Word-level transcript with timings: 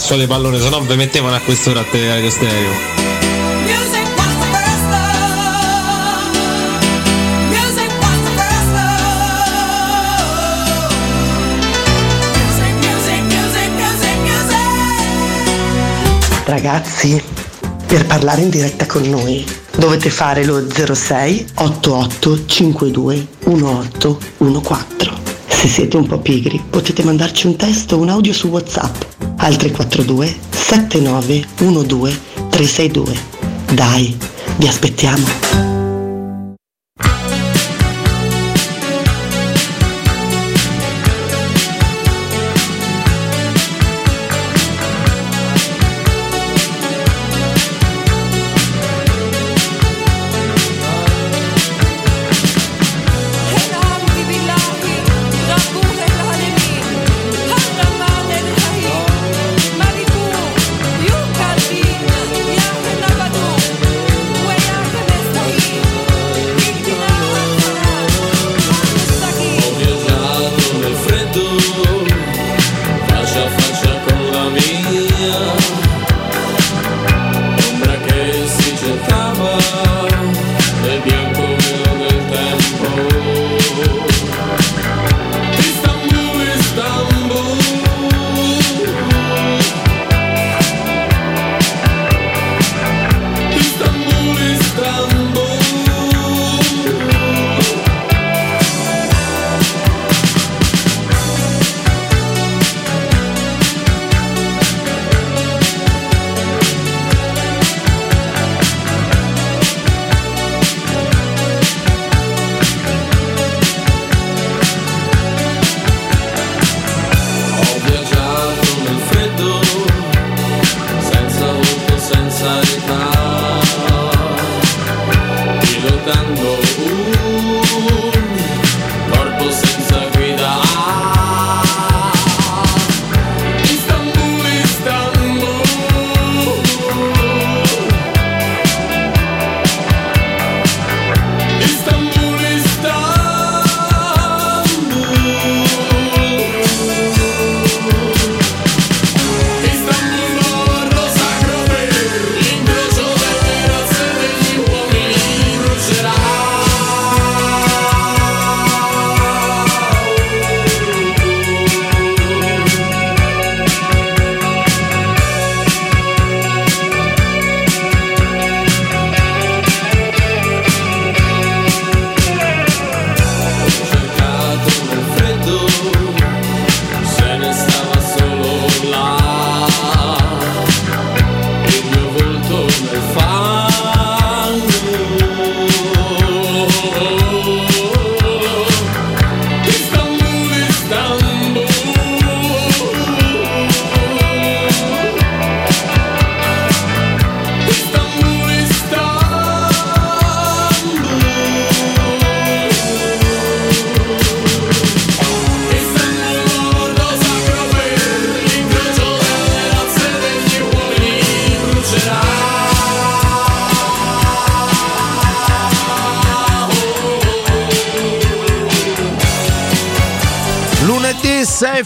Cazzo 0.00 0.16
le 0.16 0.26
pallone, 0.26 0.58
se 0.58 0.70
no 0.70 0.80
vi 0.80 0.96
mettevano 0.96 1.34
a 1.34 1.40
quest'ora 1.40 1.80
a 1.80 1.84
Radio 1.84 2.30
Stereo. 2.30 2.70
Ragazzi, 16.46 17.22
per 17.86 18.06
parlare 18.06 18.40
in 18.40 18.48
diretta 18.48 18.86
con 18.86 19.02
noi 19.02 19.44
dovete 19.76 20.08
fare 20.08 20.44
lo 20.44 20.66
06 20.66 21.46
88 21.56 22.46
52 22.46 23.26
1814. 23.44 25.12
Se 25.46 25.68
siete 25.68 25.96
un 25.98 26.06
po' 26.06 26.18
pigri 26.18 26.58
potete 26.70 27.04
mandarci 27.04 27.46
un 27.46 27.56
testo 27.56 27.96
o 27.96 28.00
un 28.00 28.08
audio 28.08 28.32
su 28.32 28.48
WhatsApp 28.48 29.19
al 29.40 29.56
342 29.56 30.36
7912 30.50 32.18
362. 32.50 33.18
Dai, 33.74 34.16
vi 34.56 34.66
aspettiamo. 34.66 35.79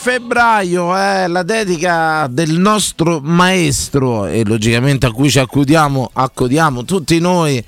Febbraio 0.04 0.94
è 0.94 1.26
la 1.28 1.42
dedica 1.42 2.26
del 2.30 2.58
nostro 2.58 3.20
maestro 3.22 4.26
e 4.26 4.44
logicamente 4.44 5.06
a 5.06 5.10
cui 5.10 5.30
ci 5.30 5.38
accudiamo, 5.38 6.10
accodiamo 6.12 6.84
tutti 6.84 7.18
noi 7.20 7.64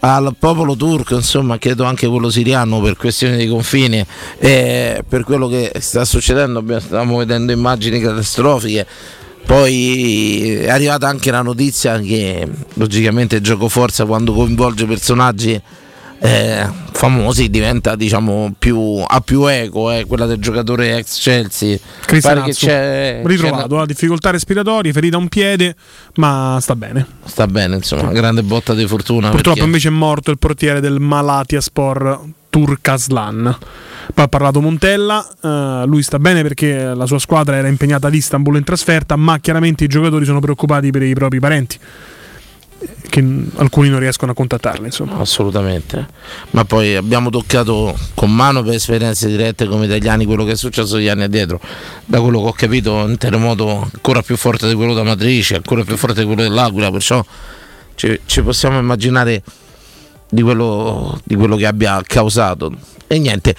al 0.00 0.34
popolo 0.36 0.74
turco, 0.74 1.14
insomma, 1.14 1.58
credo 1.58 1.84
anche 1.84 2.08
quello 2.08 2.28
siriano 2.28 2.80
per 2.80 2.96
questioni 2.96 3.36
di 3.36 3.46
confini 3.46 4.04
e 4.36 5.04
per 5.08 5.22
quello 5.22 5.46
che 5.46 5.74
sta 5.78 6.04
succedendo, 6.04 6.64
stiamo 6.80 7.18
vedendo 7.18 7.52
immagini 7.52 8.00
catastrofiche. 8.00 8.84
Poi 9.46 10.54
è 10.62 10.68
arrivata 10.68 11.06
anche 11.06 11.30
la 11.30 11.42
notizia 11.42 12.00
che 12.00 12.48
logicamente 12.74 13.40
gioco 13.40 13.68
forza 13.68 14.04
quando 14.06 14.32
coinvolge 14.32 14.86
personaggi 14.86 15.62
eh, 16.18 16.66
famosi 16.92 17.50
diventa 17.50 17.94
diciamo 17.94 18.54
più, 18.58 19.02
a 19.06 19.20
più 19.20 19.46
eco 19.46 19.90
eh, 19.90 20.04
quella 20.06 20.26
del 20.26 20.38
giocatore 20.38 20.96
ex 20.96 21.20
Chelsea. 21.20 21.78
Pare 22.20 22.42
che 22.42 22.52
c'è 22.52 23.20
ritrovato, 23.24 23.76
c'è 23.76 23.82
ha 23.82 23.86
difficoltà 23.86 24.30
respiratorie 24.30 24.92
ferita 24.92 25.16
a 25.16 25.20
un 25.20 25.28
piede 25.28 25.74
ma 26.14 26.58
sta 26.60 26.74
bene. 26.74 27.06
Sta 27.24 27.46
bene 27.46 27.76
insomma 27.76 28.12
grande 28.12 28.42
botta 28.42 28.74
di 28.74 28.86
fortuna 28.86 29.30
purtroppo 29.30 29.50
perché... 29.50 29.64
invece 29.64 29.88
è 29.88 29.92
morto 29.92 30.30
il 30.30 30.38
portiere 30.38 30.80
del 30.80 31.00
Malatia 31.00 31.60
Sport 31.60 32.20
Turkaslan. 32.48 33.58
Poi 34.14 34.24
ha 34.24 34.28
parlato 34.28 34.60
Montella, 34.60 35.26
uh, 35.40 35.86
lui 35.86 36.02
sta 36.02 36.18
bene 36.18 36.42
perché 36.42 36.94
la 36.94 37.06
sua 37.06 37.18
squadra 37.18 37.56
era 37.56 37.68
impegnata 37.68 38.06
ad 38.06 38.14
Istanbul 38.14 38.56
in 38.56 38.64
trasferta, 38.64 39.16
ma 39.16 39.38
chiaramente 39.40 39.84
i 39.84 39.88
giocatori 39.88 40.24
sono 40.24 40.38
preoccupati 40.38 40.90
per 40.90 41.02
i 41.02 41.12
propri 41.12 41.40
parenti 41.40 41.78
che 43.08 43.24
alcuni 43.56 43.88
non 43.88 44.00
riescono 44.00 44.32
a 44.32 44.34
contattarli. 44.34 44.86
Insomma. 44.86 45.18
Assolutamente, 45.18 46.06
ma 46.50 46.64
poi 46.64 46.94
abbiamo 46.96 47.30
toccato 47.30 47.96
con 48.14 48.34
mano 48.34 48.62
per 48.62 48.74
esperienze 48.74 49.28
dirette 49.28 49.66
come 49.66 49.86
italiani 49.86 50.24
quello 50.24 50.44
che 50.44 50.52
è 50.52 50.56
successo 50.56 50.98
gli 50.98 51.08
anni 51.08 51.24
addietro. 51.24 51.60
Da 52.04 52.20
quello 52.20 52.40
che 52.42 52.48
ho 52.48 52.52
capito, 52.52 52.94
un 52.94 53.16
terremoto 53.16 53.88
ancora 53.92 54.22
più 54.22 54.36
forte 54.36 54.68
di 54.68 54.74
quello 54.74 54.94
da 54.94 55.02
Matrice, 55.02 55.56
ancora 55.56 55.82
più 55.84 55.96
forte 55.96 56.20
di 56.20 56.26
quello 56.26 56.42
dell'Aquila, 56.42 56.90
perciò 56.90 57.24
ci, 57.94 58.20
ci 58.26 58.42
possiamo 58.42 58.78
immaginare 58.78 59.42
di 60.28 60.42
quello, 60.42 61.20
di 61.24 61.34
quello 61.34 61.56
che 61.56 61.66
abbia 61.66 62.00
causato. 62.04 62.72
E 63.06 63.18
niente 63.18 63.54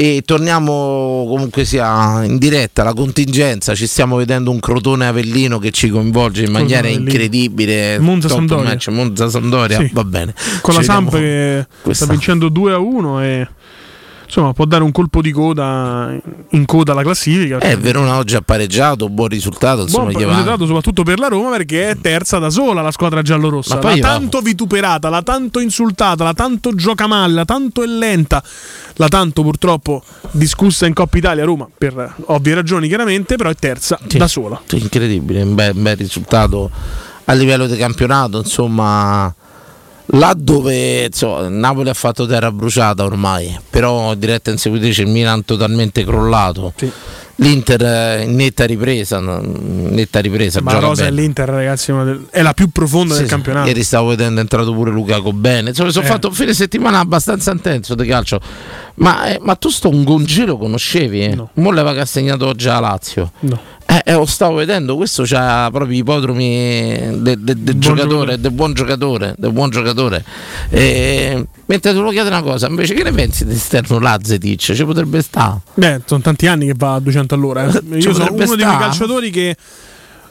e 0.00 0.22
torniamo 0.24 1.26
comunque 1.28 1.64
sia 1.64 2.22
in 2.22 2.38
diretta 2.38 2.84
la 2.84 2.94
contingenza 2.94 3.74
ci 3.74 3.88
stiamo 3.88 4.14
vedendo 4.14 4.52
un 4.52 4.60
Crotone 4.60 5.08
Avellino 5.08 5.58
che 5.58 5.72
ci 5.72 5.88
coinvolge 5.88 6.44
in 6.44 6.52
maniera 6.52 6.86
incredibile 6.86 7.98
Monza 7.98 8.28
match, 8.38 8.86
Monza 8.90 9.28
Sandoria 9.28 9.78
sì. 9.78 9.90
va 9.92 10.04
bene 10.04 10.34
con 10.60 10.74
ci 10.74 10.80
la 10.80 10.84
Samp 10.84 11.10
che 11.10 11.66
questa. 11.82 12.04
sta 12.04 12.12
vincendo 12.14 12.48
2 12.48 12.72
a 12.72 12.78
1 12.78 13.22
e 13.24 13.48
insomma 14.28 14.52
può 14.52 14.66
dare 14.66 14.84
un 14.84 14.92
colpo 14.92 15.22
di 15.22 15.32
coda 15.32 16.14
in 16.50 16.64
coda 16.66 16.92
alla 16.92 17.02
classifica. 17.02 17.58
Eh, 17.58 17.76
Verona 17.76 18.16
oggi 18.16 18.36
ha 18.36 18.42
pareggiato, 18.42 19.08
buon 19.08 19.28
risultato. 19.28 19.82
Insomma, 19.82 20.10
buon 20.12 20.28
risultato 20.28 20.66
soprattutto 20.66 21.02
per 21.02 21.18
la 21.18 21.28
Roma 21.28 21.50
perché 21.50 21.90
è 21.90 21.98
terza 21.98 22.38
da 22.38 22.50
sola 22.50 22.82
la 22.82 22.90
squadra 22.90 23.22
giallorossa. 23.22 23.80
L'ha 23.80 23.96
tanto 23.96 24.40
vituperata, 24.40 25.08
l'ha 25.08 25.22
tanto 25.22 25.60
insultata, 25.60 26.24
l'ha 26.24 26.34
tanto 26.34 26.74
gioca 26.74 27.06
male, 27.06 27.32
l'ha 27.32 27.44
tanto 27.46 27.82
è 27.82 27.86
lenta, 27.86 28.42
l'ha 28.94 29.08
tanto 29.08 29.42
purtroppo 29.42 30.02
discussa 30.30 30.86
in 30.86 30.92
Coppa 30.92 31.16
Italia 31.16 31.44
Roma 31.44 31.66
per 31.76 32.14
ovvie 32.26 32.54
ragioni 32.54 32.86
chiaramente, 32.86 33.36
però 33.36 33.48
è 33.48 33.54
terza 33.54 33.98
sì, 34.06 34.18
da 34.18 34.28
sola. 34.28 34.60
Sì, 34.66 34.78
incredibile, 34.78 35.42
un 35.42 35.54
bel, 35.54 35.74
un 35.74 35.82
bel 35.82 35.96
risultato 35.96 36.70
a 37.24 37.32
livello 37.32 37.66
di 37.66 37.76
campionato, 37.76 38.38
insomma 38.38 39.34
là 40.12 40.34
dove 40.36 41.04
insomma, 41.04 41.48
Napoli 41.48 41.88
ha 41.88 41.94
fatto 41.94 42.26
terra 42.26 42.50
bruciata 42.50 43.04
ormai, 43.04 43.58
però 43.68 44.14
diretta 44.14 44.50
inseguitrice 44.50 45.02
il 45.02 45.08
Milan 45.08 45.44
totalmente 45.44 46.04
crollato. 46.04 46.72
Sì. 46.76 46.90
L'Inter 47.40 48.22
in 48.22 48.34
netta 48.34 48.64
ripresa, 48.64 49.20
netta 49.20 50.18
ripresa. 50.18 50.60
Ma 50.60 50.72
la 50.72 50.78
rosa 50.80 51.06
è 51.06 51.10
l'Inter, 51.12 51.48
ragazzi, 51.48 51.94
è 52.30 52.42
la 52.42 52.52
più 52.52 52.70
profonda 52.70 53.14
sì, 53.14 53.20
del 53.20 53.28
campionato. 53.28 53.68
Ieri 53.68 53.84
stavo 53.84 54.08
vedendo, 54.08 54.40
è 54.40 54.42
entrato 54.42 54.72
pure 54.72 54.90
Lukaku 54.90 55.32
bene. 55.32 55.68
Insomma, 55.68 55.90
sono 55.90 56.04
eh. 56.04 56.08
fatto 56.08 56.26
un 56.26 56.34
fine 56.34 56.52
settimana 56.52 56.98
abbastanza 56.98 57.52
intenso 57.52 57.94
di 57.94 58.08
calcio. 58.08 58.40
Ma, 58.94 59.26
eh, 59.26 59.38
ma 59.40 59.54
tu 59.54 59.68
sto 59.68 59.88
un 59.88 60.02
Gongelo 60.02 60.58
conoscevi? 60.58 61.22
Eh? 61.22 61.34
No. 61.36 61.50
Mo 61.54 61.70
l'aveva 61.70 61.94
che 61.94 62.00
ha 62.00 62.06
segnato 62.06 62.54
già 62.54 62.78
a 62.78 62.80
Lazio. 62.80 63.30
No. 63.40 63.60
Eh, 63.90 64.02
eh, 64.04 64.12
lo 64.12 64.26
stavo 64.26 64.56
vedendo, 64.56 64.96
questo 64.96 65.22
c'ha 65.24 65.70
proprio 65.72 65.96
i 65.96 66.00
ipodromi 66.00 67.20
del 67.20 67.38
de, 67.38 67.62
de 67.62 67.78
giocatore, 67.78 68.38
del 68.38 68.50
buon 68.50 68.74
giocatore, 68.74 69.34
del 69.38 69.50
buon 69.50 69.70
giocatore. 69.70 70.22
E, 70.68 71.46
mentre 71.64 71.94
tu 71.94 72.02
lo 72.02 72.10
chiedi 72.10 72.28
una 72.28 72.42
cosa, 72.42 72.66
invece 72.68 72.92
che 72.92 73.02
ne 73.02 73.12
pensi 73.12 73.46
di 73.46 73.54
esterno 73.54 73.98
Lazzetic? 73.98 74.74
Ci 74.74 74.84
potrebbe 74.84 75.22
stare? 75.22 75.60
Beh, 75.72 76.02
sono 76.04 76.20
tanti 76.20 76.46
anni 76.46 76.66
che 76.66 76.74
va 76.76 76.96
a 76.96 77.00
200 77.00 77.34
all'ora. 77.34 77.64
Eh. 77.64 77.82
Io 77.96 78.12
sono 78.12 78.30
uno 78.30 78.44
sta? 78.44 78.56
di 78.56 78.62
quei 78.62 78.76
calciatori 78.76 79.30
che 79.30 79.56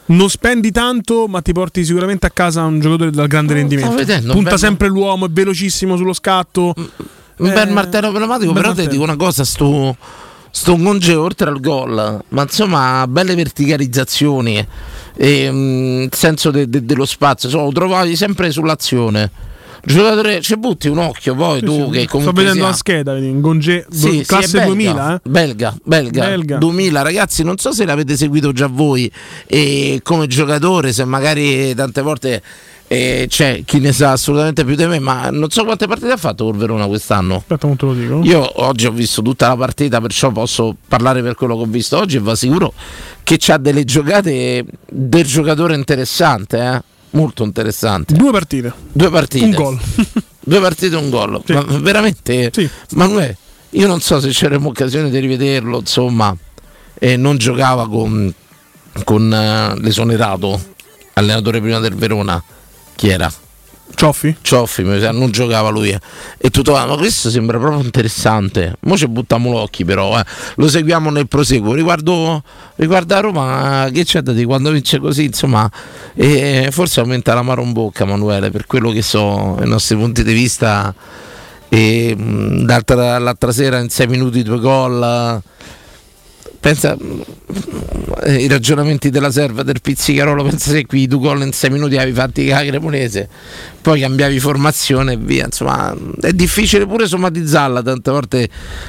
non 0.06 0.30
spendi 0.30 0.70
tanto, 0.70 1.26
ma 1.26 1.42
ti 1.42 1.52
porti 1.52 1.84
sicuramente 1.84 2.26
a 2.26 2.30
casa 2.30 2.62
un 2.62 2.78
giocatore 2.78 3.10
dal 3.10 3.26
grande 3.26 3.54
no, 3.54 3.58
rendimento. 3.58 3.96
Vedendo, 3.96 4.34
Punta 4.34 4.50
bello. 4.50 4.56
sempre 4.56 4.86
l'uomo, 4.86 5.26
è 5.26 5.30
velocissimo 5.30 5.96
sullo 5.96 6.12
scatto. 6.12 6.74
Un 6.76 7.52
bel 7.52 7.68
eh, 7.68 7.72
martello 7.72 8.12
pneumatico, 8.12 8.52
però 8.52 8.72
te 8.72 8.86
dico 8.86 9.02
una 9.02 9.16
cosa, 9.16 9.44
sto 9.44 9.96
sto 10.50 10.76
Monge 10.76 11.14
oltre 11.14 11.48
al 11.50 11.60
gol, 11.60 12.22
ma 12.28 12.42
insomma 12.42 13.06
belle 13.06 13.34
verticalizzazioni 13.34 14.66
e 15.16 15.48
um, 15.48 16.02
il 16.02 16.14
senso 16.14 16.50
de- 16.50 16.68
de- 16.68 16.84
dello 16.84 17.04
spazio, 17.04 17.48
insomma, 17.48 17.66
lo 17.66 17.72
trovavi 17.72 18.16
sempre 18.16 18.50
sull'azione. 18.50 19.46
Giocatore, 19.84 20.40
ci 20.40 20.56
butti 20.56 20.88
un 20.88 20.98
occhio 20.98 21.34
poi 21.36 21.60
sì, 21.60 21.64
tu 21.64 21.72
sì, 21.72 21.90
che 21.90 22.06
comunque 22.08 22.20
sto 22.20 22.32
vedendo 22.32 22.58
sia... 22.58 22.66
la 22.66 22.72
scheda, 22.72 23.12
vedi, 23.14 23.40
Gonge, 23.40 23.86
sì, 23.90 24.24
classe 24.26 24.58
belga, 24.58 24.66
2000, 24.66 25.14
eh? 25.14 25.20
belga, 25.22 25.76
belga, 25.84 26.26
belga, 26.26 26.58
2000, 26.58 27.02
ragazzi, 27.02 27.42
non 27.44 27.58
so 27.58 27.72
se 27.72 27.84
l'avete 27.84 28.16
seguito 28.16 28.52
già 28.52 28.66
voi 28.66 29.10
e 29.46 30.00
come 30.02 30.26
giocatore, 30.26 30.92
se 30.92 31.04
magari 31.04 31.74
tante 31.74 32.02
volte 32.02 32.42
e 32.90 33.26
c'è 33.28 33.64
chi 33.66 33.80
ne 33.80 33.92
sa 33.92 34.12
assolutamente 34.12 34.64
più 34.64 34.74
di 34.74 34.86
me, 34.86 34.98
ma 34.98 35.28
non 35.28 35.50
so 35.50 35.64
quante 35.64 35.86
partite 35.86 36.12
ha 36.12 36.16
fatto 36.16 36.44
col 36.44 36.56
Verona 36.56 36.86
quest'anno. 36.86 37.36
Aspetta, 37.36 37.66
non 37.66 37.76
te 37.76 37.84
lo 37.84 37.92
dico. 37.92 38.20
Io 38.24 38.64
oggi 38.64 38.86
ho 38.86 38.90
visto 38.90 39.20
tutta 39.20 39.48
la 39.48 39.56
partita, 39.56 40.00
perciò 40.00 40.30
posso 40.30 40.74
parlare 40.88 41.22
per 41.22 41.34
quello 41.34 41.54
che 41.56 41.62
ho 41.62 41.66
visto 41.66 41.98
oggi 41.98 42.16
e 42.16 42.20
va 42.20 42.34
sicuro 42.34 42.72
che 43.22 43.38
ha 43.52 43.58
delle 43.58 43.84
giocate 43.84 44.64
del 44.88 45.26
giocatore 45.26 45.74
interessante, 45.74 46.58
eh? 46.58 46.82
molto 47.10 47.44
interessante. 47.44 48.14
Due 48.14 48.32
partite. 48.32 48.72
Due 48.90 49.10
partite. 49.10 49.44
Un 49.44 49.52
gol. 49.52 49.78
Due 50.40 50.60
partite 50.60 50.96
e 50.96 50.98
un 50.98 51.10
gol. 51.10 51.42
Sì. 51.44 51.52
Ma 51.52 51.62
veramente, 51.62 52.50
sì. 52.54 52.66
Manuele, 52.92 53.36
io 53.70 53.86
non 53.86 54.00
so 54.00 54.18
se 54.18 54.30
c'eremo 54.30 54.68
occasione 54.68 55.10
di 55.10 55.18
rivederlo, 55.18 55.80
insomma, 55.80 56.34
e 56.94 57.18
non 57.18 57.36
giocava 57.36 57.86
con, 57.86 58.32
con 59.04 59.24
uh, 59.24 59.78
l'esonerato 59.78 60.58
allenatore 61.12 61.60
prima 61.60 61.80
del 61.80 61.94
Verona 61.94 62.42
chi 62.98 63.10
era? 63.10 63.32
Cioffi? 63.94 64.38
Cioffi, 64.42 64.82
non 64.82 65.30
giocava 65.30 65.68
lui. 65.68 65.96
E 66.36 66.50
tutto, 66.50 66.72
ma 66.72 66.96
questo 66.96 67.30
sembra 67.30 67.58
proprio 67.58 67.80
interessante. 67.80 68.74
Mo 68.80 68.96
ci 68.96 69.06
buttiamo 69.06 69.52
l'occhio 69.52 69.84
però, 69.84 70.18
eh. 70.18 70.24
lo 70.56 70.68
seguiamo 70.68 71.08
nel 71.10 71.28
proseguo. 71.28 71.74
Riguardo, 71.74 72.42
riguardo 72.74 73.14
a 73.14 73.20
Roma, 73.20 73.88
che 73.92 74.04
c'è 74.04 74.20
da 74.20 74.32
dire? 74.32 74.46
Quando 74.46 74.72
vince 74.72 74.98
così, 74.98 75.26
insomma, 75.26 75.70
eh, 76.14 76.70
forse 76.72 76.98
aumenta 76.98 77.34
la 77.34 77.42
mano 77.42 77.62
in 77.62 77.72
bocca, 77.72 78.04
Manuele, 78.04 78.50
per 78.50 78.66
quello 78.66 78.90
che 78.90 79.02
so, 79.02 79.56
i 79.62 79.68
nostri 79.68 79.94
punti 79.94 80.24
di 80.24 80.32
vista. 80.32 80.92
E, 81.68 82.16
mh, 82.16 82.66
l'altra, 82.66 83.18
l'altra 83.18 83.52
sera 83.52 83.78
in 83.78 83.90
sei 83.90 84.08
minuti 84.08 84.42
due 84.42 84.58
gol 84.58 85.40
pensa 86.60 86.96
eh, 88.24 88.34
i 88.34 88.48
ragionamenti 88.48 89.10
della 89.10 89.30
serva 89.30 89.62
del 89.62 89.80
pizzicarolo 89.80 90.42
pensa 90.42 90.70
se 90.70 90.86
qui 90.86 91.06
tu 91.06 91.20
gol 91.20 91.42
in 91.42 91.52
6 91.52 91.70
minuti 91.70 91.96
avevi 91.96 92.12
fatti 92.12 92.48
la 92.48 92.64
Cremonese 92.64 93.28
poi 93.80 94.00
cambiavi 94.00 94.40
formazione 94.40 95.12
e 95.12 95.16
via 95.16 95.44
insomma 95.44 95.94
è 96.20 96.32
difficile 96.32 96.86
pure 96.86 97.06
somatizzarla 97.06 97.82
tante 97.82 98.10
volte 98.10 98.48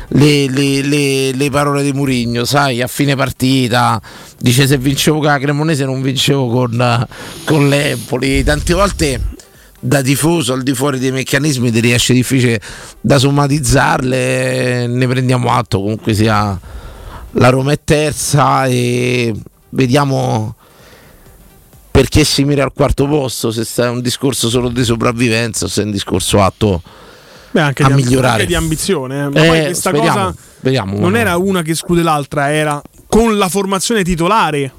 le, 0.09 0.49
le, 0.49 0.81
le, 0.81 1.31
le 1.31 1.49
parole 1.49 1.83
di 1.83 1.93
Murigno 1.93 2.43
sai 2.43 2.81
a 2.81 2.87
fine 2.87 3.15
partita 3.15 4.01
dice 4.39 4.65
se 4.65 4.77
vincevo 4.77 5.19
con 5.19 5.27
la 5.27 5.39
Cremonese 5.39 5.85
non 5.85 6.01
vincevo 6.01 6.47
con, 6.49 7.07
con 7.43 7.69
l'Empoli 7.69 8.43
tante 8.43 8.73
volte 8.73 9.21
da 9.79 10.01
tifoso 10.01 10.53
al 10.53 10.63
di 10.63 10.73
fuori 10.73 10.99
dei 10.99 11.11
meccanismi 11.11 11.71
ti 11.71 11.79
riesce 11.79 12.13
difficile 12.13 12.59
da 12.99 13.17
somatizzarle 13.17 14.87
ne 14.87 15.07
prendiamo 15.07 15.53
atto 15.53 15.79
comunque 15.79 16.13
sia 16.13 16.59
la 17.31 17.49
Roma 17.49 17.71
è 17.71 17.79
terza 17.83 18.65
e 18.65 19.33
vediamo 19.69 20.55
perché 21.91 22.23
si 22.23 22.43
mira 22.45 22.63
al 22.63 22.71
quarto 22.73 23.07
posto, 23.07 23.51
se 23.51 23.83
è 23.83 23.89
un 23.89 24.01
discorso 24.01 24.49
solo 24.49 24.69
di 24.69 24.83
sopravvivenza 24.83 25.65
o 25.65 25.67
se 25.67 25.81
è 25.81 25.85
un 25.85 25.91
discorso 25.91 26.41
atto 26.41 26.81
Beh, 27.51 27.61
anche 27.61 27.83
a 27.83 27.87
di, 27.87 27.93
migliorare. 27.93 28.33
Anche 28.33 28.45
di 28.45 28.55
ambizione. 28.55 29.23
Eh. 29.23 29.29
Ma 29.29 29.43
eh, 29.43 29.47
poi 29.47 29.63
questa 29.65 29.91
vediamo, 29.91 30.25
cosa 30.25 30.35
vediamo, 30.61 30.99
non 30.99 31.15
era 31.15 31.37
una 31.37 31.61
che 31.61 31.75
scude 31.75 32.01
l'altra, 32.01 32.53
era 32.53 32.81
con 33.07 33.37
la 33.37 33.49
formazione 33.49 34.03
titolare 34.03 34.71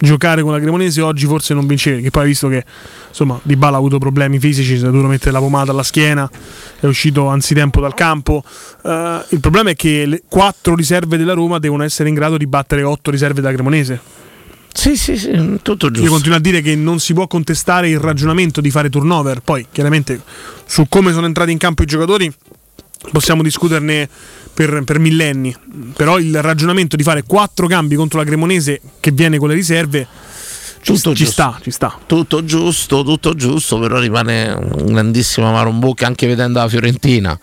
giocare 0.00 0.42
con 0.42 0.52
la 0.52 0.58
Cremonese 0.58 1.02
oggi 1.02 1.26
forse 1.26 1.52
non 1.54 1.66
vincevi, 1.66 2.02
che 2.02 2.10
poi 2.10 2.26
visto 2.26 2.48
che 2.48 2.64
insomma 3.08 3.38
Di 3.42 3.54
Bala 3.56 3.76
ha 3.76 3.78
avuto 3.78 3.98
problemi 3.98 4.38
fisici, 4.38 4.76
si 4.76 4.82
è 4.82 4.86
dovuto 4.86 5.08
mettere 5.08 5.30
la 5.30 5.38
pomata 5.38 5.70
alla 5.70 5.82
schiena, 5.82 6.28
è 6.80 6.86
uscito 6.86 7.26
anzitempo 7.26 7.80
dal 7.80 7.94
campo. 7.94 8.42
Uh, 8.82 8.90
il 9.28 9.40
problema 9.40 9.70
è 9.70 9.76
che 9.76 10.06
le 10.06 10.22
quattro 10.28 10.74
riserve 10.74 11.16
della 11.16 11.34
Roma 11.34 11.58
devono 11.58 11.82
essere 11.84 12.08
in 12.08 12.14
grado 12.14 12.36
di 12.36 12.46
battere 12.46 12.82
otto 12.82 13.10
riserve 13.10 13.40
della 13.40 13.52
Cremonese. 13.52 14.00
Sì, 14.72 14.96
sì, 14.96 15.18
sì, 15.18 15.58
tutto 15.62 15.90
giusto. 15.90 16.02
Io 16.02 16.10
continuo 16.10 16.38
a 16.38 16.40
dire 16.40 16.62
che 16.62 16.74
non 16.76 17.00
si 17.00 17.12
può 17.12 17.26
contestare 17.26 17.88
il 17.88 17.98
ragionamento 17.98 18.60
di 18.60 18.70
fare 18.70 18.88
turnover, 18.88 19.40
poi 19.40 19.66
chiaramente 19.70 20.22
su 20.64 20.86
come 20.88 21.12
sono 21.12 21.26
entrati 21.26 21.50
in 21.50 21.58
campo 21.58 21.82
i 21.82 21.86
giocatori 21.86 22.32
possiamo 23.12 23.42
discuterne 23.42 24.08
per, 24.66 24.82
per, 24.84 24.98
millenni. 24.98 25.54
Però 25.96 26.18
il 26.18 26.42
ragionamento 26.42 26.94
di 26.94 27.02
fare 27.02 27.22
quattro 27.22 27.66
cambi 27.66 27.94
contro 27.94 28.18
la 28.18 28.26
Cremonese 28.26 28.80
che 29.00 29.10
viene 29.10 29.38
con 29.38 29.48
le 29.48 29.54
riserve. 29.54 30.06
Ci, 30.82 30.98
ci 31.14 31.26
sta, 31.26 31.58
ci 31.62 31.70
sta. 31.70 31.98
Tutto 32.06 32.44
giusto, 32.44 33.02
tutto 33.02 33.34
giusto, 33.34 33.78
però 33.78 33.98
rimane 33.98 34.50
un 34.50 34.92
grandissimo 34.92 35.48
amaro 35.48 35.70
in 35.70 35.78
bocca 35.78 36.06
anche 36.06 36.26
vedendo 36.26 36.58
la 36.58 36.68
Fiorentina 36.68 37.38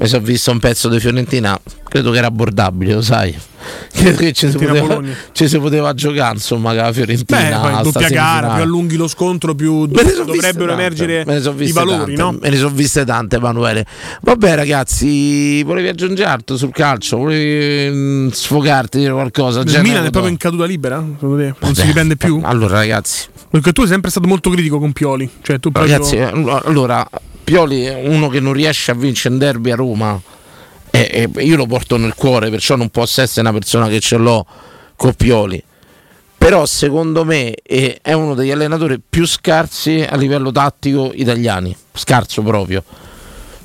mi 0.00 0.08
sono 0.08 0.24
visto 0.24 0.50
un 0.50 0.58
pezzo 0.58 0.88
di 0.88 0.98
Fiorentina, 0.98 1.60
credo 1.84 2.10
che 2.10 2.18
era 2.18 2.28
abbordabile, 2.28 2.94
lo 2.94 3.02
sai. 3.02 3.36
Credo 3.92 4.16
che 4.16 4.32
ci 4.32 4.50
si, 4.50 4.56
poteva, 4.56 5.02
ci 5.32 5.46
si 5.46 5.58
poteva 5.58 5.92
giocare 5.92 6.34
insomma 6.34 6.70
con 6.70 6.78
la 6.78 6.92
Fiorentina. 6.92 7.60
Beh, 7.60 7.82
doppia 7.82 8.08
gara, 8.08 8.54
più 8.54 8.62
allunghi 8.62 8.96
lo 8.96 9.06
scontro, 9.06 9.54
più 9.54 9.84
dovrebbero 9.84 10.72
emergere 10.72 11.20
i 11.20 11.72
valori. 11.72 12.14
Tante, 12.14 12.16
no? 12.16 12.38
Me 12.40 12.48
ne 12.48 12.56
sono 12.56 12.70
viste 12.70 13.04
tante, 13.04 13.36
Emanuele. 13.36 13.84
Vabbè, 14.22 14.54
ragazzi, 14.54 15.62
volevi 15.62 15.88
aggiungere 15.88 16.30
altro 16.30 16.56
sul 16.56 16.72
calcio? 16.72 17.18
Volevi 17.18 17.94
mm, 17.94 18.28
sfogarti, 18.28 18.98
dire 18.98 19.12
qualcosa? 19.12 19.60
Il 19.60 19.80
Milan 19.82 20.06
è 20.06 20.10
proprio 20.10 20.32
in 20.32 20.38
caduta 20.38 20.64
libera? 20.64 20.96
Non 20.96 21.16
Vabbè, 21.18 21.74
si 21.74 21.82
riprende 21.82 22.16
più? 22.16 22.40
Allora, 22.42 22.78
ragazzi. 22.78 23.26
Perché 23.50 23.72
tu 23.72 23.82
sei 23.82 23.90
sempre 23.90 24.10
stato 24.10 24.26
molto 24.26 24.48
critico 24.48 24.78
con 24.78 24.92
Pioli. 24.92 25.28
Cioè, 25.42 25.60
tu 25.60 25.70
ragazzi, 25.74 26.16
proprio... 26.16 26.62
allora 26.62 27.06
Pioli 27.50 27.82
è 27.82 28.06
uno 28.06 28.28
che 28.28 28.38
non 28.38 28.52
riesce 28.52 28.92
a 28.92 28.94
vincere 28.94 29.34
un 29.34 29.40
derby 29.40 29.72
a 29.72 29.74
Roma 29.74 30.22
e, 30.88 31.28
e 31.34 31.42
io 31.42 31.56
lo 31.56 31.66
porto 31.66 31.96
nel 31.96 32.14
cuore, 32.14 32.48
perciò 32.48 32.76
non 32.76 32.90
posso 32.90 33.22
essere 33.22 33.40
una 33.40 33.52
persona 33.52 33.88
che 33.88 33.98
ce 33.98 34.16
l'ho 34.18 34.46
con 34.94 35.14
Pioli. 35.14 35.60
Però 36.38 36.64
secondo 36.64 37.24
me 37.24 37.54
è 37.54 38.12
uno 38.12 38.34
degli 38.34 38.52
allenatori 38.52 39.00
più 39.00 39.26
scarsi 39.26 40.06
a 40.08 40.14
livello 40.14 40.52
tattico 40.52 41.10
italiani, 41.12 41.76
scarso 41.92 42.40
proprio. 42.42 42.84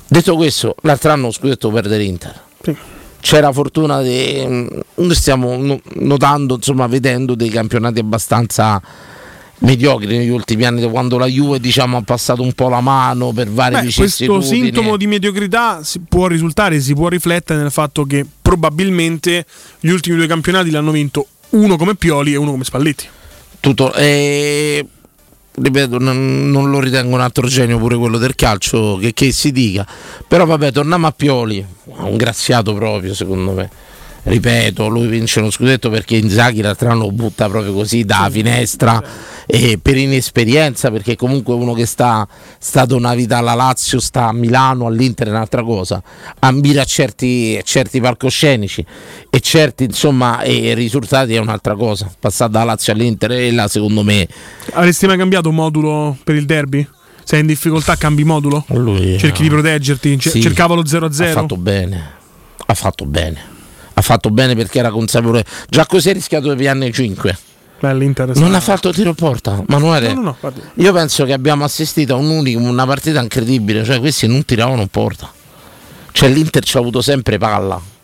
Detto 0.08 0.34
questo, 0.34 0.74
l'altro 0.80 1.12
anno 1.12 1.30
scudetto 1.30 1.70
perde 1.70 1.96
l'Inter. 1.96 2.40
Sì. 2.62 2.76
C'era 3.20 3.52
fortuna 3.52 4.02
di... 4.02 4.68
stiamo 5.10 5.78
notando, 5.94 6.56
insomma, 6.56 6.88
vedendo 6.88 7.36
dei 7.36 7.50
campionati 7.50 8.00
abbastanza 8.00 8.82
mediocri 9.58 10.06
negli 10.06 10.28
ultimi 10.28 10.64
anni 10.64 10.88
quando 10.90 11.16
la 11.16 11.26
Juve 11.26 11.58
diciamo, 11.58 11.96
ha 11.96 12.02
passato 12.02 12.42
un 12.42 12.52
po' 12.52 12.68
la 12.68 12.80
mano 12.80 13.32
per 13.32 13.48
varie 13.48 13.78
Beh, 13.78 13.86
vicissitudini. 13.86 14.38
questo 14.38 14.54
sintomo 14.54 14.96
di 14.96 15.06
mediocrità 15.06 15.82
si 15.82 16.00
può 16.00 16.26
risultare 16.26 16.80
si 16.80 16.94
può 16.94 17.08
riflettere 17.08 17.60
nel 17.60 17.70
fatto 17.70 18.04
che 18.04 18.26
probabilmente 18.42 19.46
gli 19.80 19.88
ultimi 19.88 20.16
due 20.16 20.26
campionati 20.26 20.70
l'hanno 20.70 20.90
vinto 20.90 21.26
uno 21.50 21.76
come 21.76 21.94
Pioli 21.94 22.32
e 22.32 22.36
uno 22.36 22.50
come 22.50 22.64
Spalletti. 22.64 23.06
Tutto 23.60 23.94
eh, 23.94 24.84
ripeto 25.54 25.98
non, 25.98 26.50
non, 26.50 26.70
lo 26.70 26.78
ritengo 26.80 27.14
un 27.14 27.20
altro 27.20 27.46
genio 27.48 27.78
pure 27.78 27.96
quello 27.96 28.18
del 28.18 28.34
calcio 28.34 28.98
che, 29.00 29.14
che 29.14 29.32
si 29.32 29.52
dica. 29.52 29.86
Però 30.28 30.44
vabbè 30.44 30.72
torniamo 30.72 31.06
a 31.06 31.12
Pioli 31.12 31.64
un 31.84 32.16
graziato 32.16 32.74
proprio 32.74 33.14
secondo 33.14 33.52
me 33.52 33.70
ripeto, 34.26 34.88
lui 34.88 35.06
vince 35.06 35.40
lo 35.40 35.50
scudetto 35.50 35.88
perché 35.88 36.16
Inzaghi 36.16 36.60
l'altro 36.60 36.90
anno 36.90 37.04
lo 37.04 37.12
butta 37.12 37.48
proprio 37.48 37.72
così 37.72 38.04
da 38.04 38.28
finestra 38.30 39.02
e 39.46 39.78
per 39.80 39.96
inesperienza, 39.96 40.90
perché 40.90 41.14
comunque 41.14 41.54
uno 41.54 41.72
che 41.72 41.86
sta 41.86 42.26
stato 42.58 42.96
una 42.96 43.14
vita 43.14 43.38
alla 43.38 43.54
Lazio, 43.54 44.00
sta 44.00 44.26
a 44.26 44.32
Milano, 44.32 44.86
all'Inter 44.86 45.28
è 45.28 45.30
un'altra 45.30 45.62
cosa, 45.62 46.02
ambire 46.40 46.80
a 46.80 46.84
certi, 46.84 47.60
certi 47.62 48.00
palcoscenici 48.00 48.84
e 49.30 49.40
certi 49.40 49.84
insomma 49.84 50.42
e 50.42 50.74
risultati 50.74 51.34
è 51.34 51.38
un'altra 51.38 51.76
cosa. 51.76 52.12
Passare 52.18 52.50
da 52.50 52.64
Lazio 52.64 52.92
all'Inter 52.92 53.30
è 53.30 53.50
là 53.52 53.68
secondo 53.68 54.02
me. 54.02 54.26
Avresti 54.72 55.06
mai 55.06 55.16
cambiato 55.16 55.52
modulo 55.52 56.16
per 56.24 56.34
il 56.34 56.46
derby? 56.46 56.86
Sei 57.22 57.40
in 57.40 57.46
difficoltà, 57.46 57.96
cambi 57.96 58.24
modulo? 58.24 58.64
Lui, 58.68 59.18
Cerchi 59.18 59.42
no. 59.42 59.48
di 59.48 59.54
proteggerti? 59.54 60.18
Sì, 60.20 60.40
cercava 60.40 60.74
lo 60.74 60.82
0-0? 60.82 61.22
Ha 61.22 61.32
fatto 61.32 61.56
bene. 61.56 62.14
Ha 62.66 62.74
fatto 62.74 63.04
bene 63.04 63.54
ha 63.98 64.02
fatto 64.02 64.30
bene 64.30 64.54
perché 64.54 64.78
era 64.78 64.90
consapevole. 64.90 65.44
Già 65.68 65.86
così 65.86 66.10
ha 66.10 66.12
rischiato 66.12 66.50
di 66.50 66.56
pianne 66.56 66.92
5. 66.92 67.38
Non 68.40 68.54
ha 68.54 68.60
fatto 68.60 68.92
tiro 68.92 69.14
porta, 69.14 69.62
Manuele. 69.66 70.12
No, 70.14 70.20
no, 70.20 70.36
no, 70.40 70.52
io 70.74 70.92
penso 70.92 71.24
che 71.24 71.32
abbiamo 71.32 71.64
assistito 71.64 72.14
a 72.14 72.16
un 72.16 72.28
unicum, 72.28 72.66
una 72.66 72.86
partita 72.86 73.20
incredibile. 73.20 73.84
Cioè, 73.84 73.98
questi 73.98 74.26
non 74.26 74.44
tiravano 74.44 74.86
porta. 74.86 75.30
Cioè, 76.12 76.28
l'Inter 76.28 76.62
ci 76.62 76.76
ha 76.76 76.80
avuto 76.80 77.00
sempre 77.02 77.38
palla. 77.38 77.80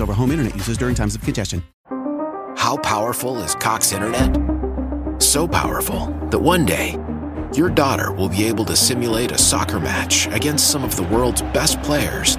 over 0.00 0.12
home 0.12 0.30
internet 0.30 0.54
users 0.54 0.78
during 0.78 0.94
times 0.94 1.14
of 1.14 1.22
congestion. 1.22 1.62
How 2.56 2.76
powerful 2.76 3.38
is 3.38 3.54
Cox 3.54 3.92
Internet? 3.92 4.36
So 5.20 5.46
powerful 5.46 6.06
that 6.30 6.38
one 6.38 6.64
day, 6.66 6.98
your 7.54 7.68
daughter 7.68 8.12
will 8.12 8.28
be 8.28 8.44
able 8.44 8.64
to 8.66 8.76
simulate 8.76 9.32
a 9.32 9.38
soccer 9.38 9.80
match 9.80 10.26
against 10.28 10.70
some 10.70 10.84
of 10.84 10.94
the 10.96 11.02
world's 11.04 11.42
best 11.42 11.80
players 11.82 12.36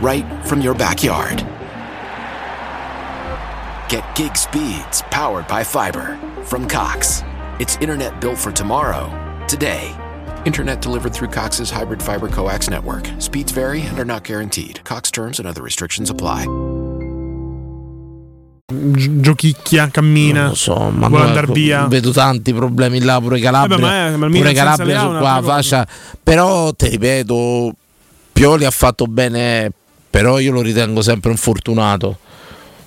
right 0.00 0.24
from 0.46 0.60
your 0.60 0.74
backyard. 0.74 1.38
Get 3.88 4.04
gig 4.14 4.36
speeds 4.36 5.02
powered 5.10 5.46
by 5.46 5.64
fiber 5.64 6.18
from 6.44 6.66
Cox. 6.68 7.22
It's 7.60 7.76
internet 7.76 8.20
built 8.20 8.38
for 8.38 8.52
tomorrow, 8.52 9.08
today. 9.46 9.94
Internet 10.44 10.82
delivered 10.82 11.14
through 11.14 11.30
Cox's 11.30 11.70
hybrid 11.70 12.02
fiber 12.02 12.28
coax 12.28 12.68
network. 12.68 13.08
Speeds 13.18 13.50
vary 13.50 13.80
and 13.80 13.98
are 13.98 14.04
not 14.04 14.24
guaranteed. 14.24 14.80
Cox 14.84 15.10
terms 15.10 15.38
and 15.38 15.48
other 15.48 15.62
restrictions 15.62 16.10
apply. 16.10 16.46
Giochicchia, 18.66 19.90
cammina. 19.90 20.40
Non 20.40 20.48
lo 20.50 20.54
so, 20.54 20.90
ma 20.90 21.08
vuole 21.08 21.24
andare 21.24 21.46
via. 21.46 21.86
Vedo 21.86 22.10
tanti 22.10 22.52
problemi 22.52 23.00
là, 23.00 23.20
pure 23.20 23.40
Calabria. 23.40 23.76
Eh 24.08 24.10
beh, 24.10 24.16
ma 24.16 24.26
è, 24.26 24.30
pure 24.30 24.52
Calabria 24.52 25.00
su 25.00 25.06
qua 25.06 25.40
fascia. 25.42 25.86
Però 26.22 26.72
ti 26.72 26.88
ripeto, 26.88 27.72
Pioli 28.32 28.66
ha 28.66 28.70
fatto 28.70 29.06
bene, 29.06 29.70
però 30.10 30.38
io 30.38 30.52
lo 30.52 30.60
ritengo 30.60 31.00
sempre 31.00 31.30
un 31.30 31.36
fortunato 31.36 32.18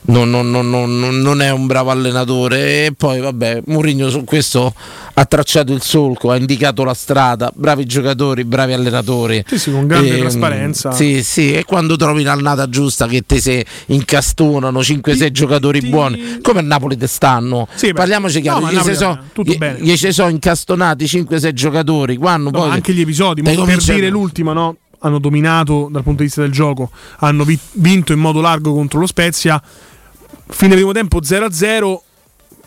non, 0.07 0.29
non, 0.29 0.49
non, 0.49 1.21
non, 1.21 1.41
è 1.41 1.51
un 1.51 1.65
bravo 1.67 1.91
allenatore. 1.91 2.85
E 2.85 2.93
poi 2.95 3.19
vabbè 3.19 3.63
Mourinho 3.65 4.09
su 4.09 4.23
questo 4.23 4.73
ha 5.13 5.25
tracciato 5.25 5.73
il 5.73 5.81
solco 5.81 6.31
ha 6.31 6.37
indicato 6.37 6.83
la 6.83 6.93
strada. 6.93 7.51
Bravi 7.53 7.85
giocatori 7.85 8.43
bravi 8.45 8.73
allenatori. 8.73 9.43
Sì, 9.47 9.59
sì, 9.59 9.71
con 9.71 9.87
grande 9.87 10.15
e, 10.15 10.19
trasparenza. 10.19 10.91
sì 10.91 11.23
sì 11.23 11.53
e 11.53 11.65
quando 11.65 11.95
trovi 11.95 12.23
l'annata 12.23 12.69
giusta 12.69 13.07
che 13.07 13.23
te 13.25 13.39
si 13.39 13.63
incastonano 13.87 14.79
5-6 14.79 15.29
giocatori 15.31 15.79
ti... 15.81 15.87
buoni 15.87 16.39
come 16.41 16.59
a 16.59 16.63
Napoli 16.63 16.97
te 16.97 17.07
stanno. 17.07 17.67
Sì, 17.73 17.93
parliamoci 17.93 18.41
chiaro 18.41 18.59
no, 18.59 18.71
gli, 18.71 18.93
so, 18.93 19.19
gli, 19.43 19.57
gli 19.79 19.95
ci 19.95 20.11
sono 20.11 20.29
incastonati 20.29 21.05
5-6 21.05 21.51
giocatori 21.51 22.15
quando 22.17 22.49
no, 22.49 22.59
poi 22.59 22.69
anche 22.69 22.93
gli 22.93 23.01
episodi 23.01 23.41
per 23.41 23.55
dire 23.55 24.09
l'ultima 24.09 24.53
no 24.53 24.77
hanno 24.99 25.19
dominato 25.19 25.89
dal 25.91 26.01
punto 26.01 26.19
di 26.19 26.25
vista 26.25 26.41
del 26.41 26.51
gioco 26.51 26.89
hanno 27.19 27.45
vinto 27.73 28.13
in 28.13 28.19
modo 28.19 28.41
largo 28.41 28.73
contro 28.73 28.99
lo 28.99 29.05
Spezia 29.05 29.61
fine 30.47 30.75
primo 30.75 30.91
tempo 30.91 31.19
0-0 31.19 31.99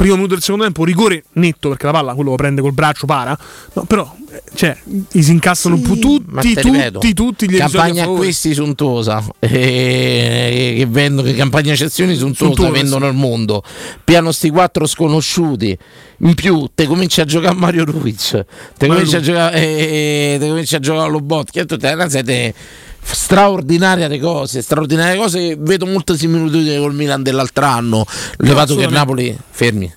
primo 0.00 0.14
minuto 0.14 0.32
del 0.32 0.42
secondo 0.42 0.64
tempo 0.64 0.82
rigore 0.84 1.24
netto 1.32 1.68
perché 1.68 1.84
la 1.84 1.92
palla 1.92 2.14
quello 2.14 2.30
lo 2.30 2.36
prende 2.36 2.62
col 2.62 2.72
braccio 2.72 3.04
para. 3.04 3.38
No, 3.74 3.84
però 3.84 4.10
eh, 4.30 4.42
cioè, 4.54 4.74
si 5.08 5.30
incassano 5.30 5.76
sì, 5.76 5.82
tutti, 5.82 6.54
tutti, 6.54 7.12
tutti 7.12 7.50
gli 7.50 7.58
campagna 7.58 8.04
acquisti 8.04 8.54
suntuosa. 8.54 9.22
Eh, 9.52 10.74
che 10.76 10.86
vendono 10.86 11.26
che 11.26 11.34
campagna 11.34 11.72
eccezioni 11.72 12.14
suntuosa, 12.14 12.54
suntuosa 12.54 12.70
vendono 12.70 13.06
al 13.06 13.14
mondo. 13.14 13.62
Piano 14.04 14.32
sti 14.32 14.50
quattro 14.50 14.86
sconosciuti. 14.86 15.76
In 16.18 16.34
più 16.34 16.68
te 16.74 16.86
cominci 16.86 17.20
a 17.20 17.24
giocare 17.24 17.54
Mario 17.54 17.84
Ruiz. 17.84 18.40
Te 18.76 18.86
cominci 18.86 19.16
a 19.16 19.20
giocare 19.20 19.56
eh, 19.60 20.36
te 20.38 20.48
cominci 20.48 20.76
a 20.76 20.78
giocare 20.78 21.06
allo 21.06 21.20
bot 21.20 21.50
che 21.50 21.64
tutte 21.66 21.94
le 21.94 22.08
siete 22.08 22.54
straordinaria 23.02 24.08
le 24.08 24.18
cose, 24.18 24.62
straordinarie 24.62 25.16
cose. 25.16 25.56
Vedo 25.58 25.86
molte 25.86 26.16
similitudini 26.16 26.78
col 26.78 26.94
Milan 26.94 27.22
dell'altro 27.22 27.64
anno. 27.64 28.04
Levato 28.38 28.74
che 28.76 28.86
Napoli 28.86 29.36
fermi. 29.50 29.92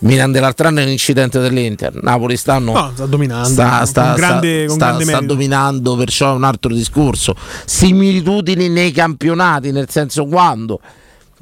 Milan 0.00 0.30
dell'altro 0.30 0.68
anno 0.68 0.80
è 0.80 0.84
un 0.84 0.90
incidente 0.90 1.40
dell'Inter. 1.40 2.00
Napoli 2.02 2.36
stanno. 2.36 2.72
No, 2.72 2.90
sta 2.94 3.06
dominando. 3.06 3.48
Sta, 3.48 3.84
sta, 3.84 4.04
con 4.06 4.14
grande, 4.14 4.68
sta, 4.68 5.00
sta, 5.00 5.20
dominando, 5.20 5.96
perciò 5.96 6.32
è 6.32 6.34
un 6.34 6.44
altro 6.44 6.72
discorso. 6.72 7.34
Similitudini 7.64 8.68
nei 8.68 8.92
campionati, 8.92 9.72
nel 9.72 9.88
senso 9.90 10.26
quando 10.26 10.80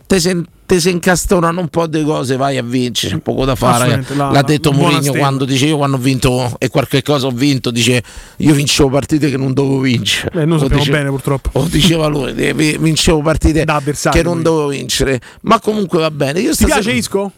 te 0.07 0.21
se, 0.21 0.43
te 0.67 0.81
se 0.81 0.91
incastonano 0.91 1.61
un 1.61 1.69
po' 1.69 1.87
di 1.87 2.03
cose, 2.03 2.37
vai 2.37 2.59
a 2.59 2.63
vincere, 2.63 3.15
c'è 3.15 3.21
poco 3.21 3.45
da 3.45 3.55
fare. 3.55 4.05
La- 4.17 4.31
L'ha 4.31 4.43
detto 4.43 4.73
Mourinho 4.73 5.13
quando 5.13 5.45
dice 5.45 5.67
io 5.67 5.77
quando 5.77 5.97
ho 5.97 6.01
vinto 6.01 6.57
e 6.59 6.69
qualche 6.69 7.03
cosa 7.03 7.29
ho 7.29 7.31
vinto, 7.31 7.71
dice 7.71 8.03
io 8.39 8.53
vincevo 8.53 8.89
partite 8.91 9.31
che 9.31 9.37
non 9.37 9.53
dovevo 9.53 9.79
vincere. 9.81 10.43
Eh, 10.43 10.45
noi 10.45 10.59
sappiamo 10.59 10.83
dice- 10.83 10.93
bene 10.95 11.09
purtroppo. 11.11 11.51
o 11.55 11.67
diceva 11.71 12.07
lui, 12.09 12.35
eh, 12.35 12.53
vi- 12.53 12.77
vincevo 12.79 13.23
partite 13.23 13.65
che 14.11 14.23
non 14.23 14.43
dovevo 14.43 14.69
vincere. 14.69 15.21
Ma 15.43 15.61
comunque 15.61 16.01
va 16.01 16.11
bene. 16.11 16.41
Io 16.41 16.51
Ti 16.51 16.57
stasera- 16.57 16.81
piace 16.81 16.97
Isco? 16.99 17.33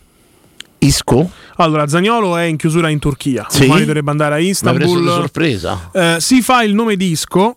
Isco? 0.80 1.30
Allora, 1.56 1.88
Zagnolo 1.88 2.36
è 2.36 2.44
in 2.44 2.56
chiusura 2.56 2.88
in 2.88 2.98
Turchia. 3.00 3.46
Sì? 3.48 3.62
Domani 3.66 3.84
dovrebbe 3.84 4.10
andare 4.10 4.34
a 4.36 4.38
Istanbul. 4.38 5.06
sorpresa. 5.08 5.90
Eh, 5.92 6.16
si 6.20 6.40
fa 6.40 6.62
il 6.62 6.72
nome 6.72 6.94
di 6.96 7.10
Isco, 7.10 7.56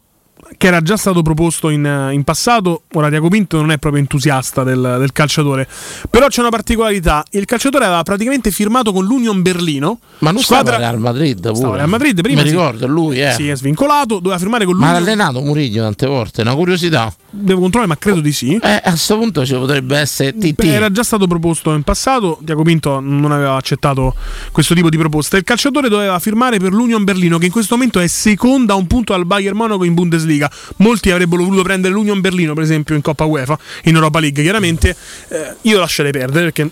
che 0.58 0.68
era 0.68 0.82
già 0.82 0.98
stato 0.98 1.22
proposto 1.22 1.70
in, 1.70 2.10
in 2.12 2.24
passato. 2.24 2.84
Ora, 2.94 3.10
Diaco 3.10 3.30
Pinto 3.30 3.58
non 3.58 3.72
è 3.72 3.78
proprio 3.78 4.02
entusiasta 4.02 4.64
del, 4.64 4.98
del 5.00 5.12
calciatore. 5.12 5.68
Però 6.10 6.28
c'è 6.28 6.42
una 6.42 6.50
particolarità: 6.50 7.24
il 7.32 7.46
calciatore 7.46 7.86
aveva 7.86 8.04
praticamente 8.04 8.52
firmato 8.52 8.92
con 8.92 9.06
l'Union 9.06 9.42
Berlino. 9.42 10.00
Ma 10.20 10.32
non 10.32 10.42
squadra... 10.42 10.76
stava 10.76 10.90
al 10.90 11.00
Madrid 11.00 11.42
pure. 11.42 11.56
Stava 11.56 11.82
al 11.82 11.90
Madrid 11.90 12.22
prima. 12.22 12.42
Mi 12.42 12.50
ricordo, 12.50 12.88
lui 12.88 13.22
eh. 13.22 13.32
Si 13.32 13.48
è 13.48 13.56
svincolato, 13.56 14.16
doveva 14.16 14.38
firmare 14.38 14.66
con 14.66 14.76
Ma 14.78 14.90
ha 14.90 15.00
l'Union. 15.00 15.08
allenato 15.08 15.42
Murigno 15.42 15.84
tante 15.84 16.06
volte, 16.06 16.42
una 16.42 16.56
curiosità. 16.56 17.14
Devo 17.30 17.62
controllare, 17.62 17.94
ma 17.94 17.98
credo 17.98 18.20
di 18.20 18.32
sì. 18.34 18.56
Eh, 18.62 18.82
a 18.84 18.90
questo 18.90 19.18
punto 19.18 19.46
ci 19.46 19.54
potrebbe 19.54 19.98
essere 19.98 20.34
TT. 20.38 20.64
Era 20.64 20.92
già 20.92 21.04
stato 21.04 21.28
proposto 21.28 21.74
in 21.74 21.84
passato, 21.84 22.38
Diaco 22.42 22.64
Pinto 22.64 23.00
non 23.00 23.32
aveva 23.32 23.56
accettato 23.56 24.16
questo 24.52 24.74
tipo 24.74 24.90
di 24.90 24.98
proposta. 24.98 25.38
Il 25.38 25.44
calciatore 25.44 25.90
doveva 25.90 26.20
firmare 26.20 26.60
per 26.60 26.74
l'Union 26.74 27.04
Berlino, 27.04 27.38
che 27.38 27.46
in 27.46 27.52
questo 27.52 27.76
momento 27.76 28.00
è 28.00 28.08
seconda 28.08 28.74
a 28.74 28.76
un 28.76 28.88
punto 28.88 29.14
al 29.14 29.26
Bayern 29.26 29.56
Monaco 29.56 29.84
in 29.84 29.94
Bundesliga. 29.94 30.41
Molti 30.78 31.12
avrebbero 31.12 31.44
voluto 31.44 31.64
prendere 31.64 31.94
l'Union 31.94 32.22
Berlino, 32.22 32.54
per 32.54 32.64
esempio, 32.64 32.96
in 32.96 33.02
Coppa 33.02 33.26
UEFA, 33.26 33.58
in 33.84 33.96
Europa 33.96 34.20
League. 34.20 34.42
Chiaramente 34.42 34.96
eh, 35.30 35.56
io 35.62 35.80
lascerei 35.80 36.12
perdere 36.12 36.46
perché 36.52 36.70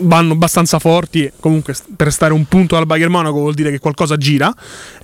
vanno 0.00 0.32
abbastanza 0.32 0.78
forti. 0.78 1.24
e 1.24 1.32
Comunque, 1.38 1.74
per 1.96 2.12
stare 2.12 2.32
un 2.32 2.44
punto 2.46 2.76
al 2.76 2.86
Bayern 2.86 3.10
Monaco 3.10 3.38
vuol 3.38 3.54
dire 3.54 3.70
che 3.70 3.78
qualcosa 3.78 4.16
gira. 4.16 4.52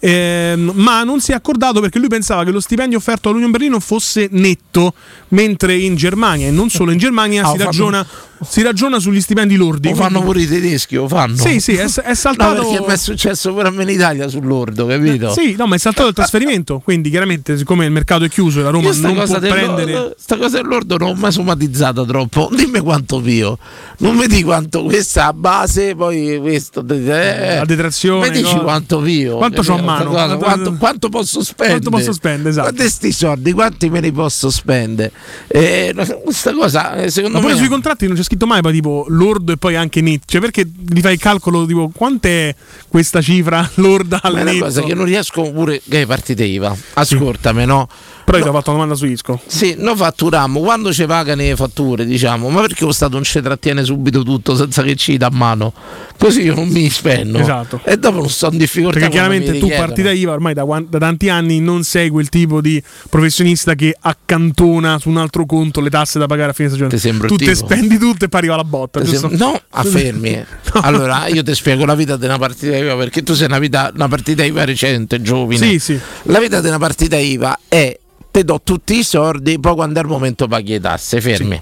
Ehm, 0.00 0.72
ma 0.74 1.02
non 1.04 1.20
si 1.20 1.32
è 1.32 1.34
accordato 1.34 1.80
perché 1.80 1.98
lui 1.98 2.08
pensava 2.08 2.44
che 2.44 2.50
lo 2.50 2.60
stipendio 2.60 2.98
offerto 2.98 3.28
all'Union 3.28 3.50
Berlino 3.50 3.80
fosse 3.80 4.28
netto, 4.30 4.94
mentre 5.28 5.76
in 5.76 5.96
Germania 5.96 6.46
e 6.48 6.50
non 6.50 6.70
solo 6.70 6.90
in 6.90 6.98
Germania 6.98 7.46
Ah, 7.46 7.52
si 7.52 7.58
ragiona 7.58 8.06
si 8.46 8.62
ragiona 8.62 8.98
sugli 8.98 9.20
stipendi 9.20 9.56
lordi. 9.56 9.88
Lo 9.90 9.94
fanno 9.94 10.22
pure 10.22 10.42
i 10.42 10.46
tedeschi, 10.46 10.94
lo 10.96 11.08
fanno. 11.08 11.36
Sì, 11.36 11.60
sì, 11.60 11.74
è, 11.74 11.84
è 11.84 12.14
saltato. 12.14 12.62
No, 12.62 12.68
perché 12.68 12.86
mi 12.86 12.92
è 12.92 12.96
successo 12.96 13.52
pure 13.52 13.68
a 13.68 13.70
me 13.70 13.82
in 13.84 13.88
Italia 13.90 14.28
sull'ordo, 14.28 14.86
capito? 14.86 15.32
Sì, 15.32 15.54
no, 15.56 15.66
ma 15.66 15.74
è 15.74 15.78
saltato 15.78 16.08
il 16.08 16.14
trasferimento. 16.14 16.80
Quindi, 16.82 17.10
chiaramente, 17.10 17.56
siccome 17.56 17.84
il 17.84 17.90
mercato 17.92 18.24
è 18.24 18.28
chiuso 18.28 18.60
e 18.60 18.62
la 18.62 18.70
Roma 18.70 18.90
non 18.92 19.14
cosa, 19.14 19.38
può 19.38 19.48
prendere. 19.48 19.84
dell'ordo, 19.84 20.14
sta 20.18 20.36
cosa 20.36 20.60
dell'ordo 20.60 20.96
non 20.96 21.08
l'ho 21.08 21.14
mai 21.14 21.32
somatizzata 21.32 22.04
troppo. 22.04 22.50
Dimmi 22.54 22.80
quanto 22.80 23.20
pio. 23.20 23.58
Non 23.98 24.16
mi 24.16 24.26
dici 24.26 24.42
quanto 24.42 24.82
questa 24.84 25.24
la 25.26 25.32
base, 25.32 25.94
poi 25.94 26.38
questo. 26.40 26.84
Eh, 26.88 27.56
La 27.56 27.64
detrazione, 27.64 28.30
Mi 28.30 28.36
dici 28.40 28.54
no? 28.54 28.62
quanto 28.62 29.00
pio. 29.00 29.36
Quanto 29.36 29.62
c'ho 29.62 29.74
a 29.74 29.82
mano? 29.82 30.10
Quanto, 30.10 30.36
quanto- 30.38 30.72
quanto 30.78 31.08
posso 31.08 31.42
spendere? 31.42 31.80
Quanto 31.80 31.96
posso 31.98 32.12
spendere, 32.12 32.50
esatto. 32.50 32.72
Quanti 32.72 32.90
sti 32.90 33.12
soldi, 33.12 33.52
quanti 33.52 33.90
me 33.90 34.00
li 34.00 34.12
posso 34.12 34.50
spendere? 34.50 35.12
Eh, 35.48 35.94
questa 36.22 36.52
cosa, 36.52 36.94
eh, 36.94 37.10
secondo 37.10 37.40
Ma 37.40 37.48
me. 37.48 37.56
sui 37.56 37.68
contratti 37.68 38.06
non 38.06 38.16
c'è 38.16 38.22
scritto 38.28 38.46
mai 38.46 38.60
poi, 38.60 38.72
tipo 38.74 39.06
lordo 39.08 39.52
e 39.52 39.56
poi 39.56 39.74
anche 39.74 40.02
netto. 40.02 40.24
Cioè, 40.26 40.40
perché 40.40 40.66
gli 40.66 41.00
fai 41.00 41.14
il 41.14 41.18
calcolo 41.18 41.64
tipo 41.64 41.90
quant'è 41.92 42.54
questa 42.86 43.22
cifra 43.22 43.68
lorda 43.76 44.20
al 44.22 44.34
Ma 44.34 44.38
è 44.40 44.42
una 44.42 44.52
netto? 44.52 44.64
cosa 44.64 44.82
che 44.82 44.94
non 44.94 45.06
riesco 45.06 45.50
pure. 45.50 45.80
Che 45.88 46.06
partite 46.06 46.44
IVA? 46.44 46.76
Ascoltami, 46.94 47.64
no? 47.64 47.88
Però 48.28 48.36
io 48.36 48.44
ti 48.44 48.50
ho 48.50 48.52
fatto 48.52 48.70
una 48.70 48.80
domanda 48.80 48.94
su 48.94 49.06
Isco. 49.06 49.40
Sì, 49.46 49.74
noi 49.78 49.96
fatturiamo 49.96 50.60
quando 50.60 50.92
ci 50.92 51.06
pagano 51.06 51.40
le 51.40 51.56
fatture, 51.56 52.04
diciamo, 52.04 52.50
ma 52.50 52.60
perché 52.60 52.84
lo 52.84 52.92
Stato 52.92 53.14
non 53.14 53.22
ci 53.22 53.40
trattiene 53.40 53.82
subito 53.84 54.22
tutto 54.22 54.54
senza 54.54 54.82
che 54.82 54.96
ci 54.96 55.16
dà 55.16 55.30
mano? 55.32 55.72
Così 56.18 56.42
io 56.42 56.54
non 56.54 56.68
mi 56.68 56.90
spenno. 56.90 57.38
Esatto. 57.38 57.80
E 57.84 57.96
dopo 57.96 58.18
non 58.18 58.28
sto 58.28 58.50
in 58.52 58.58
difficoltà. 58.58 58.98
Perché 58.98 59.14
chiaramente 59.14 59.56
tu 59.58 59.68
partita 59.68 60.10
IVA 60.10 60.32
ormai 60.32 60.52
da, 60.52 60.66
da 60.86 60.98
tanti 60.98 61.30
anni 61.30 61.60
non 61.60 61.84
sei 61.84 62.10
quel 62.10 62.28
tipo 62.28 62.60
di 62.60 62.82
professionista 63.08 63.74
che 63.74 63.96
accantona 63.98 64.98
su 64.98 65.08
un 65.08 65.16
altro 65.16 65.46
conto 65.46 65.80
le 65.80 65.88
tasse 65.88 66.18
da 66.18 66.26
pagare 66.26 66.50
a 66.50 66.52
fine 66.52 66.68
stagione. 66.68 66.90
Ti 66.90 67.26
tu 67.26 67.36
tipo? 67.36 67.54
spendi 67.54 67.96
tutto 67.96 68.17
e 68.24 68.28
poi 68.28 68.40
arriva 68.40 68.56
la 68.56 68.64
botta. 68.64 69.00
Giusto? 69.02 69.28
No, 69.32 69.60
affermi. 69.70 70.44
Allora, 70.82 71.26
io 71.26 71.42
ti 71.42 71.54
spiego 71.54 71.84
la 71.84 71.94
vita 71.94 72.16
di 72.16 72.24
una 72.24 72.38
partita 72.38 72.76
IVA 72.76 72.96
perché 72.96 73.22
tu 73.22 73.34
sei 73.34 73.46
una, 73.46 73.58
vita- 73.58 73.90
una 73.94 74.08
partita 74.08 74.44
IVA 74.44 74.64
recente, 74.64 75.20
giovane. 75.20 75.56
Sì, 75.56 75.78
sì. 75.78 76.00
La 76.24 76.38
vita 76.38 76.60
di 76.60 76.68
una 76.68 76.78
partita 76.78 77.16
IVA 77.16 77.58
è 77.68 77.98
te 78.30 78.44
do 78.44 78.60
tutti 78.62 78.98
i 78.98 79.02
soldi, 79.02 79.58
poi 79.58 79.74
quando 79.74 79.98
è 79.98 80.02
il 80.02 80.08
momento 80.08 80.46
paghi 80.46 80.72
le 80.72 80.80
tasse, 80.80 81.20
fermi. 81.20 81.60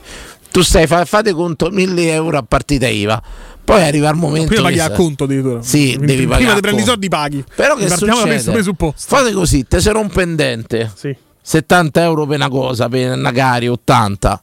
Tu 0.50 0.62
stai, 0.62 0.86
fa- 0.86 1.04
fate 1.04 1.32
conto 1.32 1.70
1000 1.70 2.12
euro 2.12 2.38
a 2.38 2.42
partita 2.42 2.88
IVA. 2.88 3.22
Poi 3.64 3.82
arriva 3.82 4.08
il 4.10 4.16
momento. 4.16 4.48
Prima 4.48 4.62
paghi 4.62 4.78
a 4.78 4.90
conto 4.90 5.24
addirittura. 5.24 5.60
Sì, 5.60 5.94
Quindi 5.96 6.06
devi 6.06 6.22
pagare. 6.24 6.38
Prima 6.38 6.54
ti 6.54 6.60
prendi 6.60 6.82
i 6.82 6.84
soldi 6.84 7.08
paghi. 7.08 7.44
Però 7.54 7.74
che 7.74 7.86
Partiamo 7.86 8.20
succede? 8.20 8.74
Fate 8.94 9.32
così, 9.32 9.66
te 9.66 9.80
sei 9.80 9.94
un 9.94 10.08
pendente. 10.08 10.92
Sì. 10.94 11.16
70 11.42 12.02
euro 12.02 12.26
per 12.26 12.36
una 12.36 12.48
cosa, 12.48 12.88
per 12.88 13.16
una 13.16 13.32
cari, 13.32 13.68
80. 13.68 14.40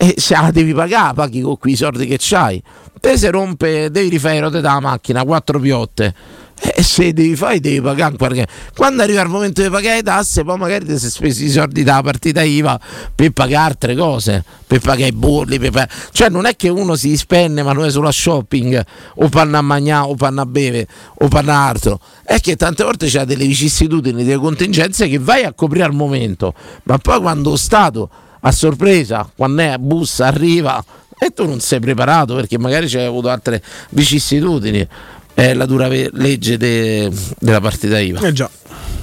E 0.00 0.14
se 0.16 0.34
la 0.34 0.52
devi 0.52 0.72
pagare, 0.72 1.12
paghi 1.12 1.40
con 1.40 1.58
quei 1.58 1.74
soldi 1.74 2.06
che 2.06 2.18
c'hai. 2.20 2.62
Te 3.00 3.18
se 3.18 3.30
rompe, 3.30 3.90
devi 3.90 4.08
rifare 4.08 4.34
le 4.34 4.40
rote 4.42 4.60
macchina, 4.60 5.24
quattro 5.24 5.58
piotte. 5.58 6.14
E 6.60 6.82
se 6.82 7.12
devi 7.12 7.34
fare, 7.34 7.58
devi 7.58 7.80
pagare 7.80 8.16
perché 8.16 8.46
quando 8.76 9.02
arriva 9.02 9.22
il 9.22 9.28
momento 9.28 9.60
di 9.60 9.68
pagare 9.68 9.96
le 9.96 10.02
tasse, 10.02 10.44
poi 10.44 10.56
magari 10.56 10.84
ti 10.84 10.98
sei 10.98 11.10
spesi 11.10 11.44
i 11.46 11.50
soldi 11.50 11.82
dalla 11.82 12.02
partita 12.02 12.42
IVA 12.42 12.78
per 13.12 13.30
pagare 13.30 13.66
altre 13.66 13.96
cose, 13.96 14.44
per 14.66 14.80
pagare 14.80 15.08
i 15.08 15.12
bolli, 15.12 15.58
per 15.58 15.88
cioè 16.12 16.28
non 16.28 16.46
è 16.46 16.56
che 16.56 16.68
uno 16.68 16.96
si 16.96 17.16
spende 17.16 17.62
ma 17.62 17.72
non 17.72 17.84
è 17.84 17.90
solo 17.90 18.08
a 18.08 18.12
shopping, 18.12 18.84
o 19.16 19.28
panna 19.28 19.58
a 19.58 19.62
mangiare, 19.62 20.08
o 20.08 20.14
panna 20.14 20.42
a 20.42 20.46
bere, 20.46 20.86
o 21.18 21.28
panna 21.28 21.54
altro. 21.54 22.00
È 22.24 22.38
che 22.40 22.56
tante 22.56 22.82
volte 22.84 23.06
c'è 23.06 23.24
delle 23.24 23.46
vicissitudini, 23.46 24.24
delle 24.24 24.38
contingenze 24.38 25.08
che 25.08 25.18
vai 25.18 25.44
a 25.44 25.52
coprire 25.52 25.84
al 25.84 25.94
momento, 25.94 26.54
ma 26.84 26.98
poi 26.98 27.20
quando 27.20 27.50
lo 27.50 27.56
Stato 27.56 28.10
a 28.48 28.52
sorpresa, 28.52 29.30
quando 29.36 29.62
è 29.62 29.66
a 29.66 29.78
bussa, 29.78 30.26
arriva 30.26 30.82
e 31.18 31.30
tu 31.30 31.46
non 31.46 31.60
sei 31.60 31.80
preparato 31.80 32.34
perché 32.34 32.58
magari 32.58 32.88
c'hai 32.88 33.04
avuto 33.04 33.28
altre 33.28 33.62
vicissitudini. 33.90 34.86
È 35.34 35.54
la 35.54 35.66
dura 35.66 35.86
legge 35.88 36.56
de- 36.56 37.10
della 37.38 37.60
partita 37.60 37.98
IVA. 38.00 38.26
Eh 38.26 38.32
già. 38.32 38.50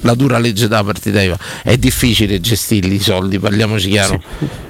La 0.00 0.14
dura 0.14 0.38
legge 0.38 0.68
della 0.68 0.84
partita 0.84 1.22
IVA. 1.22 1.38
È 1.62 1.76
difficile 1.78 2.40
gestirli 2.40 2.96
i 2.96 3.00
soldi, 3.00 3.38
parliamoci 3.38 3.88
chiaro. 3.88 4.20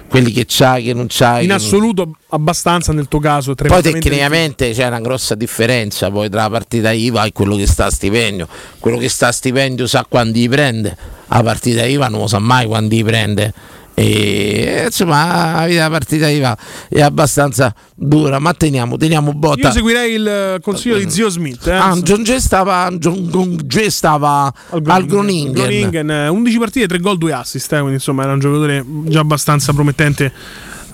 Quelli 0.08 0.30
che 0.30 0.44
c'hai, 0.46 0.84
che 0.84 0.92
non 0.94 1.06
c'hai. 1.08 1.42
In 1.44 1.48
che 1.50 1.56
non- 1.56 1.56
assoluto 1.56 2.10
abbastanza 2.28 2.92
nel 2.92 3.08
tuo 3.08 3.18
caso. 3.18 3.54
poi 3.54 3.82
tecnicamente 3.82 4.70
c'è 4.72 4.86
una 4.86 5.00
grossa 5.00 5.34
differenza 5.34 6.10
poi 6.10 6.28
tra 6.28 6.42
la 6.42 6.50
partita 6.50 6.92
IVA 6.92 7.24
e 7.24 7.32
quello 7.32 7.56
che 7.56 7.66
sta 7.66 7.86
a 7.86 7.90
stipendio. 7.90 8.46
Quello 8.78 8.98
che 8.98 9.08
sta 9.08 9.28
a 9.28 9.32
stipendio 9.32 9.86
sa 9.86 10.04
quando 10.08 10.38
li 10.38 10.48
prende, 10.48 10.96
la 11.28 11.42
partita 11.42 11.84
IVA 11.84 12.08
non 12.08 12.20
lo 12.20 12.26
sa 12.28 12.38
mai 12.38 12.66
quando 12.66 12.94
li 12.94 13.02
prende. 13.02 13.52
E 13.98 14.82
insomma 14.84 15.52
la 15.54 15.66
vita 15.66 15.84
della 15.84 15.88
partita 15.88 16.28
IVA 16.28 16.54
è 16.90 17.00
abbastanza 17.00 17.74
dura, 17.94 18.38
ma 18.38 18.52
teniamo, 18.52 18.98
teniamo 18.98 19.32
botta. 19.32 19.68
Io 19.68 19.72
seguirei 19.72 20.12
il 20.12 20.28
eh, 20.28 20.58
consiglio 20.60 20.98
di 20.98 21.08
zio 21.08 21.30
Smith. 21.30 21.66
Eh? 21.66 22.02
John 22.02 22.22
G 22.22 22.36
stava, 22.36 22.90
John 22.92 23.56
G 23.56 23.86
stava 23.86 24.52
al 24.68 25.06
Groningen. 25.06 25.52
Groningen, 25.52 26.10
eh, 26.10 26.28
11 26.28 26.58
partite, 26.58 26.86
3 26.88 26.98
gol, 26.98 27.16
2 27.16 27.32
assist. 27.32 27.72
eh, 27.72 27.76
quindi 27.76 27.94
insomma 27.94 28.24
era 28.24 28.34
un 28.34 28.38
giocatore 28.38 28.84
già 29.06 29.20
abbastanza 29.20 29.72
promettente 29.72 30.30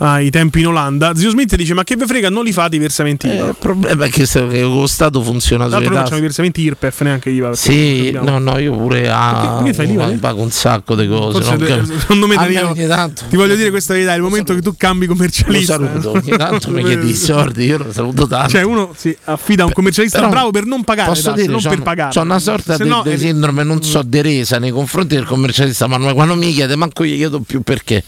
ai 0.05 0.31
tempi 0.31 0.61
in 0.61 0.67
Olanda. 0.67 1.15
Zio 1.15 1.31
Smith 1.31 1.55
dice: 1.55 1.75
Ma 1.75 1.85
che 1.85 1.97
ve 1.97 2.07
frega, 2.07 2.29
non 2.29 2.45
li 2.45 2.53
fate 2.53 2.77
i 2.77 2.79
versamenti 2.79 3.29
Eh, 3.29 3.35
IVA. 3.37 3.47
il 3.49 3.57
problema 3.59 4.05
è 4.05 4.09
che 4.11 4.27
lo 4.63 4.87
Stato 4.87 5.23
funziona 5.23 5.65
l'altro, 5.65 5.81
sulle 5.85 5.95
non 5.95 6.03
facciamo 6.03 6.19
i 6.19 6.23
versamenti 6.23 6.63
IRPEF 6.63 7.01
neanche 7.03 7.31
IVA. 7.31 7.55
Sì, 7.55 8.11
no, 8.11 8.39
no, 8.39 8.59
io 8.59 8.73
pure 8.77 9.09
a, 9.09 9.33
Perché- 9.33 9.55
perché 9.57 9.75
fai 9.75 9.87
l'IVA, 9.87 10.31
eh? 10.31 10.33
un 10.43 10.51
sacco 10.51 10.95
di 10.97 11.07
cose. 11.07 11.41
Forse 11.43 11.57
non 11.57 11.87
secondo 12.01 12.27
me 12.27 12.35
A 12.35 12.39
Danilo, 12.47 13.13
ti 13.29 13.37
voglio 13.37 13.55
dire 13.55 13.71
questa 13.71 13.93
verità: 13.93 14.13
è 14.13 14.17
il 14.17 14.23
momento 14.23 14.55
che 14.55 14.61
tu 14.63 14.75
cambi 14.77 15.07
lo 15.07 15.13
commercialista. 15.13 15.75
saluto, 15.75 16.11
ogni 16.13 16.37
tanto 16.37 16.71
mi 16.71 16.83
chiedi 16.85 17.11
i 17.11 17.15
soldi, 17.15 17.65
io 17.67 17.79
lo 17.79 17.93
saluto 17.93 18.27
tanto. 18.27 18.51
Cioè, 18.51 18.63
uno 18.63 18.93
si 18.97 19.17
affida 19.25 19.63
a 19.63 19.67
un 19.67 19.73
commercialista 19.73 20.19
Però 20.19 20.31
bravo 20.31 20.51
per 20.51 20.65
non 20.65 20.83
pagare, 20.85 21.09
Posso 21.11 21.31
tasse, 21.31 21.41
dire, 21.43 21.53
non 21.53 21.61
c'ho, 21.63 21.69
per 21.69 21.83
pagare. 21.83 22.13
c'ho 22.13 22.23
una 22.23 22.39
sorta 22.39 22.77
di, 22.77 22.89
no, 22.89 23.05
eh, 23.05 23.17
sindrome, 23.19 23.63
non 23.63 23.83
so, 23.83 24.03
di 24.03 24.21
resa 24.21 24.59
nei 24.59 24.71
confronti 24.71 25.15
del 25.15 25.25
commercialista, 25.25 25.87
ma 25.87 26.13
quando 26.13 26.35
mi 26.35 26.53
chiede, 26.53 26.75
manco 26.77 27.05
gli 27.05 27.15
chiedo 27.17 27.41
più 27.41 27.61
perché. 27.63 28.03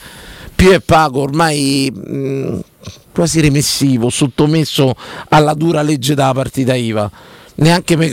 Più 0.55 0.71
è 0.71 0.81
pago 0.81 1.21
ormai 1.21 1.91
mh, 1.93 2.61
quasi 3.13 3.41
remissivo, 3.41 4.11
sottomesso 4.11 4.95
alla 5.29 5.55
dura 5.55 5.83
legge 5.83 6.15
della 6.15 6.33
partita 6.33 6.75
IVA. 6.75 7.11
Neanche 7.57 7.97
mi, 7.97 8.09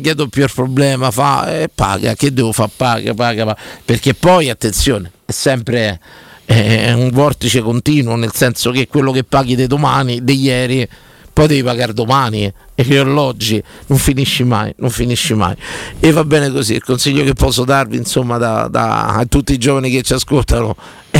chiedo 0.00 0.28
più 0.28 0.44
il 0.44 0.50
problema, 0.54 1.10
fa 1.10 1.60
eh, 1.60 1.68
paga, 1.72 2.14
che 2.14 2.32
devo 2.32 2.52
fare? 2.52 2.70
Paga, 2.76 3.14
paga, 3.14 3.44
paga. 3.44 3.60
Perché 3.84 4.14
poi, 4.14 4.50
attenzione, 4.50 5.10
è 5.24 5.32
sempre 5.32 6.00
eh, 6.44 6.92
un 6.92 7.10
vortice 7.10 7.60
continuo, 7.60 8.14
nel 8.14 8.32
senso 8.32 8.70
che 8.70 8.86
quello 8.86 9.10
che 9.10 9.24
paghi 9.24 9.56
di 9.56 9.66
domani, 9.66 10.22
di 10.22 10.40
ieri, 10.40 10.88
poi 11.32 11.48
devi 11.48 11.64
pagare 11.64 11.92
domani 11.92 12.50
e 12.76 12.84
che 12.84 12.98
alloggi, 12.98 13.60
non 13.88 13.98
finisci 13.98 14.44
mai, 14.44 14.72
non 14.78 14.90
finisci 14.90 15.34
mai. 15.34 15.56
E 15.98 16.12
va 16.12 16.22
bene 16.22 16.50
così, 16.52 16.74
il 16.74 16.84
consiglio 16.84 17.24
che 17.24 17.32
posso 17.32 17.64
darvi 17.64 17.96
insomma 17.96 18.38
da, 18.38 18.68
da 18.68 19.06
a 19.08 19.26
tutti 19.26 19.52
i 19.52 19.58
giovani 19.58 19.90
che 19.90 20.02
ci 20.02 20.12
ascoltano 20.12 20.76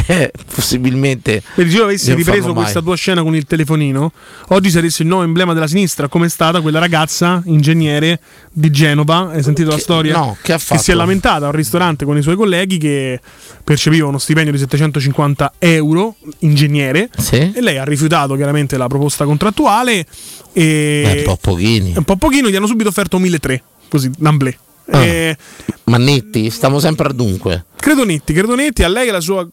è 0.06 0.30
possibilmente... 0.52 1.42
Se 1.54 1.62
io 1.62 1.84
avessi 1.84 2.12
ripreso 2.14 2.52
questa 2.52 2.80
tua 2.80 2.96
scena 2.96 3.22
con 3.22 3.36
il 3.36 3.44
telefonino, 3.44 4.12
oggi 4.48 4.70
saresti 4.70 5.02
il 5.02 5.08
nuovo 5.08 5.22
emblema 5.22 5.54
della 5.54 5.68
sinistra, 5.68 6.08
come 6.08 6.26
è 6.26 6.28
stata 6.28 6.60
quella 6.60 6.80
ragazza, 6.80 7.40
ingegnere 7.46 8.20
di 8.50 8.70
Genova, 8.70 9.30
hai 9.30 9.42
sentito 9.42 9.68
che, 9.68 9.76
la 9.76 9.80
storia? 9.80 10.16
No, 10.16 10.36
che 10.42 10.52
ha 10.52 10.58
fatto? 10.58 10.74
Che 10.74 10.82
si 10.82 10.90
è 10.90 10.94
lamentata 10.94 11.46
a 11.46 11.48
un 11.48 11.54
ristorante 11.54 12.04
con 12.04 12.16
i 12.18 12.22
suoi 12.22 12.36
colleghi 12.36 12.78
che 12.78 13.20
percepiva 13.62 14.06
uno 14.06 14.18
stipendio 14.18 14.52
di 14.52 14.58
750 14.58 15.54
euro, 15.58 16.16
ingegnere, 16.40 17.08
sì. 17.16 17.52
e 17.54 17.60
lei 17.60 17.78
ha 17.78 17.84
rifiutato 17.84 18.34
chiaramente 18.34 18.76
la 18.76 18.88
proposta 18.88 19.24
contrattuale 19.24 20.06
e 20.52 21.02
Beh, 21.04 21.18
un 21.18 21.24
po' 21.24 21.38
pochini. 21.40 21.94
Un 21.96 22.04
po' 22.04 22.16
pochino, 22.16 22.48
gli 22.50 22.56
hanno 22.56 22.66
subito 22.66 22.88
offerto 22.88 23.18
1.300, 23.18 23.60
così, 23.88 24.10
d'amblè. 24.16 24.56
Ah. 24.90 25.02
E... 25.04 25.36
Ma 25.84 25.98
Netti, 25.98 26.50
stiamo 26.50 26.78
sempre 26.78 27.08
al 27.08 27.14
dunque. 27.14 27.64
Credo 27.76 28.04
Netti, 28.04 28.32
credo 28.32 28.54
Netti, 28.54 28.82
a 28.82 28.88
lei 28.88 29.08
e 29.08 29.10
la 29.10 29.20
sua 29.20 29.46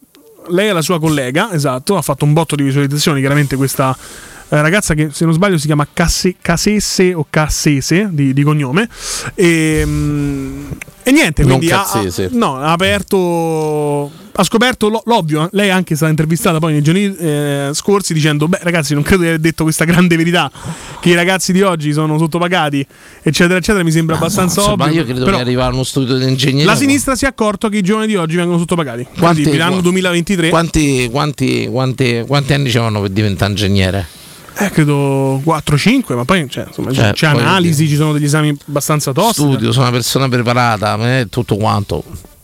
lei 0.47 0.69
e 0.69 0.73
la 0.73 0.81
sua 0.81 0.99
collega, 0.99 1.51
esatto, 1.51 1.97
ha 1.97 2.01
fatto 2.01 2.25
un 2.25 2.33
botto 2.33 2.55
di 2.55 2.63
visualizzazioni, 2.63 3.19
chiaramente 3.19 3.55
questa 3.55 3.95
ragazza 4.59 4.93
che 4.93 5.09
se 5.11 5.23
non 5.23 5.33
sbaglio 5.33 5.57
si 5.57 5.65
chiama 5.65 5.87
Casse, 5.91 6.35
Casesse 6.41 7.13
o 7.13 7.25
Cassese 7.29 8.09
di, 8.11 8.33
di 8.33 8.43
cognome. 8.43 8.89
E, 9.33 9.83
mm, 9.85 10.65
e 11.03 11.11
niente, 11.11 11.43
quindi 11.43 11.67
non 11.69 11.79
ha, 11.79 12.27
no, 12.31 12.57
ha 12.57 12.71
aperto 12.71 14.11
ha 14.33 14.43
scoperto 14.43 14.89
lo, 14.89 15.01
l'ovvio, 15.05 15.49
lei 15.51 15.69
anche 15.69 15.93
è 15.93 15.95
stata 15.95 16.09
intervistata 16.09 16.59
poi 16.59 16.71
nei 16.73 16.81
giorni 16.81 17.13
eh, 17.17 17.71
scorsi 17.73 18.13
dicendo 18.13 18.47
beh 18.47 18.59
ragazzi 18.61 18.93
non 18.93 19.03
credo 19.03 19.23
di 19.23 19.27
aver 19.27 19.39
detto 19.39 19.63
questa 19.63 19.83
grande 19.83 20.15
verità 20.15 20.49
che 21.01 21.09
i 21.09 21.15
ragazzi 21.15 21.51
di 21.51 21.61
oggi 21.61 21.91
sono 21.91 22.17
sottopagati 22.17 22.85
eccetera 23.21 23.57
eccetera. 23.57 23.83
Mi 23.83 23.91
sembra 23.91 24.15
Ah, 24.15 24.19
abbastanza 24.19 24.61
no, 24.61 24.71
ovvio. 24.71 24.87
io 24.87 25.03
credo 25.03 25.25
però 25.25 25.37
che 25.37 25.43
arriva 25.43 25.67
uno 25.67 25.83
studio 25.83 26.17
di 26.17 26.25
ingegneria 26.27 26.65
la 26.65 26.75
sinistra 26.77 27.15
si 27.15 27.25
è 27.25 27.27
accorto 27.27 27.67
che 27.69 27.77
i 27.77 27.81
giovani 27.81 28.07
di 28.07 28.15
oggi 28.15 28.35
vengono 28.35 28.57
sottopagati. 28.57 29.07
Quanti- 29.17 29.41
quindi 29.41 29.59
l'anno 29.59 29.81
2023 29.81 30.49
quanti, 30.49 31.09
quanti, 31.11 31.67
quanti, 31.69 32.23
quanti 32.25 32.53
anni 32.53 32.69
ci 32.69 32.77
vanno 32.77 33.01
per 33.01 33.09
diventare 33.09 33.51
ingegnere? 33.51 34.07
Eh, 34.57 34.69
credo 34.69 35.41
4-5, 35.43 36.15
ma 36.15 36.25
poi 36.25 36.49
cioè, 36.49 36.65
insomma, 36.67 36.91
Cioè, 36.91 37.13
c'è 37.13 37.31
poi- 37.31 37.41
analisi, 37.41 37.87
ci 37.87 37.95
sono 37.95 38.13
degli 38.13 38.25
esami 38.25 38.55
abbastanza 38.67 39.11
tosti. 39.11 39.41
Studio, 39.41 39.71
sono 39.71 39.85
una 39.85 39.93
persona 39.93 40.27
preparata, 40.29 41.19
eh, 41.19 41.27
tutto 41.29 41.55
quanto. 41.55 42.03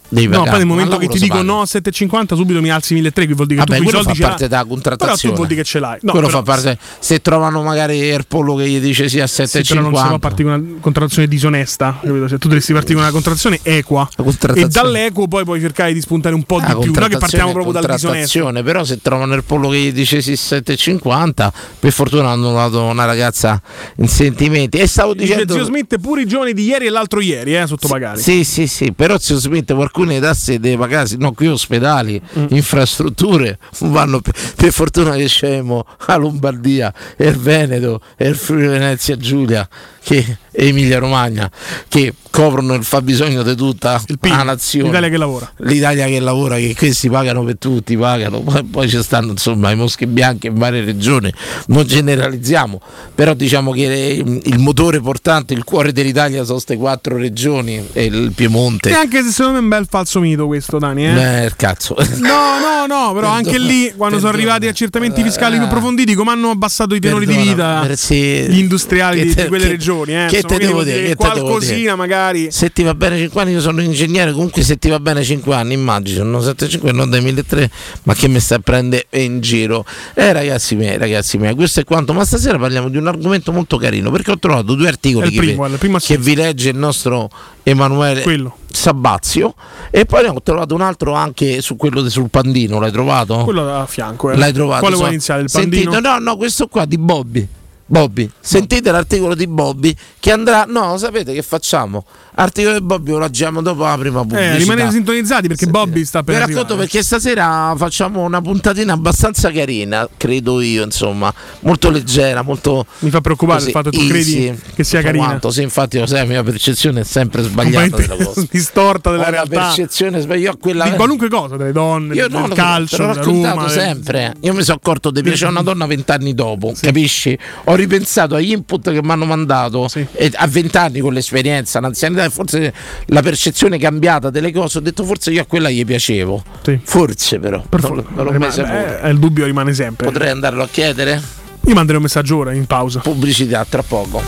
No, 0.09 0.43
poi 0.43 0.57
nel 0.57 0.65
momento 0.65 0.97
che 0.97 1.07
ti 1.07 1.19
dico 1.19 1.35
paga. 1.35 1.45
no 1.45 1.61
a 1.61 1.65
7,50 1.65 2.35
subito 2.35 2.61
mi 2.61 2.69
alzi 2.69 2.95
1.300, 2.95 3.11
che 3.13 3.33
vuol 3.33 3.47
dire 3.47 3.63
che 3.63 3.67
Vabbè, 3.67 3.77
tu 3.77 3.83
quello 3.83 4.03
fa 4.03 4.13
parte 4.19 4.47
della 4.47 4.61
Però 4.61 4.73
contrattazione. 4.73 5.33
tu 5.33 5.35
vuol 5.35 5.47
dire 5.47 5.61
che 5.61 5.67
ce 5.67 5.79
l'hai. 5.79 5.97
No, 6.01 6.11
quello 6.11 6.27
però, 6.27 6.39
fa 6.39 6.43
parte. 6.45 6.77
Se 6.99 7.21
trovano 7.21 7.63
magari 7.63 7.99
Erpollo 8.07 8.55
che 8.55 8.69
gli 8.69 8.79
dice 8.79 9.09
sì 9.09 9.19
a 9.19 9.27
sì, 9.27 9.43
però 9.47 9.81
non 9.81 9.93
si 9.93 10.01
7,50. 10.01 10.07
può 10.07 10.19
partire 10.19 10.49
con 10.49 10.59
una 10.59 10.79
contrattazione 10.79 11.27
disonesta, 11.27 11.99
capito? 12.01 12.29
Cioè, 12.29 12.37
tu 12.37 12.47
dovresti 12.47 12.73
partire 12.73 12.93
con 12.93 13.03
una 13.03 13.11
contrattazione 13.11 13.59
equa 13.63 14.07
e 14.55 14.67
dall'equo 14.67 15.27
poi 15.27 15.43
puoi 15.43 15.59
cercare 15.59 15.93
di 15.93 16.01
spuntare 16.01 16.35
un 16.35 16.43
po' 16.43 16.59
di 16.59 16.65
più. 16.79 16.91
Non 16.93 17.09
che 17.09 17.17
partiamo 17.17 17.51
proprio 17.51 17.73
dal 17.73 17.85
disonesto. 17.85 18.51
però 18.63 18.83
se 18.83 18.99
trovano 19.01 19.33
il 19.35 19.43
pollo 19.43 19.69
che 19.69 19.79
gli 19.79 19.91
dice 19.91 20.21
sì 20.21 20.33
7,50 20.33 21.49
per 21.79 21.91
fortuna 21.91 22.29
hanno 22.29 22.53
dato 22.53 22.83
una 22.83 23.05
ragazza 23.05 23.61
in 23.97 24.07
sentimenti 24.07 24.77
e 24.77 24.87
stavo 24.87 25.13
Dice 25.13 25.25
dicendo 25.33 25.53
zio 25.53 25.63
Smith 25.65 25.97
pure 25.99 26.21
i 26.21 26.25
giovani 26.25 26.53
di 26.53 26.65
ieri 26.65 26.85
e 26.85 26.89
l'altro 26.89 27.19
ieri, 27.19 27.55
eh, 27.57 27.67
sottopagati. 27.67 28.21
Sì, 28.21 28.43
sì, 28.43 28.67
sì, 28.67 28.91
però 28.93 29.17
zio 29.17 29.37
Smith 29.37 29.73
qualcuno 29.73 29.96
le 30.05 30.19
tasse 30.19 30.59
deve 30.59 30.77
pagare, 30.77 31.09
no, 31.17 31.31
qui 31.33 31.47
ospedali, 31.47 32.21
Mm. 32.37 32.45
infrastrutture 32.49 33.57
vanno 33.79 34.19
per, 34.21 34.33
per 34.55 34.71
fortuna 34.71 35.15
che 35.15 35.27
scemo 35.27 35.85
a 36.07 36.15
Lombardia 36.15 36.93
e 37.15 37.27
il 37.27 37.37
Veneto 37.37 38.01
e 38.15 38.27
il 38.27 38.35
Friuli 38.35 38.67
Venezia 38.67 39.15
Giulia 39.17 39.67
che, 40.03 40.37
e 40.51 40.67
Emilia 40.67 40.99
Romagna 40.99 41.49
che 41.87 42.13
coprono 42.29 42.75
il 42.75 42.83
fabbisogno 42.83 43.41
di 43.43 43.55
tutta 43.55 44.01
Il 44.07 44.19
PIL, 44.19 44.31
la 44.31 44.43
nazione. 44.43 44.85
l'Italia 44.87 45.09
che 45.09 45.17
lavora. 45.17 45.51
L'Italia 45.57 46.05
che 46.05 46.19
lavora, 46.19 46.55
che 46.57 46.75
questi 46.77 47.09
pagano 47.09 47.43
per 47.43 47.57
tutti, 47.57 47.97
pagano, 47.97 48.41
poi, 48.41 48.63
poi 48.63 48.87
ci 48.89 49.01
stanno 49.01 49.31
insomma 49.31 49.71
i 49.71 49.75
mosche 49.75 50.05
bianche 50.05 50.47
in 50.47 50.55
varie 50.55 50.83
regioni, 50.83 51.33
non 51.67 51.85
generalizziamo, 51.85 52.79
però 53.15 53.33
diciamo 53.33 53.71
che 53.71 54.21
il, 54.23 54.41
il 54.43 54.59
motore 54.59 54.99
portante, 55.01 55.53
il 55.55 55.63
cuore 55.63 55.91
dell'Italia 55.91 56.41
sono 56.43 56.53
queste 56.53 56.77
quattro 56.77 57.17
regioni 57.17 57.87
e 57.93 58.05
il 58.05 58.31
Piemonte. 58.35 58.89
E 58.89 58.93
anche 58.93 59.23
se 59.23 59.31
secondo 59.31 59.53
me 59.53 59.59
è 59.59 59.63
un 59.63 59.69
bel 59.69 59.86
falso 59.89 60.19
mito 60.19 60.45
questo, 60.47 60.77
Dani. 60.77 61.05
Eh? 61.05 61.45
Eh, 61.45 61.51
cazzo. 61.55 61.95
No, 62.17 62.59
no, 62.59 62.85
no, 62.87 63.13
però 63.13 63.27
anche 63.29 63.57
lì 63.57 63.93
quando 63.95 64.17
sono 64.19 64.31
arrivati 64.31 64.67
accertamenti 64.67 65.21
fiscali 65.23 65.57
più 65.57 65.65
approfonditi, 65.65 66.13
come 66.13 66.31
hanno 66.31 66.49
abbassato 66.51 66.95
i 66.95 66.99
tenori 66.99 67.25
di 67.25 67.33
Perdona, 67.33 67.51
vita 67.81 67.87
per- 67.87 67.97
sì. 67.97 68.45
gli 68.49 68.57
industriali 68.59 69.19
Che 69.19 69.25
di, 69.25 69.33
te- 69.35 69.41
di 69.43 69.47
quelle 69.47 69.63
che- 69.65 69.69
regioni. 69.71 70.11
Eh. 70.13 70.25
che 70.29 70.35
Insomma, 70.37 70.57
te 70.57 70.65
devo 70.65 70.83
dire, 70.83 71.01
che 71.03 71.15
te 71.15 71.27
devo 71.27 71.39
qualcosina 71.41 71.75
dire? 71.77 71.95
magari. 71.95 72.51
Se 72.51 72.71
ti 72.71 72.83
va 72.83 72.93
bene 72.93 73.17
5 73.17 73.41
anni, 73.41 73.51
io 73.51 73.61
sono 73.61 73.81
ingegnere, 73.81 74.31
comunque 74.31 74.61
se 74.63 74.77
ti 74.77 74.89
va 74.89 74.99
bene 74.99 75.23
5 75.23 75.55
anni, 75.55 75.73
immagino, 75.73 76.23
non 76.23 76.41
7,5 76.41 76.93
non 76.93 77.09
dai 77.09 77.21
1.300, 77.21 77.69
ma 78.03 78.13
che 78.13 78.27
mi 78.27 78.39
stai 78.39 78.57
a 78.57 78.61
prendere 78.61 79.07
in 79.11 79.39
giro? 79.41 79.85
Eh 80.13 80.31
ragazzi 80.33 80.75
miei, 80.75 80.97
ragazzi 80.97 81.37
miei, 81.37 81.53
questo 81.55 81.79
è 81.79 81.83
quanto, 81.83 82.13
ma 82.13 82.25
stasera 82.25 82.57
parliamo 82.57 82.89
di 82.89 82.97
un 82.97 83.07
argomento 83.07 83.51
molto 83.51 83.77
carino, 83.77 84.11
perché 84.11 84.31
ho 84.31 84.39
trovato 84.39 84.73
due 84.75 84.87
articoli 84.87 85.29
che, 85.31 85.37
primo, 85.37 85.67
vi, 85.67 85.97
che 85.99 86.17
vi 86.17 86.35
legge 86.35 86.69
il 86.69 86.77
nostro 86.77 87.29
Emanuele 87.63 88.21
Quello. 88.21 88.57
Sabazio 88.77 89.55
e 89.89 90.05
poi 90.05 90.21
ne 90.23 90.29
ho 90.29 90.41
trovato 90.41 90.75
un 90.75 90.81
altro 90.81 91.13
anche 91.13 91.61
su 91.61 91.75
quello 91.75 92.01
de- 92.01 92.09
sul 92.09 92.29
pandino, 92.29 92.79
l'hai 92.79 92.91
trovato? 92.91 93.43
Quello 93.43 93.75
a 93.75 93.85
fianco. 93.87 94.29
Eh. 94.31 94.37
L'hai 94.37 94.53
trovato? 94.53 94.79
Quale 94.81 94.93
so- 94.95 95.01
vuoi 95.01 95.13
iniziare? 95.13 95.41
Il 95.41 95.49
pandino? 95.51 95.99
no, 95.99 96.19
no, 96.19 96.37
questo 96.37 96.67
qua 96.67 96.85
di 96.85 96.97
Bobby. 96.97 97.47
Bobby, 97.89 98.29
sentite 98.39 98.91
l'articolo 98.91 99.33
di 99.33 99.47
Bobby 99.47 99.95
che 100.19 100.31
andrà. 100.31 100.65
No, 100.67 100.97
sapete 100.97 101.33
che 101.33 101.41
facciamo? 101.41 102.03
Articolo 102.39 102.77
di 102.77 102.85
Bobby 102.85 103.11
lo 103.11 103.17
leggiamo 103.19 103.61
dopo 103.63 103.83
la 103.83 103.97
prima 103.97 104.21
pubblicità. 104.21 104.53
Eh, 104.53 104.57
rimanete 104.57 104.91
sintonizzati 104.91 105.47
perché 105.47 105.65
Bobby 105.65 106.05
sta 106.05 106.21
per 106.21 106.35
Vi 106.35 106.39
racconto 106.39 106.59
arrivare. 106.73 106.81
perché 106.87 107.01
stasera 107.03 107.73
facciamo 107.75 108.21
una 108.21 108.41
puntatina 108.41 108.93
abbastanza 108.93 109.49
carina, 109.51 110.07
credo 110.17 110.61
io, 110.61 110.83
insomma, 110.83 111.33
molto 111.61 111.89
leggera, 111.89 112.43
molto. 112.43 112.85
Mi 112.99 113.09
fa 113.09 113.21
preoccupare 113.21 113.57
così, 113.57 113.69
il 113.69 113.73
fatto 113.75 113.89
che 113.89 113.97
tu 113.97 114.03
easy. 114.13 114.43
credi 114.45 114.61
che 114.75 114.83
sia 114.83 115.01
carina. 115.01 115.25
Quanto, 115.25 115.49
sì, 115.49 115.63
infatti, 115.63 115.97
lo 115.97 116.05
sai, 116.05 116.19
la 116.19 116.25
mia 116.25 116.43
percezione 116.43 116.99
è 116.99 117.03
sempre 117.03 117.41
sbagliata 117.41 117.95
della 117.95 118.15
cosa. 118.23 118.43
Distorta 118.51 119.09
Ho 119.09 119.11
della 119.13 119.23
una 119.27 119.31
realtà. 119.31 119.59
percezione 119.65 120.19
sbagliata. 120.19 120.57
Quella 120.57 120.89
Di 120.89 120.95
qualunque 120.95 121.29
cosa, 121.29 121.57
delle 121.57 121.71
donne, 121.71 122.13
io 122.13 122.27
del 122.27 122.39
no, 122.39 122.47
calcio, 122.49 122.97
l'ho 122.97 123.13
raccontato 123.13 123.55
Roma. 123.57 123.69
sempre. 123.69 124.33
Io 124.41 124.53
mi 124.53 124.61
sono 124.61 124.77
accorto 124.77 125.09
di 125.09 125.23
piacere 125.23 125.47
a 125.47 125.51
una 125.51 125.63
donna 125.63 125.87
vent'anni 125.87 126.35
dopo, 126.35 126.71
capisci? 126.79 127.35
Ho 127.63 127.73
ripensato 127.73 128.35
agli 128.35 128.51
input 128.51 128.91
che 128.91 129.01
mi 129.01 129.09
hanno 129.11 129.25
mandato 129.25 129.87
Sì. 129.87 130.05
e 130.11 130.31
a 130.35 130.45
vent'anni 130.45 130.99
con 130.99 131.13
l'esperienza, 131.13 131.79
l'anzianità, 131.79 132.25
e 132.27 132.29
forse 132.29 132.73
la 133.07 133.21
percezione 133.21 133.77
cambiata 133.77 134.29
delle 134.29 134.51
cose. 134.51 134.77
Ho 134.77 134.81
detto 134.81 135.03
forse 135.03 135.31
io 135.31 135.41
a 135.41 135.45
quella 135.45 135.69
gli 135.69 135.83
piacevo. 135.85 136.43
Sì. 136.63 136.79
Forse 136.83 137.39
però. 137.39 137.61
Per 137.67 137.81
non, 137.81 137.89
favore, 137.89 138.07
non 138.15 138.25
l'ho 138.25 138.31
rimane- 138.31 138.55
mai 138.55 138.65
saputo. 138.65 139.05
eh, 139.05 139.09
il 139.09 139.19
dubbio 139.19 139.45
rimane 139.45 139.73
sempre. 139.73 140.05
Potrei 140.07 140.29
andarlo 140.29 140.63
a 140.63 140.67
chiedere? 140.69 141.21
Io 141.65 141.73
manderò 141.73 141.97
un 141.97 142.03
messaggio 142.03 142.37
ora 142.37 142.53
in 142.53 142.65
pausa. 142.65 142.99
Pubblicità 142.99 143.65
tra 143.67 143.83
poco. 143.83 144.21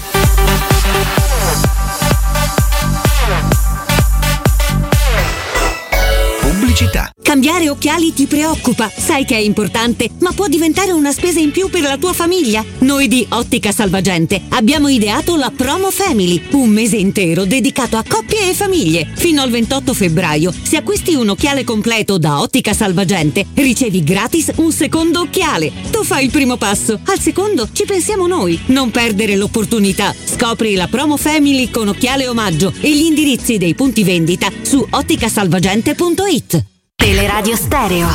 Pubblicità. 6.42 7.12
Cambiare 7.30 7.70
occhiali 7.70 8.12
ti 8.12 8.26
preoccupa, 8.26 8.90
sai 8.90 9.24
che 9.24 9.36
è 9.36 9.40
importante, 9.40 10.10
ma 10.22 10.32
può 10.32 10.48
diventare 10.48 10.92
una 10.94 11.12
spesa 11.12 11.40
in 11.40 11.52
più 11.52 11.70
per 11.70 11.82
la 11.82 11.96
tua 11.96 12.12
famiglia. 12.12 12.66
Noi 12.80 13.08
di 13.08 13.24
Ottica 13.30 13.72
Salvagente 13.72 14.42
abbiamo 14.50 14.88
ideato 14.88 15.36
la 15.36 15.52
Promo 15.56 15.92
Family, 15.92 16.42
un 16.54 16.70
mese 16.70 16.96
intero 16.96 17.46
dedicato 17.46 17.98
a 17.98 18.04
coppie 18.04 18.50
e 18.50 18.56
famiglie. 18.56 19.08
Fino 19.14 19.44
al 19.44 19.52
28 19.52 19.94
febbraio, 19.94 20.52
se 20.60 20.78
acquisti 20.78 21.14
un 21.14 21.30
occhiale 21.30 21.64
completo 21.64 22.18
da 22.18 22.42
Ottica 22.42 22.74
Salvagente, 22.74 23.46
ricevi 23.54 24.04
gratis 24.04 24.50
un 24.56 24.72
secondo 24.72 25.20
occhiale. 25.20 25.72
Tu 25.92 26.04
fai 26.04 26.26
il 26.26 26.32
primo 26.32 26.58
passo, 26.58 27.00
al 27.06 27.20
secondo 27.20 27.70
ci 27.72 27.86
pensiamo 27.86 28.26
noi. 28.26 28.60
Non 28.70 28.90
perdere 28.90 29.36
l'opportunità. 29.36 30.16
Scopri 30.26 30.74
la 30.74 30.88
Promo 30.88 31.16
Family 31.16 31.70
con 31.70 31.90
occhiale 31.90 32.28
omaggio 32.28 32.74
e 32.82 32.92
gli 32.92 33.06
indirizzi 33.06 33.60
dei 33.60 33.76
punti 33.76 34.04
vendita 34.04 34.52
su 34.64 34.84
otticasalvagente.it. 34.90 36.78
Teleradio 37.00 37.56
Stereo. 37.56 38.08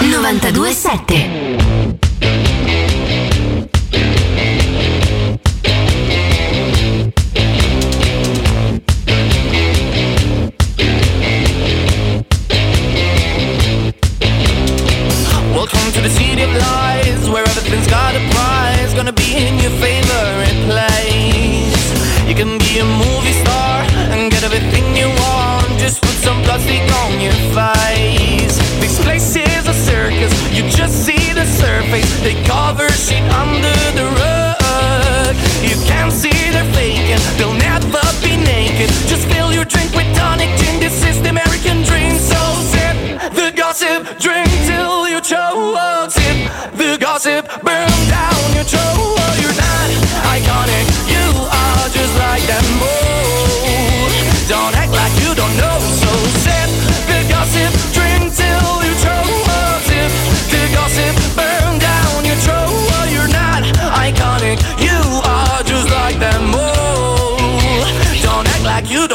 927 0.00 1.39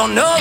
don't 0.08 0.16
know. 0.16 0.36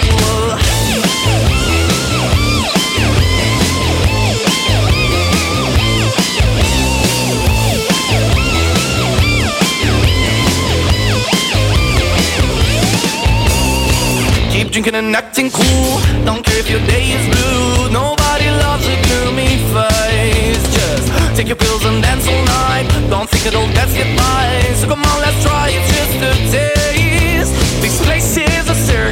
Keep 14.50 14.70
drinking 14.70 14.94
and 14.94 15.16
acting 15.16 15.50
cool. 15.50 16.00
Don't 16.24 16.44
care 16.44 16.58
if 16.58 16.68
your 16.68 16.80
day 16.86 17.12
is 17.12 17.24
blue. 17.34 17.90
Nobody 17.90 18.50
loves 18.50 18.86
a 18.86 18.96
gloomy 19.06 19.56
face. 19.72 20.64
Just 20.74 21.36
take 21.36 21.46
your 21.46 21.56
pills 21.56 21.84
and 21.86 22.02
dance 22.02 22.26
all 22.28 22.44
night. 22.44 22.86
Don't 23.08 23.30
think 23.30 23.46
it'll 23.46 23.68
get 23.68 24.16
by. 24.16 24.74
So 24.74 24.88
come 24.88 25.02
on, 25.02 25.20
let's 25.20 25.42
try 25.42 25.70
it 25.70 25.82
just 25.94 26.16
a 26.22 26.34
taste. 26.52 27.52
This 27.80 28.00
place 28.04 28.36
is 28.36 28.48
a 28.48 28.53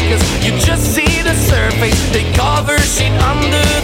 circus. 0.02 0.44
You 0.44 0.52
just 0.58 0.94
see 0.94 1.22
the 1.22 1.34
surface. 1.34 2.10
They 2.12 2.30
cover 2.32 2.78
shit 2.78 3.12
under 3.22 3.81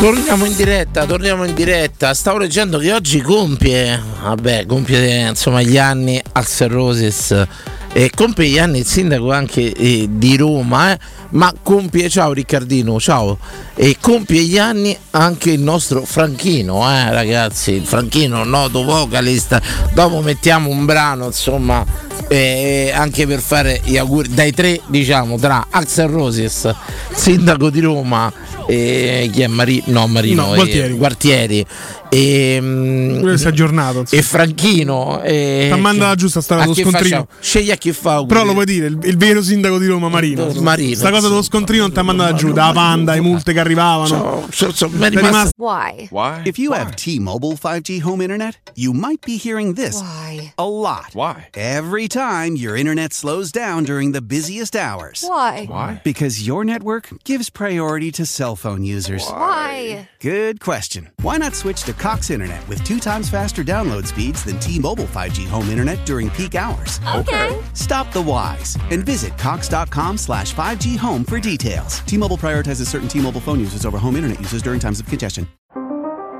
Torniamo 0.00 0.44
in 0.44 0.54
diretta, 0.54 1.06
torniamo 1.06 1.44
in 1.44 1.54
diretta. 1.54 2.14
Stavo 2.14 2.38
leggendo 2.38 2.78
che 2.78 2.92
oggi 2.92 3.20
compie, 3.20 4.00
vabbè, 4.22 4.64
compie 4.64 5.28
insomma 5.28 5.60
gli 5.60 5.76
anni 5.76 6.22
al 6.32 6.46
Serrosis 6.46 7.46
e 7.92 8.10
compie 8.14 8.48
gli 8.48 8.58
anni 8.60 8.78
il 8.78 8.86
sindaco 8.86 9.32
anche 9.32 9.72
eh, 9.72 10.06
di 10.08 10.36
Roma, 10.36 10.92
eh, 10.92 10.98
ma 11.30 11.52
compie, 11.60 12.08
ciao 12.08 12.32
Riccardino, 12.32 13.00
ciao, 13.00 13.38
e 13.74 13.96
compie 14.00 14.42
gli 14.42 14.56
anni 14.56 14.96
anche 15.10 15.50
il 15.50 15.60
nostro 15.60 16.04
Franchino, 16.04 16.88
eh, 16.88 17.10
ragazzi, 17.10 17.80
Franchino, 17.80 18.44
noto 18.44 18.84
vocalist, 18.84 19.60
dopo 19.94 20.20
mettiamo 20.20 20.70
un 20.70 20.84
brano, 20.84 21.26
insomma, 21.26 21.84
eh, 22.28 22.92
anche 22.94 23.26
per 23.26 23.40
fare 23.40 23.80
gli 23.84 23.96
auguri 23.96 24.28
dai 24.32 24.52
tre, 24.52 24.80
diciamo, 24.86 25.38
tra 25.38 25.66
Axel 25.70 26.08
Roses, 26.08 26.72
sindaco 27.12 27.70
di 27.70 27.80
Roma 27.80 28.32
e 28.66 29.30
chi 29.32 29.42
è 29.42 29.46
Mari- 29.46 29.82
no, 29.86 30.06
Marino 30.06 30.46
No, 30.46 30.52
eh, 30.52 30.56
Gualtieri. 30.92 31.66
E, 32.10 33.16
Quello 33.20 33.36
si 33.36 33.44
è 33.44 33.48
aggiornato. 33.48 34.04
e 34.10 34.22
Franchino 34.22 35.20
e 35.22 35.66
T'ha 35.70 35.76
mandato 35.76 36.14
giusto 36.16 36.38
a 36.38 36.42
stare 36.42 36.60
a 36.60 36.64
allo 36.64 36.72
chi 36.72 36.80
scontrino. 36.82 37.04
facciamo? 37.04 37.28
scegli 37.40 37.70
a 37.70 37.76
chi 37.76 37.92
fa 37.92 38.12
auguri. 38.14 38.32
Però 38.34 38.44
lo 38.46 38.52
puoi 38.54 38.64
dire, 38.64 38.86
il, 38.86 38.98
il 39.02 39.16
vero 39.16 39.42
sindaco 39.42 39.78
di 39.78 39.86
Roma, 39.86 40.08
Marino. 40.08 40.50
Marino, 40.60 40.94
Sta 40.96 41.10
cosa 41.10 41.28
dello 41.28 41.42
scontrino 41.42 41.82
non 41.82 41.92
ti 41.92 41.98
ha 41.98 42.02
mandato 42.02 42.34
giù, 42.36 42.52
da 42.52 42.70
panda, 42.72 43.12
le 43.14 43.20
multe 43.20 43.52
che 43.52 43.60
arrivavano. 43.60 44.46
So- 44.50 44.72
so- 44.72 44.88
mi 44.90 45.04
è 45.06 45.10
rimasto- 45.10 45.52
Why? 45.56 46.08
Why? 46.10 46.40
If 46.44 46.56
you 46.58 46.72
have 46.72 46.94
T-Mobile 46.94 47.56
5G 47.56 48.00
home 48.02 48.22
internet, 48.22 48.58
you 48.74 48.92
might 48.94 49.24
be 49.24 49.38
hearing 49.42 49.74
this 49.74 49.96
Why? 50.00 50.52
a 50.56 50.64
lot. 50.64 51.08
Why? 51.12 51.48
Every 51.52 52.06
time 52.08 52.54
your 52.56 52.76
internet 52.76 53.12
slows 53.12 53.50
down 53.50 53.84
during 53.84 54.12
the 54.12 54.22
busiest 54.22 54.74
hours. 54.74 55.22
Why? 55.22 55.66
Why? 55.68 56.00
Because 56.02 56.42
your 56.46 56.64
network 56.64 57.08
gives 57.24 57.50
priority 57.50 58.10
to 58.12 58.24
cell 58.24 58.56
phone 58.56 58.82
users. 58.82 59.24
Why? 59.28 60.08
Good 60.20 60.60
question. 60.60 61.10
Why 61.22 61.36
not 61.38 61.54
switch 61.54 61.82
to 61.84 61.92
Cox 61.98 62.30
Internet 62.30 62.66
with 62.68 62.82
two 62.84 63.00
times 63.00 63.28
faster 63.28 63.64
download 63.64 64.06
speeds 64.06 64.44
than 64.44 64.58
T-Mobile 64.60 65.06
5G 65.06 65.46
home 65.48 65.68
internet 65.68 66.04
during 66.06 66.30
peak 66.30 66.54
hours? 66.54 67.00
Okay. 67.16 67.60
Stop 67.74 68.12
the 68.12 68.22
whys 68.22 68.76
and 68.90 69.04
visit 69.04 69.36
cox.com 69.36 70.16
slash 70.16 70.54
5G 70.54 70.96
home 70.96 71.24
for 71.24 71.40
details. 71.40 72.00
T-Mobile 72.00 72.38
prioritizes 72.38 72.86
certain 72.86 73.08
T-Mobile 73.08 73.40
phone 73.40 73.58
users 73.58 73.84
over 73.84 73.98
home 73.98 74.16
internet 74.16 74.38
users 74.38 74.62
during 74.62 74.78
times 74.78 75.00
of 75.00 75.06
congestion. 75.06 75.48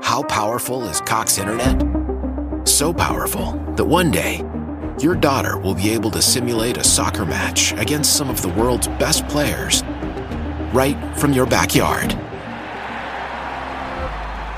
How 0.01 0.23
powerful 0.23 0.85
is 0.85 1.01
Cox 1.01 1.37
Internet? 1.37 1.85
So 2.67 2.93
powerful 2.93 3.51
that 3.75 3.85
one 3.85 4.11
day, 4.11 4.43
your 4.99 5.15
daughter 5.15 5.57
will 5.57 5.75
be 5.75 5.89
able 5.91 6.11
to 6.11 6.21
simulate 6.21 6.77
a 6.77 6.83
soccer 6.83 7.25
match 7.25 7.73
against 7.73 8.15
some 8.15 8.29
of 8.29 8.41
the 8.41 8.49
world's 8.49 8.87
best 8.87 9.27
players 9.27 9.83
right 10.73 10.97
from 11.17 11.33
your 11.33 11.45
backyard. 11.45 12.17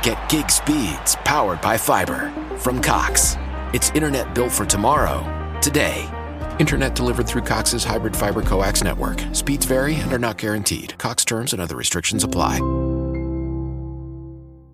Get 0.03 0.17
gig 0.29 0.49
speeds 0.49 1.15
powered 1.25 1.61
by 1.61 1.77
fiber 1.77 2.31
from 2.57 2.81
Cox. 2.81 3.37
It's 3.71 3.91
internet 3.91 4.33
built 4.33 4.51
for 4.51 4.65
tomorrow, 4.65 5.23
today. 5.61 6.09
Internet 6.59 6.95
delivered 6.95 7.27
through 7.27 7.43
Cox's 7.43 7.83
hybrid 7.83 8.15
fiber 8.15 8.41
coax 8.41 8.83
network. 8.83 9.23
Speeds 9.33 9.65
vary 9.65 9.95
and 9.95 10.11
are 10.11 10.17
not 10.19 10.37
guaranteed. 10.37 10.97
Cox 10.97 11.23
terms 11.23 11.53
and 11.53 11.61
other 11.61 11.75
restrictions 11.75 12.23
apply. 12.23 12.57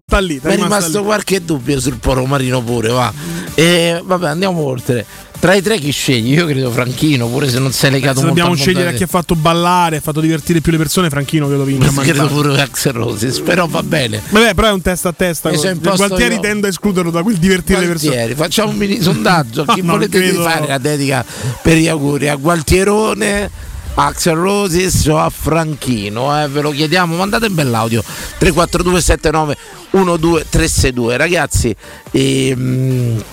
Sta 0.09 0.19
lì, 0.21 0.37
sta 0.39 0.47
Mi 0.47 0.53
è 0.53 0.55
rimasto 0.55 0.63
rimasto 0.63 0.99
lì. 0.99 1.05
qualche 1.05 1.43
dubbio 1.43 1.79
sul 1.81 1.97
Poro 1.97 2.25
Marino 2.25 2.61
pure, 2.61 2.87
va. 2.87 3.11
E 3.53 4.01
vabbè, 4.01 4.29
andiamo 4.29 4.61
oltre. 4.61 5.05
Tra 5.39 5.53
i 5.53 5.61
tre 5.61 5.77
chi 5.77 5.91
scegli? 5.91 6.33
Io 6.33 6.47
credo 6.47 6.71
Franchino, 6.71 7.27
pure 7.27 7.47
se 7.47 7.59
non 7.59 7.71
sei 7.71 7.91
legato 7.91 8.19
Se 8.19 8.25
molto 8.25 8.39
dobbiamo 8.41 8.55
scegliere 8.55 8.89
a 8.89 8.93
chi 8.93 9.03
ha 9.03 9.07
fatto 9.07 9.35
ballare, 9.35 9.97
ha 9.97 10.01
fatto 10.01 10.19
divertire 10.19 10.61
più 10.61 10.71
le 10.71 10.79
persone, 10.79 11.09
Franchino 11.09 11.47
credo 11.47 11.63
vinca. 11.63 11.91
Credo 12.01 12.25
pure 12.27 12.59
Axel 12.59 12.93
Roses, 12.93 13.39
però 13.41 13.67
va 13.67 13.83
bene. 13.83 14.19
Vabbè, 14.29 14.55
però 14.55 14.69
è 14.69 14.71
un 14.71 14.81
testa 14.81 15.09
a 15.09 15.13
testa. 15.13 15.51
Imposto 15.51 16.07
Gualtieri 16.07 16.35
io. 16.35 16.41
tende 16.41 16.67
a 16.67 16.69
escluderlo 16.71 17.11
da 17.11 17.21
quel 17.21 17.37
divertire 17.37 17.79
le 17.81 17.85
persone. 17.87 18.09
Gualtieri, 18.15 18.35
facciamo 18.39 18.71
un 18.71 18.77
mini 18.77 18.99
sondaggio. 19.01 19.63
A 19.67 19.73
chi 19.75 19.81
No, 19.83 19.91
volete 19.93 20.17
credo. 20.17 20.41
fare 20.41 20.67
la 20.67 20.77
dedica 20.79 21.23
per 21.61 21.77
gli 21.77 21.87
auguri? 21.87 22.29
A 22.29 22.35
Gualtierone, 22.35 23.49
Axel 23.93 24.35
Roses 24.35 25.05
o 25.05 25.19
a 25.19 25.29
Franchino? 25.29 26.43
Eh? 26.43 26.47
Ve 26.47 26.61
lo 26.61 26.71
chiediamo, 26.71 27.15
mandate 27.15 27.45
un 27.45 27.53
bell'audio 27.53 28.01
342 28.39 29.01
79 29.01 29.57
12362 29.91 31.15
ragazzi. 31.17 31.75
ehm, 32.11 33.23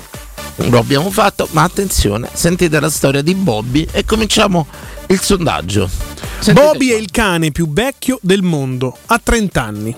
lo 0.57 0.79
abbiamo 0.79 1.11
fatto, 1.11 1.49
ma 1.53 1.62
attenzione, 1.62 2.29
sentite 2.33 2.79
la 2.81 2.90
storia 2.90 3.23
di 3.23 3.35
Bobby 3.35 3.87
e 3.90 4.05
cominciamo 4.05 4.67
il 5.09 5.21
sondaggio. 5.21 5.88
Sentite 6.38 6.67
Bobby 6.67 6.88
qua. 6.88 6.97
è 6.97 6.99
il 6.99 7.11
cane 7.11 7.51
più 7.51 7.73
vecchio 7.73 8.19
del 8.23 8.43
mondo, 8.43 8.97
ha 9.07 9.21
30 9.23 9.62
anni. 9.62 9.95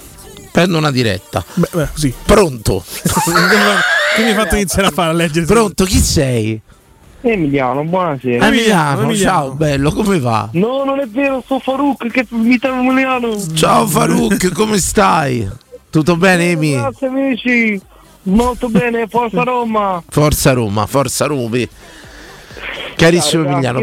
Prendo 0.50 0.78
una 0.78 0.90
diretta. 0.90 1.44
Beh, 1.54 1.68
beh, 1.72 1.88
così. 1.92 2.14
Pronto? 2.24 2.84
Che 4.16 4.22
mi 4.22 4.30
hai 4.30 4.34
fatto 4.34 4.54
iniziare 4.54 4.88
a 4.88 4.90
fare 4.92 5.10
a 5.10 5.12
leggere? 5.12 5.44
Pronto, 5.44 5.84
chi 5.84 5.98
sei? 5.98 6.58
Emiliano, 7.20 7.84
buonasera. 7.84 8.46
Emiliano, 8.46 9.02
Emiliano. 9.02 9.36
ciao 9.38 9.50
bello, 9.52 9.92
come 9.92 10.18
va? 10.18 10.48
No, 10.52 10.84
non 10.84 11.00
è 11.00 11.06
vero, 11.06 11.42
sto 11.44 11.58
Farouk 11.58 12.06
che 12.10 12.24
mi 12.30 12.58
chiama 12.58 12.80
Emiliano. 12.80 13.36
Ciao 13.52 13.86
Farouk, 13.86 14.52
come 14.54 14.78
stai? 14.78 15.46
Tutto 15.90 16.16
bene 16.16 16.50
Emi? 16.52 16.72
Grazie 16.72 17.06
amici, 17.08 17.80
molto 18.26 18.68
bene, 18.68 19.06
forza 19.08 19.42
Roma. 19.44 20.02
Forza 20.08 20.52
Roma, 20.52 20.86
forza 20.86 21.26
Rubi. 21.26 21.68
Carissimo 22.96 23.44
Emiliano, 23.44 23.82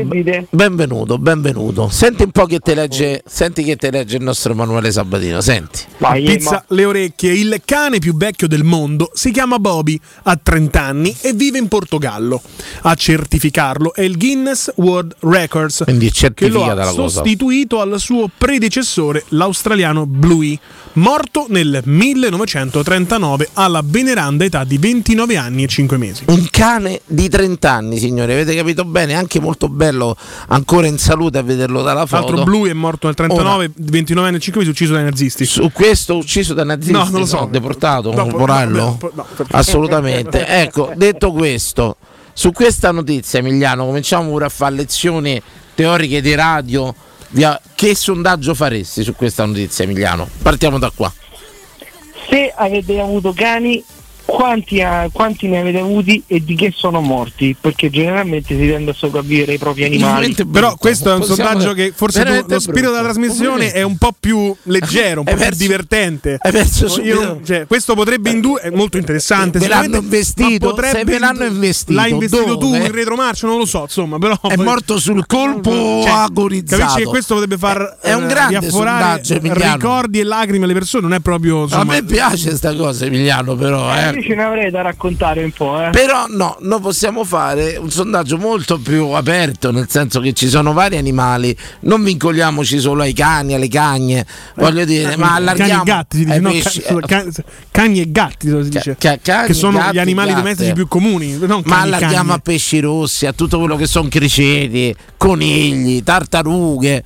benvenuto, 0.49 1.19
benvenuto. 1.19 1.87
Senti 1.89 2.23
un 2.23 2.31
po' 2.31 2.47
che 2.47 2.57
te 2.57 2.73
legge, 2.73 3.21
senti 3.27 3.63
che 3.63 3.75
te 3.75 3.91
legge 3.91 4.17
il 4.17 4.23
nostro 4.23 4.53
Emanuele 4.53 4.91
Sabatino, 4.91 5.39
senti. 5.39 5.81
Vai, 5.99 6.23
Pizza 6.23 6.65
le 6.69 6.83
orecchie. 6.83 7.31
Il 7.31 7.61
cane 7.63 7.99
più 7.99 8.17
vecchio 8.17 8.47
del 8.47 8.63
mondo 8.63 9.11
si 9.13 9.29
chiama 9.29 9.59
Bobby, 9.59 9.99
ha 10.23 10.35
30 10.41 10.81
anni 10.81 11.15
e 11.21 11.33
vive 11.33 11.59
in 11.59 11.67
Portogallo. 11.67 12.41
A 12.81 12.95
certificarlo 12.95 13.93
è 13.93 14.01
il 14.01 14.17
Guinness 14.17 14.71
World 14.77 15.15
Records, 15.19 15.83
Quindi 15.83 16.07
è 16.07 16.33
che 16.33 16.47
lo 16.49 16.63
ha 16.63 16.73
la 16.73 16.85
cosa. 16.85 17.07
sostituito 17.09 17.81
al 17.81 17.99
suo 17.99 18.31
predecessore, 18.35 19.23
l'australiano 19.29 20.07
Bluey, 20.07 20.57
morto 20.93 21.45
nel 21.49 21.81
1939 21.85 23.49
alla 23.53 23.81
veneranda 23.85 24.43
età 24.43 24.63
di 24.63 24.79
29 24.79 25.37
anni 25.37 25.63
e 25.63 25.67
5 25.67 25.97
mesi. 25.97 26.23
Un 26.27 26.47
cane 26.49 27.01
di 27.05 27.29
30 27.29 27.71
anni, 27.71 27.99
signori, 27.99 28.31
avete 28.33 28.55
capito 28.55 28.83
bene? 28.83 29.01
Anche 29.11 29.39
molto 29.41 29.67
bello, 29.67 30.15
ancora 30.47 30.87
in 30.87 30.97
salute 30.97 31.37
a 31.39 31.41
vederlo 31.43 31.81
dalla 31.81 32.05
foto. 32.05 32.27
l'altro 32.31 32.43
Bluey 32.45 32.69
è 32.71 32.73
morto 32.73 33.07
nel 33.07 33.15
39, 33.15 33.71
29 33.75 34.27
anni 34.29 34.37
e 34.37 34.39
5 34.39 34.61
mesi, 34.61 34.71
ucciso 34.73 34.93
dai 34.93 35.03
nazisti. 35.03 35.45
Su 35.45 35.69
questo 35.73 36.15
ucciso 36.15 36.53
da 36.53 36.63
nazisti, 36.63 36.91
No, 36.93 37.03
non 37.09 37.19
lo 37.21 37.25
so. 37.25 37.47
deportato, 37.51 38.11
Dopo- 38.11 38.29
corporello? 38.37 38.97
dopo- 38.99 39.11
no, 39.13 39.25
perché- 39.35 39.55
Assolutamente. 39.55 40.45
ecco, 40.61 40.91
detto 40.95 41.31
questo, 41.31 41.97
su 42.31 42.51
questa 42.53 42.91
notizia, 42.91 43.39
Emiliano, 43.39 43.85
cominciamo 43.85 44.29
pure 44.29 44.45
a 44.45 44.49
fare 44.49 44.75
lezioni 44.75 45.41
teoriche 45.75 46.21
di 46.21 46.33
radio. 46.35 46.93
via- 47.29 47.59
Che 47.75 47.95
sondaggio 47.95 48.53
faresti 48.53 49.03
su 49.03 49.15
questa 49.15 49.43
notizia, 49.43 49.83
Emiliano? 49.83 50.27
Partiamo 50.41 50.77
da 50.79 50.91
qua. 50.95 51.11
Se 52.29 52.53
avete 52.55 52.99
avuto 52.99 53.33
cani, 53.33 53.83
quanti, 54.25 54.81
ha- 54.81 55.09
quanti 55.11 55.47
ne 55.47 55.59
avete 55.59 55.79
avuti 55.79 56.23
e 56.27 56.43
di 56.43 56.55
che 56.55 56.71
sono 56.75 57.01
morti? 57.01 57.55
Perché 57.59 57.89
generalmente 57.89 58.57
si 58.57 58.67
tende 58.67 58.91
a 58.91 58.93
sopravvivere 58.93 59.53
ai 59.53 59.57
propri 59.57 59.83
animali. 59.85 60.33
Però 60.51 60.75
questo 60.77 61.09
è 61.11 61.13
un 61.13 61.19
Possiamo- 61.19 61.49
sondaggio 61.49 61.73
che 61.73 61.91
forse 61.95 62.23
tu- 62.23 62.31
lo 62.31 62.59
spirito 62.59 62.71
brutto. 62.71 62.91
della 62.91 63.01
trasmissione 63.03 63.71
è 63.71 63.81
un 63.81 63.97
po' 63.97 64.13
più 64.19 64.55
leggero, 64.63 65.19
un 65.19 65.25
po' 65.25 65.31
Hai 65.31 65.35
più 65.37 65.45
perso- 65.45 65.61
divertente. 65.61 66.37
perso 66.41 67.01
Io 67.01 67.39
cioè, 67.45 67.65
questo 67.67 67.93
potrebbe 67.95 68.29
indurre, 68.31 68.61
è 68.63 68.69
molto 68.71 68.97
interessante. 68.97 69.59
Ve 69.59 69.67
l'hanno 69.67 69.97
investito? 69.97 70.69
potrebbe 70.69 70.97
Se 70.99 71.03
ve 71.05 71.19
l'hanno 71.19 71.45
investito, 71.45 71.93
L'hai 71.93 72.11
investito 72.11 72.57
tu 72.57 72.71
dove? 72.71 72.77
in 72.85 72.91
retromarcia, 72.91 73.47
non 73.47 73.57
lo 73.57 73.65
so, 73.65 73.81
insomma, 73.81 74.17
però 74.17 74.39
È 74.41 74.55
morto 74.55 74.97
sul 74.99 75.25
colpo 75.25 75.71
Cioè, 76.03 76.09
agonizzato? 76.11 76.81
Capisci 76.81 76.99
che 77.03 77.05
questo 77.09 77.33
potrebbe 77.35 77.57
far 77.57 77.97
È 78.01 78.13
un 78.13 78.23
eh, 78.23 78.27
grande 78.27 78.59
riafforare 78.59 79.21
sondaggio, 79.23 79.33
Emiliano. 79.35 79.73
ricordi 79.75 80.19
e 80.19 80.23
lacrime 80.23 80.63
alle 80.65 80.73
persone, 80.73 81.03
non 81.03 81.13
è 81.13 81.19
proprio 81.19 81.59
a 81.59 81.63
insomma, 81.63 81.83
me 81.93 82.03
piace 82.03 82.55
sta 82.55 82.73
cosa, 82.75 83.05
Emiliano, 83.05 83.55
però. 83.55 83.93
Eh, 83.95 84.12
eh. 84.13 84.19
io 84.19 84.23
ce 84.23 84.35
ne 84.35 84.43
avrei 84.43 84.71
da 84.71 84.81
raccontare 84.81 85.43
un 85.43 85.51
po', 85.51 85.81
eh. 85.81 85.89
Però 85.89 86.25
no, 86.29 86.57
noi 86.61 86.79
possiamo 86.79 87.23
fare 87.23 87.77
un 87.77 87.89
sondaggio 87.91 88.37
molto 88.37 88.79
più 88.79 89.07
aperto, 89.09 89.71
nel 89.71 89.87
senso 89.89 90.19
che 90.19 90.33
ci 90.33 90.47
sono 90.47 90.73
vari 90.73 90.97
animali, 90.97 91.55
non 91.81 92.03
vincoliamoci 92.03 92.79
solo 92.79 93.01
ai 93.03 93.13
cani, 93.13 93.53
alle 93.53 93.67
cagne, 93.67 94.25
voglio 94.55 94.85
dire, 94.85 95.15
ma 95.17 95.35
allarghiamo 95.35 95.83
cani 95.83 95.89
e 95.89 95.93
gatti 95.93 96.17
si 96.17 96.25
dice, 96.25 96.39
no, 96.39 96.49
pesci, 96.51 96.81
ca- 96.81 96.95
eh, 96.95 97.01
ca- 97.05 97.43
cani 97.71 98.01
e 98.01 98.11
gatti 98.11 98.47
si 98.47 98.69
dice, 98.69 98.95
ca- 98.97 99.17
cani, 99.21 99.47
che 99.47 99.53
sono 99.53 99.77
gatti, 99.77 99.95
gli 99.95 99.99
animali 99.99 100.29
gatte. 100.29 100.41
domestici 100.41 100.73
più 100.73 100.87
comuni, 100.87 101.37
non 101.37 101.61
ma 101.65 101.75
cani 101.77 101.81
allarghiamo 101.93 102.15
cagne. 102.15 102.33
a 102.33 102.39
pesci 102.39 102.79
rossi, 102.79 103.25
a 103.25 103.33
tutto 103.33 103.59
quello 103.59 103.75
che 103.75 103.85
sono 103.87 104.07
criceti, 104.09 104.95
conigli, 105.17 106.03
tartarughe. 106.03 107.03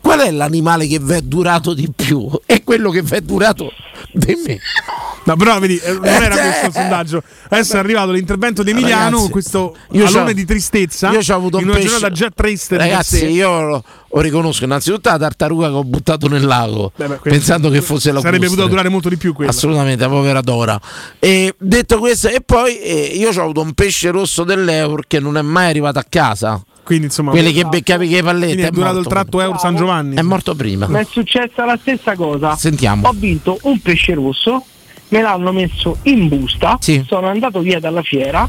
Qual 0.00 0.18
è 0.18 0.32
l'animale 0.32 0.88
che 0.88 0.98
vi 0.98 1.12
è 1.12 1.20
durato 1.20 1.74
di 1.74 1.88
più? 1.94 2.28
È 2.44 2.64
quello 2.64 2.90
che 2.90 3.02
vi 3.02 3.14
è 3.14 3.20
durato 3.20 3.70
di 4.12 4.34
meno. 4.44 4.58
No, 5.24 5.36
però 5.36 5.58
vedi, 5.60 5.76
eh, 5.78 5.92
non 5.92 6.04
era 6.04 6.34
Eh, 6.34 6.40
questo 6.40 6.66
il 6.66 6.70
eh, 6.70 6.72
sondaggio. 6.72 7.22
Adesso 7.48 7.76
è 7.76 7.78
arrivato 7.78 8.10
l'intervento 8.10 8.62
di 8.62 8.70
Emiliano 8.70 9.02
Ragazzi, 9.04 9.20
con 9.22 9.30
questo 9.30 9.76
alone 9.92 10.34
di 10.34 10.44
tristezza. 10.44 11.10
Io 11.10 11.20
ho 11.26 11.36
avuto 11.36 11.58
un 11.58 11.64
una 11.64 11.74
pesce. 11.74 11.88
giornata 11.88 12.12
già 12.12 12.30
triste 12.34 12.76
Ragazzi, 12.76 13.18
sé. 13.18 13.26
io 13.26 13.60
lo, 13.60 13.84
lo 14.10 14.20
riconosco 14.20 14.64
innanzitutto 14.64 15.08
la 15.10 15.18
tartaruga 15.18 15.68
che 15.68 15.74
ho 15.74 15.84
buttato 15.84 16.28
nel 16.28 16.44
lago, 16.44 16.90
Beh, 16.96 17.06
beh, 17.06 17.18
pensando 17.22 17.70
che 17.70 17.80
fosse 17.82 18.10
la 18.10 18.20
Sarebbe 18.20 18.46
potuto 18.46 18.66
durare 18.66 18.88
molto 18.88 19.08
di 19.08 19.16
più 19.16 19.32
quello. 19.32 19.50
Assolutamente, 19.50 20.02
la 20.02 20.10
povera 20.10 20.40
Dora. 20.40 20.80
E 21.20 21.54
detto 21.56 21.98
questo, 21.98 22.28
e 22.28 22.40
poi 22.44 22.78
eh, 22.80 23.12
io 23.14 23.30
ho 23.30 23.42
avuto 23.42 23.60
un 23.60 23.74
pesce 23.74 24.10
rosso 24.10 24.42
dell'Eur 24.44 25.04
che 25.06 25.20
non 25.20 25.36
è 25.36 25.42
mai 25.42 25.68
arrivato 25.68 25.98
a 26.00 26.04
casa. 26.08 26.60
Quindi 26.82 27.04
insomma, 27.06 27.30
Quelli 27.30 27.52
che 27.52 27.62
beccavi 27.64 28.08
che 28.08 28.22
pallette. 28.24 28.46
quindi 28.54 28.62
è 28.62 28.70
durato 28.70 28.98
il 28.98 29.06
tratto 29.06 29.40
Euro 29.40 29.56
San 29.56 29.76
Giovanni. 29.76 30.16
È 30.16 30.22
morto 30.22 30.56
prima. 30.56 30.88
Mi 30.88 30.98
è 30.98 31.06
successa 31.08 31.64
la 31.64 31.78
stessa 31.80 32.16
cosa. 32.16 32.56
Sentiamo. 32.56 33.06
Ho 33.06 33.12
vinto 33.14 33.56
un 33.62 33.80
pesce 33.80 34.14
rosso, 34.14 34.64
me 35.12 35.20
l'hanno 35.22 35.52
messo 35.52 35.98
in 36.04 36.26
busta, 36.28 36.76
Sì. 36.80 37.04
sono 37.06 37.28
andato 37.28 37.60
via 37.60 37.78
dalla 37.78 38.02
fiera 38.02 38.48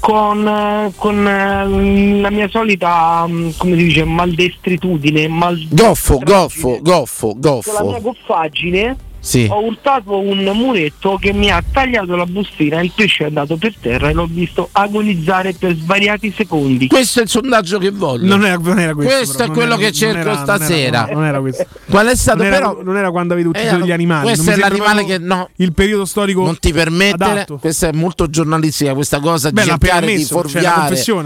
con, 0.00 0.46
eh, 0.46 0.92
con, 0.96 1.26
eh, 1.26 2.20
la 2.20 2.30
mia 2.30 2.48
solita, 2.48 3.24
mm, 3.26 3.50
come 3.56 3.76
si 3.76 3.82
dice, 3.84 4.04
maldestritudine, 4.04 5.26
mal- 5.28 5.66
Goffo, 5.68 6.18
goffo, 6.18 6.78
goffo, 6.80 7.36
con 7.36 7.40
la 7.74 7.82
mia 7.82 7.98
goffo. 8.00 8.00
goffaggine 8.26 8.96
Sì. 9.28 9.46
ho 9.50 9.62
urtato 9.62 10.18
un 10.18 10.38
muretto 10.54 11.18
che 11.20 11.34
mi 11.34 11.50
ha 11.50 11.62
tagliato 11.70 12.16
la 12.16 12.24
bustina, 12.24 12.80
il 12.80 12.92
pesce 12.94 13.24
è 13.24 13.26
andato 13.26 13.56
per 13.58 13.74
terra 13.78 14.08
e 14.08 14.14
l'ho 14.14 14.26
visto 14.26 14.70
agonizzare 14.72 15.52
per 15.52 15.76
svariati 15.76 16.32
secondi. 16.34 16.86
Questo 16.86 17.20
è 17.20 17.24
il 17.24 17.28
sondaggio 17.28 17.78
che 17.78 17.90
voglio. 17.90 18.24
Non 18.26 18.46
era, 18.46 18.56
non 18.56 18.78
era 18.78 18.94
questo. 18.94 19.14
Questo 19.14 19.32
però, 19.36 19.44
è 19.44 19.46
non 19.48 19.56
quello 19.56 19.72
era- 19.74 19.76
che 19.76 19.82
non 19.90 19.92
cerco 19.92 20.18
era- 20.18 20.32
non 20.32 20.42
stasera. 20.42 20.78
era- 21.06 21.14
Non 21.14 21.24
era 21.26 21.40
questo. 21.40 21.66
Qual 21.90 22.06
è 22.06 22.16
stato 22.16 22.38
Non 22.38 22.46
era, 22.46 22.56
però 22.56 22.82
non 22.82 22.96
era 22.96 23.10
quando 23.10 23.32
avevi 23.34 23.48
ucciso 23.48 23.76
Eh, 23.76 23.82
gli 23.84 23.90
animali. 23.92 24.22
questo 24.24 24.44
non 24.44 24.52
è 24.54 24.56
l'animale 24.56 25.04
che 25.04 25.18
no. 25.18 25.50
Il 25.56 25.72
periodo 25.74 26.06
storico 26.06 26.42
non 26.44 26.58
ti 26.58 26.72
permette, 26.72 27.22
adatto. 27.24 27.58
questa 27.58 27.88
è 27.88 27.92
molto 27.92 28.30
giornalistica, 28.30 28.94
questa 28.94 29.20
cosa 29.20 29.50
Beh, 29.50 29.60
di 29.62 29.68
cercare 29.68 30.00
di 30.06 30.12
permesso, 30.26 30.48
cioè, 30.48 30.62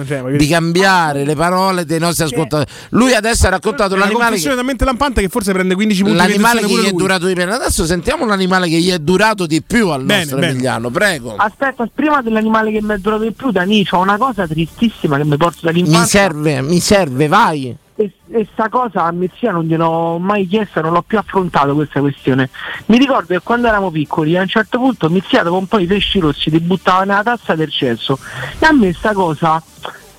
cioè, 0.05 0.37
di 0.37 0.47
cambiare 0.49 1.25
le 1.25 1.35
parole 1.37 1.85
dei 1.85 2.01
nostri 2.01 2.25
ascoltatori. 2.25 2.69
Lui 2.91 3.15
adesso 3.15 3.47
ha 3.47 3.51
raccontato 3.51 3.91
È 3.93 3.97
una 3.97 4.07
l'animale 4.07 4.25
confessione 4.25 4.55
che, 4.55 4.61
talmente 4.61 4.85
lampante 4.85 5.21
che 5.21 5.29
forse 5.29 5.53
prende 5.53 5.75
15 5.75 6.03
punti 6.03 6.17
l'animale 6.17 6.63
che 6.65 6.89
è 6.89 6.93
durato 6.93 7.27
di 7.27 7.35
meno. 7.35 7.53
Adesso 7.53 7.85
sentiamo 7.93 8.25
l'animale 8.25 8.69
che 8.71 8.79
gli 8.79 8.91
è 8.91 8.99
durato 8.99 9.45
di 9.47 9.61
più 9.63 9.89
al 9.91 10.05
Bene, 10.05 10.21
nostro 10.21 10.39
bene. 10.39 10.53
Emiliano, 10.53 10.89
prego. 10.89 11.35
Aspetta, 11.37 11.87
prima 11.95 12.23
dell'animale 12.23 12.73
che 12.73 12.81
mi 12.81 12.95
è 12.95 12.99
durato 12.99 13.25
di 13.25 13.33
più, 13.33 13.51
Dani, 13.51 13.85
c'ho 13.85 13.99
una 13.99 14.17
cosa 14.17 14.47
tristissima 14.47 15.19
che 15.19 15.25
mi 15.25 15.37
porto 15.37 15.59
Mi 15.63 15.73
dall'infanzia. 15.73 16.21
serve, 16.21 16.63
mi 16.63 16.81
serve, 16.81 17.29
vai. 17.29 17.77
E, 17.95 18.11
e 18.31 18.49
sta 18.55 18.71
cosa 18.71 19.05
a 19.05 19.13
mia 19.13 19.29
zia 19.39 19.53
non 19.53 19.65
gliel'ho 19.65 20.17
mai 20.19 20.47
chiesto, 20.49 20.81
non 20.81 20.95
l'ho 20.95 21.03
più 21.07 21.19
affrontato 21.19 21.75
questa 21.75 22.01
questione. 22.01 22.49
Mi 22.87 22.97
ricordo 22.97 23.35
che 23.35 23.41
quando 23.45 23.67
eravamo 23.69 23.91
piccoli, 23.91 24.39
a 24.39 24.41
un 24.41 24.49
certo 24.49 24.79
punto 24.79 25.11
mia 25.11 25.23
zia 25.29 25.43
dopo 25.43 25.59
un 25.59 25.67
po' 25.67 25.77
di 25.77 25.85
pesci 25.87 26.19
rossi 26.19 26.51
ti 26.51 26.59
buttava 26.61 27.05
nella 27.05 27.23
tazza 27.23 27.55
del 27.55 27.71
cesso. 27.71 28.19
E 28.59 28.65
a 28.65 28.73
me 28.73 28.95
sta 28.95 29.13
cosa, 29.13 29.63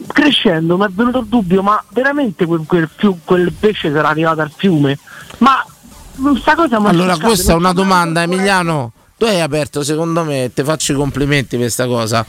crescendo, 0.05 0.77
mi 0.77 0.85
è 0.85 0.89
venuto 0.91 1.19
il 1.21 1.25
dubbio, 1.25 1.63
ma 1.63 1.83
veramente 1.89 2.45
quel, 2.45 2.61
quel 2.67 2.87
quel 3.25 3.51
pesce 3.51 3.91
sarà 3.91 4.09
arrivato 4.09 4.41
al 4.41 4.51
fiume? 4.55 4.99
Ma 5.39 5.65
Allora, 6.89 7.17
questa 7.17 7.53
è 7.53 7.55
una 7.55 7.73
domanda, 7.73 8.21
Emiliano. 8.21 8.91
Tu 9.17 9.25
hai 9.25 9.41
aperto, 9.41 9.83
secondo 9.83 10.23
me, 10.23 10.51
ti 10.53 10.63
faccio 10.63 10.91
i 10.91 10.95
complimenti 10.95 11.49
per 11.51 11.59
questa 11.59 11.85
cosa. 11.87 12.25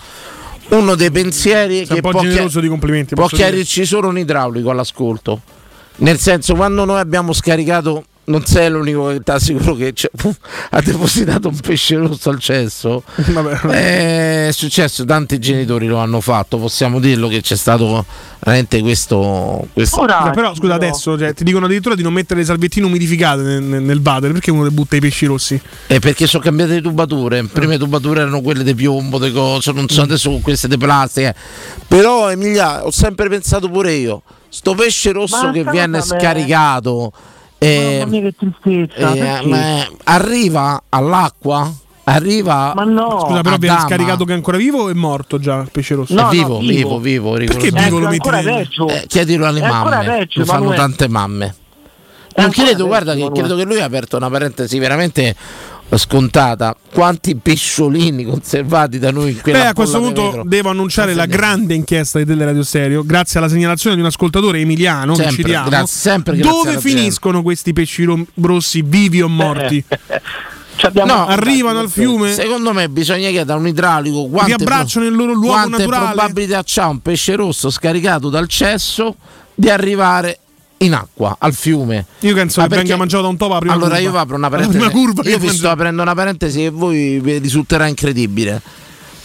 Uno 0.68 0.94
dei 0.94 1.10
pensieri 1.10 1.78
Sei 1.78 1.86
che 1.86 1.94
un 1.94 2.00
po' 2.00 2.10
può, 2.10 2.20
generoso 2.22 2.48
chia- 2.50 2.60
di 2.62 2.68
complimenti. 2.68 3.14
può 3.14 3.26
chiarirci 3.26 3.84
solo 3.84 4.08
un 4.08 4.18
idraulico 4.18 4.70
all'ascolto. 4.70 5.40
Nel 5.96 6.18
senso, 6.18 6.54
quando 6.54 6.84
noi 6.84 6.98
abbiamo 7.00 7.32
scaricato, 7.32 8.04
non 8.26 8.44
sei 8.44 8.70
l'unico 8.70 9.08
che 9.08 9.20
ti 9.22 9.30
assicuro 9.30 9.74
che 9.74 9.92
ha 10.70 10.80
depositato 10.80 11.48
un 11.48 11.58
pesce 11.58 11.96
rosso 11.96 12.30
al 12.30 12.38
cesso. 12.38 13.02
Vabbè. 13.14 14.48
È 14.48 14.52
successo, 14.52 15.04
tanti 15.04 15.38
genitori 15.38 15.86
lo 15.86 15.98
hanno 15.98 16.20
fatto, 16.20 16.58
possiamo 16.58 17.00
dirlo 17.00 17.28
che 17.28 17.40
c'è 17.40 17.56
stato 17.56 18.04
veramente 18.40 18.80
questo. 18.80 19.66
questo 19.72 20.00
Ora, 20.00 20.30
però 20.30 20.54
scusa 20.54 20.74
adesso 20.74 21.18
cioè, 21.18 21.34
ti 21.34 21.44
dicono 21.44 21.66
addirittura 21.66 21.94
di 21.94 22.02
non 22.02 22.12
mettere 22.12 22.40
le 22.40 22.46
salviettine 22.46 22.86
umidificate 22.86 23.42
nel, 23.42 23.62
nel, 23.62 24.00
perché 24.00 24.50
uno 24.50 24.64
le 24.64 24.70
butta 24.70 24.96
i 24.96 25.00
pesci 25.00 25.26
rossi 25.26 25.60
È 25.86 25.98
perché 25.98 26.26
sono 26.26 26.42
cambiate 26.42 26.74
le 26.74 26.82
tubature. 26.82 27.44
Prima 27.44 27.72
le 27.72 27.78
tubature 27.78 28.20
erano 28.20 28.40
quelle 28.40 28.64
di 28.64 28.74
piombo, 28.74 29.18
di 29.18 29.32
cose, 29.32 29.72
non 29.72 29.88
so 29.88 30.02
adesso 30.02 30.30
con 30.30 30.40
queste 30.40 30.68
di 30.68 30.78
plastica. 30.78 31.34
Però, 31.86 32.30
Emilia, 32.30 32.84
ho 32.84 32.90
sempre 32.90 33.28
pensato 33.28 33.68
pure 33.68 33.92
io. 33.92 34.22
Sto 34.48 34.74
pesce 34.74 35.10
rosso 35.10 35.46
Ma 35.46 35.50
che 35.50 35.64
viene 35.64 35.98
cosa 35.98 36.14
me- 36.14 36.20
scaricato 36.20 37.12
eh, 37.64 37.98
Mamma 38.00 38.10
mia 38.10 38.20
che 38.20 38.34
tristezza. 38.36 39.40
eh, 39.42 39.88
arriva 40.04 40.82
all'acqua? 40.88 41.72
Arriva 42.06 42.74
Ma 42.76 42.84
no. 42.84 43.20
scusa 43.26 43.40
però 43.40 43.56
viene 43.56 43.78
scaricato 43.80 44.26
che 44.26 44.32
è 44.32 44.34
ancora 44.34 44.58
vivo 44.58 44.82
o 44.82 44.90
è 44.90 44.92
morto 44.92 45.38
già 45.38 45.60
il 45.60 45.70
pesce 45.72 45.94
rosso 45.94 46.12
È 46.12 46.16
No, 46.16 46.22
no, 46.24 46.28
vivo, 46.28 46.58
vivo. 46.58 46.98
vivo, 46.98 47.32
vivo, 47.32 47.52
perché 47.54 47.70
vivo 47.70 47.98
lo 47.98 48.08
È 48.08 48.10
metti. 48.10 48.28
Eh, 48.90 49.04
chiedilo 49.06 49.46
alle 49.46 49.60
È 49.62 49.68
mamme, 49.68 50.04
peggio, 50.04 50.40
lo 50.40 50.44
fanno 50.44 50.74
tante 50.74 51.08
mamme. 51.08 51.54
Non 52.36 52.50
credo, 52.50 52.86
guarda 52.86 53.14
che 53.14 53.30
credo 53.32 53.56
che 53.56 53.64
lui 53.64 53.80
ha 53.80 53.84
aperto 53.84 54.16
una 54.16 54.28
parentesi 54.28 54.78
veramente 54.78 55.34
scontata. 55.96 56.76
Quanti 56.92 57.36
pesciolini 57.36 58.24
conservati 58.24 58.98
da 58.98 59.10
noi 59.12 59.32
in 59.32 59.40
quella 59.40 59.58
Beh, 59.58 59.66
a 59.66 59.72
questo 59.72 60.00
punto 60.00 60.22
vetro. 60.24 60.42
devo 60.44 60.70
annunciare 60.70 61.14
la 61.14 61.26
grande 61.26 61.74
inchiesta 61.74 62.18
di 62.18 62.24
Tele 62.24 62.44
Radio 62.44 62.62
Stereo, 62.64 63.04
grazie 63.04 63.38
alla 63.38 63.48
segnalazione 63.48 63.94
di 63.94 64.02
un 64.02 64.08
ascoltatore 64.08 64.58
emiliano, 64.58 65.14
che 65.14 65.22
Sempre, 65.22 65.42
citiamo, 65.42 65.68
grazie, 65.68 66.10
sempre 66.10 66.36
grazie 66.36 66.52
dove 66.52 66.80
finiscono 66.80 67.42
questi 67.42 67.72
pesci 67.72 68.26
rossi 68.34 68.82
vivi 68.82 69.22
o 69.22 69.28
morti? 69.28 69.84
No, 70.92 71.26
arrivano 71.28 71.78
al 71.78 71.88
fiume, 71.88 72.32
Secondo 72.32 72.72
me 72.72 72.88
bisogna 72.88 73.28
chiedere 73.28 73.52
a 73.52 73.60
un 73.60 73.68
idraulico 73.68 74.26
quante, 74.26 74.54
abbracciano 74.54 75.04
nel 75.04 75.14
loro 75.14 75.32
luogo 75.32 75.52
quante 75.52 75.78
naturale. 75.78 76.12
probabilità 76.12 76.62
c'ha 76.64 76.88
un 76.88 77.00
pesce 77.00 77.36
rosso 77.36 77.70
scaricato 77.70 78.28
dal 78.28 78.48
cesso 78.48 79.14
di 79.54 79.70
arrivare 79.70 80.40
in 80.78 80.92
acqua, 80.94 81.36
al 81.38 81.54
fiume. 81.54 82.04
Io 82.20 82.34
penso 82.34 82.60
Ma 82.60 82.66
che 82.68 82.76
venga 82.76 82.96
mangiato 82.96 83.22
da 83.22 83.28
un 83.28 83.36
topo 83.36 83.56
prima 83.58 83.72
Allora 83.74 83.96
curva. 83.96 84.10
io 84.10 84.16
apro 84.18 84.36
una 84.36 84.48
parentesi. 84.50 84.78
prima 84.78 84.92
curva 84.92 85.22
io 85.28 85.38
vi 85.38 85.48
sto 85.48 85.70
aprendo 85.70 86.02
una 86.02 86.14
parentesi 86.14 86.58
che 86.60 86.70
voi 86.70 87.20
vi 87.20 87.38
risulterà 87.38 87.86
incredibile. 87.86 88.60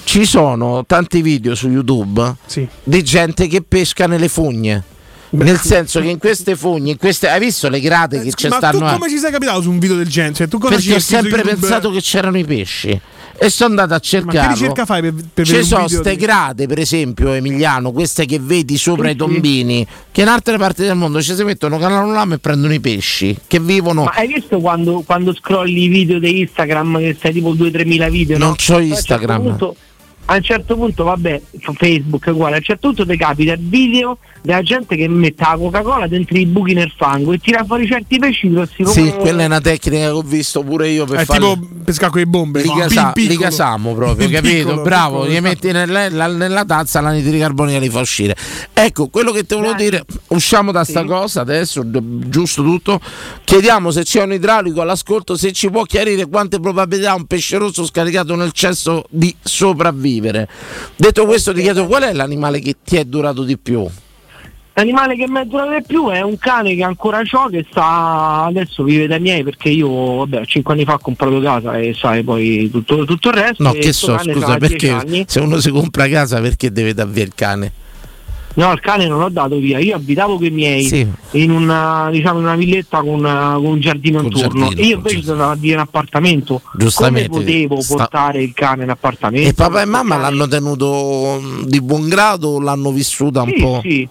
Ci 0.04 0.26
sono 0.26 0.86
tanti 0.86 1.22
video 1.22 1.54
su 1.56 1.70
YouTube 1.70 2.36
di 2.84 3.04
gente 3.04 3.48
che 3.48 3.62
pesca 3.62 4.08
nelle 4.08 4.28
fogne. 4.28 4.84
Nel 5.32 5.60
senso 5.60 6.02
che 6.02 6.08
in 6.08 6.18
queste 6.18 6.56
fogne, 6.56 6.90
in 6.92 6.98
queste, 6.98 7.30
hai 7.30 7.40
visto 7.40 7.70
le 7.70 7.80
grate 7.80 8.20
che 8.22 8.32
ci 8.34 8.48
Ma 8.48 8.56
stanno? 8.56 8.80
tu 8.80 8.86
eh? 8.86 8.92
come 8.94 9.10
ci 9.10 9.20
sei 9.20 9.32
capitato 9.32 9.62
su 9.62 9.70
un 9.70 9.78
video 9.78 9.96
del 9.96 10.08
genere? 10.08 10.34
Cioè, 10.34 10.48
tu 10.48 10.58
cosa 10.58 10.74
Perché 10.74 10.96
ho 10.96 11.00
sempre 11.00 11.44
pensato 11.44 11.92
che 11.92 12.02
c'erano 12.02 12.40
i 12.40 12.44
pesci. 12.46 13.00
E 13.42 13.50
sono 13.50 13.70
andato 13.70 13.92
a 13.92 13.96
Ma 13.96 14.00
che 14.00 14.06
cercare. 14.08 14.54
ricerca 14.54 14.86
fai 14.86 15.02
per, 15.02 15.14
per 15.34 15.46
Ci 15.46 15.64
sono 15.64 15.88
ste 15.88 16.12
di- 16.12 16.16
grate, 16.18 16.68
per 16.68 16.80
esempio, 16.80 17.32
Emiliano, 17.32 17.92
queste 17.92 18.26
che 18.26 18.38
vedi 18.40 18.78
sopra 18.78 19.10
i 19.10 19.16
tombini, 19.16 19.88
che 20.12 20.22
in 20.22 20.28
altre 20.28 20.58
parti 20.58 20.84
del 20.84 20.96
mondo 20.96 21.22
ci 21.22 21.34
si 21.34 21.44
mettono 21.44 21.78
calano 21.78 22.12
lama 22.12 22.36
e 22.36 22.40
prendono 22.40 22.74
i 22.74 22.82
pesci 22.82 23.38
che 23.48 23.60
vivono. 23.62 24.04
Ma 24.04 24.12
hai 24.16 24.28
visto 24.28 24.60
quando, 24.60 25.04
quando 25.06 25.34
scrolli 25.34 25.84
i 25.84 25.88
video 25.88 26.20
di 26.20 26.42
Instagram 26.42 26.98
che 27.00 27.16
stai 27.18 27.32
tipo 27.34 27.54
2-3 27.54 27.88
mila 27.88 28.10
video? 28.10 28.38
Non 28.38 28.50
no? 28.50 28.54
c'ho 28.56 28.62
certo 28.62 28.82
Instagram. 28.84 29.42
punto- 29.42 29.76
a 30.32 30.36
un 30.36 30.44
certo 30.44 30.76
punto, 30.76 31.04
vabbè, 31.06 31.42
su 31.60 31.74
Facebook 31.74 32.28
è 32.28 32.30
uguale, 32.30 32.56
a 32.56 32.58
un 32.60 32.64
certo 32.64 32.88
punto 32.90 33.04
ti 33.06 33.18
capita 33.18 33.54
il 33.54 33.60
video 33.68 34.20
della 34.42 34.62
gente 34.62 34.96
che 34.96 35.08
mette 35.08 35.44
la 35.44 35.58
Coca-Cola 35.58 36.08
dentro 36.08 36.38
i 36.38 36.46
buchi 36.46 36.74
nel 36.74 36.94
fango 36.96 37.34
e 37.34 37.40
tira 37.40 37.64
fuori 37.66 37.88
certi 37.88 38.20
pesci 38.20 38.50
grossi 38.52 38.84
come 38.84 38.94
Sì, 38.94 39.12
quella 39.18 39.42
è 39.42 39.46
una 39.48 39.60
tecnica 39.60 39.98
che 39.98 40.08
ho 40.10 40.22
visto 40.22 40.62
pure 40.64 40.88
io 40.90 41.06
per 41.06 41.22
È 41.22 41.26
fare. 41.26 41.40
tipo 41.40 41.68
pescare 41.84 42.12
con 42.12 42.20
le 42.22 42.28
bombe. 42.28 42.62
Li, 42.62 42.68
no? 42.68 42.76
piccolo. 42.86 43.12
li 43.16 43.38
casamo 43.38 43.96
proprio, 43.96 44.30
capito? 44.30 44.56
piccolo, 44.58 44.82
Bravo, 44.84 45.22
piccolo, 45.22 45.34
gli 45.34 45.42
metti 45.42 45.72
nelle- 45.72 46.10
la- 46.12 46.28
nella 46.28 46.64
tazza 46.64 47.02
l'anidride 47.02 47.40
carbonica 47.40 47.80
li 47.80 47.90
fa 47.90 48.00
uscire. 48.02 48.36
Ecco, 48.72 49.08
quello 49.08 49.32
che 49.32 49.46
ti 49.46 49.56
volevo 49.56 49.74
dire, 49.74 50.06
usciamo 50.28 50.72
da 50.72 50.84
sta 50.84 51.04
cosa 51.06 51.42
adesso, 51.42 51.84
giusto 51.90 52.62
tutto. 52.64 53.02
Chiediamo 53.44 53.90
se 53.90 54.04
c'è 54.04 54.22
un 54.22 54.34
idraulico 54.34 54.82
all'ascolto, 54.82 55.36
se 55.36 55.52
ci 55.54 55.70
può 55.72 55.84
chiarire 55.86 56.28
quante 56.28 56.60
probabilità 56.60 57.12
ha 57.12 57.16
un 57.16 57.26
pesce 57.26 57.58
rosso 57.58 57.84
scaricato 57.84 58.36
nel 58.36 58.52
cesso 58.52 59.04
di 59.10 59.36
sopravvivere. 59.42 60.18
Detto 60.96 61.26
questo, 61.26 61.54
ti 61.54 61.62
chiedo 61.62 61.86
qual 61.88 62.04
è 62.04 62.14
l'animale 62.14 62.60
che 62.60 62.76
ti 62.84 62.98
è 62.98 63.04
durato 63.04 63.44
di 63.44 63.58
più? 63.58 63.88
L'animale 64.74 65.16
che 65.16 65.28
mi 65.28 65.42
è 65.42 65.46
durato 65.46 65.72
di 65.72 65.84
più 65.86 66.10
è 66.10 66.22
un 66.22 66.38
cane 66.38 66.74
che 66.74 66.84
ancora 66.84 67.22
ho 67.30 67.50
che 67.50 67.66
sta 67.70 68.46
adesso 68.46 68.84
vive 68.84 69.08
dai 69.08 69.20
miei 69.20 69.44
perché 69.44 69.68
io 69.70 70.18
vabbè 70.18 70.46
5 70.46 70.74
anni 70.74 70.86
fa 70.86 70.94
ho 70.94 71.00
comprato 71.00 71.42
casa 71.42 71.78
e 71.78 71.94
sai 71.94 72.24
poi 72.24 72.70
tutto, 72.72 73.04
tutto 73.04 73.30
il 73.30 73.34
resto. 73.34 73.64
No, 73.64 73.72
che 73.74 73.92
so, 73.92 74.18
scusa, 74.18 74.46
c'ha 74.46 74.58
10 74.58 74.78
perché 74.78 75.26
se 75.28 75.40
uno 75.42 75.60
si 75.60 75.70
compra 75.70 76.08
casa 76.08 76.40
perché 76.40 76.72
deve 76.72 76.94
via 77.08 77.24
il 77.24 77.34
cane? 77.36 77.74
No, 78.56 78.72
il 78.74 78.80
cane 78.80 79.08
non 79.08 79.20
l'ho 79.20 79.30
dato 79.30 79.58
via, 79.58 79.78
io 79.80 79.96
abitavo 79.96 80.36
con 80.38 80.46
i 80.46 80.50
miei 80.50 80.84
Sì. 80.84 81.08
in 81.32 81.52
una, 81.52 82.10
diciamo, 82.12 82.40
in 82.40 82.46
una 82.46 82.56
villetta 82.56 83.00
con, 83.00 83.24
uh, 83.24 83.54
con 83.62 83.66
un 83.66 83.80
giardino 83.80 84.22
intorno. 84.22 84.66
giardino, 84.70 84.82
io 84.88 84.96
invece 84.98 85.22
sono 85.22 85.34
andato 85.34 85.52
a 85.52 85.56
dire 85.56 85.74
in 85.76 85.80
appartamento. 85.80 86.62
Giustamente. 86.76 87.30
Come 87.30 87.44
potevo 87.44 87.82
Sta- 87.82 87.96
portare 87.96 88.42
il 88.44 88.54
cane 88.54 88.84
in 88.84 88.90
appartamento? 88.90 89.48
E 89.50 89.54
papà 89.54 89.82
e 89.82 89.86
mamma 89.86 90.18
l'hanno 90.18 90.48
tenuto 90.48 91.40
mh, 91.42 91.66
di 91.68 91.80
buon 91.82 92.10
grado 92.10 92.50
o 92.50 92.60
l'hanno 92.60 92.92
vissuta 92.92 93.44
un 93.44 93.54
Sì, 93.56 93.62
po'? 93.62 93.80
sì. 93.84 94.08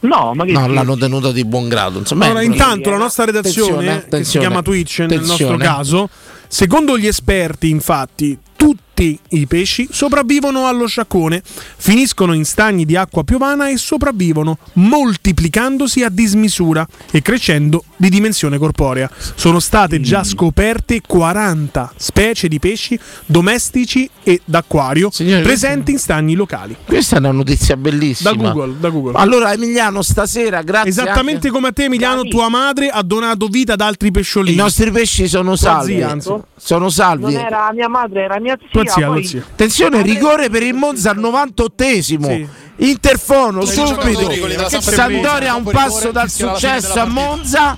No, 0.00 0.30
ma 0.34 0.44
che 0.44 0.52
No, 0.52 0.68
l'hanno 0.68 0.96
tenuto 0.96 1.32
di 1.32 1.44
buon 1.44 1.66
grado. 1.68 1.98
Insomma, 1.98 2.26
Allora, 2.26 2.40
è- 2.42 2.44
intanto 2.44 2.90
la 2.90 2.98
nostra 2.98 3.24
redazione, 3.24 3.68
Attenzione, 3.70 3.86
che 3.94 3.98
si 4.00 4.04
attenzione. 4.06 4.46
chiama 4.46 4.62
Twitch 4.62 4.98
nel 5.00 5.06
Attenzione. 5.18 5.50
nostro 5.56 5.56
caso, 5.74 6.08
secondo 6.46 6.96
gli 6.96 7.06
esperti, 7.08 7.68
infatti, 7.68 8.38
tutti 8.54 8.82
i 9.02 9.46
pesci 9.46 9.88
sopravvivono 9.90 10.66
allo 10.66 10.86
sciacquone, 10.86 11.42
finiscono 11.44 12.32
in 12.32 12.44
stagni 12.44 12.84
di 12.84 12.96
acqua 12.96 13.24
piovana 13.24 13.68
e 13.68 13.76
sopravvivono 13.76 14.58
moltiplicandosi 14.74 16.02
a 16.02 16.08
dismisura 16.08 16.86
e 17.10 17.22
crescendo 17.22 17.84
di 17.96 18.08
dimensione 18.08 18.58
corporea. 18.58 19.10
Sono 19.34 19.60
state 19.60 20.00
già 20.00 20.24
scoperte 20.24 21.00
40 21.06 21.92
specie 21.96 22.48
di 22.48 22.58
pesci 22.58 22.98
domestici 23.26 24.08
e 24.22 24.40
d'acquario 24.44 25.10
Signore, 25.10 25.42
presenti 25.42 25.92
in 25.92 25.98
stagni 25.98 26.34
locali. 26.34 26.76
Questa 26.84 27.16
è 27.16 27.18
una 27.18 27.32
notizia 27.32 27.76
bellissima. 27.76 28.30
Da 28.32 28.36
Google, 28.36 28.74
da 28.78 28.88
Google. 28.88 29.18
Allora, 29.18 29.52
Emiliano, 29.52 30.02
stasera, 30.02 30.62
grazie. 30.62 30.90
Esattamente 30.90 31.46
anche- 31.46 31.50
come 31.50 31.68
a 31.68 31.72
te, 31.72 31.84
Emiliano, 31.84 32.22
tua 32.24 32.48
madre 32.48 32.88
ha 32.88 33.02
donato 33.02 33.46
vita 33.46 33.74
ad 33.74 33.80
altri 33.80 34.10
pesciolini. 34.10 34.54
I 34.54 34.58
nostri 34.58 34.90
pesci 34.90 35.28
sono 35.28 35.56
salvi. 35.56 35.94
zia, 35.94 36.10
anzi. 36.10 36.34
Sono 36.56 36.88
salvi. 36.88 37.32
Non 37.32 37.34
era 37.34 37.70
mia 37.72 37.88
madre, 37.88 38.22
era 38.22 38.38
mia 38.40 38.56
zia. 38.58 38.68
Tua 38.70 38.84
zia, 38.88 39.06
poi- 39.06 39.20
tua 39.20 39.30
zia. 39.30 39.44
Attenzione, 39.50 40.02
rigore 40.02 40.50
per 40.50 40.62
il 40.62 40.74
Monza 40.74 41.10
al 41.10 41.18
98esimo. 41.18 42.48
Interfono 42.80 43.60
Tutti 43.60 43.80
i 43.80 43.86
subito. 43.86 44.80
Sandoria 44.80 45.52
a 45.52 45.56
un 45.56 45.64
passo 45.64 46.10
dal 46.10 46.30
successo 46.30 47.00
a 47.00 47.06
Monza. 47.06 47.76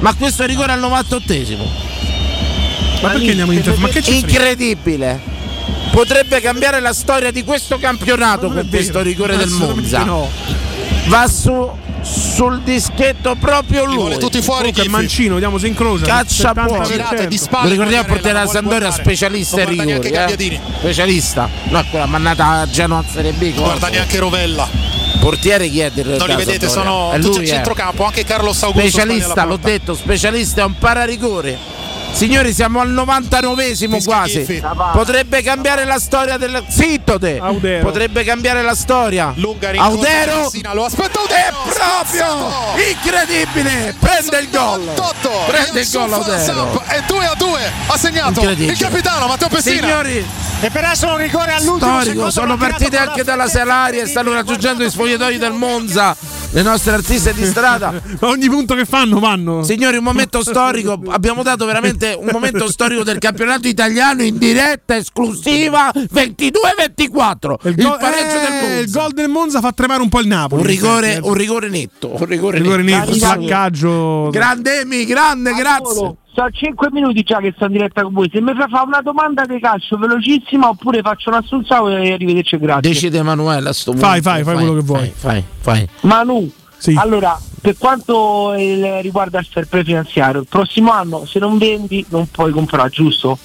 Ma 0.00 0.14
questo 0.14 0.44
rigore 0.44 0.72
al 0.72 0.80
98esimo. 0.80 1.64
Ma 3.02 3.10
perché 3.10 3.30
andiamo 3.30 3.52
in 3.52 3.62
Ma 3.78 3.88
che 3.88 4.02
ci 4.02 4.12
frega? 4.20 4.26
Incredibile. 4.26 5.20
Potrebbe 5.90 6.40
cambiare 6.40 6.80
la 6.80 6.92
storia 6.92 7.30
di 7.30 7.44
questo 7.44 7.78
campionato 7.78 8.50
con 8.50 8.66
questo 8.68 9.00
rigore 9.02 9.36
del 9.36 9.50
Monza. 9.50 10.04
no. 10.04 10.30
Va 11.08 11.26
su 11.26 11.70
sul 12.00 12.60
dischetto 12.62 13.34
proprio 13.34 13.84
lui. 13.84 14.18
tutti 14.18 14.40
fuori 14.40 14.72
Comunque, 14.72 14.88
Mancino, 14.88 15.34
vediamo 15.34 15.58
se 15.58 15.66
incrocia. 15.66 16.06
Caccia 16.06 16.52
70%. 16.52 17.28
fuori. 17.28 17.64
Lo 17.64 17.68
ricordiamo 17.70 18.06
vuol 18.42 18.54
Sampdoria, 18.54 18.78
guardare. 18.78 19.02
specialista 19.02 19.60
in 19.60 19.68
rigori. 19.68 20.10
eh. 20.10 20.60
Specialista. 20.78 21.48
No, 21.68 21.84
quella 21.90 22.06
mannata 22.06 22.46
a 22.46 22.68
Genoa 22.68 23.04
Serie 23.10 23.32
B. 23.32 23.52
Non 23.54 23.64
guarda 23.64 23.88
neanche 23.88 24.18
Rovella. 24.18 24.68
Portiere 25.20 25.68
chi 25.68 25.80
è 25.80 25.90
del 25.90 26.16
Non 26.16 26.28
li 26.28 26.36
vedete, 26.36 26.68
sono 26.68 27.10
è 27.12 27.18
tutti 27.18 27.38
a 27.38 27.42
eh. 27.42 27.46
centrocampo. 27.46 28.04
Anche 28.04 28.24
Carlos 28.24 28.62
Augusto. 28.62 28.88
Specialista, 28.88 29.34
la 29.34 29.44
l'ho 29.44 29.56
detto, 29.56 29.94
specialista 29.94 30.62
è 30.62 30.64
un 30.64 30.78
pararigore. 30.78 31.77
Signori, 32.12 32.52
siamo 32.52 32.80
al 32.80 32.90
99esimo 32.92 34.02
quasi. 34.02 34.60
Potrebbe 34.92 35.40
cambiare 35.42 35.84
la 35.84 35.98
storia 36.00 36.36
del. 36.36 36.64
Zitto 36.68 37.18
te! 37.18 37.38
Audero. 37.38 37.84
Potrebbe 37.84 38.24
cambiare 38.24 38.62
la 38.62 38.74
storia. 38.74 39.32
Lunga 39.36 39.70
rincorsa 39.70 39.94
Audero 39.94 40.50
lo 40.74 40.84
aspetta 40.84 41.20
è 41.28 41.50
Audero. 41.52 41.72
proprio 41.74 42.90
incredibile! 42.90 43.94
Prende 43.98 44.38
il 44.40 44.48
gol! 44.50 44.92
Prende 45.46 45.80
il 45.80 45.88
gol 45.92 46.12
Audero! 46.12 46.82
E 46.88 47.02
2 47.06 47.24
a 47.26 47.34
2 47.36 47.72
ha 47.86 47.96
segnato 47.96 48.28
Incredibile. 48.40 48.72
il 48.72 48.78
capitano 48.78 49.26
Matteo 49.26 49.48
Pessina. 49.48 49.80
Signori, 49.86 50.26
E 50.60 50.70
per 50.70 50.84
adesso 50.84 51.06
un 51.06 51.16
rigore 51.18 51.52
all'ultimo 51.52 52.00
storico, 52.00 52.30
sono 52.30 52.56
partite 52.56 52.96
anche 52.96 53.22
dalla. 53.24 53.46
Salaria 53.48 54.02
e 54.02 54.06
stanno 54.06 54.32
raggiungendo 54.32 54.84
i 54.84 54.90
sfogliatoi 54.90 55.38
del 55.38 55.52
Monza, 55.52 56.14
le 56.50 56.62
nostre 56.62 56.92
artiste 56.92 57.32
di 57.32 57.46
strada. 57.46 57.92
Ma 58.20 58.28
ogni 58.28 58.48
punto 58.48 58.74
che 58.74 58.84
fanno, 58.84 59.20
vanno. 59.20 59.62
Signori, 59.62 59.96
un 59.96 60.04
momento 60.04 60.42
storico, 60.44 61.00
abbiamo 61.08 61.42
dato 61.42 61.64
veramente 61.64 61.97
un 62.18 62.28
momento 62.32 62.68
storico 62.70 63.02
del 63.04 63.18
campionato 63.18 63.68
italiano 63.68 64.22
in 64.22 64.38
diretta 64.38 64.96
esclusiva 64.96 65.90
22-24. 65.94 67.54
Il, 67.68 67.74
go- 67.74 67.96
pareggio 67.98 68.36
eh, 68.36 68.40
del 68.40 68.52
Monza. 68.60 68.78
il 68.80 68.90
gol 68.90 69.12
del 69.12 69.28
Monza 69.28 69.60
fa 69.60 69.72
tremare 69.72 70.02
un 70.02 70.08
po' 70.08 70.20
il 70.20 70.26
Napoli. 70.26 70.60
Un 70.62 70.66
rigore, 70.66 71.18
un 71.22 71.34
rigore 71.34 71.68
netto. 71.68 72.10
Un 72.18 72.24
rigore, 72.26 72.58
rigore 72.58 72.82
netto. 72.82 73.10
netto, 73.10 73.18
placcaggio. 73.18 74.28
Grande 74.30 74.80
Emi, 74.80 75.04
grande, 75.04 75.52
grazie. 75.54 76.16
Sono 76.34 76.50
5 76.52 76.88
minuti 76.92 77.22
già 77.22 77.38
che 77.38 77.52
sto 77.56 77.64
in 77.64 77.72
diretta 77.72 78.02
con 78.02 78.12
voi. 78.12 78.30
Se 78.32 78.40
mi 78.40 78.54
fai 78.54 78.68
fare 78.68 78.86
una 78.86 79.00
domanda 79.02 79.44
di 79.44 79.58
calcio 79.58 79.96
velocissima 79.96 80.68
oppure 80.68 81.00
faccio 81.02 81.30
un 81.30 81.36
assunzao 81.36 81.88
e 81.88 82.12
arrivederci 82.12 82.58
grazie. 82.58 82.90
Decide 82.90 83.18
Emanuele 83.18 83.68
a 83.70 83.72
sto 83.72 83.90
punto. 83.90 84.06
Fai, 84.06 84.20
fai, 84.20 84.44
fai 84.44 84.54
quello 84.54 84.74
che 84.74 84.80
vuoi. 84.82 85.12
Fai, 85.14 85.42
fai. 85.60 85.88
Manu, 86.02 86.48
Sì. 86.76 86.94
allora, 86.96 87.36
per 87.60 87.76
quanto 87.78 88.54
il- 88.56 89.00
riguarda 89.02 89.38
il 89.38 89.46
fair 89.50 89.66
play 89.66 89.84
finanziario, 89.84 90.40
il 90.40 90.46
prossimo 90.48 90.92
anno 90.92 91.26
se 91.26 91.38
non 91.38 91.58
vendi 91.58 92.04
non 92.08 92.28
puoi 92.30 92.52
comprare, 92.52 92.90
giusto? 92.90 93.38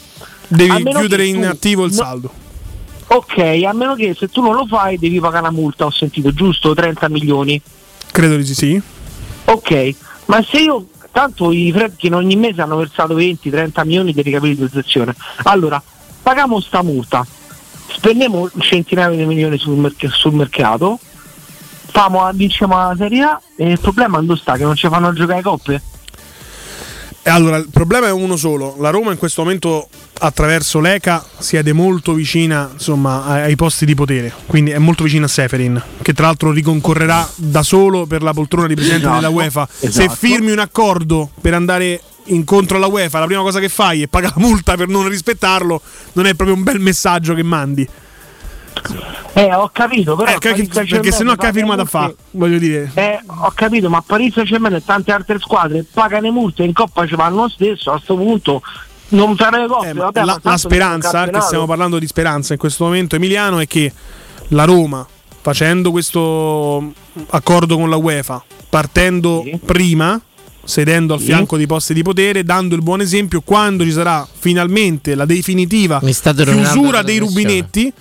Devi 0.48 0.84
chiudere 0.84 1.24
che 1.24 1.30
in 1.30 1.42
tu- 1.42 1.48
attivo 1.48 1.86
il 1.86 1.92
no- 1.94 1.98
saldo. 2.04 2.32
Ok, 3.08 3.38
a 3.38 3.74
meno 3.74 3.96
che 3.96 4.16
se 4.18 4.30
tu 4.30 4.42
non 4.42 4.56
lo 4.56 4.66
fai 4.66 4.98
devi 4.98 5.20
pagare 5.20 5.42
una 5.48 5.52
multa, 5.52 5.86
ho 5.86 5.92
sentito, 5.92 6.34
giusto? 6.34 6.74
30 6.74 7.10
milioni. 7.10 7.62
Credo 8.12 8.38
di 8.38 8.46
sì. 8.54 8.82
Ok, 9.46 9.96
ma 10.26 10.44
se 10.44 10.60
io, 10.62 10.88
tanto 11.12 11.52
i 11.52 11.72
Fredkin 11.72 12.14
ogni 12.16 12.36
mese 12.36 12.62
hanno 12.62 12.78
versato 12.78 13.14
20-30 13.16 13.84
milioni 13.84 14.14
di 14.14 14.22
ricapitalizzazione, 14.22 15.14
allora 15.44 15.82
paghiamo 16.24 16.60
sta 16.60 16.82
multa, 16.82 17.26
spendiamo 17.90 18.50
centinaia 18.60 19.16
di 19.16 19.26
milioni 19.26 19.58
sul, 19.58 19.78
merc- 19.78 20.08
sul 20.08 20.34
mercato, 20.34 20.98
famo, 21.94 22.28
vinciamo 22.34 22.76
la 22.76 22.96
Serie 22.98 23.22
A 23.22 23.42
e 23.56 23.72
il 23.72 23.80
problema 23.80 24.20
dove 24.20 24.40
sta? 24.40 24.58
Che 24.58 24.64
non 24.64 24.76
ci 24.76 24.88
fanno 24.90 25.14
giocare 25.14 25.42
coppe? 25.44 25.82
E 27.26 27.30
allora, 27.30 27.56
il 27.56 27.70
problema 27.72 28.08
è 28.08 28.12
uno 28.12 28.36
solo. 28.36 28.76
La 28.80 28.90
Roma 28.90 29.12
in 29.12 29.18
questo 29.18 29.44
momento, 29.44 29.88
attraverso 30.20 30.82
l'ECA, 30.82 31.24
siede 31.38 31.72
molto 31.72 32.14
vicina 32.14 32.70
insomma, 32.74 33.24
ai, 33.24 33.56
posti 33.56 33.86
di 33.86 33.96
potere. 33.96 34.34
Quindi 34.46 34.72
è 34.72 34.78
molto 34.78 35.04
vicina 35.04 35.26
a 35.26 35.30
Seferin, 35.30 35.82
che 36.02 36.14
tra 36.14 36.26
l'altro 36.26 36.52
riconcorrerà 36.52 37.30
da 37.36 37.64
solo 37.64 38.06
per 38.08 38.24
la 38.24 38.34
poltrona 38.34 38.68
di 38.68 38.74
presidente 38.74 39.06
Esatto, 39.06 39.22
della 39.22 39.34
UEFA. 39.34 39.68
Se 39.72 39.88
esatto. 39.88 40.16
firmi 40.16 40.52
un 40.52 40.60
accordo 40.60 41.30
per 41.40 41.54
andare 41.54 42.02
incontro 42.26 42.76
alla 42.76 42.88
UEFA, 42.88 43.20
la 43.20 43.26
prima 43.26 43.42
cosa 43.42 43.60
che 43.60 43.70
fai 43.70 44.02
è 44.02 44.08
pagare 44.08 44.34
la 44.36 44.46
multa 44.46 44.76
per 44.76 44.88
non 44.88 45.08
rispettarlo, 45.08 45.82
non 46.14 46.26
è 46.26 46.34
proprio 46.34 46.58
un 46.58 46.64
bel 46.64 46.80
messaggio 46.80 47.34
che 47.34 47.44
mandi. 47.44 47.88
Eh, 49.34 49.54
ho 49.54 49.70
capito, 49.74 50.16
però 50.16 50.32
Eh, 50.32 50.38
perché 50.40 51.12
se 51.12 51.24
no 51.24 51.36
che 51.36 51.52
firmato 51.52 51.82
a 51.82 51.84
le 51.84 51.90
fa, 51.90 52.00
multe- 52.02 52.16
voglio 52.32 52.58
dire. 52.60 52.92
Eh, 52.94 53.20
ho 53.26 53.52
capito, 53.56 53.90
ma 53.90 54.02
Paris 54.06 54.34
Saint-Germain 54.34 54.76
e 54.76 54.84
tante 54.86 55.12
altre 55.12 55.40
squadre 55.40 55.86
pagano 55.92 56.22
le 56.24 56.32
multe 56.32 56.64
in 56.64 56.74
Coppa 56.74 57.08
ci 57.08 57.16
vanno 57.16 57.42
lo 57.44 57.50
stesso, 57.50 57.90
a 57.90 57.94
questo 57.94 58.16
punto 58.16 58.62
non 59.10 59.36
fare 59.36 59.62
le 59.62 59.68
cose. 59.68 59.94
vabbè, 59.94 60.24
la, 60.24 60.40
la 60.42 60.58
speranza, 60.58 61.28
che 61.28 61.42
stiamo 61.42 61.66
parlando 61.66 61.98
di 62.00 62.08
speranza 62.08 62.54
in 62.54 62.60
questo 62.60 62.84
momento, 62.86 63.16
Emiliano, 63.16 63.60
è 63.60 63.68
che 63.68 63.92
la 64.50 64.66
Roma, 64.66 65.06
facendo 65.42 65.90
questo 65.92 66.92
accordo 67.30 67.78
con 67.78 67.90
la 67.90 67.96
UEFA, 67.96 68.44
partendo 68.70 69.44
prima, 69.66 70.20
sedendo 70.64 71.14
al 71.14 71.20
Sì. 71.20 71.26
fianco 71.26 71.58
dei 71.58 71.68
posti 71.68 71.94
di 71.94 72.02
potere, 72.04 72.44
dando 72.44 72.76
il 72.76 72.82
buon 72.82 73.02
esempio, 73.02 73.42
quando 73.42 73.84
ci 73.84 73.92
sarà 73.92 74.28
finalmente 74.32 75.14
la 75.16 75.26
definitiva 75.26 76.00
chiusura 76.00 77.02
dei 77.02 77.18
rubinetti, 77.20 77.92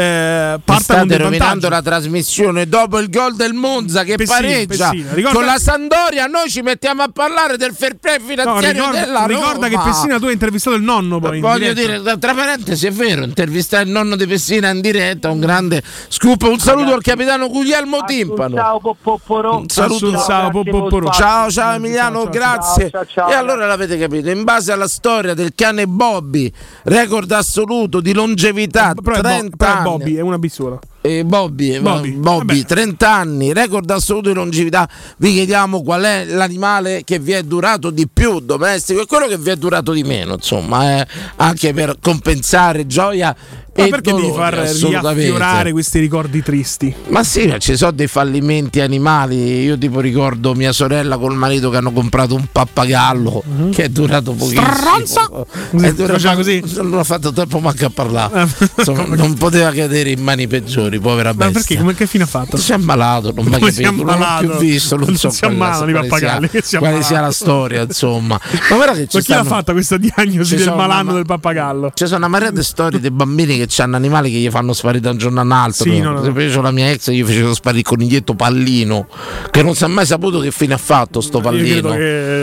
eh, 0.00 0.52
Mi 0.56 0.62
parta 0.64 0.94
con 0.94 1.06
state 1.08 1.16
rovinando 1.16 1.68
la 1.68 1.82
trasmissione 1.82 2.68
dopo 2.68 2.98
il 2.98 3.10
gol 3.10 3.34
del 3.34 3.52
Monza 3.52 4.04
che 4.04 4.16
Pessina, 4.16 4.36
pareggia 4.38 4.90
Pessina. 4.90 5.12
Ricorda- 5.12 5.36
con 5.38 5.46
la 5.46 5.58
Sandoria. 5.58 6.26
Noi 6.26 6.48
ci 6.48 6.60
mettiamo 6.62 7.02
a 7.02 7.08
parlare 7.12 7.56
del 7.56 7.72
fair 7.74 7.96
play 7.96 8.18
No, 8.18 8.24
finanziario 8.26 8.70
ricorda, 8.72 9.00
della 9.00 9.20
Roma. 9.20 9.26
ricorda 9.26 9.68
che 9.68 9.78
Pessina 9.82 10.18
tu 10.18 10.26
hai 10.26 10.32
intervistato 10.32 10.76
il 10.76 10.82
nonno 10.82 11.18
poi. 11.18 11.40
Voglio 11.40 11.72
dire, 11.72 12.00
tra 12.18 12.34
parentesi, 12.34 12.86
è 12.86 12.92
vero, 12.92 13.24
intervistare 13.24 13.84
il 13.84 13.90
nonno 13.90 14.16
di 14.16 14.26
Pessina 14.26 14.70
in 14.70 14.80
diretta, 14.80 15.30
un 15.30 15.40
grande 15.40 15.82
scoop. 16.08 16.42
Un 16.42 16.58
saluto 16.58 16.92
al 16.92 17.02
capitano 17.02 17.48
Guglielmo 17.48 18.02
Timpano. 18.04 18.54
Ciao 18.56 18.80
Popporò. 19.00 19.58
Un 19.58 19.68
saluto. 19.68 20.16
Ciao, 20.18 20.50
Popporò. 20.50 21.10
Ciao, 21.10 21.50
ciao 21.50 21.74
Emiliano, 21.74 22.22
ciao, 22.22 22.30
grazie. 22.30 22.90
ciao, 22.90 23.04
ciao. 23.06 23.28
e 23.30 23.34
allora 23.34 23.66
l'avete 23.66 23.98
capito, 23.98 24.30
in 24.30 24.44
base 24.44 24.72
alla 24.72 24.88
storia 24.88 25.34
del 25.34 25.52
cane 25.54 25.86
Bobby, 25.86 26.50
record 26.84 27.30
assoluto 27.32 28.00
di 28.00 28.12
longevità, 28.12 28.94
Però 28.94 29.16
è, 29.16 29.20
Bo- 29.20 29.28
30 29.28 29.56
però 29.56 29.70
è 29.70 29.74
anni. 29.74 29.87
Bobby, 29.96 30.14
è 30.16 30.20
una 30.20 30.38
bissola. 30.38 30.78
Eh, 31.00 31.24
Bobby, 31.24 31.78
Bobby, 31.80 32.12
Bobby, 32.12 32.56
vabbè. 32.60 32.64
30 32.64 33.10
anni, 33.10 33.52
record 33.52 33.88
assoluto 33.90 34.28
di 34.28 34.34
longevità. 34.34 34.88
Vi 35.18 35.32
chiediamo 35.32 35.82
qual 35.82 36.02
è 36.02 36.24
l'animale 36.24 37.02
che 37.04 37.18
vi 37.18 37.32
è 37.32 37.42
durato 37.42 37.90
di 37.90 38.08
più 38.12 38.40
domestico 38.40 39.00
e 39.00 39.06
quello 39.06 39.26
che 39.26 39.38
vi 39.38 39.50
è 39.50 39.56
durato 39.56 39.92
di 39.92 40.02
meno, 40.02 40.34
insomma, 40.34 41.00
eh, 41.00 41.06
anche 41.36 41.72
per 41.72 41.96
compensare 42.00 42.86
gioia 42.86 43.34
Ma 43.78 43.86
e 43.86 43.88
perché 43.90 44.12
devi 44.12 44.32
far 44.34 44.54
riaffiorare 44.54 45.72
questi 45.72 45.98
ricordi 45.98 46.42
tristi? 46.42 46.94
Ma 47.08 47.22
sì, 47.24 47.46
ma 47.46 47.58
ci 47.58 47.76
sono 47.76 47.92
dei 47.92 48.06
fallimenti 48.08 48.80
animali. 48.80 49.62
Io 49.62 49.78
tipo 49.78 50.00
ricordo 50.00 50.54
mia 50.54 50.72
sorella 50.72 51.16
col 51.16 51.34
marito 51.36 51.70
che 51.70 51.76
hanno 51.76 51.92
comprato 51.92 52.34
un 52.34 52.46
pappagallo 52.50 53.42
che 53.72 53.84
è 53.84 53.88
durato 53.88 54.32
pochissimo. 54.32 54.66
Stronzo! 54.74 55.46
È 55.80 55.92
durato 55.92 56.34
così? 56.34 56.62
Non 56.76 56.90
l'ho 56.90 57.04
fatto 57.04 57.32
tempo 57.32 57.58
manco 57.60 57.86
a 57.86 57.90
parlare. 57.90 58.40
Ah. 58.40 58.48
Insomma, 58.78 59.14
non 59.14 59.34
poteva 59.34 59.70
cadere 59.72 60.10
in 60.10 60.22
mani 60.22 60.46
peggiori, 60.46 60.98
povera 60.98 61.30
Ma 61.32 61.44
bestia. 61.46 61.60
perché? 61.60 61.76
Come 61.76 61.94
che 61.94 62.06
fine 62.06 62.24
ha 62.24 62.26
fatto? 62.26 62.56
Si 62.56 62.72
è 62.72 62.74
ammalato, 62.74 63.32
non 63.34 63.44
mi 63.46 63.54
ha 63.54 63.58
Come 63.58 63.70
si 63.70 63.80
è 63.80 63.84
capito, 63.84 64.02
non 64.04 64.16
l'ho 64.18 64.24
ammalato? 64.24 64.56
più 64.58 64.66
visto, 64.66 64.96
non, 64.96 65.06
Non 65.06 65.16
so 65.16 65.30
si 65.30 65.38
quale- 65.40 65.54
ammalano 65.54 65.88
i 65.88 65.92
quale 65.92 66.08
pappagalli, 66.08 66.50
sia- 66.62 66.78
quale 66.80 67.02
sia 67.02 67.20
la 67.20 67.30
storia, 67.32 67.82
insomma. 67.82 68.40
Ma 68.70 68.76
guarda 68.76 68.94
che 68.94 69.06
ci 69.06 69.16
Ma 69.16 69.22
chi 69.22 69.28
l'ha 69.30 69.34
stanno- 69.36 69.48
fatta 69.48 69.72
questa 69.72 69.96
diagnosi 69.96 70.56
del 70.56 70.74
malanno 70.74 71.12
del 71.12 71.24
pappagallo? 71.26 71.92
Ci 71.94 72.04
sono 72.06 72.16
una 72.18 72.28
marea 72.28 72.50
di 72.50 72.62
storie 72.62 72.98
di 73.00 73.10
bambini 73.10 73.56
che 73.56 73.66
hanno 73.78 73.96
animali 73.96 74.30
che 74.30 74.38
gli 74.38 74.50
fanno 74.50 74.72
sparire 74.72 75.00
da 75.00 75.10
un 75.10 75.18
giorno 75.18 75.40
all'altro. 75.40 75.84
Sì, 75.84 76.00
no, 76.00 76.12
no. 76.12 76.40
io 76.40 76.50
c'ho 76.52 76.60
la 76.60 76.70
mia 76.70 76.90
ex, 76.90 77.10
gli 77.10 77.22
facevo 77.22 77.54
sparire 77.54 77.80
il 77.80 77.86
coniglietto 77.86 78.34
pallino, 78.34 79.08
che 79.50 79.62
non 79.62 79.74
si 79.74 79.84
è 79.84 79.86
mai 79.86 80.06
saputo 80.06 80.40
che 80.40 80.50
fine 80.50 80.74
ha 80.74 80.78
fatto 80.78 81.20
sto 81.20 81.40
pallino. 81.40 81.94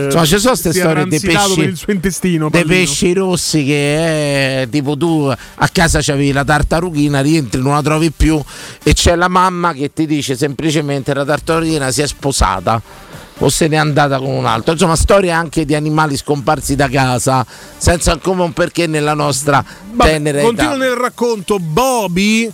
Insomma, 0.05 0.26
ci 0.26 0.38
sono 0.38 0.49
queste 0.49 0.73
storie 0.73 1.05
dei 1.05 1.19
pesci. 1.19 1.73
Dei 2.49 2.63
Pallino. 2.63 2.82
pesci 2.82 3.13
rossi 3.13 3.63
che 3.65 4.61
è 4.61 4.67
tipo 4.69 4.95
tu 4.97 5.32
a 5.55 5.67
casa 5.69 5.99
c'avevi 6.01 6.32
la 6.32 6.43
tartarughina, 6.43 7.21
rientri, 7.21 7.61
non 7.61 7.73
la 7.73 7.82
trovi 7.82 8.11
più 8.11 8.41
e 8.84 8.93
c'è 8.93 9.15
la 9.15 9.28
mamma 9.28 9.73
che 9.73 9.91
ti 9.93 10.05
dice 10.05 10.36
semplicemente 10.36 11.13
la 11.13 11.26
tartarughina 11.26 11.91
si 11.91 12.01
è 12.01 12.07
sposata 12.07 12.82
o 13.39 13.49
se 13.49 13.67
n'è 13.67 13.75
andata 13.75 14.17
con 14.17 14.29
un 14.29 14.45
altro. 14.45 14.73
Insomma, 14.73 14.95
storie 14.95 15.31
anche 15.31 15.65
di 15.65 15.75
animali 15.75 16.15
scomparsi 16.17 16.75
da 16.75 16.88
casa 16.89 17.45
senza 17.77 18.11
alcun 18.11 18.39
un 18.39 18.53
perché 18.53 18.88
nella 18.88 19.13
nostra 19.13 19.63
Vabbè, 19.91 20.09
tenera 20.11 20.41
continuo 20.41 20.73
età. 20.75 20.77
nel 20.86 20.95
racconto. 20.95 21.57
Bobby, 21.59 22.51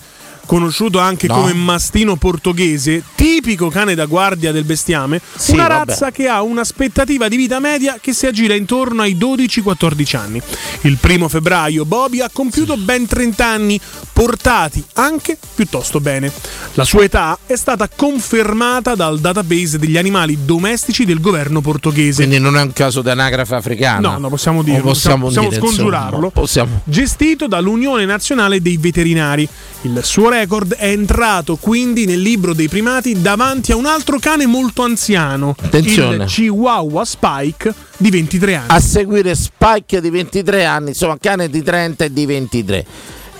conosciuto 0.55 0.99
anche 0.99 1.27
No. 1.27 1.35
come 1.35 1.53
mastino 1.53 2.17
portoghese, 2.17 3.03
tipico 3.15 3.69
cane 3.69 3.95
da 3.95 4.05
guardia 4.05 4.51
del 4.51 4.65
bestiame, 4.65 5.21
Sì, 5.37 5.53
una 5.53 5.69
vabbè. 5.69 5.85
razza 5.85 6.11
che 6.11 6.27
ha 6.27 6.41
un'aspettativa 6.41 7.29
di 7.29 7.37
vita 7.37 7.59
media 7.61 7.99
che 8.01 8.11
si 8.11 8.25
aggira 8.27 8.53
intorno 8.53 9.01
ai 9.01 9.15
12-14 9.15 10.17
anni. 10.17 10.41
Il 10.81 10.97
primo 10.97 11.29
febbraio 11.29 11.85
Bobby 11.85 12.19
ha 12.19 12.29
compiuto 12.33 12.75
ben 12.75 13.05
30 13.07 13.45
anni, 13.47 13.79
portati 14.11 14.83
anche 14.95 15.37
piuttosto 15.55 16.01
bene. 16.01 16.29
La 16.73 16.83
sua 16.83 17.03
età 17.05 17.37
è 17.45 17.55
stata 17.55 17.87
confermata 17.87 18.93
dal 18.93 19.19
database 19.19 19.79
degli 19.79 19.97
animali 19.97 20.39
domestici 20.43 21.05
del 21.05 21.21
governo 21.21 21.61
portoghese. 21.61 22.25
Quindi 22.25 22.39
non 22.39 22.57
è 22.57 22.61
un 22.61 22.73
caso 22.73 23.01
di 23.01 23.09
anagrafe 23.09 23.55
africana. 23.55 23.99
No, 24.11 24.17
no, 24.17 24.27
possiamo 24.27 24.59
O 24.59 24.63
dirlo, 24.63 24.81
possiamo, 24.91 25.25
possiamo 25.27 25.47
dire, 25.47 25.61
scongiurarlo. 25.61 26.15
insomma, 26.15 26.29
possiamo. 26.31 26.81
gestito 26.83 27.47
dall'Unione 27.47 28.03
Nazionale 28.03 28.61
dei 28.61 28.75
Veterinari. 28.75 29.47
Il 29.83 29.99
suo 30.03 30.29
record 30.41 30.73
è 30.73 30.89
entrato 30.89 31.55
quindi 31.55 32.05
nel 32.05 32.19
libro 32.19 32.53
dei 32.53 32.67
primati 32.67 33.21
davanti 33.21 33.71
a 33.71 33.75
un 33.75 33.85
altro 33.85 34.17
cane 34.19 34.45
molto 34.45 34.83
anziano, 34.83 35.55
Attenzione. 35.61 36.23
il 36.23 36.29
Chihuahua 36.29 37.05
Spike 37.05 37.73
di 37.97 38.09
23 38.09 38.55
anni. 38.55 38.67
a 38.69 38.79
seguire 38.79 39.35
Spike 39.35 40.01
di 40.01 40.09
23 40.09 40.65
anni, 40.65 40.89
insomma, 40.89 41.17
cane 41.19 41.49
di 41.49 41.61
30 41.61 42.05
e 42.05 42.13
di 42.13 42.25
23. 42.25 42.85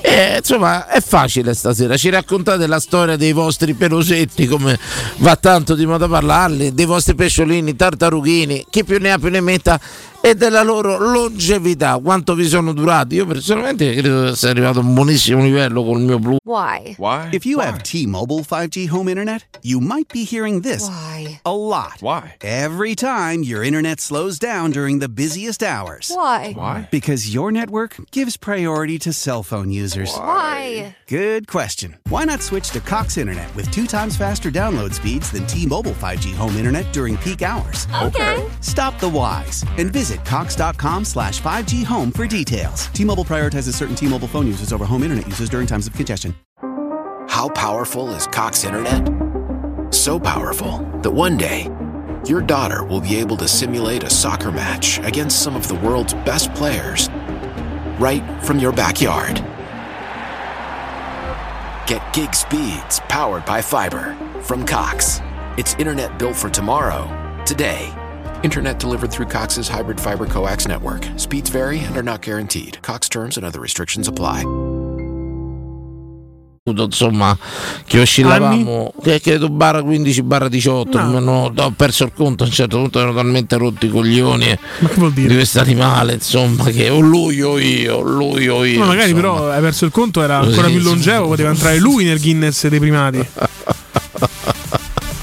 E, 0.04 0.38
insomma, 0.38 0.88
è 0.88 0.99
facile 0.99 1.54
stasera. 1.54 1.95
Ci 1.95 2.10
raccontate 2.10 2.66
la 2.66 2.80
storia 2.80 3.16
dei 3.18 3.34
vostri 3.34 3.74
pelosetti, 3.76 4.47
come 4.47 4.78
va 5.18 5.36
tanto 5.36 5.76
di 5.76 5.86
moda 5.86 6.08
parlarli, 6.08 6.74
dei 6.74 6.86
vostri 6.86 7.14
pesciolini, 7.14 7.76
tartarughini, 7.76 8.66
chi 8.70 8.84
più 8.84 8.97
ne 8.99 9.12
ha 9.12 9.20
più 9.20 9.30
ne 9.30 9.41
metta, 9.41 9.80
e 10.24 10.36
della 10.36 10.61
loro 10.61 10.97
longevità, 10.99 11.97
quanto 11.97 12.36
vi 12.36 12.47
sono 12.47 12.74
durati. 12.74 13.15
Io 13.15 13.26
personalmente 13.26 13.91
credo 13.93 14.26
di 14.26 14.30
essere 14.30 14.51
arrivato 14.51 14.80
a 14.80 14.84
un 14.84 14.93
buonissimo 14.93 15.41
livello 15.41 15.84
col 15.84 15.99
mio 15.99 16.19
blu. 16.19 16.38
Why? 16.43 16.95
Why? 16.97 17.30
If 17.32 17.45
you 17.45 17.59
have 17.59 17.82
T-Mobile 17.82 18.41
5G 18.41 18.88
home 18.91 19.09
internet, 19.09 19.45
you 19.61 19.80
might 19.80 20.11
be 20.13 20.24
hearing 20.24 20.61
this 20.61 20.88
Why? 20.88 21.39
a 21.43 21.51
lot. 21.55 22.01
Why? 22.01 22.36
Every 22.41 22.93
time 22.93 23.41
your 23.41 23.63
internet 23.63 23.99
slows 23.99 24.38
down 24.38 24.72
during 24.72 24.99
the 24.99 25.09
busiest 25.09 25.63
hours. 25.63 26.11
Why? 26.13 26.53
Why? 26.53 26.88
Because 26.91 27.34
your 27.34 27.51
network 27.51 27.95
gives 28.11 28.38
priority 28.38 28.99
to 28.99 29.13
cell 29.13 29.41
phone 29.43 29.72
users. 29.72 30.13
Why? 30.15 30.95
Good 31.07 31.47
question. 31.47 31.97
Why 32.09 32.26
not 32.26 32.41
switch 32.41 32.69
to 32.72 32.80
Cox 32.80 33.17
Internet 33.17 33.53
with 33.55 33.69
two 33.72 33.88
times 33.88 34.17
faster 34.17 34.51
download 34.51 34.93
speeds 34.93 35.32
than 35.32 35.47
T-Mobile 35.47 35.93
5G 35.93 36.36
home 36.36 36.55
internet 36.57 36.91
during 36.93 37.17
peak 37.17 37.41
hours? 37.41 37.88
Okay. 38.03 38.45
Stop 38.61 38.99
the 38.99 39.09
whys 39.09 39.63
and 39.78 39.91
visit 39.91 40.11
cox.com 40.20 41.05
slash 41.05 41.41
5G 41.41 41.86
home 41.86 42.12
for 42.12 42.28
details. 42.28 42.88
T-Mobile 42.88 43.24
prioritizes 43.24 43.76
certain 43.76 43.95
T-Mobile 43.95 44.28
phone 44.28 44.47
users 44.47 44.74
over 44.74 44.84
home 44.84 45.03
internet 45.03 45.28
users 45.28 45.49
during 45.49 45.68
times 45.68 45.88
of 45.88 45.93
congestion. 45.93 46.36
How 47.30 47.47
powerful 47.49 48.09
is 48.09 48.28
Cox 48.28 48.66
Internet? 48.66 49.09
So 49.93 50.20
powerful 50.20 50.80
that 51.01 51.12
one 51.12 51.38
day, 51.38 51.70
your 52.26 52.41
daughter 52.41 52.84
will 52.84 52.99
be 52.99 53.16
able 53.16 53.38
to 53.38 53.47
simulate 53.47 54.03
a 54.03 54.09
soccer 54.09 54.51
match 54.51 54.99
against 54.99 55.41
some 55.41 55.55
of 55.55 55.68
the 55.68 55.76
world's 55.76 56.14
best 56.14 56.53
players 56.53 57.09
right 57.99 58.24
from 58.43 58.59
your 58.59 58.74
backyard. 58.74 59.36
Get 61.88 62.14
gig 62.14 62.36
speeds 62.36 62.99
powered 63.07 63.45
by 63.45 63.62
fiber 63.62 64.16
from 64.41 64.66
Cox. 64.66 65.22
It's 65.57 65.76
internet 65.76 66.20
built 66.20 66.36
for 66.36 66.49
tomorrow, 66.49 67.05
today. 67.45 67.91
Internet 68.43 68.79
delivered 68.79 69.11
through 69.11 69.27
Cox's 69.27 69.67
hybrid 69.67 69.99
fiber 69.99 70.25
coax 70.25 70.67
network. 70.67 71.07
Speeds 71.15 71.49
vary 71.49 71.79
and 71.79 71.95
are 71.95 72.01
not 72.03 72.21
guaranteed. 72.23 72.81
Cox 72.81 73.07
terms 73.07 73.37
and 73.37 73.45
other 73.45 73.59
restrictions 73.59 74.07
apply. 74.07 74.45
Insomma, 76.63 77.37
che 77.85 77.99
oscillavamo, 77.99 78.93
che 79.03 79.19
credo 79.19 79.49
barra 79.49 79.81
15 79.81 80.21
barra 80.23 80.47
18. 80.47 80.97
No. 80.97 81.19
non 81.19 81.27
ho, 81.27 81.53
ho 81.55 81.71
perso 81.75 82.03
il 82.05 82.13
conto. 82.15 82.43
A 82.43 82.47
un 82.47 82.51
certo 82.51 82.77
punto 82.77 82.99
ero 82.99 83.13
talmente 83.13 83.57
rotti 83.57 83.87
i 83.87 83.89
coglioni 83.89 84.57
Ma 84.79 84.87
che 84.87 84.95
vuol 84.95 85.11
di 85.11 85.21
dire? 85.23 85.35
questo 85.35 85.59
animale. 85.59 86.13
Insomma, 86.13 86.63
che 86.65 86.89
o 86.89 86.99
lui 86.99 87.41
o 87.41 87.59
io, 87.59 87.97
o 87.97 88.01
lui 88.01 88.47
o 88.47 88.63
io. 88.63 88.79
Ma 88.79 88.85
magari 88.85 89.11
insomma. 89.11 89.33
però 89.33 89.51
hai 89.51 89.61
perso 89.61 89.85
il 89.85 89.91
conto, 89.91 90.21
era 90.23 90.37
ancora 90.37 90.67
più 90.67 90.79
longevo, 90.79 91.27
poteva 91.27 91.49
entrare 91.49 91.79
lui 91.79 92.05
nel 92.05 92.19
Guinness 92.19 92.67
dei 92.67 92.79
primati. 92.79 93.25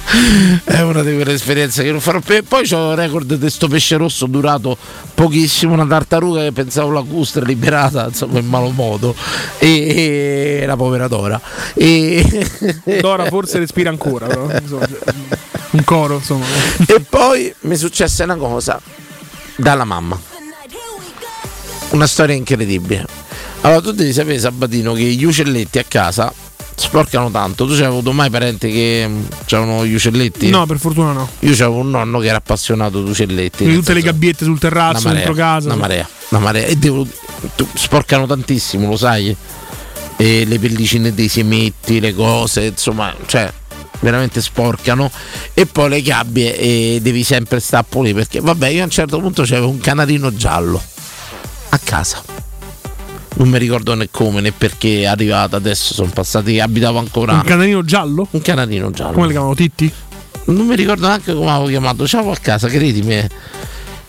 È 0.65 0.81
una 0.81 1.03
di 1.03 1.15
quelle 1.15 1.35
esperienze 1.35 1.83
che 1.83 1.91
non 1.91 2.01
farò 2.01 2.21
più. 2.21 2.35
E 2.35 2.43
poi 2.43 2.67
c'ho 2.67 2.93
il 2.93 2.97
record 2.97 3.35
di 3.35 3.51
sto 3.51 3.69
pesce 3.69 3.97
rosso 3.97 4.27
durato 4.27 4.77
pochissimo, 5.15 5.75
una 5.75 5.87
tartaruga 5.87 6.43
che 6.43 6.53
pensavo 6.53 6.91
lacustre 6.91 7.45
liberata, 7.45 8.07
insomma, 8.07 8.39
in 8.39 8.47
malo 8.47 8.71
modo. 8.71 9.15
E, 9.59 10.61
e 10.63 10.67
la 10.67 10.77
povera 10.77 11.09
Dora. 11.09 11.41
E, 11.75 12.47
Dora 13.01 13.27
forse 13.27 13.59
respira 13.59 13.91
ancora, 13.91 14.27
però, 14.27 14.49
insomma, 14.51 14.87
un 15.71 15.85
coro, 15.85 16.15
insomma. 16.17 16.47
e 16.87 17.01
poi 17.01 17.53
mi 17.61 17.77
successe 17.77 18.23
una 18.23 18.37
cosa. 18.37 18.81
dalla 19.57 19.85
mamma. 19.85 20.19
Una 21.91 22.07
storia 22.07 22.35
incredibile. 22.35 23.07
Allora 23.63 23.81
tu 23.81 23.93
devi 23.93 24.13
sapere 24.13 24.39
Sabatino 24.39 24.93
che 24.93 25.03
gli 25.03 25.25
uccelletti 25.25 25.79
a 25.79 25.85
casa 25.87 26.33
sporcano 26.79 27.31
tanto. 27.31 27.67
Tu 27.67 27.75
c'hai 27.75 27.85
avuto 27.85 28.13
mai 28.13 28.31
parenti 28.31 28.71
che 28.71 29.05
mm, 29.07 29.23
c'erano 29.47 29.85
gli 29.85 29.95
uccelletti? 29.95 30.49
No, 30.49 30.65
per 30.65 30.79
fortuna 30.79 31.13
no. 31.13 31.29
Io 31.41 31.53
avevo 31.53 31.79
un 31.79 31.91
nonno 31.91 32.21
che 32.21 32.27
era 32.29 32.37
appassionato 32.39 33.03
di 33.03 33.11
uccelletti. 33.11 33.65
Nel 33.65 33.77
tutte 33.77 33.95
le 33.95 34.03
gabbiette 34.03 34.45
sul 34.45 34.59
terrazzo, 34.59 35.09
marea, 35.09 35.25
dentro 35.25 35.35
casa. 35.35 35.67
Una 35.69 35.77
marea, 35.77 36.09
una 36.31 36.41
marea. 36.41 36.65
E 36.67 36.77
devo- 36.77 37.07
sporcano 37.75 38.27
tantissimo, 38.27 38.89
lo 38.89 38.97
sai? 38.97 39.37
E 40.17 40.45
le 40.47 40.59
pellicine 40.59 41.13
dei 41.13 41.29
semetti, 41.29 42.01
le 42.01 42.15
cose, 42.15 42.67
insomma, 42.67 43.15
cioè 43.27 43.53
veramente 44.01 44.41
sporcano. 44.41 45.11
E 45.55 45.67
poi 45.67 45.89
le 45.89 46.03
gabbie 46.03 46.57
e 46.57 46.99
devi 47.03 47.25
sempre 47.25 47.61
stare 47.61 47.83
a 47.83 47.87
pulire 47.89 48.15
perché 48.15 48.41
vabbè, 48.41 48.69
io 48.69 48.83
a 48.83 48.85
un 48.85 48.91
certo 48.91 49.19
punto 49.21 49.43
c'avevo 49.43 49.69
un 49.69 49.79
canarino 49.79 50.35
giallo 50.35 50.81
a 51.71 51.79
casa. 51.83 52.47
Non 53.39 53.49
mi 53.51 53.59
ricordo 53.59 53.95
né 53.95 54.09
come 54.11 54.41
né 54.41 54.51
perché 54.51 55.03
è 55.03 55.07
arrivato 55.07 55.55
adesso, 55.55 55.95
sono 55.95 56.11
passati, 56.13 56.59
abitavo 56.59 56.99
ancora. 56.99 57.35
Un 57.35 57.43
canarino 57.43 57.85
giallo? 57.85 58.27
Un 58.33 58.41
canarino 58.41 58.91
giallo. 58.91 59.13
Come 59.13 59.27
le 59.27 59.33
chiamano? 59.33 59.55
Titti? 59.55 59.93
Non 60.47 60.67
mi 60.67 60.75
ricordo 60.75 61.07
neanche 61.07 61.33
come 61.33 61.49
avevo 61.49 61.69
chiamato. 61.69 62.05
Ciao 62.05 62.33
a 62.33 62.37
casa, 62.37 62.67
credimi. 62.67 63.15
E 63.15 63.29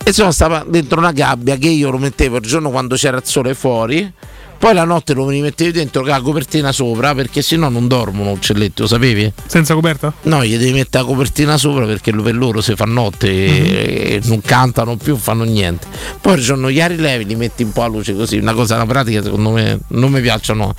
insomma, 0.04 0.32
stava 0.32 0.66
dentro 0.68 0.98
una 0.98 1.12
gabbia 1.12 1.58
che 1.58 1.68
io 1.68 1.92
lo 1.92 2.00
mettevo 2.00 2.38
il 2.38 2.42
giorno 2.44 2.72
quando 2.72 2.96
c'era 2.96 3.18
il 3.18 3.24
sole 3.26 3.54
fuori. 3.54 4.12
Poi 4.60 4.74
la 4.74 4.84
notte 4.84 5.14
lo 5.14 5.26
mi 5.26 5.40
mettevi 5.40 5.72
dentro 5.72 6.02
con 6.02 6.10
la 6.10 6.20
copertina 6.20 6.74
sopra 6.74 7.16
perché 7.16 7.42
sennò 7.42 7.70
non 7.70 7.88
dormono 7.88 8.32
uccelletti, 8.32 8.82
lo 8.82 8.88
sapevi? 8.88 9.32
Senza 9.46 9.74
coperta? 9.74 10.12
No, 10.24 10.44
gli 10.44 10.58
devi 10.58 10.74
mettere 10.74 11.02
la 11.06 11.10
copertina 11.10 11.58
sopra 11.58 11.86
perché 11.86 12.12
per 12.12 12.36
loro 12.36 12.60
si 12.60 12.76
fa 12.76 12.84
notte 12.84 13.28
e, 13.30 14.16
e 14.16 14.22
non 14.26 14.42
cantano 14.42 14.98
più, 14.98 15.16
fanno 15.16 15.46
niente. 15.46 15.88
Poi 16.20 16.36
il 16.36 16.44
giorno 16.44 16.70
gli 16.70 16.82
rilevi, 16.82 17.26
li 17.26 17.36
metti 17.36 17.64
un 17.64 17.72
po' 17.72 17.84
a 17.84 17.88
luce 17.88 18.14
così, 18.14 18.38
una 18.38 18.54
cosa, 18.54 18.76
una 18.76 18.86
pratica 18.86 19.24
secondo 19.24 19.52
me 19.52 19.80
non 19.88 20.12
mi 20.12 20.20
piacciono. 20.20 20.76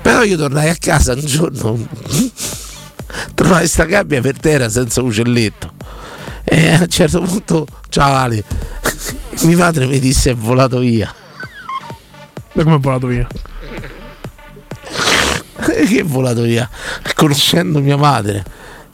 Però 0.00 0.22
io 0.22 0.38
tornai 0.38 0.70
a 0.70 0.76
casa 0.78 1.12
un 1.12 1.20
giorno, 1.20 1.78
trovai 3.34 3.68
sta 3.68 3.84
gabbia 3.84 4.22
per 4.22 4.38
terra 4.38 4.70
senza 4.70 5.02
uccelletto. 5.02 5.74
E 6.42 6.70
a 6.70 6.80
un 6.80 6.88
certo 6.88 7.20
punto, 7.20 7.66
ciao 7.90 8.14
Ali, 8.14 8.42
mia 9.44 9.56
madre 9.58 9.84
mi 9.84 9.98
disse 9.98 10.30
è 10.30 10.34
volato 10.34 10.78
via. 10.78 11.14
Da 12.52 12.62
come 12.64 12.76
è 12.76 12.78
volato 12.78 13.06
via? 13.06 13.26
che 15.60 16.00
è 16.00 16.04
volato 16.04 16.42
via 16.42 16.68
conoscendo 17.14 17.80
mia 17.80 17.96
madre 17.96 18.42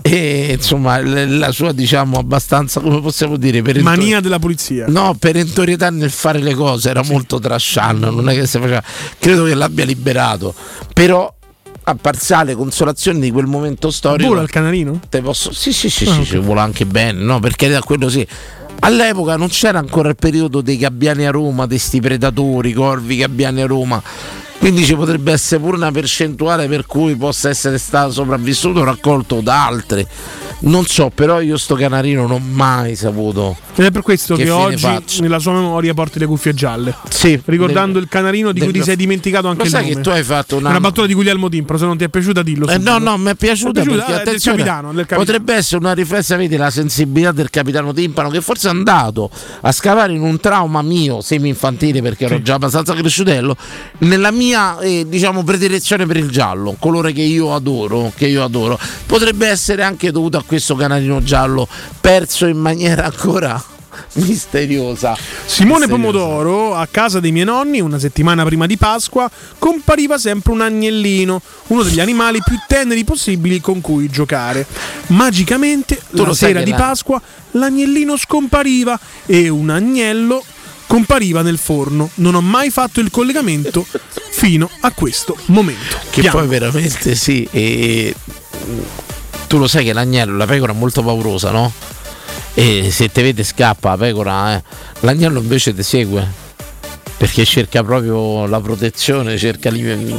e 0.02 0.52
insomma 0.57 1.00
la 1.02 1.50
sua 1.52 1.72
diciamo 1.72 2.18
abbastanza 2.18 2.80
come 2.80 3.00
possiamo 3.00 3.36
dire 3.36 3.62
perentori- 3.62 3.96
Mania 3.98 4.20
della 4.20 4.38
polizia. 4.38 4.84
no 4.88 5.14
perentorietà 5.18 5.90
nel 5.90 6.11
fare 6.11 6.38
le 6.40 6.54
cose 6.54 6.90
era 6.90 7.02
molto 7.02 7.38
trashan 7.38 7.98
non 8.00 8.28
è 8.28 8.34
che 8.34 8.46
si 8.46 8.59
faceva 8.59 8.82
credo 9.18 9.44
che 9.44 9.54
l'abbia 9.54 9.84
liberato 9.84 10.54
però 10.92 11.32
a 11.88 11.94
parziale 11.94 12.54
consolazione 12.54 13.20
di 13.20 13.30
quel 13.30 13.46
momento 13.46 13.90
storico 13.90 14.28
Vola 14.30 14.42
il 14.42 14.50
canarino? 14.50 15.00
te 15.09 15.22
posso 15.22 15.52
sì 15.52 15.72
sì 15.72 15.88
sì, 15.88 16.04
Ah, 16.09 16.12
sì, 16.12 16.20
ok. 16.20 16.26
sì, 16.26 16.36
vola 16.38 16.62
anche 16.62 16.84
bene 16.84 17.22
no 17.22 17.38
perché 17.40 17.68
da 17.68 17.80
quello 17.80 18.09
sì 18.09 18.26
All'epoca 18.80 19.36
non 19.36 19.48
c'era 19.48 19.78
ancora 19.78 20.08
il 20.08 20.16
periodo 20.16 20.60
dei 20.60 20.76
gabbiani 20.76 21.26
a 21.26 21.30
Roma, 21.30 21.66
di 21.66 21.78
sti 21.78 22.00
predatori, 22.00 22.72
corvi 22.72 23.16
gabbiani 23.16 23.62
a 23.62 23.66
Roma. 23.66 24.02
Quindi 24.59 24.84
ci 24.84 24.94
potrebbe 24.96 25.32
essere 25.32 25.61
pure 25.61 25.76
una 25.76 25.92
percentuale 25.92 26.66
per 26.66 26.86
cui 26.86 27.14
possa 27.14 27.48
essere 27.48 27.78
stato 27.78 28.11
sopravvissuto 28.11 28.80
o 28.80 28.84
raccolto 28.84 29.40
da 29.40 29.64
altri. 29.66 30.04
Non 30.59 30.86
so, 30.86 31.11
però 31.14 31.40
io 31.40 31.57
sto 31.59 31.74
canarino 31.74 32.22
non 32.22 32.30
ho 32.32 32.38
mai 32.38 32.96
saputo. 32.96 33.57
Ed 33.76 33.84
è 33.84 33.90
per 33.90 34.00
questo 34.00 34.34
Che 34.36 34.44
che, 34.44 34.50
oggi 34.50 34.78
faccio? 34.78 35.20
nella 35.20 35.38
sua 35.38 35.52
memoria 35.52 35.92
porti 35.92 36.18
le 36.18 36.24
cuffie 36.26 36.54
gialle. 36.54 36.94
Sì, 37.11 37.38
Ricordando 37.44 37.94
del- 37.94 38.04
il 38.04 38.09
canarino 38.09 38.52
di 38.52 38.61
cui 38.61 38.72
ti 38.72 38.82
sei 38.82 38.96
dimenticato 38.96 39.48
anche 39.48 39.64
Lo 39.64 39.68
sai 39.68 39.82
nome. 39.82 39.94
che 39.96 40.00
tu 40.00 40.09
hai 40.09 40.22
fatto 40.22 40.57
una, 40.57 40.70
Una 40.70 40.80
battuta 40.80 41.07
di 41.07 41.12
Guglielmo 41.12 41.48
Timpro, 41.50 41.76
se 41.76 41.84
non 41.84 41.98
ti 41.98 42.04
è 42.04 42.09
piaciuta 42.09 42.42
dillo. 42.42 42.66
Eh, 42.68 42.78
no, 42.78 42.96
no, 42.98 43.18
mi 43.18 43.30
è 43.30 43.34
piaciuta 43.34 43.82
è 43.82 43.84
perché 43.84 44.02
Eh, 44.02 44.07
del 44.07 44.14
attenzione, 44.16 44.57
capitano, 44.57 44.86
del 44.88 45.07
capitano. 45.07 45.20
potrebbe 45.24 45.54
essere 45.54 45.76
una 45.76 45.92
riflessione, 45.92 46.40
vedi 46.42 46.57
la 46.57 46.70
sensibilità 46.70 47.32
del 47.32 47.50
capitano 47.50 47.92
Timpano 47.92 48.30
che 48.30 48.40
forse 48.40 48.68
è 48.68 48.70
andato 48.70 49.30
a 49.61 49.70
scavare 49.72 50.14
in 50.14 50.22
un 50.22 50.40
trauma 50.40 50.80
mio 50.80 51.20
semi-infantile 51.20 52.00
perché 52.00 52.24
ero 52.24 52.40
già 52.40 52.54
abbastanza 52.54 52.94
cresciutello, 52.94 53.54
nella 53.98 54.30
mia 54.30 54.45
eh, 54.55 55.07
diciamo 55.09 55.42
predilezione 55.44 56.07
per 56.07 56.16
il 56.16 56.30
giallo, 56.30 56.76
colore 56.78 57.12
che 57.12 57.22
io 57.22 57.55
adoro, 57.55 58.12
che 58.14 58.26
io 58.26 58.42
adoro. 58.44 58.78
Potrebbe 59.07 59.47
essere 59.49 59.82
anche 59.82 60.11
dovuto 60.11 60.36
a 60.38 60.44
questo 60.47 60.74
canarino 60.74 61.22
giallo 61.22 61.66
perso 62.01 62.47
in 62.47 62.59
maniera 62.59 63.05
ancora 63.05 63.62
misteriosa. 64.14 65.16
Simone 65.47 65.86
Misteriosa. 65.86 65.88
Pomodoro, 65.88 66.74
a 66.74 66.86
casa 66.90 67.20
dei 67.20 67.32
miei 67.32 67.44
nonni, 67.47 67.80
una 67.80 67.99
settimana 67.99 68.44
prima 68.44 68.66
di 68.66 68.76
Pasqua, 68.76 69.30
compariva 69.59 70.18
sempre 70.18 70.53
un 70.53 70.61
agnellino, 70.61 71.40
uno 71.68 71.82
degli 71.82 72.01
animali 72.01 72.40
più 72.44 72.57
teneri 72.66 73.05
possibili 73.05 73.61
con 73.61 73.80
cui 73.80 74.09
giocare. 74.09 74.66
Magicamente, 75.09 76.01
Tu 76.11 76.24
la 76.24 76.34
sera 76.34 76.62
di 76.62 76.70
la- 76.70 76.76
Pasqua, 76.76 77.20
l'agnellino 77.53 78.16
scompariva 78.16 78.99
e 79.26 79.49
un 79.49 79.70
agnello 79.70 80.42
compariva 80.87 81.43
nel 81.43 81.59
forno. 81.59 82.11
Non 82.14 82.34
ho 82.34 82.41
mai 82.41 82.70
fatto 82.70 83.01
il 83.01 83.11
collegamento 83.11 83.87
fino 84.30 84.68
a 84.80 84.93
questo 84.93 85.37
momento. 85.47 85.99
Che 86.11 86.20
Piango. 86.20 86.39
poi 86.39 86.49
veramente 86.49 87.14
sì, 87.14 87.47
e 87.51 88.14
tu 89.47 89.59
lo 89.59 89.66
sai 89.66 89.84
che 89.84 89.93
l'agnello, 89.93 90.37
la 90.37 90.47
pecora 90.47 90.72
è 90.72 90.76
molto 90.76 91.03
paurosa, 91.03 91.51
no? 91.51 91.72
E 92.55 92.91
se 92.91 93.11
te 93.11 93.22
vede 93.22 93.45
scappa 93.45 93.91
la 93.91 93.97
pecora, 93.97 94.57
eh. 94.57 94.62
l'agnello 95.01 95.41
invece 95.41 95.74
ti 95.74 95.82
segue. 95.82 96.45
Perché 97.16 97.44
cerca 97.46 97.82
proprio 97.82 98.46
la 98.46 98.60
protezione, 98.60 99.38
cerca, 99.38 99.70
li- 99.70 100.14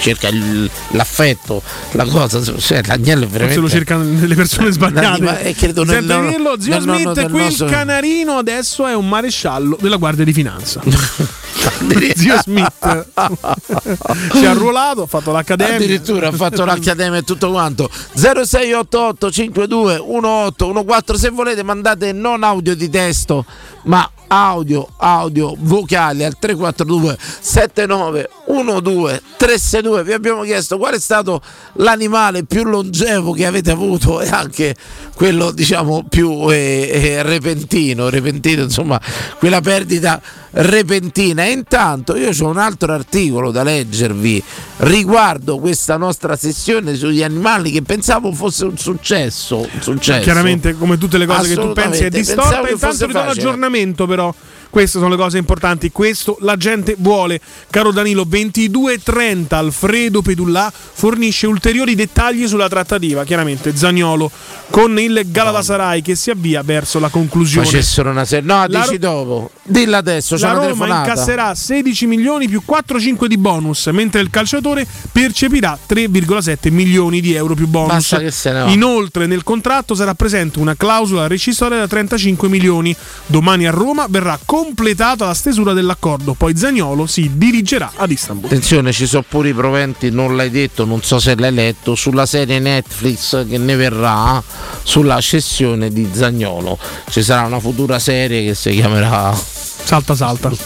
cerca 0.00 0.28
il- 0.28 0.70
l'affetto, 0.92 1.62
la 1.92 2.04
cosa. 2.06 2.40
Cioè, 2.58 2.80
l'agnello 2.86 3.24
è 3.24 3.28
veramente. 3.28 3.60
lo 3.60 3.68
cercano 3.68 4.02
le 4.02 4.34
persone 4.34 4.72
sbagliate. 4.72 5.42
Eh, 5.42 5.54
credo 5.54 5.84
nel 5.84 6.06
loro- 6.06 6.28
dirlo, 6.28 6.60
zio 6.60 6.72
nel 6.72 6.84
nonno 6.84 6.98
Smith, 6.98 7.12
del 7.12 7.30
quel 7.30 7.42
nostro- 7.44 7.66
canarino 7.66 8.38
adesso 8.38 8.86
è 8.86 8.94
un 8.94 9.06
maresciallo 9.08 9.76
della 9.80 9.96
Guardia 9.96 10.24
di 10.24 10.32
Finanza. 10.32 10.80
zio 12.16 12.40
Smith 12.42 13.06
si 14.32 14.42
è 14.42 14.46
arruolato, 14.46 15.02
ha 15.02 15.06
fatto 15.06 15.30
l'accademia. 15.30 15.74
Addirittura 15.76 16.28
ha 16.28 16.32
fatto 16.32 16.64
l'accademia 16.64 17.18
e 17.18 17.22
tutto 17.22 17.50
quanto 17.50 17.88
0688 18.14 19.30
52 19.30 19.98
1814 19.98 21.18
se 21.22 21.28
volete 21.30 21.62
mandate 21.62 22.12
non 22.12 22.42
audio 22.42 22.74
di 22.74 22.88
testo 22.90 23.44
ma 23.84 24.08
audio 24.28 24.88
audio 24.96 25.54
vocali 25.58 26.24
al 26.24 26.38
342 26.38 27.18
79 27.40 28.30
12 28.46 29.20
362 29.36 30.04
vi 30.04 30.12
abbiamo 30.12 30.42
chiesto 30.42 30.78
qual 30.78 30.94
è 30.94 30.98
stato 30.98 31.42
l'animale 31.74 32.44
più 32.44 32.64
longevo 32.64 33.32
che 33.32 33.44
avete 33.44 33.70
avuto 33.70 34.22
e 34.22 34.28
anche 34.28 34.74
quello 35.14 35.50
diciamo 35.50 36.04
più 36.08 36.50
eh, 36.50 36.88
eh, 36.92 37.22
repentino 37.22 38.08
repentino 38.08 38.62
insomma 38.62 38.98
quella 39.38 39.60
perdita 39.60 40.20
repentina 40.52 41.44
e 41.44 41.50
intanto 41.50 42.16
io 42.16 42.30
ho 42.30 42.48
un 42.48 42.58
altro 42.58 42.92
articolo 42.92 43.50
da 43.50 43.62
leggervi 43.62 44.42
riguardo 44.78 45.58
questa 45.58 45.96
nostra 45.96 46.36
sessione 46.36 46.94
sugli 46.94 47.22
animali 47.22 47.70
che 47.70 47.82
pensavo 47.82 48.32
fosse 48.32 48.64
un 48.64 48.76
successo, 48.76 49.58
un 49.58 49.80
successo. 49.80 50.22
Chiaramente, 50.22 50.74
come 50.76 50.98
tutte 50.98 51.18
le 51.18 51.26
cose 51.26 51.54
che 51.54 51.60
tu 51.60 51.72
pensi, 51.72 52.04
è 52.04 52.10
distorta. 52.10 52.68
Intanto 52.68 53.06
vi 53.06 53.12
do 53.12 53.18
facile. 53.18 53.40
L'aggiornamento, 53.72 54.06
però. 54.06 54.34
Queste 54.72 54.98
sono 54.98 55.10
le 55.10 55.16
cose 55.16 55.36
importanti. 55.36 55.92
Questo 55.92 56.38
la 56.40 56.56
gente 56.56 56.96
vuole. 56.98 57.38
Caro 57.68 57.92
Danilo, 57.92 58.24
22.30 58.24 59.54
Alfredo 59.54 60.22
Pedullà 60.22 60.72
fornisce 60.72 61.46
ulteriori 61.46 61.94
dettagli 61.94 62.48
sulla 62.48 62.70
trattativa. 62.70 63.22
Chiaramente 63.24 63.76
Zagnolo 63.76 64.30
con 64.70 64.98
il 64.98 65.24
Galatasaray 65.26 66.00
che 66.00 66.14
si 66.14 66.30
avvia 66.30 66.62
verso 66.62 66.98
la 66.98 67.10
conclusione. 67.10 67.66
Facessero 67.66 68.08
una 68.08 68.24
serie. 68.24 68.46
No, 68.46 68.64
La 68.66 68.78
dici 68.80 68.92
Ro- 68.92 68.96
dopo. 68.96 69.50
Dilla 69.62 69.98
adesso, 69.98 70.36
c'è 70.36 70.42
La 70.46 70.52
Roma 70.52 70.62
telefonata. 70.62 71.10
incasserà 71.10 71.54
16 71.54 72.06
milioni 72.06 72.48
più 72.48 72.62
4,5 72.66 73.26
di 73.26 73.36
bonus, 73.36 73.86
mentre 73.88 74.22
il 74.22 74.30
calciatore 74.30 74.86
percepirà 75.12 75.78
3,7 75.86 76.70
milioni 76.72 77.20
di 77.20 77.34
euro 77.34 77.54
più 77.54 77.66
bonus. 77.68 77.88
Basta 77.92 78.18
che 78.20 78.30
se 78.30 78.52
ne. 78.52 78.72
Inoltre 78.72 79.26
nel 79.26 79.42
contratto 79.42 79.94
sarà 79.94 80.14
presente 80.14 80.58
una 80.58 80.74
clausola 80.76 81.26
rescissoria 81.26 81.76
da 81.78 81.86
35 81.86 82.48
milioni. 82.48 82.96
Domani 83.26 83.66
a 83.66 83.70
Roma 83.70 84.06
verrà 84.08 84.38
completata 84.62 85.26
la 85.26 85.34
stesura 85.34 85.72
dell'accordo, 85.72 86.34
poi 86.34 86.56
Zagnolo 86.56 87.06
si 87.06 87.32
dirigerà 87.34 87.90
ad 87.96 88.12
Istanbul. 88.12 88.46
Attenzione, 88.46 88.92
ci 88.92 89.06
sono 89.06 89.24
pure 89.28 89.48
i 89.48 89.54
proventi, 89.54 90.08
non 90.10 90.36
l'hai 90.36 90.50
detto, 90.50 90.84
non 90.84 91.02
so 91.02 91.18
se 91.18 91.34
l'hai 91.34 91.52
letto, 91.52 91.96
sulla 91.96 92.26
serie 92.26 92.60
Netflix 92.60 93.44
che 93.48 93.58
ne 93.58 93.74
verrà 93.74 94.40
sulla 94.84 95.20
cessione 95.20 95.90
di 95.90 96.08
Zagnolo. 96.12 96.78
Ci 97.10 97.22
sarà 97.22 97.44
una 97.44 97.58
futura 97.58 97.98
serie 97.98 98.44
che 98.44 98.54
si 98.54 98.70
chiamerà 98.70 99.36
Salta 99.84 100.14
salta. 100.14 100.48
non 100.48 100.56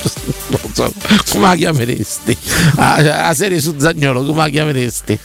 so, 0.72 0.92
come 1.32 1.46
la 1.48 1.54
chiameresti? 1.56 2.36
Ah, 2.76 3.00
La, 3.02 3.34
serie 3.34 3.60
su 3.60 3.74
Zagnolo, 3.78 4.24
come 4.24 4.42
la 4.42 4.48
chiameresti? 4.48 5.18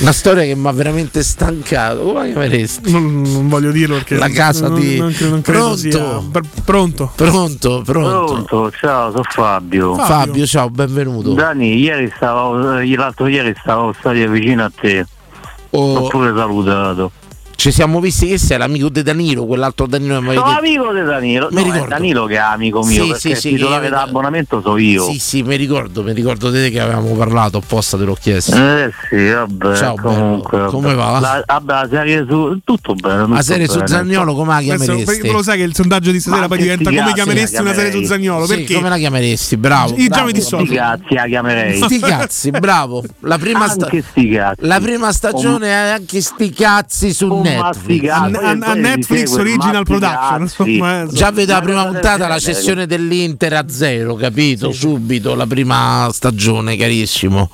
Una 0.00 0.12
storia 0.12 0.44
che 0.44 0.54
mi 0.54 0.66
ha 0.66 0.72
veramente 0.72 1.22
stancato. 1.22 2.02
Come 2.02 2.20
la 2.20 2.26
chiameresti? 2.26 2.90
Non, 2.90 3.22
non 3.22 3.48
voglio 3.48 3.70
dirlo 3.70 3.96
perché 3.96 4.16
La 4.16 4.28
casa 4.30 4.68
non, 4.68 4.80
di- 4.80 4.96
non, 4.98 5.14
non 5.18 5.42
credo 5.42 5.60
Pronto? 5.74 5.76
sia 5.76 6.22
pr- 6.30 6.62
pronto. 6.64 7.12
Pronto, 7.14 7.82
pronto. 7.84 8.24
Pronto, 8.44 8.70
ciao, 8.70 9.10
sono 9.10 9.24
Fabio. 9.28 9.94
Fabio, 9.96 10.46
ciao, 10.46 10.70
benvenuto. 10.70 11.34
Dani, 11.34 11.76
ieri 11.76 12.10
stavo, 12.16 12.78
eh, 12.78 12.96
l'altro 12.96 13.26
ieri 13.26 13.54
stavo 13.60 13.92
stato 13.98 14.28
vicino 14.28 14.64
a 14.64 14.72
te. 14.74 15.04
Oh. 15.70 15.96
Ho 15.98 16.08
pure 16.08 16.32
salutato. 16.34 17.10
Ci 17.56 17.70
siamo 17.72 18.00
visti 18.00 18.26
che 18.26 18.36
sei 18.38 18.58
l'amico 18.58 18.88
di 18.88 19.02
Danilo, 19.02 19.46
quell'altro 19.46 19.86
Danilo 19.86 20.20
che 20.20 20.26
mi 20.26 20.34
Sono 20.34 20.56
amico 20.58 20.92
di 20.92 21.02
Danilo. 21.02 21.48
Mi 21.50 21.54
No, 21.54 21.60
è 21.60 21.72
ricordo. 21.72 21.88
Danilo 21.94 22.26
che 22.26 22.34
è 22.34 22.38
amico 22.38 22.82
mio, 22.84 23.02
Sì, 23.04 23.08
perché 23.10 23.18
sì, 23.20 23.28
il 23.30 23.36
sì, 23.36 23.48
titolare 23.50 23.84
che- 23.84 23.90
d'abbonamento 23.90 24.60
so 24.62 24.76
io. 24.76 25.04
Sì, 25.10 25.18
sì, 25.18 25.42
mi 25.42 25.56
ricordo, 25.56 26.02
mi 26.02 26.12
ricordo 26.12 26.50
di 26.50 26.58
te 26.60 26.70
che 26.70 26.80
avevamo 26.80 27.14
parlato 27.14 27.58
apposta, 27.58 27.96
te 27.96 28.04
l'ho 28.04 28.16
chiesto. 28.20 28.54
Eh 28.56 28.90
sì, 29.08 29.30
vabbè, 29.30 29.76
Ciao, 29.76 29.94
comunque. 29.94 30.58
bello. 30.58 30.70
vabbè. 30.70 30.82
Come 30.82 30.94
va? 30.94 31.18
La, 31.20 31.42
vabbè, 31.46 31.72
la 31.72 31.88
serie 31.90 32.26
su. 32.28 32.58
Tutto 32.64 32.94
bene. 32.94 33.20
tutto 33.22 33.34
La 33.34 33.42
serie 33.42 33.68
su. 33.68 33.80
Zagnolo 33.84 34.34
come 34.34 34.52
la 34.54 34.60
chiameresti? 34.60 35.30
lo 35.30 35.42
sai 35.42 35.56
che 35.58 35.62
il 35.64 35.74
sondaggio 35.74 36.10
di 36.10 36.20
stasera 36.20 36.48
poi 36.48 36.58
diventa 36.58 36.90
come 36.90 37.12
chiameresti 37.14 37.60
una 37.60 37.72
serie 37.72 37.92
su? 37.92 38.02
Zagnolo? 38.02 38.46
Sì, 38.46 38.54
perché? 38.56 38.74
come 38.74 38.88
la 38.88 38.98
chiameresti? 38.98 39.56
Bravo. 39.56 39.94
Io 39.96 40.08
già 40.08 40.24
mi 40.24 40.32
dissocio. 40.32 40.64
Sti 40.66 40.74
cazzi 40.74 41.14
la 41.14 41.24
chiamerei. 41.26 41.80
Sti 41.80 41.98
cazzi, 42.00 42.50
bravo. 42.50 43.02
La 43.20 43.38
prima, 43.38 45.12
stagione 45.12 45.68
è 45.68 45.72
anche 45.90 46.20
sti 46.20 46.50
cazzi 46.50 47.12
su 47.14 47.42
Netflix. 47.50 48.08
A, 48.08 48.16
a- 48.22 48.58
a 48.60 48.74
Netflix 48.74 49.28
segue, 49.30 49.40
Original 49.40 49.84
Production. 49.84 50.40
insomma, 50.42 51.02
eh, 51.02 51.06
Già 51.10 51.30
vedo 51.30 51.52
la 51.52 51.60
prima 51.60 51.86
puntata 51.86 52.26
la 52.28 52.38
cessione 52.38 52.86
dell'Inter 52.86 53.52
a 53.54 53.64
zero, 53.68 54.14
capito? 54.14 54.72
Subito 54.72 55.34
la 55.34 55.46
prima 55.46 56.08
stagione, 56.12 56.76
carissimo. 56.76 57.50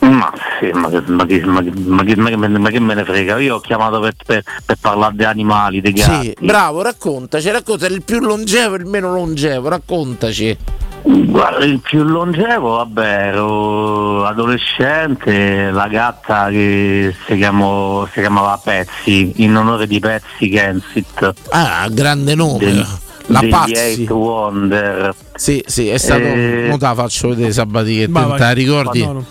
Ma 0.00 0.32
sì, 0.58 0.70
ma 0.72 0.88
che, 0.88 1.02
ma 1.06 1.26
che- 1.26 1.42
ma 1.44 1.62
che- 1.62 1.72
ma 1.76 2.02
che- 2.02 2.16
ma 2.16 2.70
che 2.70 2.80
me 2.80 2.94
ne- 2.94 3.04
frega? 3.04 3.38
Io 3.38 3.56
ho 3.56 3.60
chiamato 3.60 4.00
per, 4.00 4.14
per- 4.24 4.42
per 4.64 4.76
parlare 4.80 5.14
di 5.14 5.24
animali, 5.24 5.82
dei 5.82 5.92
gatti. 5.92 6.26
Sì, 6.38 6.46
bravo, 6.46 6.80
raccontaci, 6.80 7.50
racconta 7.50 7.86
il 7.86 8.02
più 8.02 8.18
longevo 8.20 8.76
e 8.76 8.78
il 8.78 8.86
meno 8.86 9.12
longevo, 9.12 9.68
raccontaci. 9.68 10.56
Guarda, 11.02 11.64
il 11.64 11.80
più 11.80 12.02
longevo, 12.02 12.76
vabbè, 12.76 13.28
ero 13.28 14.24
adolescente, 14.26 15.70
la 15.70 15.88
gatta 15.88 16.48
che 16.50 17.14
si, 17.26 17.36
chiamò- 17.36 18.06
si 18.12 18.20
chiamava 18.20 18.60
Pezzi, 18.62 19.32
in 19.36 19.56
onore 19.56 19.86
di 19.86 19.98
Pezzi 19.98 20.48
Kensit. 20.48 21.32
Ah, 21.50 21.88
grande 21.90 22.34
nome. 22.34 22.58
Del- 22.58 22.86
la 23.26 23.44
Pazzi. 23.48 23.72
Eight 23.74 24.10
Wonder. 24.10 25.14
Sì, 25.34 25.62
sì, 25.66 25.88
è 25.88 25.98
stato. 25.98 26.22
Eh, 26.22 26.66
Mo 26.68 26.76
te 26.78 26.84
la 26.84 26.94
faccio 26.94 27.28
vedere 27.28 27.52
Sabatichetti, 27.52 28.10
vai, 28.10 28.32
te 28.32 28.38
la 28.38 28.50
ricordi? 28.52 29.04
No, 29.04 29.12
no. 29.12 29.24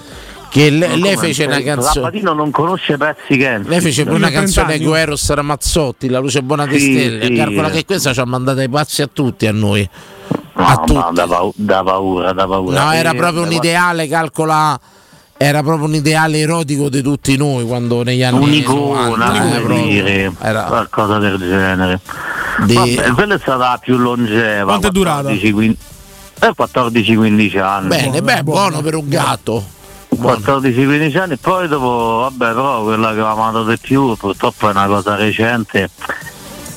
Che 0.49 0.69
le- 0.71 0.95
lei, 0.95 1.17
fece 1.17 1.43
una 1.45 1.61
canzone. 1.61 1.93
Sabatino 1.93 2.33
non 2.33 2.49
conosce 2.49 2.97
Pezzi 2.97 3.37
Kensit. 3.37 3.69
Lei 3.69 3.81
fece 3.81 4.03
pure 4.05 4.15
una 4.15 4.27
ha 4.27 4.29
30 4.31 4.61
canzone 4.63 4.83
con 4.85 4.97
Eros 4.97 5.29
Ramazzotti, 5.31 6.09
La 6.09 6.19
luce 6.19 6.41
buona 6.41 6.65
di 6.65 6.79
Sì, 6.79 6.91
stelle. 6.93 7.25
sì. 7.25 7.33
Calcola 7.33 7.69
che 7.69 7.85
questa 7.85 8.13
ci 8.13 8.19
ha 8.21 8.25
mandato 8.25 8.59
ai 8.59 8.69
pazzi 8.69 9.01
a 9.03 9.09
tutti 9.11 9.45
a 9.45 9.51
noi. 9.51 9.87
A 10.53 10.73
No, 10.73 10.79
tutti. 10.85 10.93
ma 10.93 11.11
da, 11.13 11.25
da 11.55 11.83
paura, 11.83 12.33
da 12.33 12.47
paura. 12.47 12.83
No, 12.83 12.91
era 12.91 13.13
proprio 13.13 13.43
un 13.43 13.51
ideale, 13.51 14.07
calcola. 14.07 14.79
Era 15.41 15.63
proprio 15.63 15.85
un 15.87 15.93
ideale 15.95 16.39
erotico 16.39 16.89
di 16.89 17.01
tutti 17.01 17.37
noi 17.37 17.65
quando 17.65 18.03
negli 18.03 18.23
anni 18.23 18.43
un'icona, 18.43 19.07
90, 19.07 19.55
eh, 19.73 19.81
dire, 19.83 20.33
Era 20.41 20.63
qualcosa 20.63 21.17
del 21.17 21.37
genere. 21.37 22.01
di- 22.65 22.73
Vabbè, 22.73 23.11
quella 23.13 23.35
è 23.35 23.39
stata 23.39 23.77
più 23.81 23.95
longeva. 23.97 24.65
Quanto 24.65 24.87
è 24.87 24.91
durata? 24.91 25.29
14-15 25.29 25.75
eh, 26.41 26.53
14-15 26.57 27.59
anni. 27.61 27.87
Bene, 27.87 28.21
beh, 28.21 28.43
buono 28.43 28.81
per 28.81 28.95
un 28.95 29.07
gatto. 29.07 29.63
Buono. 30.09 30.37
14-15 30.39 31.17
anni, 31.17 31.37
poi 31.37 31.67
dopo, 31.69 32.27
vabbè, 32.29 32.53
però 32.53 32.83
quella 32.83 33.13
che 33.13 33.19
ha 33.21 33.29
amato 33.31 33.63
di 33.63 33.77
più, 33.77 34.17
purtroppo 34.17 34.67
è 34.67 34.71
una 34.71 34.87
cosa 34.87 35.15
recente. 35.15 35.89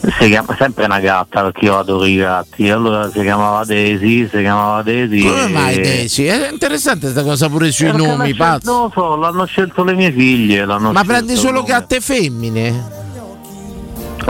Si 0.05 0.29
chiama 0.29 0.55
sempre 0.59 0.87
una 0.87 0.99
gatta 0.99 1.43
perché 1.43 1.67
io 1.67 1.79
adoro 1.79 2.05
i 2.05 2.17
gatti. 2.17 2.69
Allora 2.69 3.09
si 3.11 3.21
chiamava 3.21 3.65
Daisy, 3.65 4.29
si 4.29 4.39
chiamava 4.39 4.83
Daisy. 4.83 5.23
Come 5.23 5.47
mai 5.47 5.81
Daisy? 5.81 6.25
È 6.25 6.51
interessante 6.51 7.03
questa 7.03 7.23
cosa 7.23 7.49
pure 7.49 7.71
sui 7.71 7.87
Perché 7.91 8.07
nomi, 8.07 8.35
pazzo. 8.35 8.73
Non 8.73 8.83
lo 8.83 8.91
so, 8.93 9.17
l'hanno 9.17 9.45
scelto 9.45 9.85
le 9.85 9.95
mie 9.95 10.11
figlie. 10.11 10.65
l'hanno 10.65 10.91
Ma 10.91 11.05
prendi 11.05 11.37
solo 11.37 11.61
come- 11.61 11.73
gatte 11.73 12.01
femmine? 12.01 13.01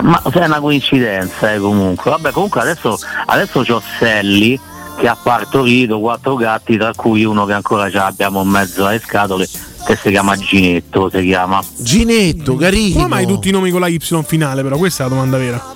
Ma 0.03 0.23
è 0.23 0.45
una 0.45 0.61
coincidenza, 0.61 1.53
eh, 1.53 1.59
comunque. 1.59 2.11
Vabbè, 2.11 2.33
comunque 2.33 2.61
adesso, 2.61 2.99
adesso 3.27 3.62
c'ho 3.62 3.83
Sally 3.99 4.59
che 4.99 5.09
ha 5.09 5.16
partorito 5.20 6.01
quattro 6.01 6.35
gatti, 6.37 6.77
tra 6.77 6.93
cui 6.95 7.25
uno 7.25 7.47
che 7.47 7.55
ancora 7.55 7.91
ce 7.91 7.97
l'abbiamo 7.97 8.43
in 8.43 8.49
mezzo 8.49 8.87
alle 8.87 9.01
scatole, 9.01 9.49
che 9.87 9.97
si 9.97 10.11
chiama 10.11 10.37
Ginetto, 10.37 11.11
si 11.12 11.22
chiama. 11.24 11.62
Ginetto, 11.78 12.57
carino. 12.57 12.95
Come 12.97 13.09
mai 13.09 13.26
tutti 13.26 13.49
i 13.49 13.53
nomi 13.53 13.70
con 13.70 13.80
la 13.80 13.89
Y 13.89 13.99
finale, 14.24 14.62
però? 14.62 14.76
Questa 14.76 15.05
è 15.05 15.09
la 15.09 15.14
domanda 15.14 15.37
vera. 15.39 15.74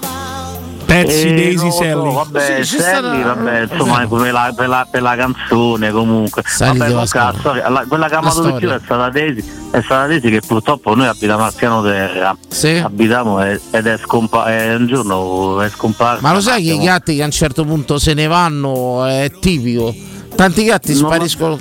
Pezzi, 0.86 1.26
Eh, 1.26 1.34
Daisy, 1.34 1.68
so, 1.68 1.70
Sally. 1.82 2.12
vabbè, 2.14 2.62
Sì, 2.62 2.78
sarà- 2.78 3.34
vabbè, 3.34 3.66
insomma, 3.72 4.06
per 4.06 4.32
la, 4.32 4.52
per 4.56 4.68
la- 4.68 4.86
per 4.88 5.02
la 5.02 5.16
canzone 5.16 5.90
comunque. 5.90 6.42
Sally 6.46 6.78
vabbè, 6.78 6.90
comunque 6.92 7.18
la 7.18 7.32
storia. 7.32 7.38
storia- 7.40 7.68
la- 7.68 7.84
quella 7.88 8.08
che 8.08 8.14
ha 8.14 8.18
amato 8.18 8.42
di 8.44 8.52
più 8.52 8.68
è 8.70 8.78
stata 8.84 9.08
Daisy, 9.10 9.44
è 9.72 9.80
stata 9.82 10.06
Daisy 10.06 10.30
che 10.30 10.40
purtroppo 10.46 10.94
noi 10.94 11.08
abitiamo 11.08 11.42
al 11.42 11.52
piano 11.54 11.82
terra. 11.82 12.36
Sì. 12.48 12.68
Abitiamo 12.76 13.42
ed 13.44 13.86
è 13.86 13.98
scomparsa, 14.00 14.76
un 14.76 14.86
giorno 14.86 15.60
è 15.60 15.68
scomparsa. 15.68 16.22
Ma 16.22 16.32
lo 16.32 16.40
sai 16.40 16.62
che 16.62 16.72
i 16.74 16.78
gatti 16.78 17.16
che 17.16 17.22
a 17.22 17.24
un 17.24 17.30
certo 17.32 17.64
punto 17.64 17.98
se 17.98 18.14
ne 18.14 18.28
vanno 18.28 19.04
è 19.06 19.28
tipico? 19.40 19.92
Tanti 20.36 20.64
gatti 20.64 20.94
spariscono, 20.94 21.58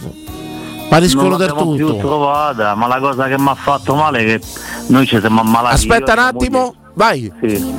spariscono 0.85 1.37
del 1.37 1.47
l'abbiamo 1.49 1.73
più 1.73 1.87
tutto. 1.87 1.99
trovata, 1.99 2.75
ma 2.75 2.87
la 2.87 2.99
cosa 2.99 3.27
che 3.27 3.37
mi 3.37 3.47
ha 3.49 3.55
fatto 3.55 3.95
male 3.95 4.19
è 4.19 4.23
che 4.25 4.41
noi 4.87 5.05
ci 5.05 5.19
siamo 5.19 5.41
ammalati. 5.41 5.75
Aspetta 5.75 6.13
un 6.13 6.19
attimo, 6.19 6.73
vai. 6.93 7.31
moglie- 7.41 7.57
Sì. 7.57 7.73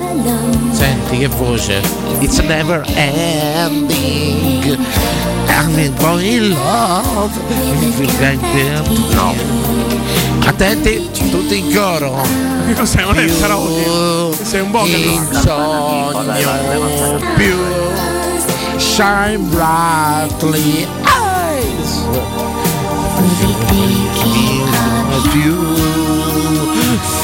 Senti 0.72 1.18
che 1.18 1.28
voce. 1.28 1.80
It's 2.18 2.38
never 2.40 2.82
ending. 2.94 4.78
I'm 5.48 5.78
in 6.20 6.50
love. 6.50 7.30
No. 9.14 9.34
Attenti, 10.46 11.08
tutti 11.30 11.58
in 11.58 11.74
coro. 11.74 12.20
Che 12.66 12.74
cos'è? 12.74 13.02
Non 13.02 13.18
è 13.18 13.38
karaoke. 13.40 14.44
Sei 14.44 14.60
un 14.60 14.70
che 14.70 15.18
sogno 15.40 17.18
più 17.36 17.56
shine 18.76 19.38
brightly 19.38 20.86
eyes 21.04 21.25
with 25.24 25.34
you 25.34 25.75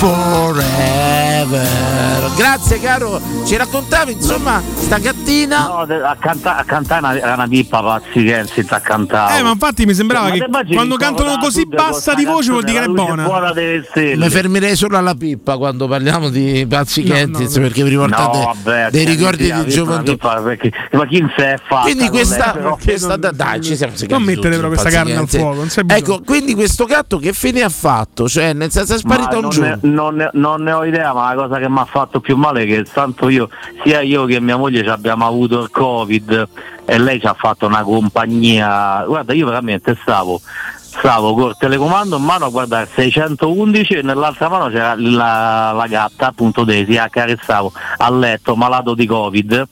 forever 0.02 1.92
grazie 2.36 2.80
caro 2.80 3.20
ci 3.44 3.56
raccontavi 3.56 4.12
insomma 4.12 4.60
sta 4.74 4.98
gattina 4.98 5.66
No, 5.66 5.80
a 5.80 6.16
cantare 6.18 6.60
a 6.60 6.64
cantare 6.64 7.00
una, 7.00 7.16
era 7.16 7.34
una 7.34 7.46
pippa 7.46 7.82
pazzi 7.82 8.24
che 8.24 8.44
senza 8.50 8.80
cantare. 8.80 9.38
Eh, 9.38 9.42
ma 9.42 9.50
infatti 9.50 9.84
mi 9.86 9.94
sembrava 9.94 10.28
Ma 10.28 10.62
che 10.62 10.74
quando 10.74 10.96
cantano 10.96 11.36
così 11.38 11.66
bassa 11.66 12.14
di 12.14 12.24
voce 12.24 12.50
vuol 12.50 12.64
dire 12.64 12.78
che 12.80 12.84
è 12.84 12.88
buona. 12.88 13.52
stelle. 13.88 14.16
mi 14.24 14.30
fermerei 14.30 14.74
solo 14.76 14.96
alla 14.96 15.14
pippa 15.14 15.56
quando 15.56 15.86
parliamo 15.86 16.28
di 16.30 16.66
Pazzi 16.68 17.04
No, 17.04 17.14
no, 17.26 17.38
no. 17.38 17.48
perché 17.52 17.82
vi 17.84 17.90
riportate 17.90 18.38
No, 18.38 18.54
vabbè, 18.62 18.90
dei 18.90 19.04
ricordi 19.04 19.44
sì, 19.44 19.64
di 19.64 19.70
gioventù 19.70 20.16
ma 20.20 21.06
chi 21.06 21.24
se 21.36 21.52
è 21.54 21.58
fatta? 21.62 21.82
quindi 21.82 22.08
questa, 22.08 22.54
lei, 22.56 22.74
questa 22.82 23.16
dai 23.16 23.60
ci 23.60 23.76
siamo 23.76 23.92
Non 24.08 24.22
mettere 24.22 24.56
però 24.56 24.68
questa 24.68 24.90
carne 24.90 25.16
al 25.16 25.28
fuoco, 25.28 25.54
non 25.56 25.68
ecco 25.86 26.22
quindi 26.24 26.54
questo 26.54 26.84
gatto 26.86 27.18
che 27.18 27.32
fine 27.32 27.62
ha 27.62 27.68
fatto 27.68 28.28
cioè 28.28 28.52
nel 28.52 28.70
senso 28.70 28.94
è 28.94 28.98
sparito 28.98 29.36
un 29.36 29.42
non, 29.42 29.50
giorno 29.50 29.78
non, 29.92 30.28
non 30.32 30.62
ne 30.62 30.72
ho 30.72 30.84
idea, 30.84 31.12
ma 31.12 31.34
la 31.34 31.42
cosa 31.42 31.58
che 31.58 31.68
mi 31.68 31.78
ha 31.78 31.84
fatto 31.84 32.20
più 32.20 32.36
male 32.36 32.62
è 32.62 32.66
che 32.66 32.84
tanto 32.84 33.28
io, 33.28 33.48
sia 33.82 34.00
io 34.00 34.24
che 34.24 34.40
mia 34.40 34.56
moglie 34.56 34.88
abbiamo 34.90 35.26
avuto 35.26 35.60
il 35.60 35.70
covid 35.70 36.48
e 36.84 36.98
lei 36.98 37.20
ci 37.20 37.26
ha 37.26 37.34
fatto 37.34 37.66
una 37.66 37.82
compagnia. 37.82 39.04
Guarda, 39.06 39.32
io 39.32 39.46
veramente 39.46 39.96
stavo, 40.00 40.40
stavo 40.42 41.34
col 41.34 41.56
telecomando 41.56 42.16
in 42.16 42.24
mano 42.24 42.46
a 42.46 42.50
guardare 42.50 42.88
611 42.92 43.94
e 43.94 44.02
nell'altra 44.02 44.48
mano 44.48 44.68
c'era 44.68 44.94
la, 44.96 45.72
la 45.72 45.86
gatta, 45.86 46.28
appunto 46.28 46.64
Daisy, 46.64 46.96
accarezzavo 46.96 47.72
a 47.98 48.10
letto 48.10 48.56
malato 48.56 48.94
di 48.94 49.06
covid. 49.06 49.68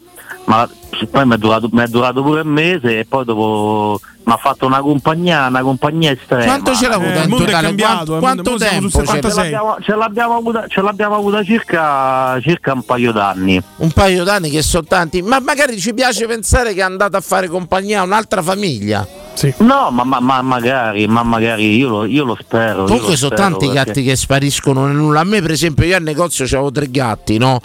Ma 0.51 0.69
poi 1.13 1.27
mi 1.27 1.35
è 1.35 1.39
durato, 1.39 1.69
durato 1.89 2.23
pure 2.23 2.41
un 2.41 2.49
mese 2.49 2.99
e 2.99 3.05
poi 3.05 3.25
dopo 3.25 4.01
mi 4.25 4.33
ha 4.33 4.37
fatto 4.37 4.67
una 4.67 4.81
compagnia, 4.81 5.47
una 5.47 5.63
compagnia 5.63 6.11
estrema. 6.11 6.45
quanto 6.45 6.75
ce 6.75 6.89
l'ha 6.89 6.95
avuta 6.97 7.13
Eh, 7.15 7.19
il 7.19 7.23
in 7.25 7.29
mondo 7.31 7.45
è 7.45 7.47
totale 7.47 7.67
cambiato, 7.69 7.95
quanto, 7.95 8.11
mondo- 8.11 8.43
quanto 8.43 8.59
siamo 8.59 8.73
tempo 8.81 8.89
sul 8.91 9.01
c'è? 9.01 9.13
76. 9.15 9.33
Ce 9.33 9.41
l'abbiamo, 9.51 9.77
ce 9.81 9.95
l'abbiamo 9.97 10.35
avuta, 10.37 10.65
ce 10.67 10.81
l'abbiamo 10.83 11.15
avuta 11.15 11.43
circa, 11.45 12.39
circa 12.43 12.73
un 12.73 12.83
paio 12.83 13.13
d'anni. 13.13 13.63
un 13.77 13.91
paio 13.93 14.25
d'anni 14.25 14.51
che 14.51 14.63
sono 14.63 14.85
tanti 14.85 15.23
ma 15.23 15.39
magari 15.41 15.79
ci 15.79 15.95
piace 15.95 16.27
pensare 16.27 16.75
che 16.75 16.81
è 16.81 16.83
andata 16.83 17.17
a 17.19 17.21
fare 17.21 17.47
compagnia 17.49 18.01
a 18.01 18.05
un'altra 18.05 18.43
famiglia 18.43 19.07
Sì. 19.35 19.55
No, 19.59 19.91
ma, 19.93 20.03
ma- 20.05 20.21
ma 20.21 20.43
magari, 20.43 21.07
ma 21.07 21.23
magari 21.23 21.77
io 21.77 21.89
lo, 21.89 22.05
io 22.05 22.25
lo 22.25 22.37
spero. 22.39 22.85
comunque 22.85 23.17
sono 23.17 23.35
tanti 23.37 23.67
perché- 23.69 23.85
gatti 23.85 24.03
che 24.03 24.17
spariscono 24.17 24.87
nel 24.87 24.97
nulla 24.97 25.21
a 25.21 25.25
me 25.25 25.41
per 25.41 25.53
esempio 25.53 25.85
io 25.87 25.97
al 25.97 26.03
negozio 26.03 26.45
avevo 26.45 26.71
tre 26.73 26.91
gatti 26.91 27.39
no? 27.39 27.61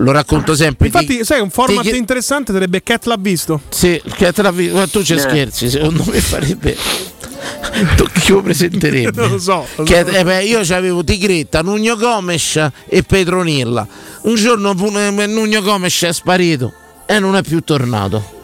Lo 0.00 0.12
racconto 0.12 0.54
sempre 0.54 0.86
Infatti, 0.86 1.18
Ti- 1.18 1.24
sai, 1.24 1.40
un 1.40 1.50
format 1.50 1.82
ti- 1.84 1.96
interessante 1.96 2.52
sarebbe 2.52 2.82
Cat 2.82 3.06
l'ha 3.06 3.16
visto. 3.18 3.60
Sì, 3.70 4.00
che 4.16 4.32
te 4.32 4.42
la 4.42 4.50
vi- 4.50 4.68
ma 4.70 4.86
tu 4.86 5.02
ci 5.02 5.14
Eh. 5.14 5.18
scherzi, 5.18 5.68
secondo 5.70 6.04
me 6.10 6.20
farebbe. 6.20 6.76
Chi 8.20 8.32
lo 8.32 8.42
presenterebbe? 8.42 9.12
Non 9.20 9.30
lo 9.32 9.38
so. 9.38 9.66
lo 9.76 9.84
Che, 9.84 10.04
so. 10.06 10.10
eh, 10.16 10.24
beh, 10.24 10.44
io 10.44 10.60
avevo 10.74 11.02
Tigretta, 11.04 11.62
Nugno 11.62 11.96
Gomes 11.96 12.56
e 12.86 13.02
Petronilla. 13.02 13.86
Un 14.22 14.34
giorno 14.34 14.74
pure 14.74 15.10
Nugno 15.26 15.62
Gomes 15.62 16.02
è 16.02 16.12
sparito 16.12 16.72
e 17.06 17.18
non 17.18 17.36
è 17.36 17.42
più 17.42 17.60
tornato. 17.60 18.38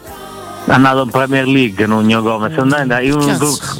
È 0.67 0.73
andato 0.73 1.03
in 1.03 1.09
Premier 1.09 1.47
League 1.47 1.85
Nugno 1.85 2.21
Gomez, 2.21 2.53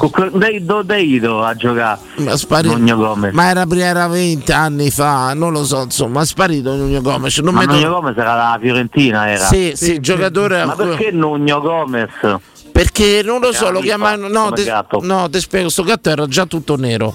con, 0.10 0.32
dei 0.36 0.64
do 0.64 0.84
deito 0.84 1.44
a 1.44 1.54
giocare 1.54 2.00
Ma 2.20 2.32
è 2.32 2.38
sparito. 2.38 2.78
Nugno 2.78 2.96
Gomez. 2.96 3.34
Ma 3.34 3.50
era, 3.50 3.66
era 3.70 4.08
20 4.08 4.52
anni 4.54 4.90
fa, 4.90 5.34
non 5.34 5.52
lo 5.52 5.66
so, 5.66 5.82
insomma, 5.82 6.22
è 6.22 6.26
sparito 6.26 6.74
Nugno 6.76 7.02
Gomes. 7.02 7.40
Non 7.40 7.56
Ma 7.56 7.60
mi 7.60 7.66
Nugno 7.66 7.90
Gomez 7.90 8.16
era 8.16 8.36
la 8.36 8.58
Fiorentina 8.62 9.30
era. 9.30 9.46
Sì, 9.48 9.74
sì, 9.76 10.00
giocatore. 10.00 10.64
Ma 10.64 10.76
perché 10.76 11.12
Nugno 11.12 11.60
Gomez? 11.60 12.10
Perché 12.72 13.22
non 13.22 13.42
lo 13.42 13.52
so, 13.52 13.66
Era 13.66 13.72
lo 13.74 13.82
fa, 13.82 14.16
No, 14.16 14.52
te, 14.52 14.64
gatto. 14.64 15.00
no, 15.04 15.30
ti 15.30 15.42
spiego, 15.42 15.68
sto 15.68 15.84
gatto 15.84 16.10
era 16.10 16.26
già 16.26 16.46
tutto 16.46 16.78
nero. 16.78 17.14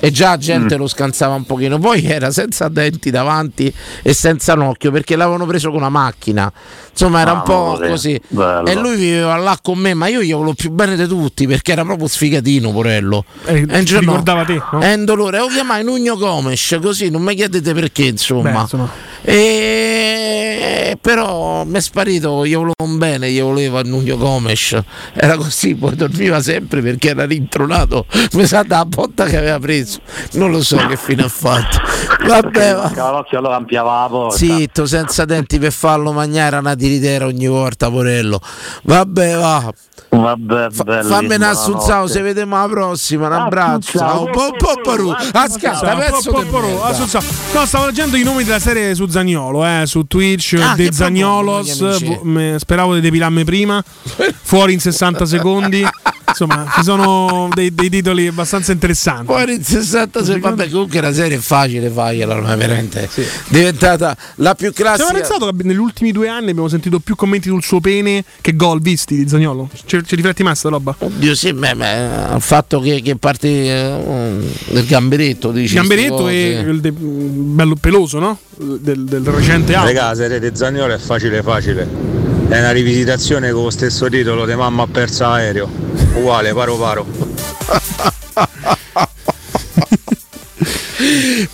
E 0.00 0.10
già 0.12 0.28
la 0.30 0.36
gente 0.38 0.76
Mm. 0.76 0.78
lo 0.78 0.86
scansava 0.86 1.34
un 1.34 1.44
pochino. 1.44 1.78
Poi 1.78 2.04
era 2.04 2.30
senza 2.30 2.68
denti 2.68 3.10
davanti 3.10 3.72
e 4.02 4.14
senza 4.14 4.52
un 4.54 4.62
occhio 4.62 4.90
perché 4.92 5.16
l'avevano 5.16 5.44
preso 5.46 5.68
con 5.70 5.78
una 5.78 5.88
macchina. 5.88 6.50
Insomma, 6.90 7.20
era 7.20 7.32
un 7.32 7.42
po' 7.42 7.52
Amore, 7.72 7.88
così. 7.88 8.20
bello. 8.28 8.66
E 8.66 8.74
lui 8.74 8.96
viveva 8.96 9.36
là 9.36 9.58
con 9.60 9.78
me, 9.78 9.94
ma 9.94 10.06
io 10.08 10.20
gli 10.22 10.32
volevo 10.32 10.54
più 10.54 10.70
bene 10.70 10.96
di 10.96 11.06
tutti 11.06 11.46
perché 11.46 11.72
era 11.72 11.84
proprio 11.84 12.06
sfigatino, 12.08 12.70
porello. 12.72 13.24
Eh, 13.46 13.66
E 13.68 13.82
giorno- 13.84 14.10
ricordava 14.12 14.44
te, 14.44 14.60
no? 14.72 14.80
È 14.80 14.92
un 14.94 15.04
dolore. 15.04 15.38
Lo 15.38 15.46
chiamai 15.48 15.82
Nugno 15.84 16.16
Gomes, 16.16 16.78
così 16.80 17.10
non 17.10 17.22
mi 17.22 17.34
chiedete 17.34 17.72
perché, 17.74 18.04
insomma. 18.04 18.50
Beh, 18.52 18.58
insomma. 18.60 18.88
E... 19.22 20.98
Però 21.00 21.64
mi 21.64 21.76
è 21.76 21.80
sparito, 21.80 22.44
io 22.44 22.58
volevo 22.58 22.74
un 22.82 22.98
bene, 22.98 23.28
io 23.28 23.46
volevo 23.46 23.78
a 23.78 23.82
Nugno 23.82 24.16
Gomes. 24.16 24.78
Era 25.14 25.36
così, 25.36 25.74
poi 25.74 25.94
dormiva 25.94 26.40
sempre 26.40 26.82
perché 26.82 27.10
era 27.10 27.24
rintronato. 27.24 28.06
Mi 28.32 28.46
sa 28.46 28.62
da 28.62 28.84
botta 28.84 29.24
che 29.24 29.36
aveva 29.36 29.58
preso. 29.58 30.00
Non 30.32 30.50
lo 30.50 30.62
so 30.62 30.76
che 30.86 30.96
fine 30.96 31.22
ha 31.24 31.28
fatto. 31.28 31.78
Vabbè, 32.26 32.74
va. 32.74 32.92
L'occhio 33.10 33.38
allora 33.38 33.56
ampliava 33.56 34.02
la 34.02 34.08
porta. 34.08 34.36
Zitto, 34.36 34.86
senza 34.86 35.24
denti 35.24 35.58
per 35.58 35.72
farlo 35.72 36.12
mangiare 36.12 36.56
una 36.56 36.74
tiritera 36.74 37.26
ogni 37.26 37.46
volta, 37.46 37.90
porello. 37.90 38.40
Vabbè, 38.82 39.36
va. 39.36 39.72
Vabbè, 40.10 40.68
Fa- 40.70 41.02
fammi 41.02 41.34
un 41.34 41.42
assunzao, 41.42 42.06
se 42.06 42.22
vediamo 42.22 42.56
alla 42.56 42.68
prossima. 42.68 43.26
Un 43.26 43.32
abbraccio. 43.34 43.98
Assunzao, 43.98 44.24
Un 44.24 44.30
po' 44.30 44.54
po' 44.56 44.80
paru. 44.82 45.10
Ascolta, 45.10 45.96
pezzo 45.96 46.30
Po- 46.30 46.42
di. 46.42 46.50
No, 46.50 47.66
stavo 47.66 47.86
leggendo 47.86 48.16
i 48.16 48.22
nomi 48.22 48.44
della 48.44 48.58
serie 48.58 48.94
su 48.94 49.06
Zagnolo, 49.10 49.64
eh, 49.66 49.82
su 49.86 50.06
Twitch, 50.06 50.56
Ah, 50.60 50.74
De 50.74 50.90
Zagnolos. 50.92 52.56
speravo 52.58 52.94
di 52.94 53.00
depilarmi 53.00 53.44
prima. 53.44 53.82
Fuori 54.42 54.72
in 54.72 54.80
60 54.80 55.26
secondi. 55.26 55.84
Insomma, 56.28 56.70
ci 56.74 56.82
sono 56.82 57.48
dei, 57.54 57.74
dei 57.74 57.88
titoli 57.88 58.26
abbastanza 58.26 58.70
interessanti. 58.72 59.26
Fuori 59.26 59.54
in 59.54 59.64
60 59.64 60.24
secondi. 60.24 60.40
Vabbè, 60.40 60.68
comunque 60.70 61.00
la 61.00 61.12
serie 61.12 61.38
è 61.38 61.40
facile 61.40 61.88
fargliela, 61.88 62.36
è 62.52 62.56
veramente 62.56 63.08
diventata 63.48 64.16
la 64.36 64.54
più 64.54 64.70
Ci 64.72 64.82
aveva 64.82 64.96
classica. 64.96 65.18
pensato 65.18 65.50
che 65.56 65.62
negli 65.64 65.78
ultimi 65.78 66.12
due 66.12 66.28
anni 66.28 66.50
abbiamo 66.50 66.68
sentito 66.68 67.00
più 67.00 67.14
commenti 67.16 67.48
sul 67.48 67.62
suo 67.62 67.80
pene 67.80 68.24
che 68.40 68.54
gol 68.54 68.80
visti 68.80 69.16
di 69.16 69.28
Zagnolo? 69.28 69.68
Ci, 69.84 70.02
ci 70.04 70.14
rifletti 70.16 70.42
mai 70.42 70.54
sta 70.54 70.68
roba? 70.68 70.94
Oddio, 70.98 71.34
sì, 71.34 71.52
beh, 71.52 71.74
beh, 71.74 72.34
il 72.34 72.40
fatto 72.40 72.80
che, 72.80 73.00
che 73.02 73.16
parte 73.16 73.48
eh, 73.48 74.38
del 74.68 74.86
gamberetto, 74.86 75.50
dici. 75.50 75.74
Gamberetto 75.74 76.28
e 76.28 76.64
il 76.66 76.80
de- 76.80 76.92
bello 76.92 77.74
peloso, 77.74 78.18
no? 78.18 78.38
Del, 78.56 79.04
del 79.04 79.24
recente 79.24 79.74
album. 79.74 79.88
Regà, 79.88 80.14
serie 80.14 80.38
di 80.38 80.50
Zagnolo 80.52 80.92
è 80.92 80.98
facile 80.98 81.42
facile. 81.42 82.17
È 82.48 82.58
una 82.58 82.70
rivisitazione 82.70 83.52
con 83.52 83.64
lo 83.64 83.70
stesso 83.70 84.08
titolo 84.08 84.46
di 84.46 84.54
Mamma 84.54 84.84
ha 84.84 84.86
perso 84.86 85.26
aereo. 85.26 85.68
Uguale, 86.14 86.54
paro 86.54 86.76
paro. 86.78 87.04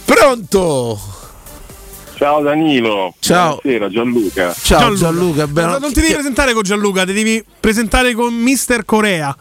Pronto? 0.05 1.01
Ciao 2.15 2.43
Danilo. 2.43 3.13
Ciao. 3.19 3.59
Buonasera 3.61 3.91
Gianluca. 3.91 4.55
Ciao 4.55 4.95
Gianluca, 4.95 5.49
bello- 5.49 5.71
Ma 5.73 5.79
non 5.79 5.93
ti 5.93 6.01
devi 6.01 6.13
presentare 6.13 6.53
con 6.53 6.63
Gianluca, 6.63 7.05
ti 7.05 7.13
devi 7.13 7.45
presentare 7.59 8.15
con 8.15 8.33
Mister 8.33 8.85
Corea. 8.85 9.37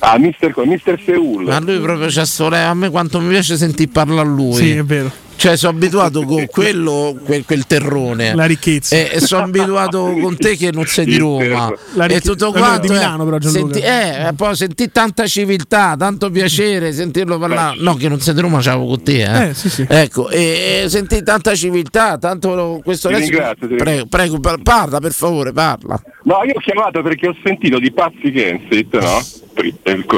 Ah, 0.00 0.18
Mister, 0.18 0.52
Mister 0.64 1.00
Seul. 1.04 1.44
Ma 1.44 1.60
lui 1.60 1.78
proprio 1.78 2.08
c'ha 2.10 2.24
sto 2.24 2.46
a 2.46 2.74
me 2.74 2.90
quanto 2.90 3.20
mi 3.20 3.28
piace 3.28 3.56
sentir 3.56 3.90
parlare 3.90 4.28
a 4.28 4.30
lui. 4.30 4.54
Sì, 4.54 4.70
è 4.72 4.82
vero. 4.84 5.26
Cioè, 5.38 5.56
sono 5.56 5.76
abituato 5.76 6.22
con 6.24 6.46
quello, 6.46 7.16
quel, 7.24 7.44
quel 7.44 7.64
terrone. 7.64 8.34
La 8.34 8.44
ricchezza. 8.44 8.96
E, 8.96 9.08
e 9.12 9.20
sono 9.20 9.44
abituato 9.44 10.16
con 10.20 10.36
te 10.36 10.56
che 10.56 10.72
non 10.72 10.84
sei 10.84 11.04
di 11.04 11.16
Roma. 11.16 11.72
La 11.94 12.06
e 12.06 12.20
tutto 12.20 12.50
quanto. 12.50 12.80
di 12.80 12.86
eh, 12.88 12.90
Milano, 12.90 13.24
però, 13.24 13.40
senti, 13.40 13.78
eh, 13.78 14.32
poi 14.34 14.56
sentì 14.56 14.90
tanta 14.90 15.28
civiltà, 15.28 15.94
tanto 15.96 16.28
piacere 16.30 16.92
sentirlo 16.92 17.38
parlare. 17.38 17.76
No, 17.78 17.94
che 17.94 18.08
non 18.08 18.18
sei 18.18 18.34
di 18.34 18.40
Roma, 18.40 18.58
c'avevo 18.60 18.86
con 18.86 19.02
te. 19.04 19.22
Eh. 19.22 19.48
Eh, 19.50 19.54
sì, 19.54 19.70
sì. 19.70 19.86
Ecco, 19.88 20.28
e, 20.28 20.82
e 20.82 20.88
sentì 20.88 21.22
tanta 21.22 21.54
civiltà, 21.54 22.18
tanto 22.18 22.80
questo 22.82 23.06
Ti 23.06 23.14
adesso. 23.14 23.30
ringrazio, 23.30 23.68
ti 23.68 23.74
prego, 23.76 24.06
prego, 24.06 24.40
par- 24.40 24.60
parla 24.60 24.98
per 24.98 25.12
favore, 25.12 25.52
parla. 25.52 26.02
No, 26.24 26.42
io 26.42 26.54
ho 26.56 26.60
chiamato 26.60 27.00
perché 27.00 27.28
ho 27.28 27.36
sentito 27.44 27.78
di 27.78 27.92
Pazzi 27.92 28.32
Kensit, 28.32 28.98
no? 28.98 29.22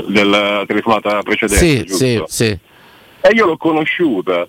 Della 0.08 0.64
telefonata 0.66 1.20
precedente. 1.20 1.62
Sì, 1.62 1.84
giusto? 1.84 2.24
sì, 2.26 2.46
sì. 2.46 2.58
E 3.20 3.34
io 3.34 3.44
l'ho 3.44 3.58
conosciuta. 3.58 4.48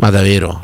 Ma 0.00 0.10
davvero? 0.10 0.60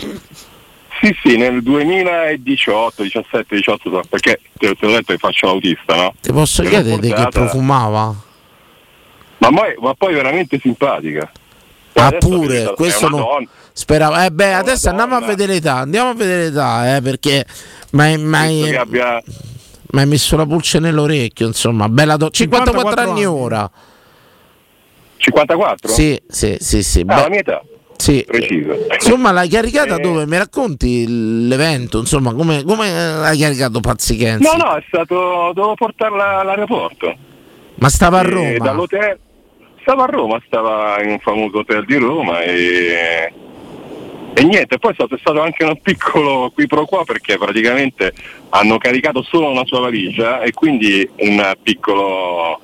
Sì, 1.01 1.15
sì, 1.23 1.37
nel 1.37 1.63
2018, 1.63 3.03
17, 3.03 3.55
18, 3.55 3.91
so, 3.91 4.01
perché 4.09 4.41
te, 4.57 4.75
te 4.75 4.87
l'ho 4.87 4.93
detto 4.93 5.13
che 5.13 5.19
faccio 5.19 5.47
l'autista, 5.47 5.95
no? 5.95 6.15
Ti 6.21 6.33
posso 6.33 6.63
L'ho 6.63 6.69
chiedere 6.71 6.99
di 6.99 7.09
che 7.09 7.15
portata- 7.15 7.39
profumava? 7.41 8.15
Ma, 9.39 9.49
poi- 9.51 9.75
ma 9.79 9.93
poi 9.95 10.15
veramente 10.15 10.59
simpatica. 10.59 11.31
Ah, 11.93 12.07
Adesso 12.07 12.29
pure, 12.29 12.73
questo 12.75 13.09
non. 13.09 13.21
donna. 13.21 13.49
Speravo. 13.73 14.17
Eh 14.19 14.31
beh, 14.31 14.55
adesso 14.55 14.89
andiamo 14.89 15.17
a 15.17 15.21
vedere 15.21 15.55
l'età. 15.55 15.77
Andiamo 15.77 16.11
a 16.11 16.15
vedere 16.15 16.45
l'età, 16.49 16.97
eh, 16.97 17.03
perché 17.03 17.45
Penso 17.91 18.65
che 18.65 18.77
abbia 18.77 19.23
mi 19.93 20.01
hai 20.01 20.07
messo 20.07 20.37
la 20.37 20.45
pulce 20.47 20.79
nell'orecchio, 20.79 21.47
insomma, 21.47 21.89
bella 21.89 22.17
do- 22.17 22.31
54, 22.31 22.73
54 22.81 23.11
anni 23.11 23.25
anni. 23.25 23.39
ora. 23.41 23.71
54? 25.19 25.89
Sì, 25.93 26.21
sì, 26.27 26.57
sì, 26.59 26.83
sì. 26.83 27.01
Ah, 27.01 27.05
beh, 27.05 27.15
la 27.23 27.29
mia 27.29 27.39
età. 27.41 27.63
Sì. 27.97 28.25
Preciso. 28.27 28.87
Insomma, 28.93 29.31
l'hai 29.33 29.49
caricata 29.49 29.97
Eh. 29.97 30.01
dove? 30.01 30.27
Mi 30.27 30.39
racconti 30.39 31.05
l'evento? 31.49 31.99
Insomma, 31.99 32.33
come, 32.35 32.63
come 32.65 32.89
l'hai 32.91 33.39
caricato 33.39 33.81
Pazzichenzzi? 33.81 34.45
No, 34.45 34.57
no, 34.63 34.75
è 34.77 34.83
stato. 34.87 35.53
Dovevo 35.55 35.75
portarla 35.75 36.41
all'aeroporto. 36.41 37.15
Ma 37.77 37.89
stava 37.89 38.21
a 38.21 38.23
E 38.25 38.31
Roma. 38.31 38.59
dall'hotel. 38.59 39.19
Stava 39.83 40.03
a 40.05 40.07
Roma, 40.07 40.43
stava 40.47 41.01
in 41.03 41.11
un 41.11 41.19
famoso 41.21 41.59
hotel 41.59 41.85
di 41.85 41.97
Roma 41.97 42.41
e. 42.41 43.33
E 44.39 44.43
niente, 44.43 44.79
poi 44.79 44.91
è 44.91 44.95
stato, 44.95 45.15
è 45.15 45.19
stato 45.19 45.41
anche 45.41 45.65
un 45.65 45.81
piccolo 45.81 46.51
qui 46.53 46.67
pro 46.67 46.85
qua 46.85 47.05
perché 47.05 47.39
praticamente 47.39 48.13
hanno 48.51 48.77
caricato 48.77 49.23
solo 49.23 49.49
una 49.51 49.65
sua 49.65 49.81
valigia 49.81 50.43
e 50.43 50.53
quindi 50.53 51.09
un 51.21 51.55
piccolo 51.63 52.61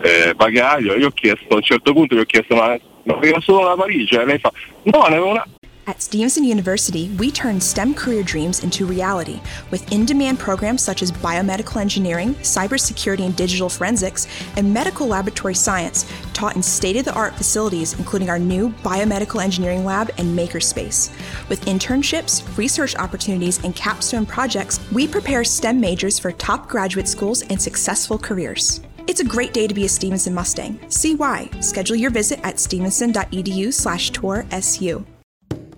eh, 0.00 0.32
bagaglio. 0.34 0.96
Io 0.96 1.08
ho 1.08 1.10
chiesto, 1.10 1.52
a 1.52 1.56
un 1.56 1.62
certo 1.62 1.92
punto 1.92 2.14
gli 2.14 2.20
ho 2.20 2.24
chiesto 2.24 2.54
ma, 2.54 2.74
aveva 3.14 3.40
solo 3.40 3.60
una 3.60 3.74
valigia? 3.74 4.22
E 4.22 4.24
lei 4.24 4.38
fa 4.38 4.52
no, 4.84 5.06
ne 5.08 5.18
una. 5.18 5.46
At 5.88 6.02
Stevenson 6.02 6.42
University, 6.42 7.10
we 7.10 7.30
turn 7.30 7.60
STEM 7.60 7.94
career 7.94 8.24
dreams 8.24 8.64
into 8.64 8.84
reality 8.84 9.40
with 9.70 9.92
in 9.92 10.04
demand 10.04 10.40
programs 10.40 10.82
such 10.82 11.00
as 11.00 11.12
biomedical 11.12 11.80
engineering, 11.80 12.34
cybersecurity 12.42 13.20
and 13.20 13.36
digital 13.36 13.68
forensics, 13.68 14.26
and 14.56 14.74
medical 14.74 15.06
laboratory 15.06 15.54
science, 15.54 16.04
taught 16.32 16.56
in 16.56 16.62
state 16.62 16.96
of 16.96 17.04
the 17.04 17.14
art 17.14 17.36
facilities, 17.36 17.96
including 18.00 18.28
our 18.28 18.38
new 18.38 18.70
biomedical 18.82 19.40
engineering 19.40 19.84
lab 19.84 20.10
and 20.18 20.36
makerspace. 20.36 21.12
With 21.48 21.64
internships, 21.66 22.42
research 22.58 22.96
opportunities, 22.96 23.62
and 23.62 23.72
capstone 23.76 24.26
projects, 24.26 24.80
we 24.90 25.06
prepare 25.06 25.44
STEM 25.44 25.78
majors 25.78 26.18
for 26.18 26.32
top 26.32 26.68
graduate 26.68 27.06
schools 27.06 27.42
and 27.42 27.62
successful 27.62 28.18
careers. 28.18 28.80
It's 29.08 29.20
a 29.20 29.24
great 29.24 29.52
day 29.52 29.68
to 29.68 29.74
be 29.74 29.84
a 29.84 29.88
Stevenson 29.88 30.34
Mustang. 30.34 30.80
See 30.90 31.14
why. 31.14 31.48
Schedule 31.60 31.96
your 31.96 32.10
visit 32.10 32.40
at 32.42 32.58
stevenson.edu 32.58 33.72
slash 33.72 34.10
tour 34.10 34.44
SU. 34.50 35.06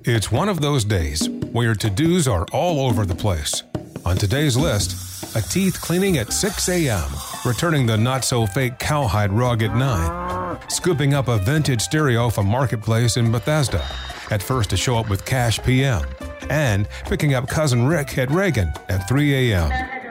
It's 0.04 0.32
one 0.32 0.48
of 0.48 0.62
those 0.62 0.84
days 0.84 1.28
where 1.28 1.66
your 1.66 1.74
to 1.74 1.90
dos 1.90 2.26
are 2.26 2.46
all 2.52 2.86
over 2.86 3.04
the 3.04 3.14
place. 3.14 3.62
On 4.06 4.16
today's 4.16 4.56
list, 4.56 5.36
a 5.36 5.42
teeth 5.42 5.78
cleaning 5.78 6.16
at 6.16 6.32
6 6.32 6.68
a.m., 6.70 7.10
returning 7.44 7.84
the 7.84 7.98
not 7.98 8.24
so 8.24 8.46
fake 8.46 8.78
cowhide 8.78 9.32
rug 9.32 9.62
at 9.62 9.76
9, 9.76 10.58
scooping 10.70 11.12
up 11.12 11.28
a 11.28 11.36
vintage 11.38 11.82
stereo 11.82 12.30
from 12.30 12.46
Marketplace 12.46 13.18
in 13.18 13.30
Bethesda, 13.30 13.86
at 14.30 14.42
first 14.42 14.70
to 14.70 14.76
show 14.78 14.96
up 14.96 15.10
with 15.10 15.26
cash 15.26 15.62
PM, 15.62 16.02
and 16.48 16.88
picking 17.04 17.34
up 17.34 17.46
cousin 17.46 17.86
Rick 17.86 18.16
at 18.16 18.30
Reagan 18.30 18.72
at 18.88 19.06
3 19.06 19.52
a.m. 19.52 20.07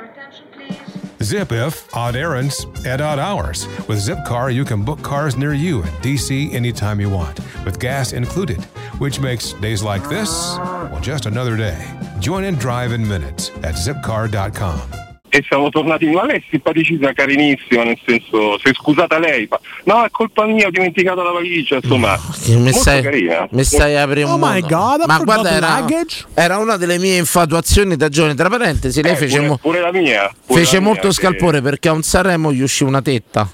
Zip 1.22 1.52
if 1.52 1.96
odd 1.96 2.16
errands 2.16 2.66
at 2.86 3.02
odd 3.02 3.20
hours. 3.20 3.68
With 3.88 4.00
Zipcar, 4.00 4.54
you 4.54 4.64
can 4.64 4.84
book 4.84 5.02
cars 5.02 5.36
near 5.36 5.54
you 5.54 5.82
in 5.82 5.90
DC 6.02 6.54
anytime 6.54 7.00
you 7.00 7.10
want, 7.10 7.40
with 7.66 7.80
gas 7.80 8.14
included, 8.14 8.62
which 9.00 9.20
makes 9.20 9.54
days 9.54 9.82
like 9.84 10.08
this, 10.10 10.30
well, 10.58 11.00
just 11.02 11.26
another 11.26 11.58
day. 11.58 11.84
Join 12.20 12.44
and 12.44 12.60
drive 12.60 12.92
in 12.92 13.08
minutes 13.08 13.50
at 13.64 13.76
zipcar.com. 13.76 15.07
e 15.30 15.44
siamo 15.48 15.70
tornati, 15.70 16.06
ma 16.08 16.26
lei 16.26 16.38
è 16.38 16.44
simpaticissima, 16.50 17.12
carinissima, 17.14 17.84
nel 17.84 18.00
senso, 18.06 18.58
si 18.60 18.70
è 18.70 18.74
scusata 18.74 19.20
lei, 19.20 19.46
fa, 19.48 19.60
no 19.86 20.04
è 20.04 20.10
colpa 20.10 20.46
mia, 20.46 20.68
ho 20.68 20.72
dimenticato 20.72 21.22
la 21.22 21.32
valigia, 21.32 21.76
insomma, 21.76 22.18
Che 22.44 22.52
mi 22.56 22.62
molto 22.64 22.80
stai, 22.80 23.02
carina. 23.02 23.48
mi 23.52 23.64
stai 23.64 23.98
aprendo 23.98 24.32
Oh 24.34 24.38
my. 24.38 24.62
God, 24.62 25.04
Ma 25.06 25.20
guarda, 25.20 25.50
era, 25.52 25.86
era 26.34 26.58
una 26.58 26.78
delle 26.78 26.98
mie 26.98 27.18
infatuazioni 27.18 27.96
da 27.96 28.10
giovane. 28.10 28.36
Tra 28.36 28.50
parentesi, 28.50 29.02
lei 29.02 29.12
Eh, 29.14 29.16
fece, 29.16 29.36
pure, 29.38 29.48
mo- 29.50 29.58
pure 29.58 29.80
la 29.82 29.92
mia. 29.92 30.32
pure 30.46 30.60
fece 30.62 30.76
la 30.76 30.82
mia, 30.82 30.90
molto 30.90 31.08
che- 31.08 31.14
scalpore 31.14 31.62
perché 31.62 31.90
a 31.90 31.92
un 31.94 32.04
Sanremo 32.04 32.52
gli 32.54 32.62
uscì 32.62 32.84
una 32.84 33.02
tetta. 33.02 33.50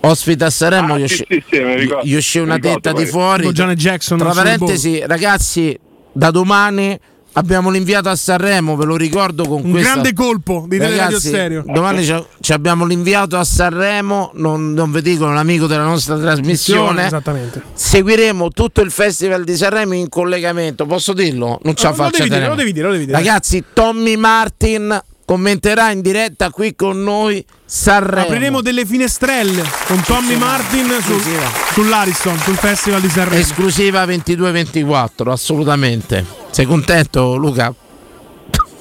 Ospite 0.00 0.44
a 0.44 0.50
Sanremo 0.50 0.94
Ah, 0.94 0.98
gli, 0.98 1.02
uscì, 1.02 1.24
sì, 1.28 1.42
sì, 1.50 1.58
ricordo- 1.74 2.06
gli 2.06 2.14
uscì 2.14 2.38
una 2.38 2.54
ricordo 2.54 2.76
tetta 2.76 2.90
di 2.90 2.96
questo. 3.02 3.18
fuori. 3.18 3.42
Con 3.42 3.52
Janet 3.52 3.76
Jackson 3.76 4.18
Tra 4.18 4.30
parentesi, 4.30 5.02
ragazzi, 5.04 5.78
da 6.12 6.30
domani 6.30 6.98
abbiamo 7.32 7.70
l'inviato 7.70 8.08
a 8.08 8.16
Sanremo, 8.16 8.76
ve 8.76 8.84
lo 8.84 8.96
ricordo 8.96 9.44
con 9.46 9.62
Un 9.64 9.70
questa 9.70 9.90
grande 9.92 10.12
colpo 10.12 10.64
di 10.68 10.78
Teleradio 10.78 11.18
Stereo. 11.20 11.62
Domani 11.66 12.04
ci- 12.04 12.24
ci 12.40 12.52
abbiamo 12.52 12.84
l'inviato 12.84 13.36
a 13.36 13.44
Sanremo, 13.44 14.30
non, 14.34 14.72
non 14.72 14.90
vi 14.90 15.02
dico, 15.02 15.24
è 15.26 15.28
un 15.28 15.36
amico 15.36 15.66
della 15.66 15.84
nostra 15.84 16.18
trasmissione. 16.18 17.06
Esattamente. 17.06 17.62
Seguiremo 17.72 18.50
tutto 18.50 18.80
il 18.80 18.90
Festival 18.90 19.44
di 19.44 19.56
Sanremo 19.56 19.94
in 19.94 20.08
collegamento. 20.08 20.86
Posso 20.86 21.12
dirlo? 21.12 21.58
Non 21.62 21.74
Ah, 21.78 21.88
lo 21.88 21.94
faccio 21.94 22.10
devi 22.18 22.22
dire, 22.24 22.28
tenere. 22.28 22.48
lo 22.48 22.54
devi 22.56 22.72
dire, 22.72 22.86
lo 22.86 22.92
devi 22.92 23.04
dire. 23.06 23.16
Ragazzi, 23.18 23.64
Tommy 23.72 24.16
Martin 24.16 25.02
commenterà 25.28 25.90
in 25.90 26.00
diretta 26.00 26.48
qui 26.48 26.74
con 26.74 27.02
noi 27.02 27.44
Sanremo. 27.62 28.22
Apriremo 28.28 28.62
delle 28.62 28.86
finestrelle 28.86 29.62
con 29.86 30.00
Tommy 30.00 30.36
Martin 30.36 30.86
sul- 31.02 31.20
sull'Ariston, 31.72 32.38
sul 32.38 32.56
Festival 32.56 33.02
di 33.02 33.10
Sanremo. 33.10 33.38
Esclusiva 33.38 34.06
22-24, 34.06 35.30
assolutamente. 35.30 36.24
Sei 36.50 36.64
contento, 36.64 37.36
Luca? 37.36 37.74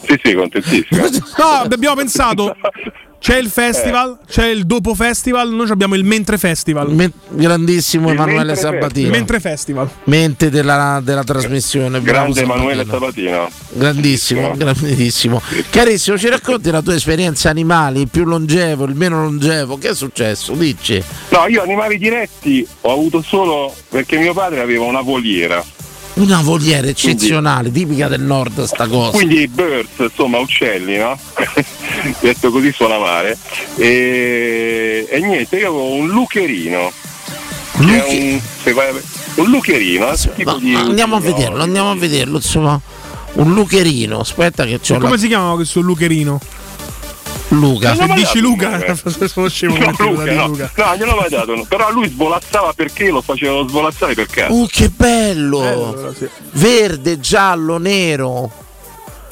Sì, 0.07 0.17
sì, 0.23 0.33
contentissimo. 0.35 1.03
No, 1.37 1.49
abbiamo 1.69 1.95
pensato. 1.95 2.55
C'è 3.19 3.37
il 3.37 3.49
festival, 3.49 4.19
c'è 4.27 4.47
il 4.47 4.65
dopo 4.65 4.93
festival, 4.93 5.49
noi 5.49 5.69
abbiamo 5.69 5.95
il 5.95 6.03
mentre 6.03 6.37
festival. 6.37 6.93
Me- 6.93 7.11
grandissimo 7.29 8.09
Il 8.09 8.13
Emanuele 8.13 8.45
mentre 8.45 8.61
Sabatino. 8.61 9.07
Il 9.07 9.11
mentre 9.11 9.39
festival. 9.39 9.89
Mente 10.05 10.49
della, 10.49 11.01
della 11.03 11.23
trasmissione. 11.23 11.99
bravo 11.99 12.31
Grande 12.31 12.41
Emanuele 12.41 12.85
Sabatino. 12.85 13.29
Sabatino. 13.29 13.49
Grandissimo, 13.69 14.53
grandissimo. 14.55 15.41
Carissimo, 15.69 16.17
ci 16.17 16.29
racconti 16.29 16.69
la 16.71 16.81
tua 16.81 16.93
esperienza 16.95 17.49
animali, 17.49 18.01
il 18.01 18.09
più 18.09 18.23
longevo, 18.23 18.85
il 18.85 18.95
meno 18.95 19.23
longevo? 19.23 19.77
Che 19.77 19.89
è 19.89 19.95
successo? 19.95 20.53
Dici. 20.53 21.03
No, 21.29 21.47
io 21.47 21.61
animali 21.61 21.97
diretti 21.97 22.65
ho 22.81 22.91
avuto 22.91 23.21
solo 23.21 23.73
perché 23.89 24.17
mio 24.17 24.33
padre 24.33 24.61
aveva 24.61 24.85
una 24.85 25.01
voliera. 25.01 25.63
Una 26.17 26.41
voliera 26.41 26.87
eccezionale, 26.87 27.71
tipica 27.71 28.07
del 28.07 28.21
nord 28.21 28.63
sta 28.63 28.87
cosa. 28.87 29.11
Quindi 29.11 29.47
birds, 29.47 29.99
insomma 29.99 30.39
uccelli, 30.39 30.97
no? 30.97 31.17
Detto 32.19 32.49
così 32.49 32.71
suona 32.71 32.97
male. 32.97 33.37
E, 33.75 35.07
e 35.09 35.19
niente, 35.19 35.57
io 35.57 35.69
avevo 35.69 35.93
un 35.93 36.07
lucherino. 36.07 36.91
Che 37.79 38.05
è 38.05 38.31
un, 38.33 38.41
se 38.63 38.73
vai- 38.73 38.99
un 39.35 39.49
lucherino, 39.49 40.11
eh, 40.11 40.17
tipo 40.35 40.53
di 40.53 40.73
Andiamo 40.73 41.15
a 41.17 41.19
no, 41.19 41.25
vederlo, 41.25 41.61
andiamo 41.61 41.91
a 41.91 41.95
vederlo, 41.95 42.37
insomma. 42.37 42.81
Un 43.33 43.53
lucherino, 43.53 44.21
aspetta 44.21 44.65
che 44.65 44.79
c'ho 44.79 44.95
E 44.95 44.97
come 44.97 45.11
la... 45.11 45.17
si 45.17 45.27
chiama 45.27 45.53
questo 45.53 45.79
Lucherino? 45.81 46.39
Luca. 47.49 47.95
Se 47.95 48.05
dici 48.13 48.39
Luca, 48.39 48.95
sono 49.27 49.47
scemo 49.49 49.77
No, 49.77 49.93
Luca, 49.97 50.33
no. 50.33 50.47
Luca. 50.47 50.71
No, 50.75 50.95
gliel'ho 50.97 51.15
mai 51.15 51.29
dato, 51.29 51.55
no. 51.55 51.63
però 51.67 51.91
lui 51.91 52.09
svolazzava 52.09 52.73
perché 52.73 53.09
lo 53.09 53.21
facevano 53.21 53.67
svolazzare 53.67 54.13
per 54.13 54.25
caso. 54.27 54.53
Uh, 54.53 54.67
che 54.67 54.89
bello! 54.89 55.61
allora 55.61 56.13
sì. 56.13 56.27
Verde, 56.51 57.19
giallo, 57.19 57.77
nero. 57.77 58.51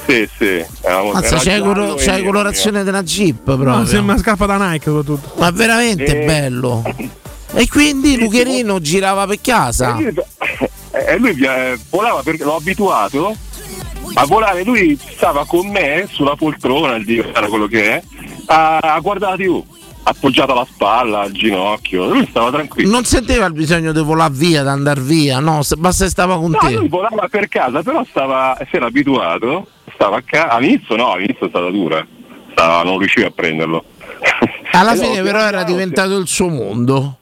Sì, 0.07 0.30
sì. 0.38 0.63
Era, 0.82 1.01
Mazza, 1.03 1.38
giallo 1.38 1.63
colo- 1.66 1.97
e 1.97 2.05
nero, 2.05 2.24
colorazione 2.26 2.84
della 2.84 3.01
Jeep 3.03 3.47
No, 3.47 3.55
proprio. 3.57 3.86
sembra 3.86 4.13
una 4.13 4.22
scarpa 4.22 4.45
da 4.45 4.57
Nike 4.72 4.86
soprattutto. 4.86 5.34
Ma 5.39 5.51
veramente 5.51 6.22
Eh. 6.22 6.26
bello. 6.26 6.84
E 7.57 7.70
quindi 7.70 8.18
Lucherino 8.18 8.82
girava 8.82 9.26
per 9.26 9.39
casa. 9.39 9.95
E 9.97 10.11
lui, 10.11 10.24
e 10.91 11.18
lui 11.18 11.45
eh, 11.45 11.80
volava 11.89 12.22
perché 12.22 12.43
l'ho 12.43 12.55
abituato 12.57 13.34
a 14.16 14.26
volare, 14.26 14.63
lui 14.63 14.97
stava 14.99 15.45
con 15.45 15.68
me 15.68 16.07
sulla 16.11 16.36
poltrona, 16.36 16.95
il 16.95 17.05
divano, 17.05 17.47
quello 17.47 17.68
che 17.68 17.91
è, 17.95 18.03
a, 18.47 18.78
a 18.78 18.99
guardare 18.99 19.38
la 19.38 19.43
TV, 19.43 19.63
appoggiato 20.03 20.51
alla 20.53 20.68
spalla, 20.70 21.22
al 21.22 21.32
ginocchio, 21.32 22.07
lui 22.07 22.26
stava 22.30 22.49
tranquillo. 22.51 22.89
Non 22.91 23.03
sentiva 23.05 23.45
il 23.45 23.53
bisogno 23.53 23.91
di 23.91 24.01
volare 24.01 24.34
via, 24.34 24.61
di 24.61 24.68
andare 24.70 25.01
via, 25.01 25.39
no, 25.39 25.61
se- 25.63 25.76
basta 25.76 26.07
stava 26.07 26.38
con 26.38 26.51
No, 26.51 26.57
te. 26.59 26.72
lui 26.72 26.88
volava 26.88 27.28
per 27.30 27.47
casa, 27.47 27.82
però 27.84 28.05
stava, 28.09 28.57
si 28.70 28.76
era 28.76 28.86
abituato, 28.88 29.68
stava 29.93 30.18
a 30.18 30.22
casa, 30.26 30.49
all'inizio 30.49 30.95
no, 30.95 31.11
all'inizio 31.11 31.45
è 31.45 31.49
stata 31.49 31.70
dura, 31.70 32.05
stava, 32.51 32.84
non 32.84 32.97
riusciva 32.99 33.28
a 33.28 33.32
prenderlo. 33.32 33.84
Alla 34.72 34.95
fine 34.97 35.22
però 35.22 35.39
era 35.39 35.63
diventato 35.63 36.18
il 36.18 36.28
suo 36.28 36.47
mondo. 36.49 37.18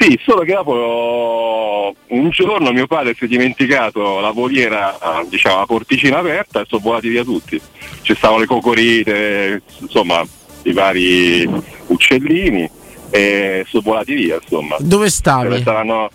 Sì, 0.00 0.18
solo 0.24 0.44
che 0.44 0.54
dopo 0.54 1.94
un 2.06 2.30
giorno 2.30 2.72
mio 2.72 2.86
padre 2.86 3.14
si 3.14 3.26
è 3.26 3.28
dimenticato 3.28 4.18
la 4.20 4.30
voliera, 4.30 4.98
ah, 4.98 5.22
diciamo, 5.28 5.58
la 5.58 5.66
porticina 5.66 6.20
aperta 6.20 6.60
e 6.62 6.64
sono 6.66 6.80
volati 6.80 7.10
via 7.10 7.22
tutti. 7.22 7.60
Ci 8.00 8.14
stavano 8.14 8.40
le 8.40 8.46
cocorite, 8.46 9.60
insomma, 9.78 10.24
i 10.62 10.72
vari 10.72 11.46
uccellini 11.88 12.66
e 13.10 13.66
sono 13.68 13.82
volati 13.84 14.14
via, 14.14 14.38
insomma. 14.40 14.76
Dove 14.78 15.10
stavi? 15.10 15.60
Stavano- 15.60 16.08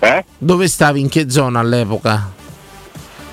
eh? 0.00 0.24
Dove 0.36 0.68
stavi? 0.68 1.00
In 1.00 1.08
che 1.08 1.30
zona 1.30 1.60
all'epoca? 1.60 2.40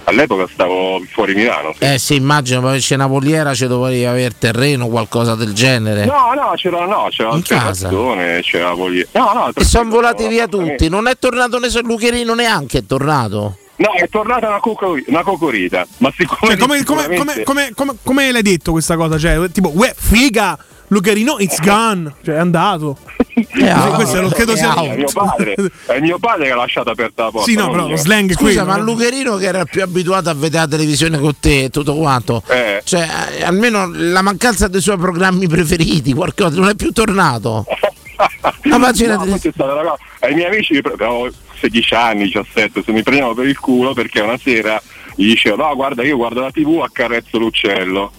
All'epoca 0.09 0.47
stavo 0.51 0.99
fuori 1.11 1.35
Milano. 1.35 1.73
sì. 1.77 1.83
Eh 1.85 1.99
sì, 1.99 2.15
immagino, 2.15 2.61
poi 2.61 2.79
c'è 2.79 2.95
una 2.95 3.05
voliera, 3.07 3.53
ci 3.53 3.67
dovevi 3.67 4.05
avere 4.05 4.33
terreno, 4.37 4.87
qualcosa 4.87 5.35
del 5.35 5.53
genere. 5.53 6.05
No, 6.05 6.33
no, 6.33 6.53
c'era, 6.55 6.85
no, 6.85 7.07
c'era 7.11 7.29
In 7.29 7.35
un 7.35 7.41
casa? 7.43 7.87
terrazzone, 7.89 8.41
c'era 8.41 8.67
la 8.69 8.73
voliera. 8.73 9.07
No, 9.13 9.31
no, 9.33 9.51
E 9.53 9.63
sono 9.63 9.89
volati 9.89 10.27
via 10.27 10.47
tutti. 10.47 10.89
Non 10.89 11.07
è 11.07 11.17
tornato 11.17 11.59
nessuno 11.59 11.87
Lucherino 11.87 12.33
neanche, 12.33 12.79
è 12.79 12.85
tornato. 12.85 13.57
No, 13.75 13.93
è 13.93 14.09
tornata 14.09 14.47
una, 14.49 14.59
cocori- 14.59 15.05
una 15.07 15.21
cocorita, 15.23 15.85
ma 15.99 16.11
siccome 16.17 16.51
Cioè, 16.51 16.57
come, 16.57 16.83
come, 16.83 17.03
come, 17.15 17.43
come, 17.43 17.71
come- 17.73 17.95
come 18.03 18.31
l'hai 18.31 18.41
detto 18.41 18.71
questa 18.71 18.97
cosa? 18.97 19.17
Cioè, 19.17 19.49
tipo, 19.51 19.71
uè, 19.73 19.93
figa, 19.95 20.57
Lucherino, 20.89 21.39
it's 21.39 21.59
gone. 21.61 22.13
Cioè, 22.23 22.35
è 22.35 22.39
andato. 22.39 22.97
out. 23.35 23.95
questo 23.95 24.21
non 24.21 24.31
credo 24.31 24.53
È 24.53 24.57
sia. 24.57 24.73
È 24.73 24.95
mio 24.95 25.09
padre, 25.13 25.55
è 25.87 25.99
mio 25.99 26.19
padre 26.19 26.45
che 26.45 26.51
ha 26.51 26.55
lasciato 26.55 26.89
aperta 26.89 27.23
la 27.25 27.31
porta. 27.31 27.49
Sì, 27.49 27.55
no, 27.55 27.69
però 27.69 27.83
io. 27.83 27.89
lo 27.91 27.97
slang 27.97 28.29
è 28.29 28.33
Scusa, 28.33 28.63
quello. 28.63 28.65
ma 28.65 28.75
no? 28.77 28.83
Lucherino 28.83 29.35
che 29.37 29.45
era 29.45 29.65
più 29.65 29.81
abituato 29.81 30.29
a 30.29 30.33
vedere 30.33 30.63
la 30.63 30.67
televisione 30.69 31.19
con 31.19 31.33
te 31.39 31.63
e 31.65 31.69
tutto 31.69 31.95
quanto. 31.95 32.43
Eh. 32.47 32.81
Cioè, 32.83 33.07
eh, 33.37 33.43
almeno 33.43 33.89
la 33.93 34.21
mancanza 34.21 34.67
dei 34.67 34.81
suoi 34.81 34.97
programmi 34.97 35.47
preferiti, 35.47 36.13
qualcosa, 36.13 36.59
non 36.59 36.69
è 36.69 36.75
più 36.75 36.91
tornato. 36.91 37.65
Immaginati- 38.63 39.23
No, 39.25 39.29
questa 39.29 39.49
è 39.49 39.51
stata 39.53 39.97
Ai 40.19 40.33
miei 40.33 40.47
amici, 40.47 40.77
avevo 40.77 41.29
16 41.59 41.93
anni, 41.93 42.23
17, 42.23 42.83
se 42.83 42.91
mi 42.91 43.03
prendevano 43.03 43.33
per 43.33 43.47
il 43.47 43.57
culo 43.59 43.93
perché 43.93 44.21
una 44.21 44.37
sera 44.37 44.81
gli 45.15 45.27
dicevo 45.27 45.57
no 45.57 45.75
guarda 45.75 46.03
io 46.03 46.15
guardo 46.15 46.39
la 46.39 46.51
tv 46.51 46.81
accarezzo 46.83 47.37
l'uccello. 47.37 48.11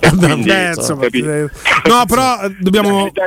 E 0.00 0.08
quindi, 0.16 0.48
Beh, 0.48 0.72
insomma, 0.76 1.02
capi- 1.02 1.20
eh, 1.20 1.46
no, 1.88 2.04
però 2.06 2.40
eh, 2.42 2.56
dobbiamo. 2.58 3.10
Da 3.12 3.24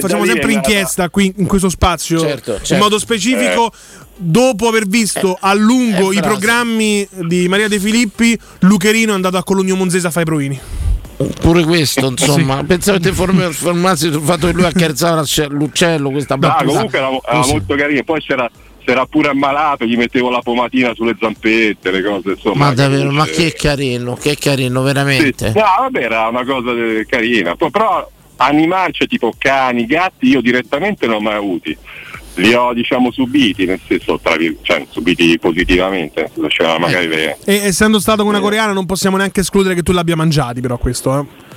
facciamo 0.00 0.24
sempre 0.24 0.52
inchiesta 0.52 1.08
qui 1.10 1.32
in 1.36 1.46
questo 1.46 1.68
spazio. 1.68 2.20
Certo, 2.20 2.56
certo. 2.58 2.72
In 2.74 2.78
modo 2.78 2.98
specifico, 2.98 3.72
dopo 4.16 4.68
aver 4.68 4.86
visto 4.86 5.36
a 5.38 5.52
lungo 5.54 6.12
eh, 6.12 6.16
i 6.16 6.20
programmi 6.20 7.06
di 7.24 7.48
Maria 7.48 7.68
De 7.68 7.78
Filippi, 7.80 8.38
Lucherino 8.60 9.12
è 9.12 9.14
andato 9.14 9.36
a 9.36 9.42
Cologno 9.42 9.74
Monzese 9.76 10.06
a 10.06 10.10
fare 10.10 10.22
i 10.22 10.28
provini. 10.28 10.60
Pure 11.40 11.64
questo, 11.64 12.06
insomma, 12.06 12.64
pensavo 12.64 12.98
che 12.98 13.08
ti 13.10 13.14
form- 13.14 13.50
formassi 13.50 14.10
sul 14.10 14.22
fatto 14.22 14.46
che 14.46 14.52
lui 14.54 14.64
accarezzava 14.64 15.16
l'ucce- 15.20 15.48
l'uccello, 15.48 16.10
questa 16.10 16.34
No, 16.34 16.40
battuta. 16.40 16.64
comunque 16.72 16.98
era, 16.98 17.08
era 17.28 17.46
molto 17.46 17.74
carino. 17.74 18.02
Poi 18.04 18.20
c'era, 18.22 18.50
si 18.84 18.90
era 18.90 19.06
pure 19.06 19.28
ammalato, 19.28 19.84
gli 19.84 19.96
mettevo 19.96 20.30
la 20.30 20.40
pomatina 20.40 20.94
sulle 20.94 21.16
zampette, 21.18 21.90
le 21.90 22.02
cose 22.02 22.30
insomma. 22.30 22.66
Ma 22.68 22.74
davvero, 22.74 23.10
ma 23.10 23.24
che 23.26 23.52
carino, 23.52 24.14
che 24.14 24.36
carino, 24.38 24.80
Sì. 24.80 24.84
veramente. 24.86 25.52
No, 25.54 25.62
vabbè, 25.80 26.00
era 26.02 26.28
una 26.28 26.44
cosa 26.44 26.70
eh, 26.72 27.06
carina. 27.08 27.56
Poi, 27.56 27.70
però 27.70 28.08
animali, 28.36 28.92
cioè 28.92 29.06
tipo 29.06 29.32
cani, 29.36 29.84
gatti, 29.86 30.28
io 30.28 30.40
direttamente 30.40 31.06
non 31.06 31.16
ho 31.16 31.20
mai 31.20 31.34
avuti. 31.34 31.76
Li 32.34 32.54
ho 32.54 32.72
diciamo 32.72 33.10
subiti, 33.10 33.66
nel 33.66 33.80
senso, 33.86 34.18
tra 34.22 34.34
cioè 34.62 34.86
subiti 34.88 35.36
positivamente, 35.38 36.30
c'era 36.48 36.78
magari 36.78 37.08
le- 37.08 37.36
E 37.44 37.54
essendo 37.66 37.98
stato 37.98 38.22
con 38.22 38.32
una 38.32 38.40
coreana, 38.40 38.72
non 38.72 38.86
possiamo 38.86 39.16
neanche 39.16 39.40
escludere 39.40 39.74
che 39.74 39.82
tu 39.82 39.92
l'abbia 39.92 40.16
mangiati, 40.16 40.60
però 40.60 40.78
questo. 40.78 41.18
eh. 41.18 41.48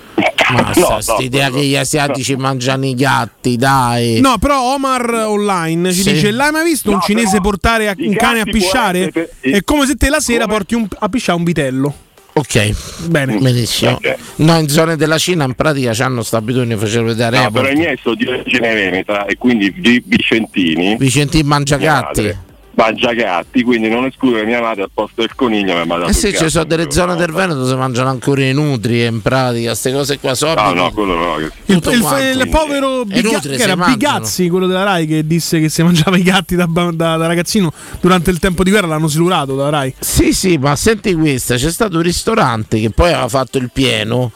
Ma 0.52 0.72
No, 0.76 1.02
sta 1.02 1.14
no, 1.14 1.20
che 1.52 1.64
gli 1.66 1.76
asiatici 1.76 2.36
mangiano 2.36 2.86
i 2.86 2.96
gatti, 2.96 3.56
dai. 3.56 4.20
No, 4.20 4.38
però 4.38 4.74
Omar 4.74 5.10
online 5.28 5.94
ci 5.94 6.02
Sì. 6.02 6.14
dice: 6.14 6.32
L'hai 6.32 6.52
mai 6.52 6.64
visto 6.66 6.89
un 6.89 6.96
No, 6.96 7.02
cinese 7.02 7.39
portare 7.41 7.88
a- 7.89 7.96
un 7.98 8.14
cane 8.16 8.41
a 8.41 8.44
pisciare? 8.46 9.10
per- 9.12 9.30
È 9.39 9.64
come 9.64 9.86
se 9.86 9.96
te 9.96 10.10
la 10.10 10.20
sera 10.20 10.46
come- 10.46 10.58
porti 10.58 10.76
un- 10.76 10.88
a 11.00 11.10
pisciare 11.10 11.38
un 11.38 11.44
vitello. 11.44 11.96
Ok, 12.36 12.72
Bene. 13.10 13.38
benissimo. 13.38 13.91
Ok. 13.91 14.16
No, 14.38 14.58
in 14.58 14.68
zone 14.68 14.96
della 14.96 15.20
Cina 15.20 15.44
in 15.44 15.54
pratica 15.54 15.91
hanno 16.04 16.24
sta 16.24 16.38
abitudine, 16.38 16.76
facevo 16.76 17.06
vedere 17.06 17.38
No, 17.44 17.52
però 17.52 17.70
i 17.70 17.76
miei 17.76 17.96
sono 18.02 18.16
di 18.16 18.26
origine 18.26 18.74
veneta 18.74 19.26
e 19.26 19.38
quindi 19.38 19.72
di 19.80 20.02
Vicentini. 20.04 20.96
Vicentini 20.98 21.44
mangia 21.48 21.78
gatti. 21.78 22.36
Mangia 22.76 23.14
gatti, 23.14 23.62
quindi 23.62 23.88
non 23.88 24.06
escludo 24.06 24.38
che 24.38 24.46
mia 24.46 24.60
madre 24.60 24.84
al 24.84 24.90
posto 24.94 25.22
del 25.22 25.36
coniglio 25.36 25.74
mi 25.74 25.80
ha 25.82 25.86
mandato 25.86 26.10
Eh 26.10 26.14
sì, 26.14 26.34
ci 26.36 26.50
sono 26.50 26.64
delle 26.66 26.90
zone 26.90 27.16
del 27.16 27.32
Veneto 27.32 27.60
dove 27.60 27.70
si 27.70 27.76
mangiano 27.76 28.10
ancora 28.10 28.44
i 28.44 28.54
nutri 28.54 29.06
in 29.06 29.22
pratica, 29.22 29.68
queste 29.68 29.92
cose 29.92 30.20
qua 30.20 30.34
sono. 30.34 30.62
No, 30.62 30.74
no, 30.74 30.92
quello 30.92 31.16
no. 31.16 31.36
che- 31.36 31.52
Il, 31.66 31.82
il- 31.86 32.40
il 32.42 32.50
povero 32.50 33.02
E 33.02 33.06
Biga- 33.06 33.32
nutri 33.32 33.56
era. 33.58 33.76
Bigazzi, 33.76 34.50
quello 34.50 34.66
della 34.68 34.84
Rai, 34.84 35.06
che 35.06 35.26
disse 35.28 35.60
che 35.60 35.70
si 35.70 35.84
mangiava 35.84 36.18
i 36.18 36.24
gatti 36.24 36.56
da, 36.56 36.68
da- 36.68 36.92
da 36.92 37.28
ragazzino 37.28 37.72
durante 38.02 38.32
il 38.32 38.40
tempo 38.40 38.64
di 38.64 38.72
guerra, 38.72 38.88
l'hanno 38.88 39.08
silurato 39.08 39.56
da 39.56 39.70
Rai. 39.70 39.94
Sì, 40.00 40.34
sì, 40.34 40.58
ma 40.58 40.76
senti 40.76 41.14
questa, 41.14 41.56
c'è 41.56 41.72
stato 41.72 41.98
un 41.98 42.02
ristorante 42.04 42.80
che 42.80 42.90
poi 42.90 43.12
aveva 43.12 43.28
fatto 43.28 43.58
il 43.60 43.70
pieno, 43.72 44.32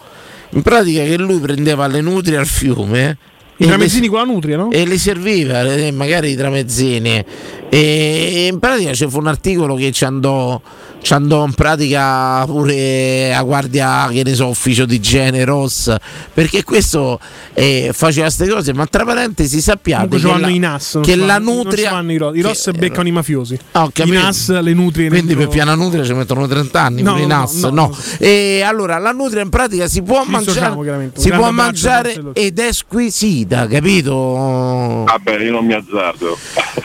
in 0.51 0.61
pratica 0.61 1.03
che 1.03 1.17
lui 1.17 1.39
prendeva 1.39 1.87
le 1.87 2.01
nutrie 2.01 2.37
al 2.37 2.45
fiume. 2.47 3.17
I 3.59 3.65
tramezzini 3.65 4.07
con 4.07 4.19
la 4.19 4.25
nutria, 4.25 4.55
no? 4.55 4.69
E 4.71 4.85
li 4.85 4.97
serviva, 4.97 5.63
magari 5.91 6.31
i 6.31 6.35
tramezzini. 6.35 7.25
E 7.69 8.47
in 8.51 8.59
pratica 8.59 8.91
c'è 8.91 9.07
fu 9.07 9.17
un 9.17 9.27
articolo 9.27 9.75
che 9.75 9.91
ci 9.91 10.05
andò, 10.05 10.61
ci 11.07 11.13
andò 11.13 11.45
in 11.45 11.53
pratica 11.53 12.43
pure 12.45 13.33
a 13.33 13.41
guardia, 13.41 14.09
che 14.11 14.23
ne 14.25 14.35
so, 14.35 14.47
ufficio 14.49 14.83
di 14.83 14.95
igiene 14.95 15.45
Ross, 15.45 15.95
perché 16.33 16.65
questo 16.65 17.17
eh, 17.53 17.91
faceva 17.93 18.25
queste 18.25 18.49
cose, 18.49 18.73
ma 18.73 18.85
tra 18.87 19.05
parentesi 19.05 19.61
sappiate 19.61 20.09
Comunque 20.19 20.33
che 20.33 20.39
la, 20.41 20.49
i 20.49 20.59
NAS. 20.59 20.99
che 21.01 21.15
la 21.15 21.37
nutria... 21.39 21.91
vanno 21.91 22.11
i, 22.11 22.17
ro- 22.17 22.33
i 22.35 22.41
Ross 22.41 22.71
beccano 22.71 23.07
i 23.07 23.11
mafiosi. 23.11 23.57
Ah, 23.71 23.89
I. 24.03 24.09
NAS, 24.11 24.49
le 24.59 24.73
nutrie. 24.73 25.07
Quindi 25.07 25.27
dentro- 25.27 25.45
per 25.45 25.55
piana 25.55 25.75
nutria 25.75 26.03
ci 26.03 26.11
mettono 26.11 26.45
30 26.45 26.81
anni 26.81 27.01
No, 27.03 27.15
i 27.17 27.21
no, 27.21 27.27
NAS, 27.27 27.53
no, 27.61 27.69
no. 27.69 27.87
no. 27.87 27.97
E 28.17 28.63
allora 28.65 28.97
la 28.97 29.11
nutria 29.11 29.43
in 29.43 29.49
pratica 29.49 29.87
si 29.87 30.01
può 30.01 30.25
mangiare, 30.25 31.11
si 31.15 31.29
può 31.31 31.49
mangiare 31.51 32.21
ed 32.33 32.59
è 32.59 32.73
squisita, 32.73 33.65
capito? 33.67 35.05
Vabbè, 35.05 35.39
io 35.41 35.51
non 35.51 35.65
mi 35.65 35.73
azzardo. 35.73 36.37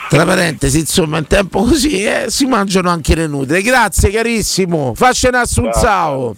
Tra 0.09 0.25
parentesi, 0.25 0.79
insomma, 0.79 1.19
in 1.19 1.27
tempo 1.27 1.65
così 1.65 2.05
eh, 2.05 2.27
si 2.29 2.45
mangiano 2.45 2.89
anche 2.89 3.17
le 3.17 3.27
nutrie. 3.27 3.63
Grazie 3.63 4.11
carissimo, 4.13 4.93
faccene 4.95 5.39
assunzao. 5.39 6.37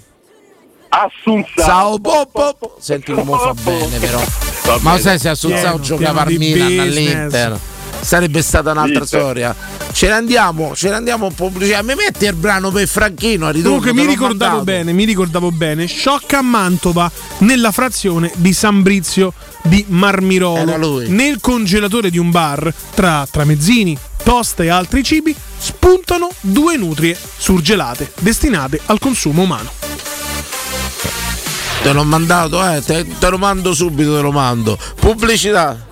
Assunzao. 0.89 1.99
po, 1.99 2.29
po, 2.33 2.55
po. 2.59 2.77
Senti 2.81 3.12
come 3.12 3.33
fa 3.37 3.53
bene 3.62 3.99
però. 3.99 4.18
Va 4.18 4.79
Ma 4.81 4.91
lo 4.93 4.97
bene. 4.97 5.01
sai 5.01 5.18
se 5.18 5.29
Assunzao 5.29 5.79
Pieno, 5.79 5.81
giocava 5.81 6.20
al 6.22 6.27
di 6.29 6.39
Milan, 6.39 6.68
business. 6.68 6.87
all'Inter? 6.97 7.59
Sarebbe 8.01 8.43
stata 8.43 8.70
un'altra 8.72 9.01
Inter. 9.03 9.07
storia. 9.20 9.57
Ce 9.93 10.07
ne 10.07 10.12
andiamo, 10.12 10.75
ce 10.77 10.91
ne 10.91 10.95
andiamo 10.97 11.27
in 11.27 11.35
pubblicità. 11.35 11.83
Mi 11.83 11.95
metti 11.95 12.27
il 12.27 12.35
brano 12.35 12.70
per 12.70 12.87
Franchino 12.87 13.47
a 13.47 13.51
ritorno. 13.51 13.79
Comunque 13.79 13.93
mi 14.03 14.07
ricordavo 14.09 14.57
mandato. 14.57 14.64
bene, 14.64 14.93
mi 14.93 15.05
ricordavo 15.05 15.51
bene. 15.51 15.87
Sciocca 15.87 16.39
a 16.39 16.43
Mantova 16.43 17.11
nella 17.39 17.72
frazione 17.72 18.31
di 18.37 18.53
San 18.53 18.83
Brizio 18.83 19.33
di 19.62 19.79
Era 19.81 19.87
Marmirolo. 19.89 20.77
lui. 20.77 21.09
Nel 21.09 21.41
congelatore 21.41 22.11
di 22.11 22.18
un 22.18 22.31
bar, 22.31 22.72
tra 22.95 23.27
tramezzini, 23.31 23.97
tosta 24.22 24.62
e 24.62 24.68
altri 24.68 25.03
cibi, 25.03 25.35
spuntano 25.65 26.29
due 26.43 26.77
nutrie 26.77 27.17
surgelate 27.39 28.12
destinate 28.21 28.79
al 28.85 28.99
consumo 28.99 29.43
umano. 29.43 29.71
Te 31.83 31.93
l'ho 31.93 32.05
mandato, 32.05 32.67
eh, 32.69 32.83
te, 32.83 33.07
te 33.19 33.31
lo 33.31 33.39
mando 33.39 33.73
subito, 33.73 34.15
te 34.15 34.21
lo 34.21 34.31
mando. 34.31 34.79
Pubblicità. 35.01 35.87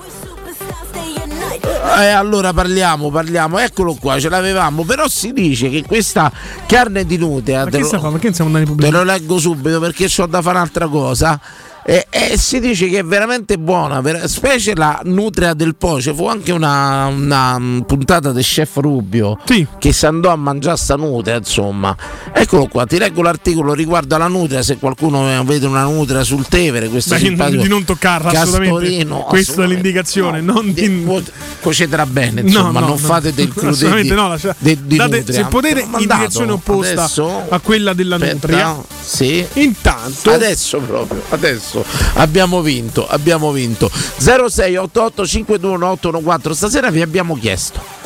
E 1.99 2.07
allora 2.07 2.53
parliamo, 2.53 3.11
parliamo, 3.11 3.59
eccolo 3.59 3.94
qua, 3.94 4.20
ce 4.20 4.28
l'avevamo, 4.28 4.85
però 4.85 5.09
si 5.09 5.32
dice 5.32 5.70
che 5.70 5.82
questa 5.82 6.31
carne 6.66 7.05
di 7.07 7.16
nutria, 7.16 7.65
Ma 7.65 7.65
te 7.65 7.70
che 7.73 7.78
lo, 7.78 7.86
sta 7.86 7.97
a 7.97 8.01
fare? 8.01 8.12
Perché 8.12 8.27
non 8.27 8.35
siamo 8.35 8.51
andati 8.55 8.70
in 8.70 8.77
te 8.77 8.82
pubblicità? 8.85 9.05
lo 9.05 9.19
leggo 9.19 9.39
subito 9.39 9.81
perché 9.81 10.11
ho 10.16 10.27
da 10.27 10.43
fare 10.43 10.57
un'altra 10.57 10.86
cosa. 10.86 11.40
E, 11.84 12.06
e 12.10 12.36
si 12.38 12.60
dice 12.60 12.88
che 12.88 12.98
è 13.00 13.04
veramente 13.04 13.59
buona, 13.59 14.00
ver- 14.00 14.24
specie 14.26 14.74
la 14.74 15.00
nutria 15.04 15.52
del 15.54 15.74
Po. 15.74 16.00
Ci 16.00 16.14
fu 16.14 16.26
anche 16.26 16.52
una, 16.52 17.06
una, 17.06 17.59
mm, 17.59 17.80
puntata 17.80 18.30
del 18.32 18.44
chef 18.44 18.76
Rubio 18.76 19.38
che 19.78 19.92
si 19.92 20.06
andò 20.06 20.30
a 20.30 20.36
mangiare 20.36 20.76
sta 20.76 20.94
nutria. 20.96 21.36
Insomma, 21.36 21.94
eccolo 22.32 22.66
qua. 22.68 22.86
Ti 22.86 22.98
leggo 22.98 23.22
l'articolo 23.22 23.74
riguardo 23.74 24.14
alla 24.14 24.28
nutria. 24.28 24.62
Se 24.62 24.76
qualcuno 24.78 25.28
eh, 25.28 25.42
vede 25.44 25.66
una 25.66 25.82
nutria 25.82 26.22
sul 26.22 26.46
Tevere, 26.46 26.88
questo 26.88 27.16
Beh, 27.16 27.50
di 27.50 27.68
non 27.68 27.84
toccarla 27.84 28.30
assolutamente. 28.30 28.78
Castorino, 28.80 29.16
Questa 29.20 29.36
è 29.36 29.40
assolutamente. 29.64 29.82
l'indicazione. 29.82 30.40
non 30.40 30.72
di... 30.72 31.30
Cuocetela 31.60 32.06
bene, 32.06 32.42
No, 32.42 32.48
insomma, 32.48 32.80
no, 32.80 32.86
non 32.86 32.88
no. 32.90 32.96
fate 32.96 33.32
del 33.32 33.52
Assolutamente 33.54 34.02
di, 34.02 34.14
no, 34.14 34.28
lascia- 34.28 34.54
di- 34.59 34.78
di 34.86 34.96
date- 34.96 35.16
nutria. 35.18 35.34
se 35.34 35.40
il 35.40 35.46
potere 35.48 35.74
Te 35.74 35.80
l'ho 35.80 35.84
in 35.86 35.90
mandato. 35.92 36.18
direzione 36.20 36.52
opposta 36.52 36.92
Adesso- 37.04 37.42
a 37.48 37.60
quella 37.60 37.92
della 37.92 38.14
Aspetta, 38.16 38.32
nutria. 38.34 38.76
Sì. 39.00 39.46
Intanto 39.54 40.30
Adesso 40.32 40.78
proprio, 40.78 41.22
adesso 41.30 41.72
abbiamo 42.15 42.61
vinto, 42.61 43.07
abbiamo 43.07 43.53
vinto. 43.53 43.90
0688 44.19 45.27
521814 45.27 46.55
stasera 46.55 46.90
vi 46.90 47.03
abbiamo 47.03 47.36
chiesto 47.36 48.03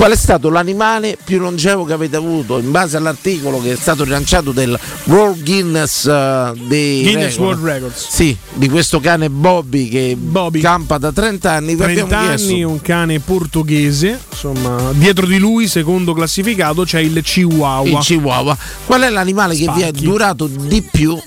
qual 0.00 0.12
è 0.12 0.16
stato 0.16 0.48
l'animale 0.48 1.18
più 1.22 1.38
longevo 1.38 1.84
che 1.84 1.92
avete 1.92 2.16
avuto 2.16 2.58
in 2.58 2.70
base 2.70 2.96
all'articolo 2.96 3.60
che 3.60 3.72
è 3.72 3.76
stato 3.76 4.04
rilanciato 4.04 4.50
del 4.50 4.78
World 5.04 5.42
Guinness 5.42 6.06
eh, 6.06 6.52
dei 6.56 7.02
Guinness 7.02 7.36
record. 7.36 7.40
World 7.40 7.64
Records. 7.64 8.06
Sì, 8.08 8.34
di 8.54 8.70
questo 8.70 8.98
cane 8.98 9.28
Bobby 9.28 9.90
che 9.90 10.16
campa 10.58 10.96
da 10.96 11.12
30 11.12 11.52
anni. 11.52 11.74
Vi 11.74 11.82
30 11.82 12.02
abbiamo 12.02 12.26
chiesto 12.28 12.50
anni, 12.50 12.62
un 12.62 12.80
cane 12.80 13.20
portoghese. 13.20 14.18
Insomma, 14.30 14.90
dietro 14.92 15.26
di 15.26 15.36
lui, 15.36 15.68
secondo 15.68 16.14
classificato, 16.14 16.84
c'è 16.84 17.00
il 17.00 17.20
Chihuahua. 17.22 17.98
il 17.98 17.98
Chihuahua. 17.98 18.56
Qual 18.86 19.02
è 19.02 19.10
l'animale 19.10 19.54
che 19.54 19.70
vi 19.74 19.82
è 19.82 19.88
Spacchi. 19.88 20.04
durato 20.04 20.46
di 20.46 20.82
più? 20.82 21.20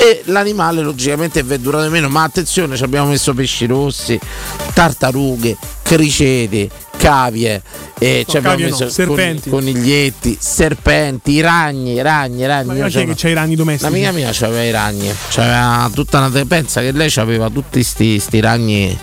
E 0.00 0.22
l'animale 0.26 0.80
logicamente 0.80 1.40
è 1.46 1.58
durato 1.58 1.84
di 1.84 1.90
meno, 1.90 2.08
ma 2.08 2.22
attenzione, 2.22 2.76
ci 2.76 2.84
abbiamo 2.84 3.08
messo 3.10 3.34
pesci 3.34 3.66
rossi, 3.66 4.18
tartarughe, 4.72 5.56
criceti, 5.82 6.70
cavie, 6.96 7.62
e 7.98 8.24
ci 8.28 8.34
No, 8.34 8.38
abbiamo 8.38 8.56
cavie 8.56 8.70
no, 8.70 8.76
messo 8.78 8.90
serpenti. 8.90 9.50
con- 9.50 9.58
coniglietti, 9.58 10.36
serpenti, 10.40 11.40
ragni, 11.40 12.00
ragni, 12.00 12.46
ragni. 12.46 12.66
Ma 12.68 12.74
Io 12.74 12.86
chi 12.86 12.98
è 13.00 13.06
che 13.06 13.14
c'ha 13.16 13.28
i 13.28 13.34
ragni 13.34 13.56
domestici? 13.56 13.90
L'amica 13.90 14.12
mia 14.12 14.28
aveva 14.28 14.62
i 14.62 14.70
ragni, 14.70 15.12
c'aveva 15.30 15.90
tutta 15.92 16.18
una 16.18 16.30
pensa 16.46 16.80
che 16.80 16.92
lei 16.92 17.12
aveva 17.16 17.50
tutti 17.50 17.82
sti, 17.82 18.20
ragni 18.40 18.96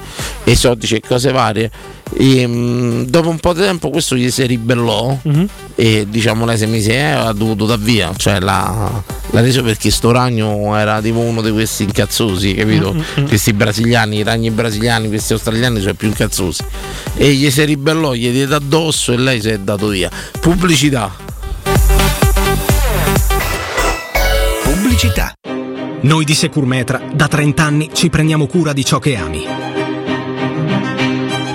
esotici 0.45 0.95
e 0.95 1.01
cose 1.05 1.31
varie. 1.31 1.71
E, 2.13 2.45
mm, 2.47 3.01
dopo 3.03 3.29
un 3.29 3.39
po' 3.39 3.53
di 3.53 3.61
tempo 3.61 3.89
questo 3.89 4.15
gli 4.15 4.29
si 4.29 4.45
ribellò 4.45 5.17
Mhm. 5.23 5.47
e 5.75 6.05
diciamo 6.07 6.45
lei 6.45 6.57
si 6.57 6.65
mise 6.67 6.93
e 6.93 7.01
ha 7.01 7.33
dovuto 7.33 7.65
dar 7.65 7.79
via, 7.79 8.13
cioè 8.15 8.39
l'ha, 8.39 9.03
l'ha 9.31 9.41
reso 9.41 9.63
perché 9.63 9.89
sto 9.91 10.11
ragno 10.11 10.77
era 10.77 11.01
tipo 11.01 11.19
uno 11.19 11.41
di 11.41 11.51
questi 11.51 11.83
incazzosi, 11.83 12.53
capito? 12.53 12.93
Mm-mm. 12.93 13.27
Questi 13.27 13.51
brasiliani, 13.53 14.17
i 14.17 14.23
ragni 14.23 14.51
brasiliani, 14.51 15.07
questi 15.09 15.33
australiani 15.33 15.81
sono 15.81 15.93
più 15.95 16.07
incazzosi. 16.07 16.63
E 17.17 17.33
gli 17.33 17.49
si 17.49 17.63
ribellò, 17.65 18.13
gli 18.13 18.29
diede 18.31 18.55
addosso 18.55 19.11
e 19.11 19.17
lei 19.17 19.41
si 19.41 19.49
è 19.49 19.57
dato 19.57 19.87
via. 19.87 20.09
Pubblicità. 20.39 21.11
Pubblicità. 24.63 25.33
Noi 26.01 26.23
di 26.23 26.33
Securmetra 26.35 27.01
da 27.13 27.27
30 27.27 27.63
anni 27.63 27.89
ci 27.93 28.09
prendiamo 28.09 28.45
cura 28.47 28.73
di 28.73 28.85
ciò 28.85 28.99
che 28.99 29.15
ami. 29.15 29.64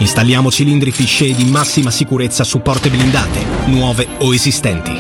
Installiamo 0.00 0.50
cilindri 0.50 0.92
fisce 0.92 1.34
di 1.34 1.44
massima 1.44 1.90
sicurezza 1.90 2.42
su 2.42 2.62
porte 2.62 2.88
blindate, 2.88 3.44
nuove 3.66 4.08
o 4.20 4.34
esistenti. 4.34 4.92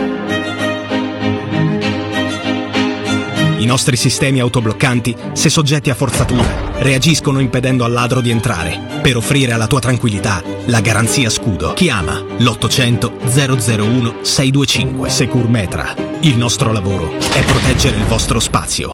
I 3.60 3.64
nostri 3.64 3.96
sistemi 3.96 4.40
autobloccanti, 4.40 5.16
se 5.32 5.48
soggetti 5.48 5.88
a 5.88 5.94
forzatura, 5.94 6.72
reagiscono 6.80 7.40
impedendo 7.40 7.84
al 7.84 7.92
ladro 7.92 8.20
di 8.20 8.30
entrare, 8.30 9.00
per 9.00 9.16
offrire 9.16 9.52
alla 9.52 9.66
tua 9.66 9.80
tranquillità 9.80 10.42
la 10.66 10.80
garanzia 10.80 11.30
scudo. 11.30 11.72
Chiama 11.72 12.22
l'800 12.38 13.78
001 13.78 14.16
625 14.22 15.08
Securmetra. 15.08 15.94
Il 16.20 16.36
nostro 16.36 16.72
lavoro 16.72 17.16
è 17.16 17.42
proteggere 17.42 17.96
il 17.96 18.04
vostro 18.04 18.38
spazio. 18.38 18.90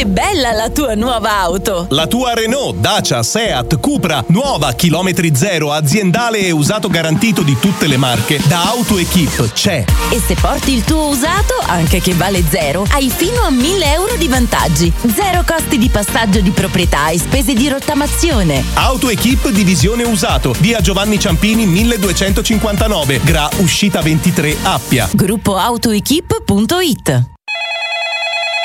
Che 0.00 0.06
bella 0.06 0.52
la 0.52 0.70
tua 0.70 0.94
nuova 0.94 1.40
auto! 1.40 1.86
La 1.90 2.06
tua 2.06 2.32
Renault, 2.32 2.76
Dacia, 2.76 3.22
Seat, 3.22 3.78
Cupra, 3.80 4.24
nuova, 4.28 4.72
chilometri 4.72 5.36
zero, 5.36 5.72
aziendale 5.72 6.38
e 6.38 6.52
usato 6.52 6.88
garantito 6.88 7.42
di 7.42 7.54
tutte 7.60 7.86
le 7.86 7.98
marche, 7.98 8.40
da 8.46 8.70
AutoEquip 8.70 9.52
c'è. 9.52 9.84
E 10.10 10.18
se 10.26 10.36
porti 10.40 10.72
il 10.72 10.84
tuo 10.84 11.08
usato, 11.08 11.52
anche 11.66 12.00
che 12.00 12.14
vale 12.14 12.42
zero, 12.48 12.86
hai 12.92 13.10
fino 13.10 13.42
a 13.42 13.50
1000 13.50 13.92
euro 13.92 14.16
di 14.16 14.26
vantaggi. 14.26 14.90
Zero 15.14 15.44
costi 15.46 15.76
di 15.76 15.90
passaggio 15.90 16.40
di 16.40 16.50
proprietà 16.50 17.10
e 17.10 17.18
spese 17.18 17.52
di 17.52 17.68
rottamazione. 17.68 18.64
AutoEquip 18.72 19.50
Divisione 19.50 20.04
Usato, 20.04 20.54
via 20.60 20.80
Giovanni 20.80 21.18
Ciampini 21.18 21.66
1259, 21.66 23.20
Gra 23.22 23.50
Uscita 23.58 24.00
23 24.00 24.56
Appia. 24.62 25.10
Gruppo 25.12 25.56
autoequip.it 25.56 27.38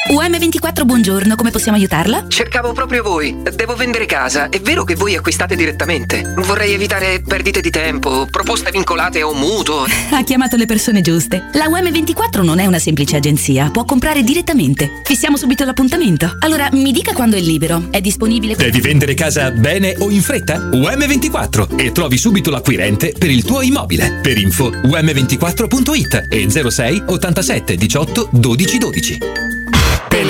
UM24 0.07 0.86
buongiorno, 0.86 1.36
come 1.36 1.49
possiamo 1.49 1.77
aiutarla? 1.77 2.27
Cercavo 2.27 2.73
proprio 2.73 3.02
voi. 3.02 3.36
Devo 3.56 3.76
vendere 3.76 4.06
casa. 4.06 4.49
È 4.49 4.60
vero 4.60 4.84
che 4.84 4.94
voi 4.94 5.15
acquistate 5.15 5.56
direttamente? 5.56 6.22
Vorrei 6.45 6.73
evitare 6.73 7.22
perdite 7.22 7.60
di 7.60 7.72
tempo, 7.72 8.27
proposte 8.30 8.69
vincolate 8.69 9.22
a 9.22 9.27
un 9.27 9.40
mutuo. 9.40 9.86
Ha 10.15 10.23
chiamato 10.23 10.57
le 10.57 10.68
persone 10.68 11.02
giuste. 11.02 11.49
La 11.53 11.65
UM24 11.65 12.44
non 12.44 12.60
è 12.60 12.68
una 12.68 12.77
semplice 12.77 13.18
agenzia, 13.18 13.72
può 13.72 13.84
comprare 13.84 14.23
direttamente. 14.23 15.02
Fissiamo 15.03 15.38
subito 15.38 15.65
l'appuntamento. 15.65 16.38
Allora, 16.40 16.69
mi 16.72 16.91
dica 16.91 17.11
quando 17.14 17.36
è 17.36 17.40
libero. 17.40 17.88
È 17.90 17.99
disponibile 17.99 18.56
Devi 18.56 18.80
vendere 18.82 19.15
casa 19.15 19.49
bene 19.49 19.95
o 19.98 20.11
in 20.11 20.22
fretta? 20.22 20.69
UM24 20.69 21.77
e 21.77 21.91
trovi 21.91 22.18
subito 22.18 22.52
l'acquirente 22.52 23.14
per 23.18 23.32
il 23.32 23.44
tuo 23.44 23.61
immobile. 23.61 24.19
Per 24.22 24.38
info 24.38 24.69
um24.it 24.69 26.27
e 26.30 26.48
06 26.69 27.03
87 27.07 27.76
18 27.76 28.30
12 28.32 28.77
12. 28.77 29.19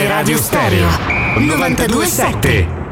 Teleradio 0.05 0.37
Stereo 0.37 0.87
927 1.39 2.84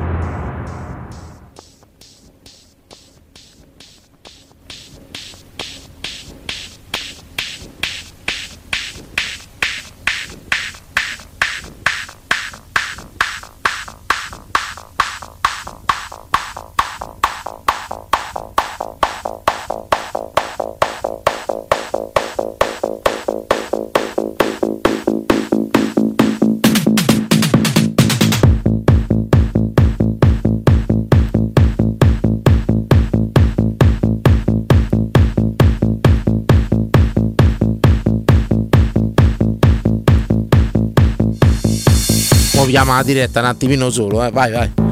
La 42.95 43.01
diretta 43.01 43.39
un 43.39 43.47
attimino 43.47 43.89
solo, 43.89 44.23
eh. 44.23 44.29
vai 44.29 44.51
vai. 44.51 44.82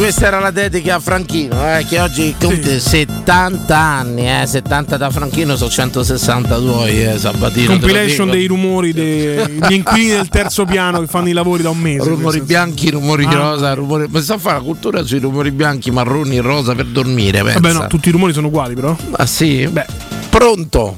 Questa 0.00 0.28
era 0.28 0.38
la 0.38 0.50
dedica 0.50 0.94
a 0.94 0.98
Franchino, 0.98 1.76
eh, 1.76 1.84
che 1.86 2.00
oggi 2.00 2.34
compie 2.40 2.80
70 2.80 3.76
anni, 3.76 4.26
eh, 4.26 4.46
70 4.46 4.96
da 4.96 5.10
Franchino 5.10 5.56
sono 5.56 5.68
162, 5.68 7.12
eh, 7.12 7.18
Sabatino. 7.18 7.72
Compilation 7.72 8.30
dei 8.30 8.46
rumori 8.46 8.94
degli 8.94 9.60
inquilini 9.68 10.12
del 10.12 10.30
terzo 10.30 10.64
piano 10.64 11.00
che 11.00 11.06
fanno 11.06 11.28
i 11.28 11.32
lavori 11.32 11.62
da 11.62 11.68
un 11.68 11.78
mese. 11.78 12.08
Rumori 12.08 12.40
bianchi, 12.40 12.88
rumori 12.88 13.26
Ah. 13.26 13.32
rosa, 13.34 13.74
rumori... 13.74 14.06
Ma 14.08 14.22
sta 14.22 14.34
a 14.34 14.38
fare 14.38 14.56
la 14.56 14.64
cultura 14.64 15.02
sui 15.02 15.18
rumori 15.18 15.50
bianchi, 15.50 15.90
marroni, 15.90 16.38
rosa 16.38 16.74
per 16.74 16.86
dormire, 16.86 17.42
pensa. 17.42 17.60
Vabbè, 17.60 17.74
no, 17.74 17.86
tutti 17.86 18.08
i 18.08 18.12
rumori 18.12 18.32
sono 18.32 18.46
uguali, 18.46 18.74
però. 18.74 18.96
Ah 19.10 19.26
sì? 19.26 19.66
Beh. 19.66 19.84
Pronto? 20.30 20.96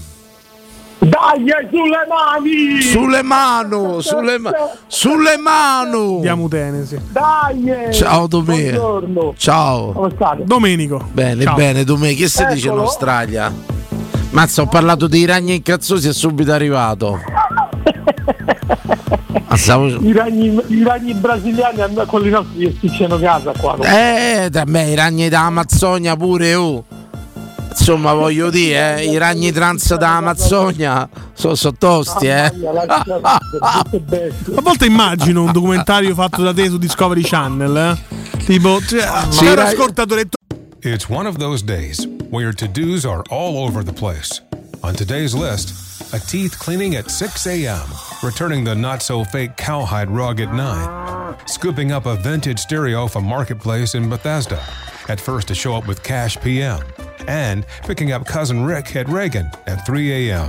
Dai, 1.02 1.44
sulle 1.68 2.06
mani! 2.08 2.80
Sulle 2.80 3.22
mano, 3.22 4.00
sulle, 4.00 4.38
ma- 4.38 4.52
sulle 4.86 5.36
mano. 5.36 6.18
Diamo 6.20 6.44
utene, 6.44 6.86
sì. 6.86 6.96
Dai! 7.10 7.92
Ciao 7.92 8.28
Domenico. 8.28 9.00
Buongiorno. 9.00 9.34
Ciao. 9.36 9.90
Come 9.92 10.10
state? 10.14 10.44
Domenico. 10.44 11.04
Bene, 11.10 11.42
Ciao. 11.42 11.56
bene, 11.56 11.82
Domenico, 11.82 12.20
che 12.22 12.28
si 12.28 12.44
dice 12.46 12.66
in 12.66 12.72
Eccolo. 12.74 12.82
Australia? 12.82 13.52
Mazza, 14.30 14.62
ho 14.62 14.66
parlato 14.66 15.08
dei 15.08 15.24
ragni 15.24 15.56
incazzosi, 15.56 16.06
è 16.08 16.12
subito 16.12 16.52
arrivato. 16.52 17.18
Stavo- 19.54 19.86
I 19.88 20.12
ragni, 20.12 20.56
I 20.68 20.82
ragni 20.84 21.14
brasiliani 21.14 21.80
hanno- 21.82 22.06
quelli 22.06 22.30
nostri 22.30 22.64
che 22.64 22.72
spicciano 22.76 23.18
casa 23.18 23.52
qua. 23.58 23.76
Eh, 23.80 24.48
da 24.50 24.62
me, 24.66 24.88
i 24.88 24.94
ragni 24.94 25.28
dell'Amazzonia 25.28 26.14
pure, 26.16 26.54
oh. 26.54 26.84
Insomma, 27.78 28.12
voglio 28.12 28.50
dire, 28.50 29.00
eh, 29.00 29.06
i 29.06 29.18
ragni 29.18 29.50
trans 29.52 29.94
dell'Amazzonia 29.96 31.08
sono 31.32 31.54
so 31.54 31.72
tosti, 31.72 32.26
eh. 32.26 32.52
A 33.64 34.60
volte 34.60 34.86
immagino 34.86 35.42
un 35.42 35.52
documentario 35.52 36.14
fatto 36.14 36.42
da 36.42 36.52
te 36.52 36.68
su 36.68 36.78
Discovery 36.78 37.22
Channel, 37.22 37.76
eh? 37.76 38.20
Tipo, 38.44 38.80
cioè, 38.80 39.08
caro 39.38 39.62
ascoltatore, 39.62 40.28
It's 40.84 41.08
one 41.08 41.26
of 41.28 41.38
those 41.38 41.62
days 41.62 42.06
where 42.30 42.42
your 42.42 42.54
to 42.54 42.66
dos 42.66 43.04
are 43.04 43.22
all 43.30 43.56
over 43.56 43.84
the 43.84 43.92
place. 43.92 44.42
On 44.82 44.92
today's 44.94 45.32
list, 45.32 45.72
a 46.12 46.18
teeth 46.18 46.58
cleaning 46.58 46.96
at 46.96 47.08
6 47.08 47.46
a.m., 47.46 47.86
returning 48.22 48.64
the 48.64 48.74
not 48.74 49.00
so 49.00 49.22
fake 49.24 49.56
cowhide 49.56 50.10
rug 50.10 50.40
at 50.40 50.52
9, 50.52 51.36
scooping 51.46 51.92
up 51.92 52.06
a 52.06 52.16
vintage 52.16 52.58
stereo 52.58 53.06
from 53.06 53.24
Marketplace 53.24 53.94
in 53.94 54.08
Bethesda, 54.08 54.60
at 55.08 55.20
first 55.20 55.46
to 55.48 55.54
show 55.54 55.76
up 55.76 55.86
with 55.86 56.02
Cash 56.02 56.36
PM, 56.40 56.80
and 57.28 57.66
picking 57.82 58.12
up 58.12 58.26
Cousin 58.26 58.64
Rick 58.64 58.96
at 58.96 59.08
Reagan 59.08 59.50
at 59.66 59.84
3 59.86 60.30
a.m. 60.30 60.48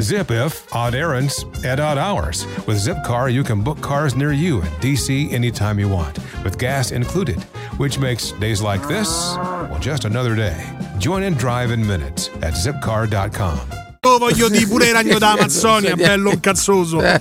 Zip 0.00 0.30
if, 0.30 0.74
odd 0.74 0.94
errands 0.94 1.44
at 1.64 1.78
odd 1.78 1.96
hours. 1.96 2.44
With 2.66 2.76
Zipcar, 2.76 3.32
you 3.32 3.44
can 3.44 3.62
book 3.62 3.80
cars 3.80 4.16
near 4.16 4.32
you 4.32 4.60
in 4.60 4.68
DC 4.80 5.32
anytime 5.32 5.78
you 5.78 5.88
want, 5.88 6.18
with 6.42 6.58
gas 6.58 6.90
included, 6.90 7.40
which 7.78 7.98
makes 7.98 8.32
days 8.32 8.60
like 8.60 8.86
this, 8.88 9.08
well, 9.36 9.78
just 9.78 10.04
another 10.04 10.34
day. 10.34 10.64
Join 10.98 11.22
and 11.22 11.38
drive 11.38 11.70
in 11.70 11.86
minutes 11.86 12.28
at 12.42 12.54
zipcar.com. 12.54 13.81
Lo 14.04 14.18
voglio 14.18 14.48
di 14.48 14.66
pure 14.66 14.86
il 14.86 14.94
ragno 14.94 15.16
d'Amazzonia, 15.20 15.94
bello 15.94 16.32
cazzoso. 16.40 17.00
Eh? 17.00 17.20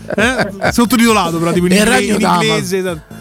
Sottotitolato, 0.71 1.37
però, 1.37 1.51
tipo 1.51 1.67
in, 1.67 1.73
Il 1.73 1.85
ragno 1.85 2.15
in 2.15 2.21
inglese. 2.21 2.77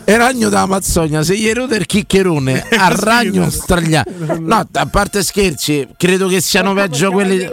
Il 0.07 0.16
ragno 0.16 0.49
d'Amazzonia, 0.49 1.23
se 1.23 1.37
gli 1.37 1.53
rode 1.53 1.77
il 1.77 1.85
chiccherone 1.85 2.65
al 2.74 2.93
ragno 2.93 3.43
australiano. 3.43 4.39
No, 4.39 4.66
a 4.73 4.87
parte 4.87 5.23
scherzi, 5.23 5.87
credo 5.99 6.27
che 6.28 6.41
siano 6.41 6.73
peggio 6.73 7.12
quelli. 7.12 7.47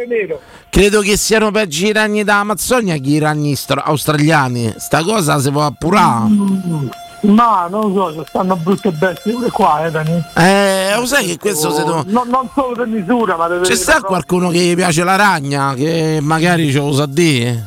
Credo 0.70 1.02
che 1.02 1.18
siano 1.18 1.52
peggio 1.52 1.88
i 1.88 1.92
ragni 1.92 2.24
d'Amazzonia 2.24 2.96
che 2.96 3.10
i 3.10 3.20
ragni 3.20 3.58
stra- 3.58 3.84
australiani. 3.84 4.76
Sta 4.78 5.04
cosa 5.04 5.42
si 5.42 5.52
può 5.52 5.66
appurare. 5.66 6.30
Ma 7.22 7.68
non 7.70 7.92
lo 7.94 8.12
so, 8.14 8.22
ci 8.22 8.28
stanno 8.30 8.56
brutte 8.56 8.92
bestie 8.92 9.32
pure 9.34 9.50
qua, 9.50 9.86
eh, 9.86 9.92
Dani. 9.92 10.24
Eh, 10.36 10.94
lo 10.96 11.06
sai 11.06 11.26
che 11.26 11.38
questo 11.38 11.72
se 11.72 11.84
tu- 11.84 12.04
non, 12.08 12.28
non 12.30 12.48
solo 12.54 12.74
per 12.76 12.88
misura, 12.88 13.36
ma 13.36 13.48
deve 13.48 13.66
C'è 13.66 13.76
sta 13.76 14.02
qualcuno 14.02 14.50
che 14.50 14.60
gli 14.60 14.76
piace 14.76 15.04
la 15.04 15.16
ragna, 15.16 15.74
che 15.74 16.20
magari 16.22 16.72
ce 16.72 16.78
lo 16.78 16.94
sa 16.94 17.06
dire? 17.08 17.66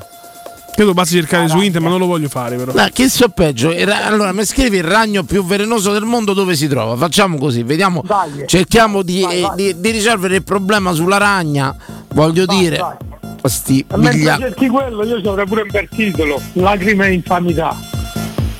Credo 0.72 0.94
basti 0.94 1.16
cercare 1.16 1.48
su 1.48 1.56
internet, 1.56 1.82
ma 1.82 1.88
non 1.90 1.98
lo 1.98 2.06
voglio 2.06 2.28
fare, 2.28 2.56
però. 2.56 2.72
Ma 2.72 2.88
che 2.90 3.08
so 3.10 3.28
peggio? 3.28 3.70
Allora, 4.04 4.32
mi 4.32 4.44
scrivi 4.46 4.78
il 4.78 4.84
ragno 4.84 5.24
più 5.24 5.44
velenoso 5.44 5.92
del 5.92 6.04
mondo 6.04 6.32
dove 6.32 6.54
si 6.54 6.68
trova? 6.68 6.96
Facciamo 6.96 7.36
così, 7.36 7.64
vediamo. 7.64 8.02
Dai. 8.06 8.44
cerchiamo 8.46 9.02
di, 9.02 9.20
Vai, 9.20 9.38
eh, 9.38 9.40
vai. 9.42 9.56
di- 9.56 9.80
di 9.80 9.90
risolvere 9.90 10.36
il 10.36 10.44
problema 10.44 10.92
sulla 10.92 11.18
ragna. 11.18 11.74
Voglio 12.14 12.46
dire, 12.46 12.96
sti 13.42 13.84
Mentre 13.96 14.12
miglia- 14.14 14.38
cerchi 14.38 14.68
quello, 14.68 15.04
io 15.04 15.20
ci 15.20 15.26
avrei 15.26 15.44
pure 15.46 15.62
un 15.62 15.68
bel 15.70 15.88
titolo, 15.94 16.40
Lacrime 16.52 17.08
e 17.08 17.12
infamità. 17.14 17.76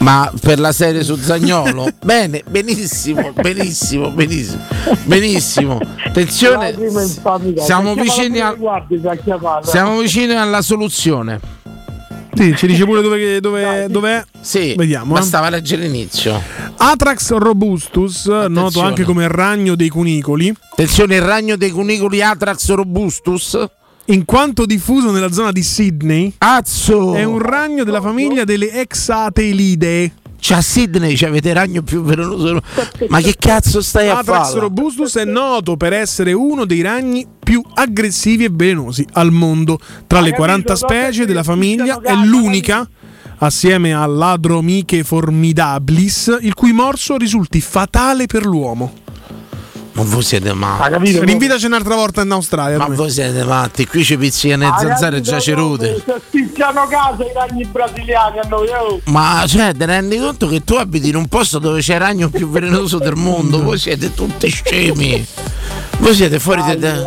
Ma 0.01 0.31
per 0.41 0.59
la 0.59 0.73
serie 0.73 1.03
su 1.03 1.17
Zagnolo? 1.17 1.89
Bene, 2.03 2.43
benissimo, 2.49 3.33
benissimo, 3.33 4.11
benissimo, 4.11 4.59
benissimo. 5.05 5.79
Attenzione, 6.07 6.75
siamo 7.59 7.95
vicini, 7.95 8.41
a- 8.41 8.57
siamo 9.63 9.99
vicini 10.01 10.35
alla 10.35 10.63
soluzione. 10.63 11.59
Sì, 12.33 12.55
ci 12.57 12.67
dice 12.69 12.85
pure 12.85 13.03
dove, 13.03 13.41
dove, 13.41 13.87
dov'è. 13.91 14.25
Sì, 14.41 14.75
Vediamo. 14.75 15.15
eh. 15.17 15.19
bastava 15.19 15.51
leggere 15.51 15.83
l'inizio. 15.83 16.41
Atrax 16.77 17.33
robustus, 17.33 18.27
noto 18.27 18.81
anche 18.81 19.03
come 19.05 19.29
ragno 19.29 19.75
dei 19.75 19.89
cunicoli. 19.89 20.55
Attenzione, 20.71 21.17
il 21.17 21.23
ragno 21.23 21.57
dei 21.57 21.71
cunicoli 21.71 22.23
Atrax 22.23 22.71
robustus. 22.71 23.59
In 24.11 24.25
quanto 24.25 24.67
diffuso 24.67 25.13
nella 25.13 25.31
zona 25.31 25.53
di 25.53 25.63
Sydney, 25.63 26.35
Azzo! 26.39 27.15
è 27.15 27.23
un 27.23 27.39
ragno 27.39 27.85
della 27.85 28.01
famiglia 28.01 28.43
delle 28.43 28.73
Exatelidae. 28.73 30.13
Cioè 30.41 30.57
a 30.57 30.61
Sydney 30.61 31.15
ci 31.15 31.27
avete 31.27 31.53
ragno 31.53 31.83
più 31.83 32.03
velenoso. 32.03 32.61
Ma 33.09 33.21
che 33.21 33.37
cazzo 33.39 33.81
stai 33.81 34.09
a 34.09 34.19
Atrax 34.19 34.49
fare? 34.49 34.61
robustus 34.61 35.17
è 35.17 35.25
noto 35.25 35.77
per 35.77 35.93
essere 35.93 36.33
uno 36.33 36.65
dei 36.65 36.81
ragni 36.81 37.25
più 37.39 37.63
aggressivi 37.75 38.45
e 38.45 38.51
velenosi 38.51 39.07
al 39.13 39.31
mondo. 39.31 39.79
Tra 40.09 40.21
le 40.21 40.33
40 40.33 40.75
specie 40.75 41.25
della 41.25 41.45
famiglia 41.45 42.01
è 42.01 42.15
l'unica, 42.15 42.89
assieme 43.39 43.95
all'Adromiche 43.95 45.05
formidabilis, 45.05 46.37
il 46.41 46.55
cui 46.55 46.73
morso 46.73 47.17
risulti 47.17 47.61
fatale 47.61 48.27
per 48.27 48.45
l'uomo. 48.45 48.93
Ma 50.01 50.07
voi 50.07 50.23
siete 50.23 50.55
matti. 50.55 51.19
Rinvitaci 51.21 51.67
un'altra 51.67 51.95
volta 51.95 52.23
in 52.23 52.31
Australia. 52.31 52.79
Ma 52.79 52.87
voi 52.87 53.11
siete 53.11 53.45
matti, 53.45 53.87
qui 53.87 54.03
ci 54.03 54.17
pizzicano 54.17 54.65
le 54.65 54.75
zanzare 54.79 55.19
e 55.19 55.21
già 55.21 55.39
cerute. 55.39 56.03
Se 56.05 56.21
spicchiano 56.27 56.87
casa 56.87 57.23
i 57.23 57.33
ragni 57.35 57.67
brasiliani 57.67 58.39
a 58.39 58.49
noi, 58.49 58.69
oh. 58.69 59.01
Ma 59.05 59.45
cioè, 59.47 59.75
ti 59.75 59.85
rendi 59.85 60.19
conto 60.19 60.47
che 60.47 60.65
tu 60.65 60.75
abiti 60.75 61.11
in 61.11 61.17
un 61.17 61.27
posto 61.27 61.59
dove 61.59 61.81
c'è 61.81 61.95
il 61.95 62.01
ragno 62.01 62.31
più 62.31 62.49
velenoso 62.49 62.99
del 62.99 63.17
mondo? 63.17 63.63
Voi 63.63 63.79
siete 63.79 64.15
tutti 64.15 64.49
scemi. 64.49 65.27
Voi 65.99 66.15
siete 66.15 66.39
fuori 66.39 66.63
di 66.63 66.79
te. 66.79 67.05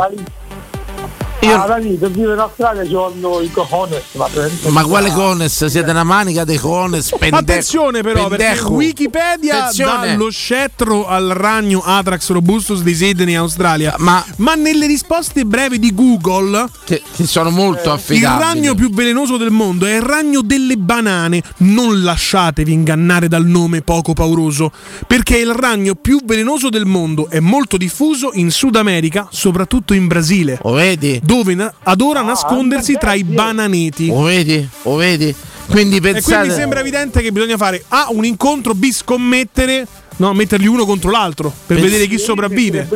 Io... 1.44 1.62
Ah, 1.62 1.68
Dani, 1.68 1.96
per 1.96 2.12
vivere 2.12 2.34
in 2.34 2.40
Australia 2.40 2.86
ci 2.86 2.94
vogliono 2.94 3.42
i 3.42 3.52
cojones. 3.52 4.04
Ma, 4.14 4.28
Ma 4.70 4.84
quale 4.84 5.12
cones? 5.12 5.66
Siete 5.66 5.92
una 5.92 6.04
manica 6.04 6.44
dei 6.46 6.58
cones? 6.58 7.10
Pendejo. 7.10 7.36
Attenzione 7.36 8.02
però 8.02 8.28
perché 8.28 8.46
Pendejo. 8.46 8.70
Wikipedia 8.72 9.58
Attenzione. 9.64 10.08
dà 10.08 10.16
lo 10.16 10.30
scettro 10.30 11.06
al 11.08 11.30
ragno 11.30 11.82
Atrax 11.84 12.30
robustus 12.30 12.82
di 12.82 12.94
Sydney, 12.94 13.36
Australia. 13.36 13.96
Ma, 13.98 14.24
nelle 14.56 14.88
risposte 14.88 15.44
brevi 15.46 15.80
di 15.80 15.94
Google, 15.94 16.70
che, 16.86 17.02
sono 17.24 17.50
molto 17.50 17.90
il 17.90 17.96
affidabili. 17.96 18.42
ragno 18.42 18.76
più 18.76 18.90
velenoso 18.92 19.38
del 19.38 19.52
mondo 19.52 19.86
è 19.86 19.96
il 19.96 20.02
ragno 20.02 20.42
delle 20.42 20.78
banane. 20.78 21.42
Non 21.58 22.02
lasciatevi 22.04 22.72
ingannare 22.72 23.28
dal 23.28 23.46
nome 23.46 23.82
poco 23.82 24.14
pauroso, 24.14 24.72
perché 25.08 25.38
il 25.38 25.52
ragno 25.52 25.96
più 25.96 26.22
velenoso 26.24 26.70
del 26.70 26.86
mondo 26.86 27.30
è 27.30 27.40
molto 27.40 27.78
diffuso 27.78 28.32
in 28.34 28.52
Sud 28.52 28.76
America, 28.76 29.28
soprattutto 29.30 29.94
in 29.94 30.08
Brasile. 30.08 30.60
Lo 30.64 30.72
vedi? 30.72 31.20
Dove 31.34 31.56
na- 31.56 31.74
adora 31.84 32.22
nascondersi 32.22 32.96
tra 33.00 33.16
i 33.16 33.24
bananeti. 33.24 34.08
Lo 34.08 34.22
vedi? 34.22 34.70
Lo 34.84 34.96
vedi? 34.96 35.34
Quindi 35.68 35.96
E 35.98 36.02
pensate. 36.02 36.36
quindi 36.38 36.54
sembra 36.54 36.80
evidente 36.82 37.22
che 37.24 37.32
bisogna 37.32 37.58
fare 37.58 37.84
A 37.88 38.08
un 38.12 38.24
incontro, 38.24 38.76
B 38.76 38.92
scommettere, 38.92 39.88
no, 40.18 40.32
metterli 40.34 40.68
uno 40.68 40.86
contro 40.86 41.10
l'altro 41.10 41.50
per 41.66 41.78
Pens- 41.78 41.90
vedere 41.90 42.08
chi 42.08 42.20
sopravvive. 42.20 42.88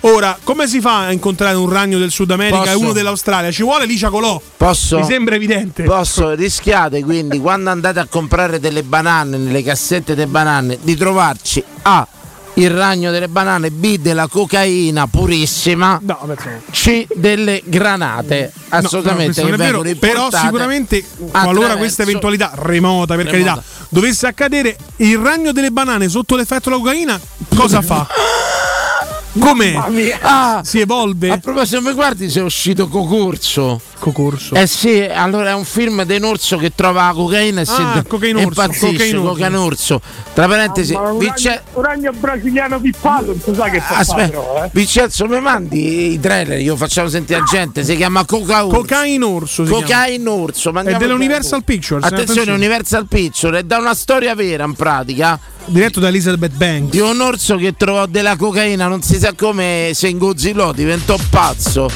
Ora, 0.00 0.38
come 0.42 0.66
si 0.66 0.80
fa 0.80 1.06
a 1.06 1.12
incontrare 1.12 1.56
un 1.56 1.68
ragno 1.68 1.98
del 1.98 2.10
Sud 2.10 2.30
America 2.30 2.62
e 2.62 2.66
Posso? 2.72 2.78
uno 2.78 2.92
dell'Australia? 2.92 3.50
Ci 3.50 3.62
vuole 3.62 3.84
Licia 3.84 4.08
Colò. 4.08 4.40
Posso? 4.56 4.98
Mi 4.98 5.04
sembra 5.04 5.34
evidente. 5.34 5.82
Posso, 5.82 6.30
rischiate 6.34 7.02
quindi 7.02 7.38
quando 7.38 7.68
andate 7.68 8.00
a 8.00 8.06
comprare 8.08 8.58
delle 8.60 8.82
banane 8.82 9.36
nelle 9.36 9.62
cassette 9.62 10.14
delle 10.14 10.26
banane 10.28 10.78
di 10.80 10.96
trovarci 10.96 11.62
A 11.82 12.06
il 12.54 12.70
ragno 12.70 13.10
delle 13.10 13.28
banane, 13.28 13.70
B 13.70 13.98
della 13.98 14.28
cocaina 14.28 15.06
purissima, 15.06 16.00
No. 16.02 16.36
C 16.70 17.06
delle 17.14 17.62
granate 17.64 18.52
assolutamente 18.68 19.42
No, 19.42 19.48
no, 19.50 19.56
vero, 19.56 19.82
però 19.98 20.28
sicuramente 20.30 21.04
qualora 21.30 21.76
questa 21.76 22.02
eventualità 22.02 22.52
remota 22.54 23.16
per 23.16 23.26
Remota. 23.26 23.52
carità 23.54 23.64
dovesse 23.88 24.26
accadere 24.26 24.76
il 24.96 25.18
ragno 25.18 25.52
delle 25.52 25.70
banane 25.70 26.08
sotto 26.08 26.36
l'effetto 26.36 26.70
della 26.70 26.80
cocaina 26.80 27.20
cosa 27.54 27.82
fa? 27.82 28.06
Com'è? 29.38 29.74
Ah, 30.20 30.60
si 30.64 30.78
evolve? 30.80 31.30
A 31.30 31.38
proposito, 31.38 31.80
mi 31.80 31.92
guardi 31.92 32.30
se 32.30 32.38
è 32.40 32.42
uscito 32.42 32.86
Cocorso. 32.88 33.80
Cocorso? 33.98 34.54
Eh 34.54 34.66
sì, 34.66 35.00
allora 35.02 35.50
è 35.50 35.54
un 35.54 35.64
film 35.64 36.04
di 36.04 36.16
un 36.16 36.24
orso 36.24 36.56
che 36.56 36.72
trova 36.74 37.06
la 37.08 37.12
cocaina 37.14 37.62
e 37.62 37.64
si 37.64 37.72
Ah, 37.80 38.04
Cocainorso, 38.06 38.46
impazzisce, 38.46 38.90
Cocainorso. 38.92 39.28
Cocainorso. 39.32 40.00
Tra 40.34 40.46
parentesi, 40.46 40.92
Ma 40.92 41.10
un, 41.10 41.18
Vince- 41.18 41.48
ragno, 41.48 41.62
un 41.72 41.82
ragno 41.82 42.12
brasiliano 42.12 42.80
pippato, 42.80 43.24
non 43.26 43.40
si 43.42 43.54
sa 43.54 43.68
che 43.70 43.80
fa 43.80 43.96
Aspetta, 43.96 44.28
però, 44.28 44.64
eh. 44.64 44.70
Vincenzo, 44.72 45.26
mi 45.26 45.40
mandi 45.40 46.12
i 46.12 46.20
trailer? 46.20 46.60
Io 46.60 46.76
facciamo 46.76 47.08
sentire 47.08 47.40
la 47.40 47.44
gente. 47.46 47.82
Si 47.82 47.96
chiama 47.96 48.24
Coca 48.24 48.64
Orso 48.66 49.64
si 49.64 49.70
Cocaine 49.70 50.28
Orso. 50.28 50.70
ma 50.70 50.78
È 50.78 50.82
andiamo 50.82 50.98
dell'Universal. 51.06 51.64
Pictures. 51.64 52.04
eh, 52.04 52.06
Attenzione, 52.06 52.40
attenzione. 52.42 52.58
Universal 52.58 53.06
Pictures 53.08 53.58
è 53.60 53.62
da 53.64 53.78
una 53.78 53.94
storia 53.94 54.34
vera 54.34 54.64
in 54.64 54.74
pratica. 54.74 55.38
Diretto 55.66 55.98
da 56.00 56.08
Elizabeth 56.08 56.52
Banks. 56.52 56.90
Di 56.90 57.00
un 57.00 57.20
orso 57.20 57.56
che 57.56 57.74
trovò 57.76 58.06
della 58.06 58.36
cocaina, 58.36 58.86
non 58.86 59.02
si 59.02 59.18
sa 59.18 59.32
come 59.34 59.90
si 59.94 60.08
ingozzilò, 60.08 60.72
diventò 60.72 61.16
pazzo. 61.30 61.90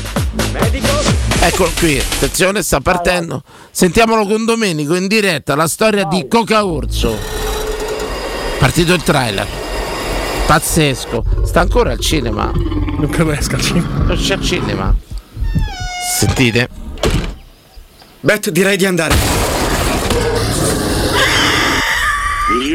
Eccolo 1.40 1.70
qui, 1.76 1.98
attenzione, 1.98 2.62
sta 2.62 2.80
partendo. 2.80 3.42
Sentiamolo 3.70 4.26
con 4.26 4.44
Domenico 4.44 4.94
in 4.94 5.06
diretta, 5.06 5.54
la 5.54 5.68
storia 5.68 6.04
di 6.04 6.26
Coca 6.28 6.64
Orso. 6.64 7.16
Partito 8.58 8.94
il 8.94 9.02
trailer. 9.02 9.46
Pazzesco. 10.46 11.24
Sta 11.44 11.60
ancora 11.60 11.92
al 11.92 12.00
cinema. 12.00 12.50
Non 12.54 13.08
credo 13.10 13.32
esca 13.32 13.56
al 13.56 13.62
cinema. 13.62 14.04
Non 14.06 14.16
c'è 14.16 14.34
al 14.34 14.42
cinema. 14.42 14.96
Sentite. 16.18 16.68
Bet, 18.20 18.50
direi 18.50 18.76
di 18.76 18.86
andare. 18.86 19.57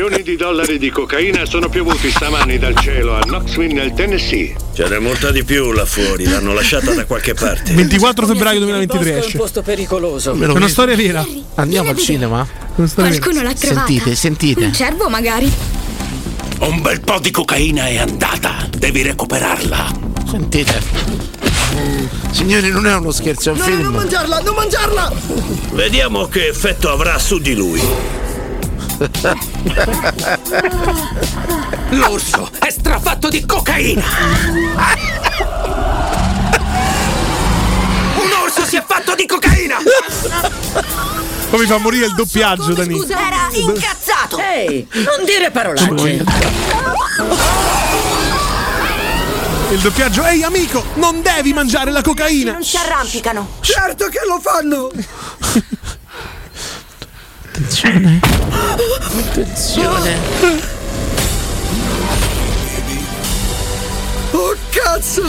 Milioni 0.03 0.23
di 0.23 0.35
dollari 0.35 0.77
di 0.77 0.89
cocaina 0.89 1.45
sono 1.45 1.69
piovuti 1.69 2.11
stamani 2.11 2.57
dal 2.57 2.77
cielo 2.77 3.15
a 3.15 3.21
Knoxville 3.21 3.71
nel 3.71 3.93
Tennessee. 3.93 4.53
Ce 4.73 4.85
n'è 4.85 4.99
molta 4.99 5.31
di 5.31 5.45
più 5.45 5.71
là 5.71 5.85
fuori, 5.85 6.25
l'hanno 6.25 6.53
lasciata 6.53 6.93
da 6.93 7.05
qualche 7.05 7.33
parte. 7.33 7.71
24 7.71 8.25
febbraio 8.25 8.59
2023 8.59 9.17
esce. 9.19 9.37
posto 9.37 9.61
pericoloso. 9.61 10.33
È 10.33 10.45
una 10.47 10.67
storia 10.67 10.97
vera. 10.97 11.25
Andiamo 11.55 11.91
al 11.91 11.97
cinema? 11.97 12.45
Qualcuno 12.75 13.43
l'ha 13.43 13.53
trovata. 13.53 13.85
Sentite, 13.87 14.15
sentite. 14.15 14.65
Un 14.65 14.73
cervo 14.73 15.07
magari. 15.07 15.49
Un 16.59 16.81
bel 16.81 16.99
po' 16.99 17.19
di 17.19 17.31
cocaina 17.31 17.87
è 17.87 17.95
andata, 17.95 18.67
devi 18.77 19.03
recuperarla. 19.03 19.89
Sentite. 20.29 20.81
Signori, 22.31 22.69
non 22.71 22.87
è 22.87 22.93
uno 22.93 23.11
scherzo, 23.11 23.51
è 23.51 23.53
un 23.53 23.59
film. 23.59 23.85
mangiarla, 23.87 24.39
non 24.41 24.53
mangiarla! 24.53 25.13
Vediamo 25.71 26.27
che 26.27 26.49
effetto 26.49 26.91
avrà 26.91 27.17
su 27.17 27.39
di 27.39 27.55
lui. 27.55 28.31
L'orso 31.89 32.49
è 32.59 32.69
strafatto 32.69 33.27
di 33.27 33.45
cocaina! 33.45 34.03
Un 38.15 38.31
orso 38.41 38.65
si 38.65 38.77
è 38.77 38.83
fatto 38.87 39.13
di 39.15 39.25
cocaina! 39.25 39.77
Poi 41.49 41.59
mi 41.59 41.65
fa 41.65 41.77
morire 41.79 42.05
il 42.05 42.13
doppiaggio, 42.15 42.73
Dani. 42.73 42.97
Scusa, 42.97 43.27
era 43.27 43.49
incazzato! 43.51 44.37
Ehi, 44.39 44.87
non 44.93 45.25
dire 45.25 45.51
parolacce! 45.51 46.23
Il 49.71 49.79
doppiaggio, 49.79 50.25
ehi 50.25 50.43
amico, 50.43 50.83
non 50.95 51.21
devi 51.21 51.51
mangiare 51.51 51.91
la 51.91 52.01
cocaina. 52.01 52.53
Non 52.53 52.63
si 52.63 52.77
arrampicano! 52.77 53.57
Certo 53.59 54.07
che 54.07 54.19
lo 54.25 54.39
fanno! 54.39 54.91
Attenzione. 57.55 58.19
Attenzione. 59.11 60.17
Oh 64.31 64.55
cazzo! 64.71 65.21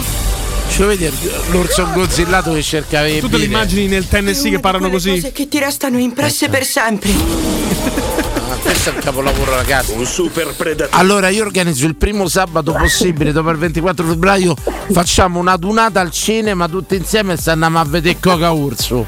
Ci 0.70 0.82
vuoi 0.82 0.96
vedere 0.96 1.14
l'orso 1.50 1.86
gozzillato 1.92 2.54
che 2.54 2.62
cerca 2.62 3.04
di 3.04 3.20
Tutte 3.20 3.36
le 3.36 3.44
immagini 3.44 3.88
nel 3.88 4.08
Tennessee 4.08 4.50
che 4.50 4.58
parlano 4.58 4.88
così. 4.88 5.10
Cose 5.10 5.32
che 5.32 5.48
ti 5.48 5.58
restano 5.58 5.98
impresse 5.98 6.48
per 6.48 6.64
sempre. 6.64 7.10
Ah, 7.10 8.56
questo 8.56 8.88
è 8.88 8.92
un 8.94 9.00
capolavoro 9.00 9.54
ragazzi. 9.54 9.92
Un 9.92 10.06
super 10.06 10.54
predatore. 10.56 10.98
Allora 10.98 11.28
io 11.28 11.44
organizzo 11.44 11.84
il 11.84 11.94
primo 11.94 12.26
sabato 12.26 12.72
possibile 12.72 13.32
dopo 13.32 13.50
il 13.50 13.58
24 13.58 14.02
febbraio 14.02 14.56
facciamo 14.90 15.38
una 15.38 15.58
dunata 15.58 16.00
al 16.00 16.10
cinema 16.10 16.68
tutti 16.68 16.96
insieme 16.96 17.34
e 17.34 17.36
se 17.36 17.50
andiamo 17.50 17.78
a 17.80 17.84
vedere 17.84 18.18
Coca 18.18 18.50
Urso. 18.50 19.04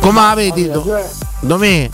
Come 0.00 0.20
la 0.20 0.34
vedi? 0.34 0.70
Dove? 1.44 1.90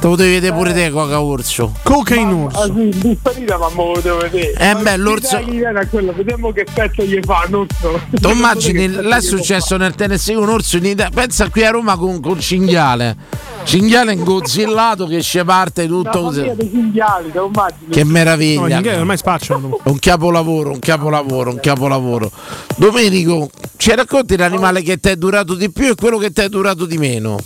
Te 0.00 0.06
lo 0.06 0.14
devi 0.14 0.32
vedere 0.34 0.54
pure 0.54 0.72
te 0.74 0.90
Coca 0.90 1.18
Urso. 1.20 1.72
Coca 1.82 2.14
in 2.14 2.28
urso. 2.28 2.58
Ah 2.60 2.64
sì, 2.66 2.70
in 2.82 2.90
differita 3.00 3.56
ma 3.58 3.68
me 3.74 3.92
lo 3.94 4.00
devo 4.00 4.18
vedere. 4.18 4.52
Eh 4.58 4.74
Ma 4.74 4.80
beh, 4.80 4.96
l'orso- 4.98 5.36
dai 5.36 5.44
chi 5.44 5.50
viene 5.56 5.78
a 5.78 5.86
quello, 5.86 6.12
vediamo 6.12 6.52
che 6.52 6.60
effetto 6.66 7.02
gli 7.02 7.18
fa 7.22 7.44
un 7.48 7.54
orso. 7.54 8.00
Tu 8.10 8.28
immagini, 8.28 8.88
là 8.90 9.16
è 9.16 9.20
successo 9.22 9.76
nel 9.78 9.94
Tennessee 9.94 10.34
un 10.34 10.48
orso 10.50 10.76
in 10.76 10.84
Italia. 10.84 11.10
Pensa 11.14 11.48
qui 11.48 11.64
a 11.64 11.70
Roma 11.70 11.96
con, 11.96 12.20
con 12.20 12.38
cinghiale. 12.40 13.16
Cinghiale 13.64 14.12
ingozzillato 14.12 15.06
che 15.06 15.22
ci 15.22 15.42
parte 15.44 15.86
tutto 15.86 16.20
così. 16.22 16.42
dei 16.54 16.70
cinghiali, 16.70 17.30
te 17.32 17.38
lo 17.38 17.46
immagini? 17.46 17.90
Che 17.90 18.04
No, 18.04 18.10
meraviglia. 18.10 18.66
gli 18.68 18.72
inglesi 18.72 18.98
ormai 18.98 19.16
spacciano. 19.16 19.78
Un 19.82 19.98
capolavoro, 19.98 20.70
un 20.72 20.78
capolavoro, 20.78 21.50
un 21.50 21.60
capolavoro. 21.60 22.30
Domenico, 22.76 23.50
ci 23.76 23.94
racconti 23.94 24.36
l'animale 24.36 24.82
che 24.82 24.98
ti 24.98 25.08
è 25.08 25.16
durato 25.16 25.54
di 25.54 25.70
più 25.70 25.88
e 25.88 25.94
quello 25.94 26.18
che 26.18 26.30
ti 26.32 26.40
è 26.42 26.48
durato 26.50 26.84
di 26.86 26.96
meno? 26.98 27.38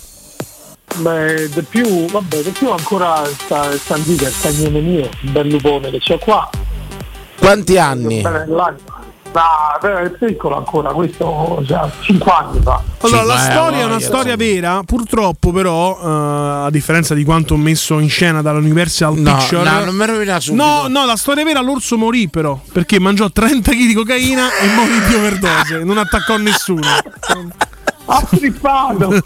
Beh, 0.97 1.49
di 1.49 1.63
più, 1.63 2.07
vabbè, 2.07 2.43
di 2.43 2.51
più 2.51 2.71
ancora 2.71 3.25
sta, 3.25 3.77
sta 3.77 3.97
in 3.97 4.05
vita, 4.05 4.29
il 4.29 4.35
cagnone 4.41 4.81
mio, 4.81 5.09
il 5.23 5.31
bel 5.31 5.49
lupone 5.49 5.91
che 5.91 5.99
c'ho 5.99 6.19
qua. 6.19 6.49
Quanti 7.39 7.77
anni? 7.77 8.23
Ah, 9.37 9.77
però 9.81 9.99
è 9.99 10.11
piccolo 10.11 10.57
ancora, 10.57 10.93
questo 10.93 11.59
già 11.63 11.91
5 12.03 12.31
anni 12.31 12.61
fa. 12.63 12.81
Allora, 13.01 13.23
la 13.25 13.35
ma 13.35 13.41
è 13.41 13.51
storia 13.51 13.79
è 13.81 13.85
una 13.85 13.99
storia 13.99 14.37
vera, 14.37 14.83
purtroppo 14.87 15.51
però, 15.51 15.99
eh, 16.01 16.67
a 16.67 16.71
differenza 16.71 17.15
di 17.15 17.25
quanto 17.25 17.57
messo 17.57 17.99
in 17.99 18.09
scena 18.09 18.43
dall'Universal 18.43 19.17
No, 19.17 19.37
Picture. 19.37 19.69
no, 19.69 19.85
non 19.87 19.95
me 19.97 20.07
lo 20.07 20.13
rovina 20.13 20.39
subito. 20.39 20.65
No, 20.65 20.87
no, 20.87 21.05
la 21.05 21.17
storia 21.17 21.43
vera 21.43 21.61
l'orso 21.61 21.99
morì 21.99 22.29
però, 22.29 22.57
perché 22.73 23.01
mangiò 23.01 23.29
30 23.29 23.73
kg 23.73 23.77
di 23.87 23.95
cocaina 23.95 24.57
e 24.57 24.69
morì 24.69 25.01
di 25.09 25.15
overdose, 25.15 25.83
non 25.83 25.99
attaccò 25.99 26.37
nessuno. 26.37 26.87
Ha 28.07 28.23
strippato! 28.27 29.09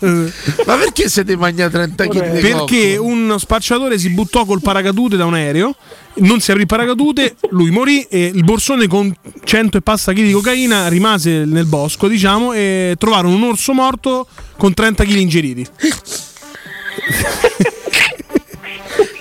Ma 0.66 0.76
perché 0.76 1.08
siete 1.08 1.36
mangiati 1.36 1.72
30 1.72 2.06
kg 2.06 2.40
Perché 2.40 2.96
un 2.96 3.34
spacciatore 3.38 3.98
si 3.98 4.10
buttò 4.10 4.44
col 4.44 4.60
paracadute 4.62 5.16
da 5.16 5.24
un 5.24 5.34
aereo, 5.34 5.74
non 6.14 6.40
si 6.40 6.50
aprì 6.50 6.62
il 6.62 6.68
paracadute, 6.68 7.36
lui 7.50 7.70
morì 7.70 8.02
e 8.02 8.30
il 8.32 8.44
borsone 8.44 8.86
con 8.86 9.12
100 9.42 9.78
e 9.78 9.80
passa 9.80 10.12
kg 10.12 10.22
di 10.22 10.32
cocaina 10.32 10.86
rimase 10.88 11.44
nel 11.44 11.66
bosco, 11.66 12.06
diciamo, 12.06 12.52
e 12.52 12.94
trovarono 12.98 13.34
un 13.34 13.42
orso 13.44 13.72
morto 13.72 14.26
con 14.56 14.74
30 14.74 15.04
kg 15.04 15.16
ingeriti. 15.16 15.66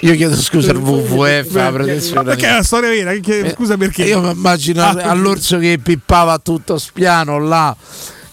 Io 0.02 0.16
chiedo 0.16 0.36
scusa 0.36 0.72
al 0.72 0.78
WWF 0.78 1.52
la 1.54 1.72
protezione 1.72 2.24
Perché 2.24 2.48
è 2.48 2.52
una 2.52 2.64
storia 2.64 2.90
vera, 2.90 3.14
che- 3.14 3.54
scusa 3.56 3.78
perché. 3.78 4.04
Io 4.04 4.22
mi 4.22 4.32
immagino 4.32 4.84
Ah, 4.84 4.92
all'orso 5.10 5.58
che 5.58 5.80
pippava 5.82 6.38
tutto 6.38 6.78
spiano 6.78 7.40
là. 7.40 7.76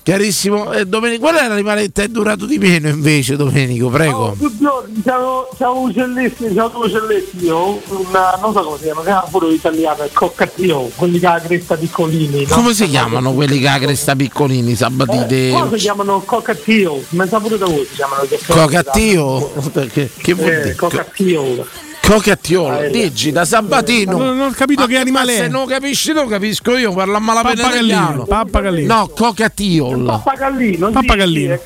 Chiarissimo. 0.04 0.70
Eh, 0.72 0.84
Domenico, 0.84 1.22
qual 1.22 1.36
è 1.36 1.48
l'animale 1.48 1.80
che 1.84 1.92
ti 1.92 2.00
è 2.02 2.08
durato 2.08 2.44
di 2.44 2.58
meno 2.58 2.88
invece, 2.88 3.36
Domenico? 3.36 3.88
Prego. 3.88 4.18
Oh, 4.26 4.34
due 4.36 4.50
giorni, 4.60 5.00
c'avevo, 5.02 5.48
c'avevo 5.56 5.80
uccelletti, 5.80 6.44
c'avevo 6.48 6.68
due 6.68 6.86
uccelletti 6.88 7.44
io, 7.44 7.80
una, 7.86 8.38
non 8.38 8.52
so 8.52 8.62
come 8.64 8.76
si 8.76 8.82
chiama, 8.84 9.00
si 9.00 9.06
chiama 9.06 9.26
pure 9.30 9.52
italiano, 9.54 10.04
il 10.04 10.10
coccatio, 10.12 10.90
quelli 10.94 11.18
che 11.18 11.26
ha 11.26 11.32
la 11.32 11.40
cresta 11.40 11.76
piccolini. 11.76 12.44
no? 12.46 12.54
Come 12.54 12.74
si 12.74 12.86
chiamano 12.86 13.32
quelli 13.32 13.58
che 13.58 13.66
ha 13.66 13.72
la 13.78 13.78
cresta 13.78 14.14
piccolini, 14.14 14.74
sabatite? 14.74 15.48
Eh, 15.48 15.52
qua 15.52 15.68
si 15.70 15.76
chiamano 15.76 16.20
coccatio, 16.20 17.02
ma 17.10 17.26
sa 17.26 17.40
pure 17.40 17.56
da 17.56 17.64
voi 17.64 17.86
si 17.88 17.94
chiamano 17.94 18.24
che 18.28 18.38
Cocattio? 18.46 19.52
Perché- 19.72 20.10
Che 20.18 20.34
vuol 20.34 20.50
Eh, 20.50 20.62
dire? 20.64 20.74
coccatio. 20.74 21.66
Cocattiolo, 22.06 22.80
Eh, 22.82 22.90
diggi 22.90 23.32
da 23.32 23.44
sabatino. 23.46 24.18
Non, 24.18 24.36
non 24.36 24.48
ho 24.48 24.52
capito 24.54 24.82
Ma 24.82 24.86
che 24.88 24.98
animale 24.98 25.32
ma 25.32 25.38
Se 25.38 25.44
è. 25.46 25.48
non 25.48 25.66
capisci 25.66 26.12
tu, 26.12 26.26
capisco 26.26 26.76
io, 26.76 26.92
parla 26.92 27.16
a 27.16 27.20
malapena 27.20 27.54
Pappagallino, 27.62 27.94
italiano. 27.96 28.24
pappagallino. 28.24 28.94
No, 28.94 29.08
cocatiol. 29.08 30.04
Pappagallino, 30.04 30.90
Pappagallino. 30.90 31.54
è. 31.54 31.60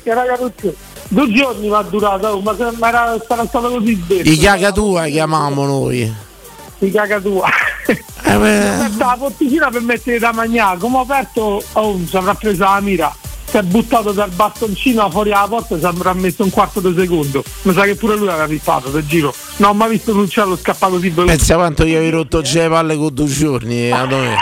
Due 1.11 1.31
giorni 1.33 1.67
mi 1.67 1.75
ha 1.75 1.81
durato, 1.81 2.27
oh, 2.27 2.39
ma 2.41 2.55
era, 2.87 3.17
sarà 3.27 3.45
stato 3.47 3.69
così 3.69 4.01
detto. 4.07 4.29
I 4.29 4.37
cacatua 4.37 5.05
chiamavamo 5.07 5.65
noi. 5.65 6.13
I 6.79 6.91
cacatua. 6.91 7.49
Eh, 7.87 8.37
beh, 8.37 8.69
Aperta 8.69 9.05
la 9.05 9.15
porticina 9.17 9.69
per 9.69 9.81
mettere 9.81 10.19
da 10.19 10.31
mangiare, 10.31 10.77
come 10.77 10.97
ho 10.97 11.01
aperto, 11.01 11.63
oh, 11.73 11.99
ci 12.07 12.15
avrà 12.15 12.33
preso 12.35 12.63
la 12.63 12.79
mira. 12.79 13.13
Si 13.49 13.57
è 13.57 13.63
buttato 13.63 14.11
dal 14.11 14.29
bastoncino 14.29 15.09
fuori 15.09 15.31
alla 15.31 15.47
porta 15.47 15.75
e 15.75 15.79
ci 15.79 15.85
avrà 15.85 16.13
messo 16.13 16.43
un 16.43 16.51
quarto 16.51 16.79
di 16.81 16.93
secondo. 16.99 17.43
Mi 17.63 17.73
sa 17.73 17.81
che 17.83 17.95
pure 17.95 18.15
lui 18.15 18.27
aveva 18.27 18.45
pippato 18.45 18.91
per 18.91 19.05
giro. 19.05 19.33
No, 19.57 19.73
ma 19.73 19.87
visto 19.87 20.11
un 20.13 20.19
uccello 20.19 20.55
scappato 20.55 20.93
così 20.93 21.09
veloce. 21.09 21.35
pensa 21.35 21.55
quanto 21.55 21.83
gli 21.83 21.95
avevi 21.95 22.11
rotto 22.11 22.41
già 22.41 22.61
le 22.63 22.69
palle 22.69 22.95
con 22.95 23.13
due 23.13 23.25
giorni. 23.25 23.87
eh, 23.87 23.91
a 23.91 24.05
dove? 24.05 24.35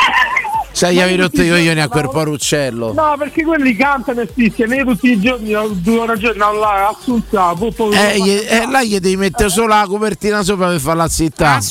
Sai, 0.73 0.93
gli 0.95 0.99
avevi 1.01 1.21
rotto 1.21 1.41
i 1.41 1.49
coglioni 1.49 1.81
a 1.81 1.87
quel 1.87 2.03
povero 2.09 2.31
uccello. 2.31 2.93
No, 2.93 3.15
perché 3.17 3.43
quelli 3.43 3.75
cantano 3.75 4.21
e 4.21 4.29
fischiano, 4.31 4.75
io 4.75 4.85
tutti 4.85 5.09
i 5.09 5.19
giorni, 5.19 5.55
ho 5.55 5.69
due 5.71 5.99
ore 5.99 6.11
al 6.11 6.17
giorno, 6.19 6.51
là, 6.53 6.89
assunza. 6.89 7.53
Eh, 8.11 8.19
gli- 8.19 8.45
eh, 8.47 8.67
là 8.69 8.83
gli 8.83 8.99
devi 8.99 9.15
mettere 9.15 9.49
solo 9.49 9.67
la 9.67 9.85
copertina 9.87 10.43
sopra 10.43 10.67
per 10.67 10.79
farla 10.79 11.07
zittare. 11.07 11.61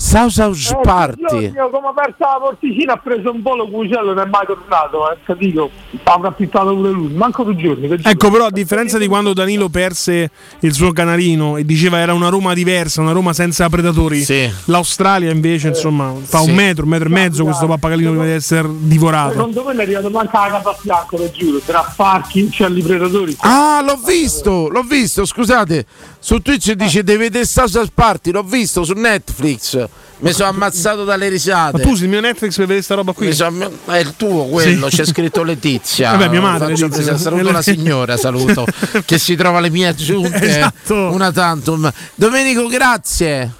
Sau 0.00 0.28
sau 0.28 0.52
sparti. 0.52 1.50
Io 1.52 1.70
come 1.70 1.88
ho 1.88 1.90
aperto 1.90 2.14
la 2.20 2.38
porticina 2.40 2.92
ha 2.92 2.96
preso 2.98 3.32
un 3.32 3.42
volo 3.42 3.68
con 3.68 3.82
l'uccello 3.82 4.14
non 4.14 4.24
è 4.24 4.30
mai 4.30 4.46
tornato, 4.46 5.10
eh, 5.10 5.16
capito? 5.24 5.70
Avrà 6.04 6.30
pittato 6.30 6.72
pure 6.72 6.90
lui, 6.90 7.12
manco 7.12 7.42
due 7.42 7.56
giorni. 7.56 7.88
Ecco, 8.04 8.30
però, 8.30 8.46
a 8.46 8.50
differenza 8.52 8.96
di 8.96 9.08
quando 9.08 9.32
Danilo 9.32 9.68
perse 9.68 10.30
il 10.60 10.72
suo 10.72 10.92
canarino 10.92 11.56
e 11.56 11.64
diceva 11.64 11.98
era 11.98 12.14
una 12.14 12.28
Roma 12.28 12.54
diversa, 12.54 13.00
una 13.00 13.10
Roma 13.10 13.32
senza 13.32 13.68
predatori, 13.68 14.24
l'Australia 14.66 15.32
invece, 15.32 15.68
insomma, 15.68 16.14
fa 16.22 16.42
Sì. 16.42 16.50
un 16.50 16.54
metro, 16.54 16.84
un 16.84 16.90
metro 16.90 17.08
e 17.08 17.12
mezzo 17.12 17.42
questo 17.42 17.66
pappagallino 17.66 18.10
prima 18.10 18.24
di 18.24 18.30
essere 18.30 18.68
divorato. 18.70 19.32
Secondo 19.32 19.64
me 19.64 19.72
è 19.74 19.82
arrivato 19.82 20.10
manca 20.10 20.42
la 20.42 20.50
capa 20.50 20.70
a 20.70 20.74
fianco, 20.74 21.16
lo 21.16 21.30
giuro, 21.32 21.58
tra 21.58 21.92
parchi, 21.96 22.42
uccelli 22.42 22.82
predatori. 22.82 23.36
Ah, 23.40 23.82
l'ho 23.84 23.96
visto, 23.96 24.68
l'ho 24.68 24.82
visto, 24.82 25.24
scusate. 25.24 25.86
Su 26.20 26.40
Twitch 26.40 26.72
dice 26.72 27.02
devi 27.02 27.18
vedere 27.24 27.44
Sausa 27.44 27.84
Sparti, 27.84 28.30
l'ho 28.30 28.44
visto 28.44 28.84
su 28.84 28.92
Netflix. 28.92 29.86
Mi 30.20 30.32
sono 30.32 30.48
ammazzato 30.48 31.04
dalle 31.04 31.26
Ma 31.26 31.30
risate. 31.30 31.80
tu 31.82 31.94
sei 31.94 32.04
il 32.04 32.08
mio 32.10 32.20
Netflix 32.20 32.56
per 32.56 32.66
vedere 32.66 32.82
sta 32.82 32.94
roba 32.96 33.12
qui? 33.12 33.26
Mi 33.28 33.32
sono- 33.32 33.70
è 33.86 33.96
il 33.98 34.14
tuo 34.16 34.46
quello, 34.46 34.90
Sì. 34.90 34.96
c'è 34.96 35.04
scritto 35.06 35.42
Letizia. 35.44 36.10
Vabbè, 36.12 36.28
mia 36.28 36.40
madre, 36.40 36.74
Letizia. 36.76 37.16
saluto 37.16 37.52
la 37.52 37.62
signora, 37.62 38.16
saluto, 38.16 38.64
che 39.04 39.18
si 39.18 39.36
trova 39.36 39.58
alle 39.58 39.70
mie 39.70 39.86
aggiunte. 39.88 40.40
Esatto. 40.40 40.94
Una 41.12 41.30
tantum. 41.30 41.90
Domenico, 42.16 42.66
grazie. 42.66 43.52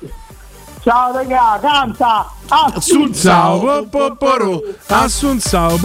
Ciao 0.82 1.12
raga, 1.12 1.58
canta! 1.60 2.32
Assunzao, 2.48 3.60
po- 3.60 3.86
po- 3.90 4.16
poru, 4.16 4.62
Assunzao. 4.86 5.76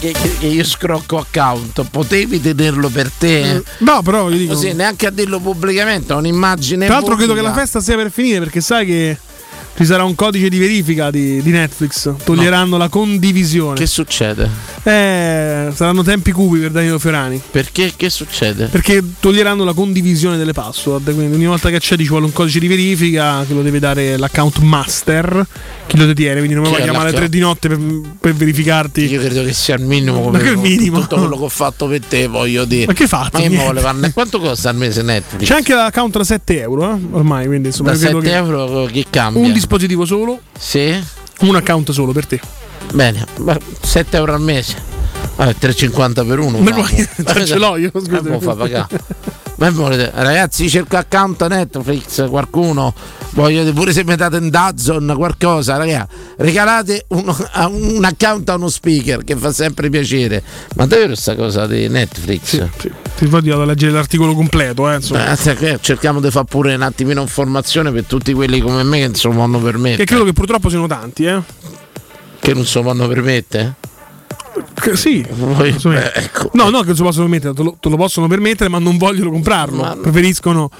Che, 0.00 0.12
che- 0.12 0.36
che 0.38 0.46
io 0.46 0.64
scrocco 0.64 1.18
account, 1.18 1.84
potevi 1.90 2.40
tenerlo 2.40 2.88
per 2.88 3.10
te? 3.16 3.62
No, 3.78 4.02
però 4.02 4.28
io 4.30 4.36
dico. 4.38 4.54
Così, 4.54 4.72
neanche 4.72 5.06
a 5.06 5.10
dirlo 5.10 5.38
pubblicamente, 5.38 6.12
è 6.12 6.16
un'imagine. 6.16 6.86
Tra 6.86 6.96
l'altro 6.96 7.14
credo 7.14 7.34
che 7.34 7.40
la 7.42 7.52
festa 7.52 7.80
sia 7.80 7.94
per 7.96 8.10
finire 8.10 8.40
perché 8.40 8.60
sai 8.60 8.84
che 8.86 9.18
Ci 9.76 9.84
sarà 9.84 10.04
un 10.04 10.14
codice 10.14 10.48
di 10.48 10.58
verifica 10.58 11.10
di, 11.10 11.42
di 11.42 11.50
Netflix. 11.50 12.10
Toglieranno 12.24 12.78
la 12.78 12.88
condivisione. 12.88 13.74
Che 13.78 13.86
succede? 13.86 14.48
Eh, 14.82 15.68
saranno 15.74 16.02
tempi 16.02 16.32
cubi 16.32 16.60
per 16.60 16.70
Danilo 16.70 16.98
Fiorani. 16.98 17.38
Perché? 17.50 17.92
Che 17.94 18.08
succede? 18.08 18.68
Perché 18.68 19.02
toglieranno 19.20 19.64
la 19.64 19.74
condivisione 19.74 20.38
delle 20.38 20.54
password. 20.54 21.12
Quindi 21.14 21.34
ogni 21.34 21.44
volta 21.44 21.68
che 21.68 21.76
accedi 21.76 22.04
ci 22.04 22.08
vuole 22.08 22.24
un 22.24 22.32
codice 22.32 22.58
di 22.58 22.68
verifica 22.68 23.44
che 23.46 23.52
lo 23.52 23.60
deve 23.60 23.78
dare 23.78 24.16
l'account 24.16 24.58
master. 24.60 25.46
Chi 25.86 25.98
lo 25.98 26.06
detiene, 26.06 26.38
quindi 26.38 26.54
non 26.54 26.64
mi 26.64 26.74
è 26.74 26.82
chiamare 26.82 27.08
alle 27.10 27.16
tre 27.16 27.28
di 27.28 27.38
notte 27.38 27.68
per, 27.68 27.78
per 28.18 28.32
verificarti. 28.34 29.04
Io 29.04 29.20
credo 29.20 29.44
che 29.44 29.52
sia 29.52 29.74
il 29.76 29.82
minimo 29.84 30.30
Ma 30.30 30.38
che 30.38 30.48
il 30.48 30.58
minimo? 30.58 31.00
tutto 31.00 31.16
quello 31.16 31.36
che 31.36 31.44
ho 31.44 31.48
fatto 31.48 31.86
per 31.86 32.00
te, 32.00 32.26
voglio 32.28 32.64
dire. 32.64 32.86
Ma 32.86 32.92
che 32.94 33.06
fatto? 33.06 33.38
Ma 33.38 33.62
volevo 33.64 33.86
andare- 33.86 34.12
Quanto 34.14 34.40
costa 34.40 34.70
al 34.70 34.76
mese 34.76 35.02
Netflix? 35.02 35.46
C'è 35.46 35.54
anche 35.54 35.74
l'account 35.74 36.16
da 36.16 36.24
7 36.24 36.60
euro, 36.60 36.94
eh, 36.94 36.98
ormai. 37.10 37.46
Quindi 37.46 37.68
insomma, 37.68 37.92
da 37.92 37.98
credo 37.98 38.20
7 38.20 38.30
che 38.30 38.36
euro 38.36 38.88
che 38.90 39.04
cambia? 39.10 39.42
Dispositivo 39.66 40.04
solo. 40.04 40.40
Sì. 40.56 40.96
Un 41.40 41.56
account 41.56 41.90
solo 41.90 42.12
per 42.12 42.26
te. 42.26 42.40
Bene, 42.92 43.26
ma 43.38 43.58
7 43.82 44.16
euro 44.16 44.32
al 44.32 44.40
mese. 44.40 44.76
Vabbè, 45.34 45.56
3,50 45.60 46.26
per 46.26 46.38
uno. 46.38 46.58
Ma 46.58 46.86
ce 47.44 47.58
l'ho 47.58 47.76
io, 47.76 47.90
scusa. 47.90 48.22
Mo 48.22 48.40
fa 48.40 48.54
pagare. 48.54 48.88
Ragazzi, 49.58 50.68
cerco 50.68 50.96
account 50.96 51.46
Netflix, 51.46 52.28
qualcuno. 52.28 52.94
Voglio 53.30 53.70
pure 53.72 53.92
se 53.92 54.02
mettete 54.04 54.36
in 54.38 54.48
Dazon 54.50 55.12
qualcosa, 55.16 55.76
ragazzi, 55.76 56.14
regalate 56.38 57.04
un, 57.08 57.34
a- 57.52 57.66
un 57.66 58.02
account 58.04 58.48
a 58.48 58.54
uno 58.54 58.68
speaker 58.68 59.24
che 59.24 59.36
fa 59.36 59.52
sempre 59.52 59.90
piacere. 59.90 60.42
Ma 60.76 60.86
davvero 60.86 61.14
sta 61.14 61.34
cosa 61.34 61.66
di 61.66 61.88
Netflix? 61.88 62.66
Ti 63.16 63.26
poi 63.26 63.42
devo 63.42 63.64
leggere 63.64 63.92
l'articolo 63.92 64.34
completo, 64.34 64.90
eh, 64.90 64.96
insomma. 64.96 65.34
Beh, 65.42 65.54
che 65.54 65.78
cerchiamo 65.80 66.20
di 66.20 66.30
fare 66.30 66.46
pure 66.46 66.74
un 66.74 66.82
attimino 66.82 67.20
informazione 67.22 67.90
per 67.92 68.04
tutti 68.04 68.32
quelli 68.32 68.60
come 68.60 68.82
me 68.82 68.98
che 69.10 69.10
non 69.24 69.36
vanno 69.36 69.58
permettere. 69.58 69.96
Che 69.98 70.04
credo 70.04 70.24
che 70.24 70.32
purtroppo 70.32 70.68
siano 70.68 70.86
tanti, 70.86 71.24
eh. 71.24 71.40
Che 72.40 72.54
non 72.54 72.64
se 72.64 72.78
lo 72.78 72.84
vanno 72.84 73.08
permettere? 73.08 73.74
Che 74.74 74.96
sì. 74.96 75.26
Insomma, 75.28 75.98
beh, 75.98 76.12
ecco. 76.14 76.50
No, 76.52 76.70
no, 76.70 76.82
che 76.82 76.94
se 76.94 76.98
lo 76.98 77.06
possono 77.06 77.28
permettere, 77.28 77.54
te 77.54 77.62
lo, 77.62 77.76
te 77.80 77.88
lo 77.88 77.96
possono 77.96 78.26
permettere, 78.26 78.70
ma 78.70 78.78
non 78.78 78.96
vogliono 78.96 79.30
comprarlo. 79.30 79.98
Preferiscono 80.00 80.70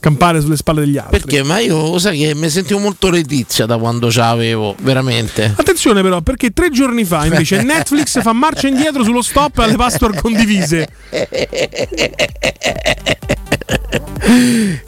campare 0.00 0.40
sulle 0.40 0.56
spalle 0.56 0.80
degli 0.80 0.98
altri. 0.98 1.20
Perché? 1.20 1.42
Ma 1.42 1.58
io 1.58 1.98
sai 1.98 2.18
che 2.18 2.34
mi 2.34 2.48
sentivo 2.48 2.80
molto 2.80 3.10
letizia 3.10 3.66
da 3.66 3.78
quando 3.78 4.10
ce 4.10 4.20
l'avevo, 4.20 4.74
veramente. 4.80 5.54
Attenzione 5.56 6.02
però, 6.02 6.20
perché 6.20 6.52
tre 6.52 6.70
giorni 6.70 7.04
fa 7.04 7.24
invece 7.24 7.60
Netflix 7.62 8.20
fa 8.22 8.32
marcia 8.32 8.68
indietro 8.68 9.04
sullo 9.04 9.22
stop 9.22 9.58
alle 9.58 9.76
password 9.76 10.20
condivise. 10.20 10.88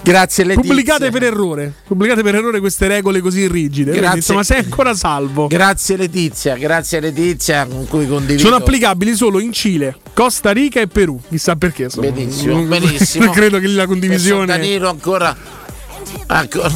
Grazie 0.03 0.45
Letizia. 0.45 0.69
Pubblicate 0.69 1.11
per 1.11 1.23
errore. 1.23 1.73
Pubblicate 1.87 2.23
per 2.23 2.35
errore 2.35 2.61
queste 2.61 2.89
regole 2.89 3.21
così 3.21 3.47
rigide. 3.47 3.91
Quindi, 3.91 4.01
Grazie. 4.01 4.19
insomma, 4.19 4.43
sei 4.43 4.59
ancora 4.59 4.95
salvo. 4.95 5.47
Grazie 5.47 5.97
Letizia, 5.97 6.57
grazie 6.57 7.01
Letizia 7.01 7.67
con 7.67 7.87
cui 7.87 8.07
condivido. 8.07 8.41
Sono 8.41 8.57
applicabili 8.57 9.15
solo 9.15 9.39
in 9.39 9.53
Cile, 9.53 9.97
Costa 10.13 10.51
Rica 10.51 10.81
e 10.81 10.87
Perù. 10.87 11.21
Chissà 11.29 11.57
perché. 11.57 11.85
insomma. 11.85 12.11
Benissimo, 12.11 12.63
benissimo. 12.63 13.31
credo 13.33 13.59
che 13.59 13.67
lì 13.67 13.75
la 13.75 13.87
condivisione. 13.87 14.47
Danilo 14.47 14.97
ancora, 15.01 15.35
ancora- 16.27 16.71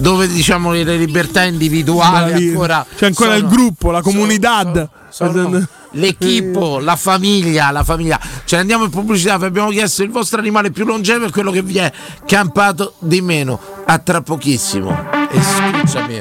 dove 0.00 0.28
diciamo 0.28 0.72
le 0.72 0.96
libertà 0.96 1.44
individuali 1.44 2.48
ancora 2.48 2.84
C'è 2.96 3.06
ancora 3.06 3.34
sono- 3.34 3.42
il 3.42 3.48
gruppo, 3.48 3.90
la 3.90 4.02
comunità. 4.02 4.88
l'equipo, 5.92 6.78
la 6.78 6.96
famiglia, 6.96 7.70
la 7.70 7.82
famiglia. 7.82 8.20
Ce 8.44 8.54
ne 8.56 8.60
andiamo 8.60 8.84
in 8.84 8.90
pubblicità, 8.90 9.38
vi 9.38 9.46
abbiamo 9.46 9.70
chiesto 9.70 10.02
il 10.02 10.10
vostro 10.10 10.38
animale 10.38 10.70
più 10.70 10.84
longevo 10.84 11.24
e 11.26 11.30
quello 11.30 11.50
che 11.50 11.62
vi 11.62 11.78
è 11.78 11.90
campato 12.26 12.94
di 12.98 13.20
meno. 13.22 13.58
A 13.86 13.98
tra 13.98 14.20
pochissimo. 14.20 14.90
E 15.30 15.40
scusami. 15.42 16.18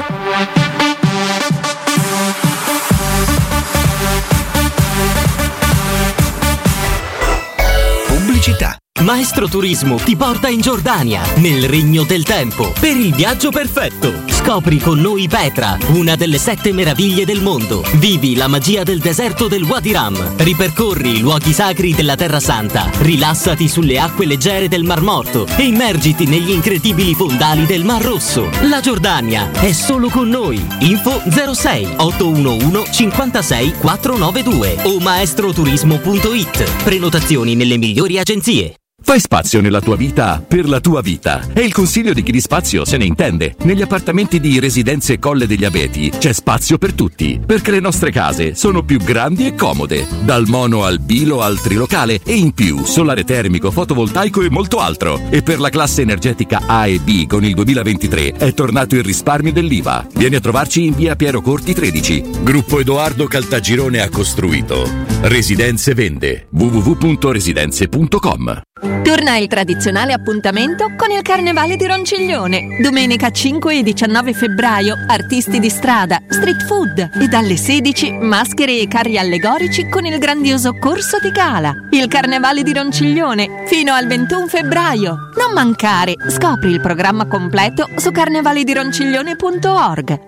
Pubblicità. 8.07 8.77
Maestro 8.99 9.47
Turismo 9.47 9.95
ti 9.95 10.17
porta 10.17 10.49
in 10.49 10.59
Giordania, 10.59 11.21
nel 11.37 11.69
regno 11.69 12.03
del 12.03 12.25
tempo, 12.25 12.73
per 12.77 12.97
il 12.97 13.13
viaggio 13.15 13.49
perfetto. 13.49 14.23
Scopri 14.27 14.77
con 14.77 14.99
noi 14.99 15.29
Petra, 15.29 15.77
una 15.93 16.17
delle 16.17 16.37
sette 16.37 16.73
meraviglie 16.73 17.23
del 17.23 17.41
mondo. 17.41 17.81
Vivi 17.93 18.35
la 18.35 18.49
magia 18.49 18.83
del 18.83 18.99
deserto 18.99 19.47
del 19.47 19.63
Wadi 19.63 19.93
Ram. 19.93 20.35
Ripercorri 20.35 21.17
i 21.17 21.19
luoghi 21.21 21.53
sacri 21.53 21.93
della 21.93 22.15
Terra 22.15 22.41
Santa. 22.41 22.89
Rilassati 22.97 23.69
sulle 23.69 23.97
acque 23.99 24.25
leggere 24.25 24.67
del 24.67 24.83
Mar 24.83 25.01
Morto 25.01 25.47
e 25.55 25.63
immergiti 25.63 26.25
negli 26.25 26.51
incredibili 26.51 27.15
fondali 27.15 27.65
del 27.65 27.85
Mar 27.85 28.01
Rosso. 28.01 28.49
La 28.63 28.81
Giordania 28.81 29.49
è 29.51 29.71
solo 29.71 30.09
con 30.09 30.27
noi. 30.27 30.61
Info 30.79 31.21
06 31.25 31.93
811 31.95 32.91
56 32.91 33.73
492 33.77 34.77
o 34.83 34.99
maestroturismo.it. 34.99 36.83
Prenotazioni 36.83 37.55
nelle 37.55 37.77
migliori 37.77 38.19
agenzie. 38.19 38.73
Fai 39.01 39.19
spazio 39.19 39.59
nella 39.59 39.81
tua 39.81 39.95
vita 39.95 40.43
per 40.45 40.67
la 40.67 40.79
tua 40.79 41.01
vita. 41.01 41.47
È 41.51 41.61
il 41.61 41.73
consiglio 41.73 42.13
di 42.13 42.21
chi 42.21 42.31
di 42.31 42.41
spazio 42.41 42.85
se 42.85 42.97
ne 42.97 43.05
intende. 43.05 43.55
Negli 43.63 43.81
appartamenti 43.81 44.39
di 44.39 44.59
Residenze 44.59 45.17
Colle 45.17 45.47
degli 45.47 45.65
Abeti 45.65 46.11
c'è 46.11 46.31
spazio 46.31 46.77
per 46.77 46.93
tutti, 46.93 47.41
perché 47.43 47.71
le 47.71 47.79
nostre 47.79 48.11
case 48.11 48.53
sono 48.55 48.83
più 48.83 48.99
grandi 48.99 49.47
e 49.47 49.55
comode, 49.55 50.05
dal 50.23 50.47
mono 50.47 50.83
al 50.83 50.99
bilo 50.99 51.41
al 51.41 51.59
trilocale 51.59 52.19
e 52.23 52.35
in 52.35 52.53
più 52.53 52.85
solare 52.85 53.23
termico, 53.23 53.71
fotovoltaico 53.71 54.41
e 54.41 54.49
molto 54.49 54.77
altro. 54.77 55.19
E 55.29 55.41
per 55.41 55.59
la 55.59 55.69
classe 55.69 56.03
energetica 56.03 56.63
A 56.67 56.87
e 56.87 56.99
B 56.99 57.25
con 57.25 57.43
il 57.43 57.55
2023 57.55 58.33
è 58.33 58.53
tornato 58.53 58.95
il 58.95 59.03
risparmio 59.03 59.51
dell'IVA. 59.51 60.05
Vieni 60.13 60.35
a 60.35 60.39
trovarci 60.39 60.85
in 60.85 60.93
via 60.93 61.15
Piero 61.15 61.41
Corti 61.41 61.73
13. 61.73 62.23
Gruppo 62.43 62.79
Edoardo 62.79 63.25
Caltagirone 63.25 64.01
ha 64.01 64.09
costruito. 64.09 64.87
Residenze 65.21 65.93
vende 65.93 66.47
www.residenze.com 66.51 68.61
Torna 69.03 69.37
il 69.37 69.47
tradizionale 69.47 70.13
appuntamento 70.13 70.93
con 70.95 71.11
il 71.11 71.21
Carnevale 71.21 71.75
di 71.75 71.85
Ronciglione. 71.85 72.79
Domenica 72.81 73.29
5 73.29 73.79
e 73.79 73.83
19 73.83 74.33
febbraio, 74.33 74.95
artisti 75.07 75.59
di 75.59 75.69
strada, 75.69 76.21
street 76.27 76.65
food 76.65 77.09
e 77.19 77.27
dalle 77.27 77.57
16 77.57 78.13
maschere 78.13 78.79
e 78.79 78.87
carri 78.87 79.17
allegorici 79.17 79.89
con 79.89 80.05
il 80.05 80.17
grandioso 80.17 80.77
corso 80.77 81.19
di 81.19 81.31
gala. 81.31 81.73
Il 81.91 82.07
Carnevale 82.07 82.63
di 82.63 82.71
Ronciglione 82.73 83.65
fino 83.65 83.91
al 83.93 84.07
21 84.07 84.47
febbraio. 84.47 85.17
Non 85.37 85.51
mancare, 85.53 86.15
scopri 86.27 86.71
il 86.71 86.79
programma 86.79 87.25
completo 87.25 87.85
su 87.97 88.11
carnevaledironciglione.org. 88.11 90.27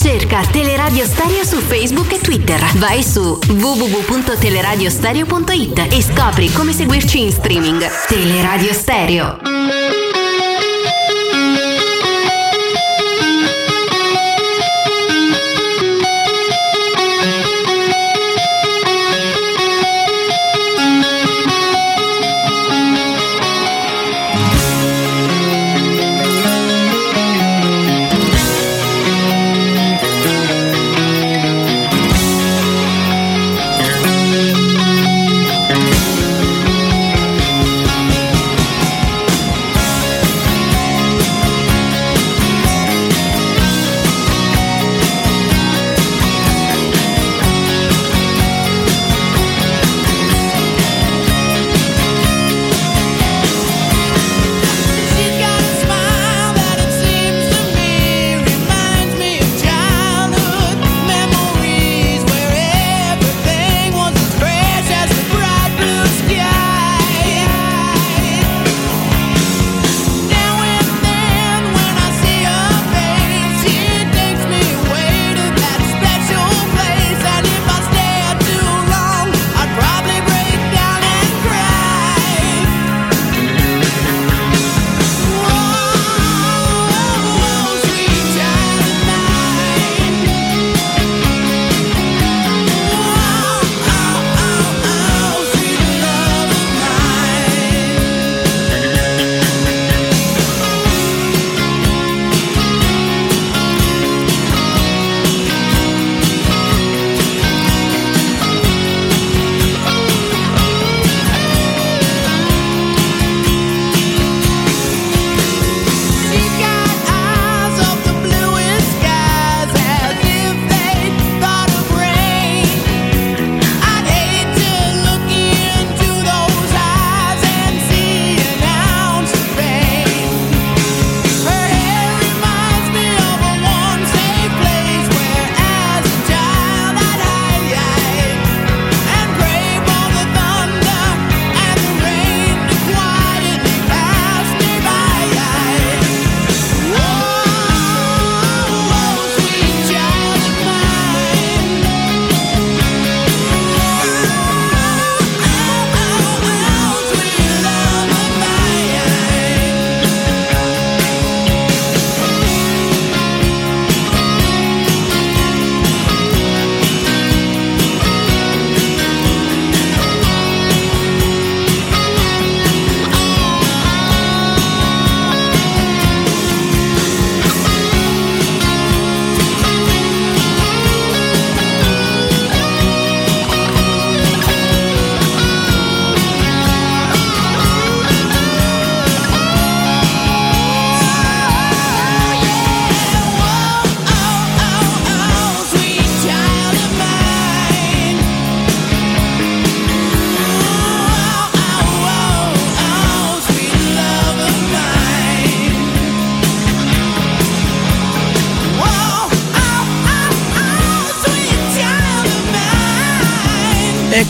Cerca 0.00 0.40
Teleradio 0.50 1.04
Stereo 1.04 1.44
su 1.44 1.58
Facebook 1.58 2.10
e 2.12 2.20
Twitter. 2.20 2.58
Vai 2.76 3.02
su 3.02 3.38
www.teleradiostereo.it 3.48 5.92
e 5.92 6.00
scopri 6.00 6.50
come 6.52 6.72
seguirci 6.72 7.20
in 7.20 7.30
streaming. 7.30 7.86
Teleradio 8.08 8.72
Stereo. 8.72 9.99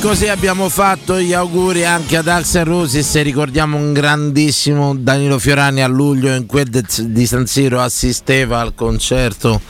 Così 0.00 0.28
abbiamo 0.28 0.70
fatto 0.70 1.20
gli 1.20 1.34
auguri 1.34 1.84
anche 1.84 2.16
ad 2.16 2.26
Axel 2.26 2.64
Rosis 2.64 3.14
e 3.16 3.22
ricordiamo 3.22 3.76
un 3.76 3.92
grandissimo 3.92 4.96
Danilo 4.96 5.38
Fiorani 5.38 5.82
a 5.82 5.86
luglio 5.86 6.34
in 6.34 6.46
quel 6.46 6.68
de- 6.68 6.84
di 7.00 7.26
San 7.26 7.46
Siro 7.46 7.80
assisteva 7.80 8.60
al 8.60 8.74
concerto 8.74 9.60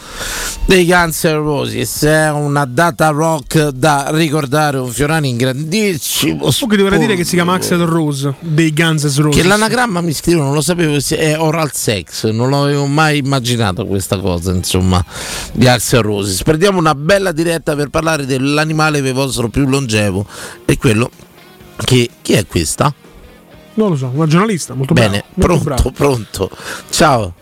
dei 0.67 0.87
Guns 0.87 1.25
N' 1.25 1.35
Roses. 1.35 2.05
È 2.05 2.31
una 2.31 2.65
data 2.65 3.09
rock 3.09 3.71
da 3.71 4.11
ricordare, 4.13 4.79
un 4.79 4.91
Fiorani 4.91 5.31
in 5.31 5.37
grandissimo 5.37 6.39
Comunque 6.51 6.77
dovrei 6.77 6.99
dire 7.01 7.17
che 7.17 7.25
si 7.25 7.35
chiama 7.35 7.55
Axel 7.55 7.81
Rose 7.81 8.35
dei 8.39 8.73
Guns 8.73 9.03
N' 9.03 9.23
Roses. 9.23 9.43
che 9.43 9.49
l'anagramma 9.49 10.01
mi 10.01 10.13
scrivono, 10.13 10.47
non 10.47 10.55
lo 10.55 10.61
sapevo, 10.61 10.97
è 11.09 11.39
oral 11.39 11.73
sex, 11.73 12.31
non 12.31 12.51
l'avevo 12.51 12.87
mai 12.87 13.19
immaginato 13.19 13.85
questa 13.85 14.19
cosa, 14.19 14.53
insomma, 14.53 15.05
di 15.53 15.67
Axel 15.67 16.03
Roses. 16.03 16.43
Perdiamo 16.45 16.79
una 16.79 16.95
bella 16.95 17.33
diretta 17.33 17.75
per 17.75 17.89
parlare 17.89 18.27
dell'animale 18.27 19.01
vostro 19.13 19.49
più 19.49 19.67
longevo 19.67 20.20
e 20.65 20.79
quello 20.79 21.11
che 21.77 22.11
chi 22.23 22.33
è 22.33 22.47
questa? 22.47 22.93
Non 23.75 23.91
lo 23.91 23.97
so, 23.97 24.11
una 24.13 24.27
giornalista 24.27 24.75
molto 24.75 24.95
Bene, 24.95 25.25
brava. 25.35 25.55
molto 25.55 25.65
pronto, 25.65 25.91
pronto. 25.93 26.51
Ciao. 26.91 27.35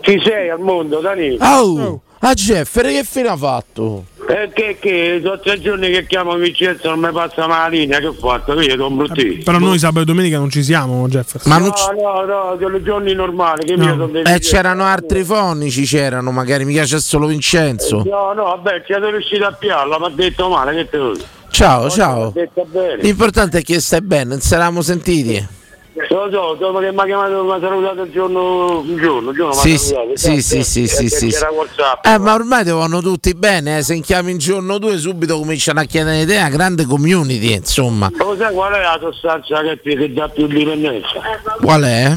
Ci 0.00 0.20
sei 0.24 0.48
al 0.48 0.60
mondo, 0.60 1.00
Danilo? 1.00 1.44
Oh, 1.44 2.00
a 2.20 2.32
Jeffer 2.34 2.86
che 2.86 3.04
fine 3.04 3.28
ha 3.28 3.36
fatto? 3.36 4.06
Eh, 4.28 4.50
che, 4.52 4.76
che 4.78 5.20
sono 5.22 5.40
tre 5.40 5.60
giorni 5.60 5.90
che 5.90 6.06
chiamo 6.06 6.34
Vincenzo 6.36 6.88
non 6.90 7.00
mi 7.00 7.10
passa 7.10 7.46
mai 7.46 7.58
la 7.58 7.68
linea, 7.68 7.98
che 7.98 8.06
ho 8.06 8.12
fatto? 8.12 8.54
Vedi, 8.54 8.70
sono 8.70 8.90
bruttissimo. 8.90 9.42
Però 9.44 9.58
noi 9.58 9.78
sabato 9.78 10.02
e 10.02 10.04
domenica 10.04 10.38
non 10.38 10.50
ci 10.50 10.62
siamo, 10.62 11.08
Jefferson. 11.08 11.50
Ma 11.50 11.58
no, 11.58 11.70
c- 11.72 11.92
no, 12.00 12.24
no, 12.24 12.56
sono 12.60 12.82
giorni 12.82 13.12
normali, 13.14 13.64
che 13.64 13.76
mio 13.76 13.96
sono 13.96 14.18
Eh, 14.18 14.38
c'erano 14.38 14.84
altri 14.84 15.24
fonici, 15.24 15.84
c'erano, 15.84 16.30
magari 16.30 16.64
mica 16.64 16.84
c'è 16.84 17.00
solo 17.00 17.26
Vincenzo. 17.26 18.02
No, 18.04 18.32
no, 18.34 18.44
vabbè, 18.44 18.80
ci 18.80 18.92
siete 18.92 19.10
riusciti 19.10 19.42
a 19.42 19.52
piarla, 19.52 19.98
mi 19.98 20.04
ha 20.04 20.10
detto 20.10 20.48
male, 20.48 20.74
che 20.74 20.88
te 20.88 20.96
lo 20.98 21.12
dico? 21.14 21.26
Ciao, 21.50 21.90
ciao. 21.90 22.32
Mi. 22.34 23.02
L'importante 23.02 23.58
è 23.58 23.62
che 23.62 23.80
stai 23.80 24.02
bene, 24.02 24.24
non 24.24 24.40
ci 24.40 24.54
eravamo 24.54 24.82
sentiti. 24.82 25.58
Lo 25.92 26.30
so, 26.30 26.54
dopo 26.54 26.78
che 26.78 26.92
mi 26.92 26.98
ha 27.00 27.04
chiamato, 27.04 27.42
mi 27.42 27.52
ha 27.52 27.58
salutato 27.60 28.02
il 28.02 28.12
giorno, 28.12 28.78
un 28.80 28.96
giorno, 28.96 29.32
giorno 29.32 29.54
mi 29.54 29.60
Sì, 29.60 29.76
sì, 29.76 29.86
salutato. 29.88 30.16
sì, 30.16 30.40
Sì, 30.40 30.62
sì, 30.62 30.86
sì, 30.86 31.08
sì, 31.08 31.30
sì. 31.30 31.44
WhatsApp. 31.44 32.06
Eh, 32.06 32.18
ma 32.18 32.34
ormai 32.34 32.64
ti 32.64 32.70
vanno 32.70 33.00
tutti 33.00 33.34
bene, 33.34 33.78
eh. 33.78 33.82
se 33.82 33.98
chiami 34.00 34.30
in 34.30 34.38
giorno 34.38 34.78
due 34.78 34.96
subito 34.98 35.36
cominciano 35.36 35.80
a 35.80 35.84
chiedere 35.84 36.22
una 36.36 36.48
grande 36.48 36.84
community, 36.86 37.54
insomma. 37.54 38.08
Lo 38.14 38.36
sai 38.38 38.52
qual 38.52 38.72
è 38.72 38.80
la 38.80 38.98
sostanza 39.00 39.62
che, 39.62 39.80
che 39.82 40.12
dà 40.12 40.28
più 40.28 40.46
dipendenza? 40.46 41.20
Qual 41.60 41.82
è? 41.82 42.16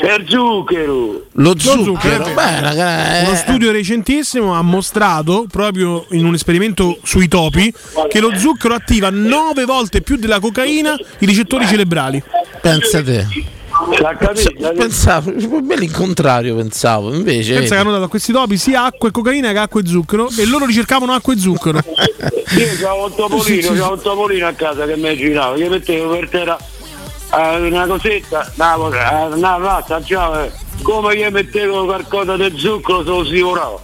Per 0.00 0.24
zucchero. 0.26 1.26
Lo 1.32 1.58
zucchero, 1.58 1.84
zucchero, 1.84 2.26
eh. 2.26 2.32
beh, 2.32 2.60
raga, 2.60 3.20
Uno 3.22 3.32
eh. 3.32 3.36
studio 3.36 3.70
recentissimo 3.70 4.54
ha 4.54 4.62
mostrato, 4.62 5.46
proprio 5.50 6.06
in 6.10 6.24
un 6.24 6.34
esperimento 6.34 6.98
sui 7.02 7.28
topi, 7.28 7.72
che 8.08 8.20
lo 8.20 8.36
zucchero 8.36 8.74
attiva 8.74 9.10
nove 9.10 9.64
volte 9.64 10.00
più 10.00 10.16
della 10.16 10.40
cocaina 10.40 10.94
i 11.18 11.26
ricettori 11.26 11.66
cerebrali. 11.66 12.22
pensa 12.60 13.02
te. 13.02 13.56
L'ha 14.00 14.16
capito? 14.16 14.72
Pensavo, 14.72 15.32
me 15.62 15.76
l'incontrario 15.76 16.56
pensavo, 16.56 17.14
invece. 17.14 17.54
Pensa 17.54 17.74
che 17.74 17.80
hanno 17.80 17.92
dato 17.92 18.04
a 18.04 18.08
questi 18.08 18.32
topi 18.32 18.56
sia 18.56 18.84
acqua 18.84 19.08
e 19.08 19.12
cocaina 19.12 19.52
che 19.52 19.58
acqua 19.58 19.80
e 19.80 19.86
zucchero 19.86 20.28
e 20.36 20.46
loro 20.46 20.66
ricercavano 20.66 21.12
acqua 21.12 21.32
e 21.32 21.38
zucchero. 21.38 21.78
Io 21.78 22.88
ho 22.88 23.04
un 23.06 23.14
topolino, 23.14 23.72
c'ho 23.72 23.92
un 23.92 24.00
topolino 24.00 24.46
a 24.46 24.52
casa 24.52 24.84
che 24.86 24.96
mi 24.96 25.16
girava, 25.16 25.56
io 25.56 25.70
mettevo 25.70 26.16
per 26.16 26.28
terra 26.28 26.58
eh, 26.58 26.77
una 27.30 27.86
cosetta, 27.86 28.50
una, 28.56 28.74
eh, 28.74 29.34
una 29.34 29.56
razza, 29.56 30.00
già, 30.00 30.44
eh, 30.44 30.52
come 30.82 31.14
io 31.14 31.30
mettevo 31.30 31.84
qualcosa 31.84 32.36
di 32.36 32.58
zucchero 32.58 33.02
se 33.02 33.08
lo 33.08 33.24
scivolavo. 33.24 33.80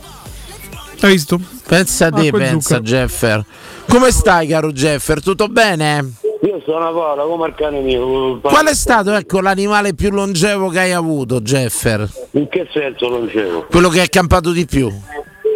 Hai 1.00 1.10
visto? 1.12 1.38
Pensa 1.66 2.10
te, 2.10 2.26
Acqua 2.26 2.38
e 2.38 2.42
pensa 2.42 2.76
zucchero. 2.76 2.96
Jeffer. 2.96 3.44
Come 3.88 4.10
stai, 4.10 4.46
caro 4.46 4.72
Jeffer? 4.72 5.22
Tutto 5.22 5.48
bene? 5.48 6.12
Io 6.42 6.60
sono 6.64 6.76
una 6.76 6.90
pala, 6.90 7.22
come 7.22 7.48
il 7.48 7.54
cane 7.54 7.80
mio. 7.80 8.38
Qual 8.40 8.66
è 8.66 8.74
stato 8.74 9.12
ecco, 9.14 9.40
l'animale 9.40 9.94
più 9.94 10.10
longevo 10.10 10.68
che 10.68 10.78
hai 10.80 10.92
avuto, 10.92 11.40
Jeffer? 11.40 12.08
In 12.32 12.48
che 12.48 12.68
senso 12.72 13.08
non 13.08 13.28
c'ero? 13.28 13.66
Quello 13.70 13.88
che 13.88 14.00
hai 14.00 14.08
campato 14.08 14.50
di 14.50 14.66
più? 14.66 14.90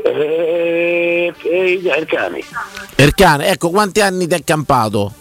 Eh, 0.05 1.33
eh, 1.43 1.73
il 1.73 2.07
cane. 2.07 2.43
Il 2.97 3.15
cane, 3.15 3.49
ecco, 3.49 3.71
quanti 3.71 4.01
anni 4.01 4.27
ti 4.27 4.35
è 4.35 4.43
campato? 4.45 5.13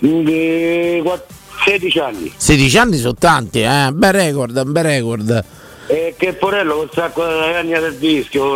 Eh, 0.00 1.00
quatt- 1.04 1.26
16 1.68 1.98
anni. 1.98 2.32
16 2.34 2.78
anni 2.78 2.96
sono 2.96 3.14
tanti, 3.14 3.60
eh? 3.60 3.90
Bel 3.92 4.12
record, 4.12 4.56
un 4.64 4.72
bel 4.72 4.84
record. 4.84 5.44
E 5.86 6.14
che 6.18 6.34
Porello 6.34 6.74
con 6.74 6.82
un 6.84 6.90
sacco 6.92 7.26
di 7.26 7.32
legna 7.32 7.80
del 7.80 7.96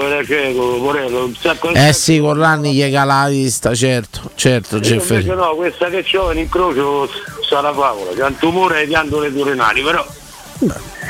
era 0.03 0.25
cieco, 0.25 0.79
Porello, 0.81 1.25
un 1.25 1.35
sacco 1.35 1.69
di 1.69 1.79
Eh 1.79 1.93
sì, 1.93 2.19
con 2.19 2.39
l'anni 2.39 2.75
gli 2.75 2.91
cala 2.91 3.23
la 3.23 3.29
vista, 3.29 3.75
certo, 3.75 4.31
certo, 4.35 4.77
invece 4.77 5.35
no, 5.35 5.55
questa 5.55 5.89
che 5.89 6.05
ho 6.17 6.31
in 6.33 6.39
incrocio 6.39 7.09
sarà 7.49 7.73
favola, 7.73 8.13
c'è 8.15 8.25
un 8.25 8.37
tumore 8.37 8.79
ai 8.79 8.87
ghiandole 8.87 9.33
durenali, 9.33 9.83
però 9.83 10.07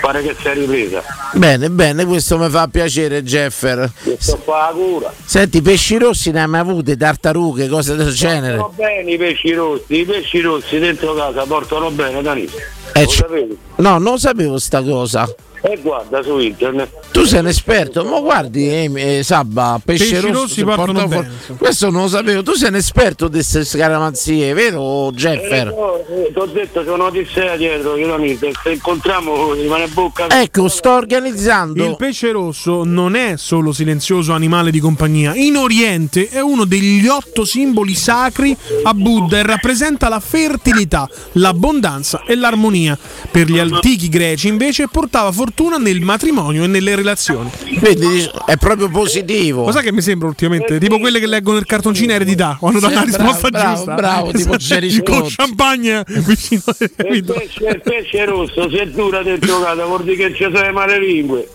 pare 0.00 0.22
che 0.22 0.34
sia 0.40 0.52
ripresa. 0.52 1.02
Bene, 1.34 1.70
bene, 1.70 2.04
questo 2.04 2.38
mi 2.38 2.48
fa 2.50 2.68
piacere, 2.68 3.22
Jeffer. 3.22 3.90
Sto 4.18 4.34
a 4.34 4.38
fare 4.38 4.72
la 4.74 4.78
cura. 4.78 5.12
Senti, 5.24 5.62
pesci 5.62 5.98
rossi 5.98 6.30
ne 6.30 6.42
hai 6.42 6.48
mai 6.48 6.60
avute, 6.60 6.96
tartarughe, 6.96 7.68
cose 7.68 7.94
del 7.94 8.12
genere? 8.12 8.56
Portano 8.56 8.88
bene 8.88 9.10
i 9.12 9.16
pesci 9.16 9.52
rossi, 9.52 9.84
i 10.00 10.04
pesci 10.04 10.40
rossi 10.40 10.78
dentro 10.78 11.14
casa 11.14 11.44
portano 11.44 11.90
bene, 11.90 12.22
Danilo. 12.22 12.52
Eh, 12.94 13.06
c- 13.06 13.10
sapevi? 13.14 13.56
No, 13.76 13.98
non 13.98 14.18
sapevo 14.18 14.58
sta 14.58 14.82
cosa. 14.82 15.26
E 15.64 15.78
guarda 15.80 16.20
su 16.24 16.40
internet. 16.40 16.90
Tu 17.12 17.22
sei 17.24 17.38
un 17.38 17.46
esperto, 17.46 18.04
ma 18.04 18.18
guardi, 18.18 18.68
eh, 18.68 19.18
eh, 19.18 19.22
Sabba, 19.22 19.80
pesce 19.84 20.10
Pesci 20.10 20.26
rosso 20.26 20.40
rossi 20.40 20.54
si 20.54 20.64
portano 20.64 20.92
porta 20.92 21.06
bene, 21.06 21.30
fuori. 21.38 21.58
Questo 21.60 21.90
non 21.90 22.02
lo 22.02 22.08
sapevo. 22.08 22.42
Tu 22.42 22.54
sei 22.54 22.68
un 22.70 22.74
esperto 22.74 23.26
di 23.28 23.34
queste 23.34 23.64
scaramanzie, 23.64 24.52
vero, 24.54 25.12
Jeffer? 25.12 25.68
Eh, 25.68 26.32
Ti 26.32 26.38
ho 26.38 26.46
detto 26.46 26.82
c'è 26.82 26.90
una 26.90 27.04
odissea 27.04 27.54
dietro, 27.54 27.96
io 27.96 28.08
Danilo, 28.08 28.38
se 28.60 28.72
incontriamo 28.72 29.52
rimane 29.52 29.86
bocca. 29.86 30.26
Ecco, 30.30 30.66
sto 30.66 30.90
organizzando. 30.90 31.86
Il 31.86 31.96
pesce 31.96 32.32
rosso 32.32 32.82
non 32.82 33.14
è 33.14 33.34
solo 33.36 33.70
silenzioso 33.70 34.32
animale 34.32 34.72
di 34.72 34.80
compagnia. 34.80 35.32
In 35.36 35.56
Oriente 35.56 36.26
è 36.28 36.40
uno 36.40 36.64
degli 36.64 37.06
otto 37.06 37.44
simboli 37.44 37.94
sacri 37.94 38.56
a 38.82 38.92
Buddha 38.94 39.38
e 39.38 39.44
rappresenta 39.44 40.08
la 40.08 40.18
fertilità, 40.18 41.08
l'abbondanza 41.34 42.24
e 42.26 42.34
l'armonia. 42.34 42.98
Per 43.30 43.46
gli 43.48 43.60
antichi 43.60 44.08
greci 44.08 44.48
invece 44.48 44.88
portava 44.88 45.30
fortuna 45.30 45.50
nel 45.78 46.00
matrimonio 46.00 46.64
e 46.64 46.66
nelle 46.66 46.94
relazioni. 46.96 47.50
Quindi 47.78 48.28
è 48.46 48.56
proprio 48.56 48.88
positivo. 48.88 49.62
Cosa 49.64 49.80
che 49.80 49.92
mi 49.92 50.00
sembra 50.02 50.28
ultimamente? 50.28 50.78
Tipo 50.78 50.98
quelle 50.98 51.18
che 51.20 51.26
leggono 51.26 51.56
nel 51.56 51.66
cartoncino 51.66 52.12
eredità, 52.12 52.56
quando 52.58 52.78
Sì, 52.80 52.86
danno 52.86 52.96
la 52.96 53.04
risposta 53.04 53.48
bravo, 53.50 53.74
giusta. 53.76 53.94
bravo, 53.94 54.30
tipo 54.32 54.54
Esatto, 54.56 54.56
Jerry 54.58 55.02
Con 55.02 55.26
champagne 55.28 56.04
vicino. 56.06 56.62
Il 56.78 56.90
capito? 56.96 57.32
pesce, 57.34 57.64
il 57.66 57.80
pesce 57.82 58.24
rosso 58.24 58.70
se 58.70 58.90
dura 58.90 59.22
dentro 59.22 59.60
casa 59.60 59.84
vuol 59.84 60.02
dire 60.04 60.28
che 60.28 60.34
ci 60.34 60.42
sono 60.44 60.60
le 60.60 60.72
male 60.72 60.98
lingue. 60.98 61.48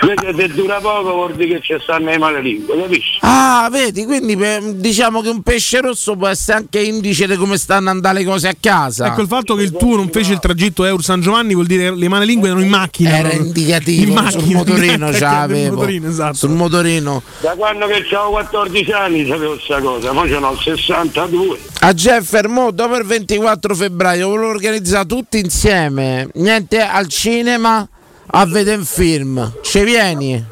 Se 0.00 0.48
dura 0.48 0.78
poco 0.80 1.12
vuol 1.12 1.34
dire 1.34 1.58
che 1.58 1.60
ci 1.62 1.76
stanno 1.82 2.10
le 2.10 2.18
male 2.18 2.40
lingue, 2.42 2.78
capisci? 2.78 3.18
Ah, 3.22 3.68
vedi, 3.72 4.04
quindi 4.04 4.36
per- 4.36 4.74
diciamo 4.74 5.22
che 5.22 5.30
un 5.30 5.42
pesce 5.42 5.80
rosso 5.80 6.14
può 6.14 6.28
essere 6.28 6.58
anche 6.58 6.80
indice 6.80 7.26
di 7.26 7.36
come 7.36 7.56
stanno 7.56 7.88
andando 7.88 8.18
le 8.18 8.24
cose 8.24 8.48
a 8.48 8.54
casa. 8.58 9.06
Ecco 9.06 9.22
il 9.22 9.26
fatto 9.26 9.54
che 9.54 9.62
il 9.62 9.72
tuo 9.72 9.96
non 9.96 10.10
fece 10.10 10.32
il 10.34 10.40
tragitto 10.40 10.84
Eur 10.84 11.02
San 11.02 11.20
Giovanni 11.22 11.54
vuol 11.54 11.66
dire 11.66 11.84
che 11.90 11.96
le 11.96 12.08
mani 12.08 12.26
lingue 12.26 12.48
erano 12.48 12.62
in 12.62 12.68
macchina. 12.68 13.16
Era 13.16 13.32
indicativo 13.32 14.02
In 14.02 14.12
macchina, 14.12 14.40
sul 14.42 14.52
motorino 14.54 15.12
ce 15.12 15.20
l'avevo. 15.20 15.74
motorino, 15.76 16.08
esatto. 16.08 16.34
Sul 16.36 16.50
motorino. 16.50 17.22
Da 17.40 17.54
quando 17.56 17.86
che 17.86 17.94
avevo 18.14 18.30
14 18.30 18.92
anni 18.92 19.26
sapevo 19.26 19.52
questa 19.54 19.80
cosa, 19.80 20.10
poi 20.12 20.28
ce 20.28 20.38
n'ho 20.38 20.56
62. 20.56 21.58
A 21.80 21.94
Jeffer, 21.94 22.48
mo, 22.48 22.70
dopo 22.72 22.94
il 22.96 23.04
24 23.04 23.74
febbraio, 23.74 24.28
volevo 24.28 24.50
organizzare 24.50 25.06
tutti 25.06 25.38
insieme. 25.38 26.28
Niente 26.34 26.80
al 26.80 27.08
cinema 27.08 27.88
a 28.30 28.46
vedere 28.46 28.76
un 28.76 28.84
film. 28.84 29.52
Ci 29.62 29.82
vieni? 29.84 30.44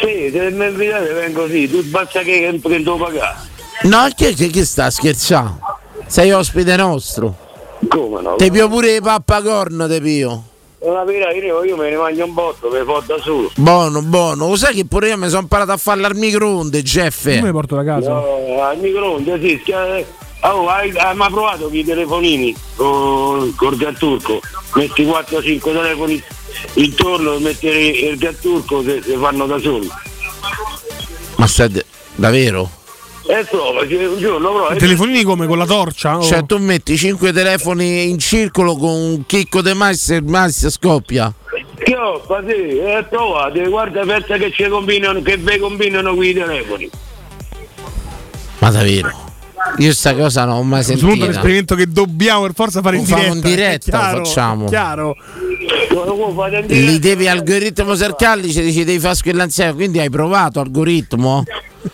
Sì, 0.00 0.30
se 0.32 0.50
mi 0.50 0.66
invitate 0.66 1.12
vengo 1.12 1.46
sì, 1.48 1.68
tu 1.68 1.82
basta 1.84 2.20
che, 2.20 2.58
che 2.60 2.82
devo 2.82 2.96
pagare. 2.96 3.36
No, 3.82 4.08
che, 4.14 4.34
che, 4.34 4.48
che 4.48 4.64
sta 4.64 4.90
scherzando? 4.90 5.58
Sei 6.06 6.32
ospite 6.32 6.76
nostro. 6.76 7.34
Come 7.88 8.22
no? 8.22 8.36
Te 8.36 8.50
pio 8.50 8.68
pure 8.68 8.96
i 8.96 9.00
pappacorno, 9.00 9.86
te 9.86 10.00
pio. 10.00 10.44
Una 10.78 11.02
pira, 11.02 11.32
io, 11.32 11.64
io 11.64 11.76
me 11.76 11.88
ne 11.88 11.96
mangio 11.96 12.24
un 12.24 12.34
botto, 12.34 12.68
me 12.68 12.84
fo 12.84 13.02
da 13.06 13.16
solo. 13.18 13.50
Buono, 13.56 14.02
buono. 14.02 14.48
Lo 14.48 14.56
sai 14.56 14.74
che 14.74 14.84
pure 14.84 15.08
io 15.08 15.16
mi 15.16 15.28
sono 15.28 15.42
imparato 15.42 15.72
a 15.72 15.76
farlo 15.78 16.06
al 16.06 16.14
microonde, 16.14 16.82
Jeff? 16.82 17.24
Come 17.24 17.52
porto 17.52 17.76
da 17.76 17.84
casa? 17.84 18.10
No, 18.10 18.62
al 18.62 18.78
microonde, 18.78 19.40
sì, 19.40 19.58
schia- 19.62 20.22
Oh, 20.46 20.68
hai, 20.68 20.92
hai 20.98 21.16
mai 21.16 21.30
provato 21.30 21.68
con 21.68 21.74
i 21.74 21.84
telefonini 21.84 22.54
con, 22.76 23.54
col 23.56 23.76
gatturco? 23.76 24.40
Metti 24.74 25.04
4-5 25.04 25.60
telefoni 25.60 26.22
intorno, 26.74 27.38
metti 27.38 27.66
il, 27.66 28.04
il 28.10 28.16
gatturco 28.18 28.82
se, 28.82 29.00
se 29.04 29.16
fanno 29.16 29.46
da 29.46 29.58
soli. 29.58 29.88
Ma 31.36 31.46
stai 31.46 31.68
de- 31.70 31.84
davvero? 32.16 32.68
E 33.26 33.44
prova, 33.48 33.86
sì, 33.86 33.94
un 33.94 34.18
giorno 34.18 34.50
prova. 34.52 34.74
I 34.74 34.78
telefonini 34.78 35.22
come 35.22 35.46
con 35.46 35.56
la 35.58 35.64
torcia? 35.66 36.18
o- 36.18 36.22
Cioè 36.22 36.44
tu 36.44 36.58
metti 36.58 36.96
5 36.96 37.32
telefoni 37.32 38.08
in 38.10 38.18
circolo 38.18 38.76
con 38.76 38.90
un 38.90 39.26
chicco 39.26 39.62
di 39.62 39.72
mais 39.74 40.10
e 40.10 40.16
il 40.16 40.24
mais 40.24 40.68
scoppia. 40.68 41.32
Chioppa, 41.82 42.42
sì, 42.46 42.52
e 42.78 43.04
provate, 43.08 43.66
guarda, 43.68 44.04
pensa 44.04 44.36
che 44.36 44.50
ci 44.52 44.66
combinano, 44.68 45.22
che 45.22 45.36
ve 45.38 45.58
combinano 45.58 46.14
con 46.14 46.24
i 46.24 46.32
telefoni. 46.34 46.90
Ma 48.58 48.70
davvero? 48.70 49.32
Io 49.78 49.92
sta 49.92 50.14
cosa 50.14 50.44
non 50.44 50.56
ho 50.56 50.62
mai 50.62 50.84
punto 50.84 51.24
è 51.24 51.28
un 51.28 51.34
esperimento 51.34 51.74
che 51.74 51.86
dobbiamo 51.86 52.42
per 52.42 52.52
forza 52.54 52.80
fare 52.80 52.96
in 52.96 53.04
diretta. 53.04 53.26
in 53.26 53.40
diretta, 53.40 53.98
chiaro, 53.98 54.18
lo 54.18 54.24
facciamo. 54.24 54.64
Chiaro. 54.66 55.16
Li 56.66 56.98
devi 56.98 57.28
algoritmo 57.28 57.96
cercarli, 57.96 58.52
ci 58.52 58.62
dici 58.62 58.84
devi 58.84 58.98
fare 58.98 59.14
squillanziare, 59.14 59.72
quindi 59.74 59.98
hai 59.98 60.10
provato 60.10 60.60
algoritmo? 60.60 61.42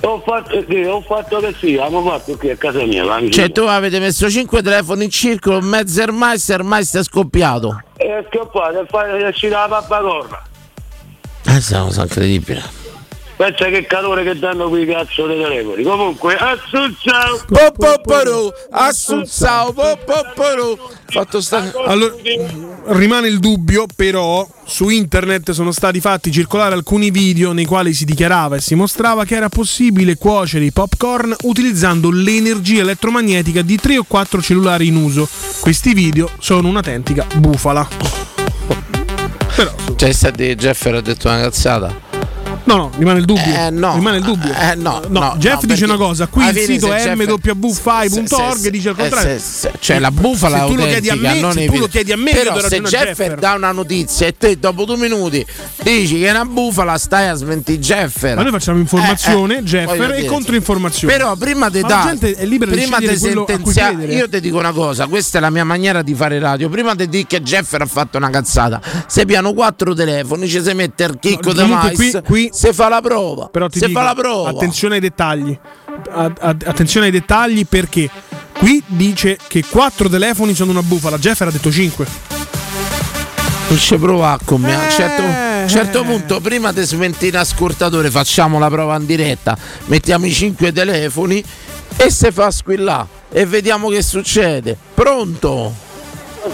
Ho 0.03 0.23
fatto, 0.25 0.65
sì, 0.69 0.83
ho 0.83 1.01
fatto 1.01 1.41
che 1.41 1.55
sì, 1.59 1.77
abbiamo 1.77 2.09
fatto 2.09 2.37
qui 2.37 2.51
a 2.51 2.57
casa 2.57 2.85
mia. 2.85 3.03
vicino. 3.03 3.31
Cioè 3.31 3.51
tu 3.51 3.63
avete 3.63 3.99
messo 3.99 4.31
5 4.31 4.63
telefoni 4.63 5.05
in 5.05 5.11
circolo, 5.11 5.61
mezzo 5.61 6.01
Ermeister, 6.01 6.61
Ermeister 6.61 7.01
è 7.01 7.05
scoppiato. 7.05 7.83
È 7.97 8.25
scappato, 8.31 8.81
è 8.81 8.87
fa- 8.89 9.17
è 9.17 9.27
uscita 9.27 9.61
la 9.61 9.69
pappacorna. 9.69 10.43
Questa 11.43 11.75
è 11.75 11.79
una 11.79 11.87
cosa 11.89 12.03
incredibile. 12.03 12.80
Pensa 13.41 13.71
che 13.71 13.87
calore 13.87 14.23
che 14.23 14.39
danno 14.39 14.69
qui 14.69 14.85
cazzo 14.85 15.27
dei 15.27 15.41
telefoni. 15.41 15.83
Comunque, 15.83 16.37
assunzao! 16.37 17.43
Popoporo, 17.49 18.53
assunzao, 18.71 19.73
popoporo. 19.73 20.91
Fatto 21.07 21.41
sta... 21.41 21.73
Allora, 21.87 22.17
rimane 22.89 23.29
il 23.29 23.39
dubbio, 23.39 23.87
però 23.97 24.47
su 24.67 24.91
internet 24.91 25.53
sono 25.53 25.73
stati 25.73 26.01
fatti 26.01 26.31
circolare 26.31 26.75
alcuni 26.75 27.11
video 27.11 27.53
nei 27.53 27.65
quali 27.65 27.95
si 27.95 28.05
dichiarava 28.05 28.57
e 28.57 28.61
si 28.61 28.75
mostrava 28.75 29.25
che 29.25 29.37
era 29.37 29.49
possibile 29.49 30.19
cuocere 30.19 30.67
i 30.67 30.71
popcorn 30.71 31.35
utilizzando 31.45 32.11
l'energia 32.11 32.83
elettromagnetica 32.83 33.63
di 33.63 33.77
3 33.77 33.97
o 33.97 34.05
4 34.07 34.43
cellulari 34.43 34.89
in 34.89 34.97
uso. 34.97 35.27
Questi 35.61 35.95
video 35.95 36.29
sono 36.41 36.69
un'autentica 36.69 37.27
bufala. 37.37 37.89
Cioè, 39.97 40.13
sta 40.13 40.29
di 40.29 40.55
Jeffer 40.55 40.97
ha 40.97 41.01
detto 41.01 41.29
una 41.29 41.41
cazzata. 41.41 42.10
No, 42.65 42.77
no, 42.77 42.91
rimane 42.97 43.19
il 43.21 43.25
dubbio. 43.25 43.43
Eh, 43.55 43.71
no. 43.71 43.95
Rimane 43.95 44.19
il 44.19 44.23
dubbio. 44.25 44.53
Eh, 44.55 44.75
no, 44.77 45.03
no, 45.09 45.35
Jeff 45.39 45.55
no, 45.55 45.61
dice 45.63 45.67
perché 45.67 45.85
una 45.85 45.97
cosa, 45.97 46.27
qui 46.27 46.47
il 46.47 46.57
sito 46.59 46.89
Jeff- 46.89 47.55
mwfai.org 47.55 48.69
dice 48.69 48.89
il 48.91 48.97
contrario. 48.97 49.39
se- 49.39 49.73
cioè 49.79 49.99
la 49.99 50.11
bufala 50.11 50.61
se 50.61 50.67
tu 50.67 50.75
lo 50.77 50.85
chiedi 50.87 51.09
a 51.11 51.15
me, 51.17 51.41
non 51.41 51.53
se 51.53 51.67
tu 51.67 51.79
lo 51.79 51.87
chiedi 51.89 52.13
a 52.13 52.17
me, 52.17 52.31
Però 52.33 52.59
se 52.61 52.81
Jeffer 52.81 53.35
dà 53.37 53.55
una 53.55 53.73
notizia 53.73 54.27
e 54.27 54.37
te 54.37 54.59
dopo 54.59 54.85
due 54.85 54.97
minuti 54.97 55.45
dici 55.83 56.19
che 56.21 56.27
è 56.27 56.31
una 56.31 56.45
bufala, 56.45 56.97
stai 56.99 57.29
a 57.29 57.35
smentire 57.35 57.79
Jeffer. 57.79 58.37
Ma 58.37 58.43
noi 58.43 58.53
facciamo 58.53 58.79
informazione, 58.79 59.57
Eh, 59.57 59.59
eh, 59.59 59.63
Jeffer, 59.63 60.11
e 60.13 60.25
controinformazione. 60.27 61.13
Però 61.15 61.35
prima 61.37 61.69
di 61.71 61.81
Ma 61.81 61.89
la 61.89 61.95
dare, 61.95 62.09
gente 62.19 62.35
è 62.35 62.45
libera 62.45 62.71
di 62.71 62.77
prima 62.77 62.99
di 62.99 63.17
sentenziare, 63.17 64.05
io 64.07 64.29
ti 64.29 64.41
dico 64.41 64.59
una 64.59 64.73
cosa, 64.73 65.07
questa 65.07 65.39
è 65.39 65.41
la 65.41 65.51
mia 65.51 65.65
maniera 65.65 66.03
di 66.03 66.15
fare 66.15 66.39
radio. 66.39 66.69
Prima 66.69 66.95
di 66.95 67.09
dire 67.09 67.27
che 67.27 67.43
Jeffer 67.43 67.83
ha 67.83 67.87
fatto 67.87 68.17
una 68.17 68.31
cazzata, 68.31 68.81
se 69.07 69.25
piano 69.25 69.53
quattro 69.55 69.95
telefoni, 69.95 70.49
ci 70.49 70.63
si 70.63 70.73
mette 70.75 71.05
il 71.05 71.19
chicco 71.21 71.49
No, 71.49 71.53
di 71.53 71.61
comunque 71.61 71.93
mais, 71.97 72.21
qui- 72.25 72.40
qui- 72.49 72.51
si 72.53 72.73
fa 72.73 72.89
la 72.89 73.01
prova. 73.01 73.49
Però 73.51 73.69
ti 73.69 73.79
si 73.79 73.87
dico, 73.87 73.99
fa 73.99 74.05
la 74.05 74.15
prova. 74.15 74.49
Attenzione 74.51 74.95
ai 74.97 75.01
dettagli. 75.01 75.59
A- 76.11 76.33
a- 76.39 76.57
attenzione 76.65 77.07
ai 77.07 77.13
dettagli 77.13 77.67
perché 77.67 78.09
qui 78.59 78.83
dice 78.87 79.39
che 79.49 79.65
quattro 79.69 80.09
telefoni 80.09 80.55
sono 80.55 80.71
una 80.71 80.83
bufala. 80.83 81.19
Jeffer 81.19 81.49
ha 81.49 81.51
detto 81.51 81.71
5. 81.71 82.07
Non 83.69 83.79
ci 83.79 83.97
prova 83.99 84.39
con 84.45 84.61
me. 84.61 84.75
A 84.75 84.79
un 84.81 84.85
Eh, 84.87 84.91
certo, 84.91 85.23
a 85.23 85.63
un 85.63 85.69
certo 85.69 86.03
punto, 86.03 86.41
prima 86.41 86.73
di 86.73 86.83
smentire 86.83 87.37
l'ascoltatore, 87.39 88.11
facciamo 88.11 88.59
la 88.59 88.69
prova 88.69 88.97
in 88.97 89.07
diretta, 89.07 89.57
mettiamo 89.87 90.27
i 90.27 90.33
cinque 90.33 90.73
telefoni 90.73 91.43
e 91.97 92.11
se 92.11 92.33
fa 92.33 92.51
squillare 92.51 93.07
e 93.31 93.47
vediamo 93.47 93.89
che 93.89 94.03
succede. 94.03 94.77
Pronto? 94.95 95.73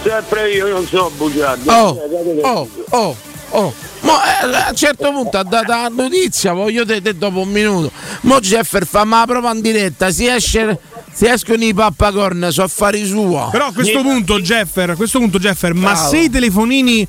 Sempre 0.02 0.50
io, 0.50 0.66
io 0.66 0.74
non 0.74 0.86
so 0.86 1.10
bugiardo. 1.16 1.72
Oh, 1.72 1.98
oh, 2.42 2.68
oh, 2.90 3.16
oh. 3.50 3.72
Mo, 4.00 4.12
eh, 4.12 4.56
a 4.56 4.68
un 4.70 4.76
certo 4.76 5.10
punto 5.10 5.38
ha 5.38 5.42
dato 5.42 5.70
la 5.70 5.88
notizia, 5.88 6.52
voglio 6.52 6.84
te 6.84 7.00
dopo 7.00 7.40
un 7.40 7.48
minuto. 7.48 7.90
Mo 8.22 8.40
Jeffer 8.40 8.86
fa 8.86 9.04
ma 9.04 9.20
la 9.20 9.26
prova 9.26 9.52
in 9.52 9.60
diretta, 9.60 10.10
si 10.10 10.26
esce. 10.26 10.78
Si 11.12 11.26
escono 11.26 11.64
i 11.64 11.72
pappacorn, 11.72 12.48
so 12.50 12.62
affari 12.62 13.06
sua. 13.06 13.48
Però 13.50 13.68
a 13.68 13.72
questo 13.72 14.02
punto, 14.02 14.38
Jeffer, 14.38 14.90
a 14.90 14.96
questo 14.96 15.18
punto, 15.18 15.38
Jeffer, 15.38 15.72
ma 15.72 15.94
se 15.94 16.18
i 16.18 16.30
telefonini 16.30 17.08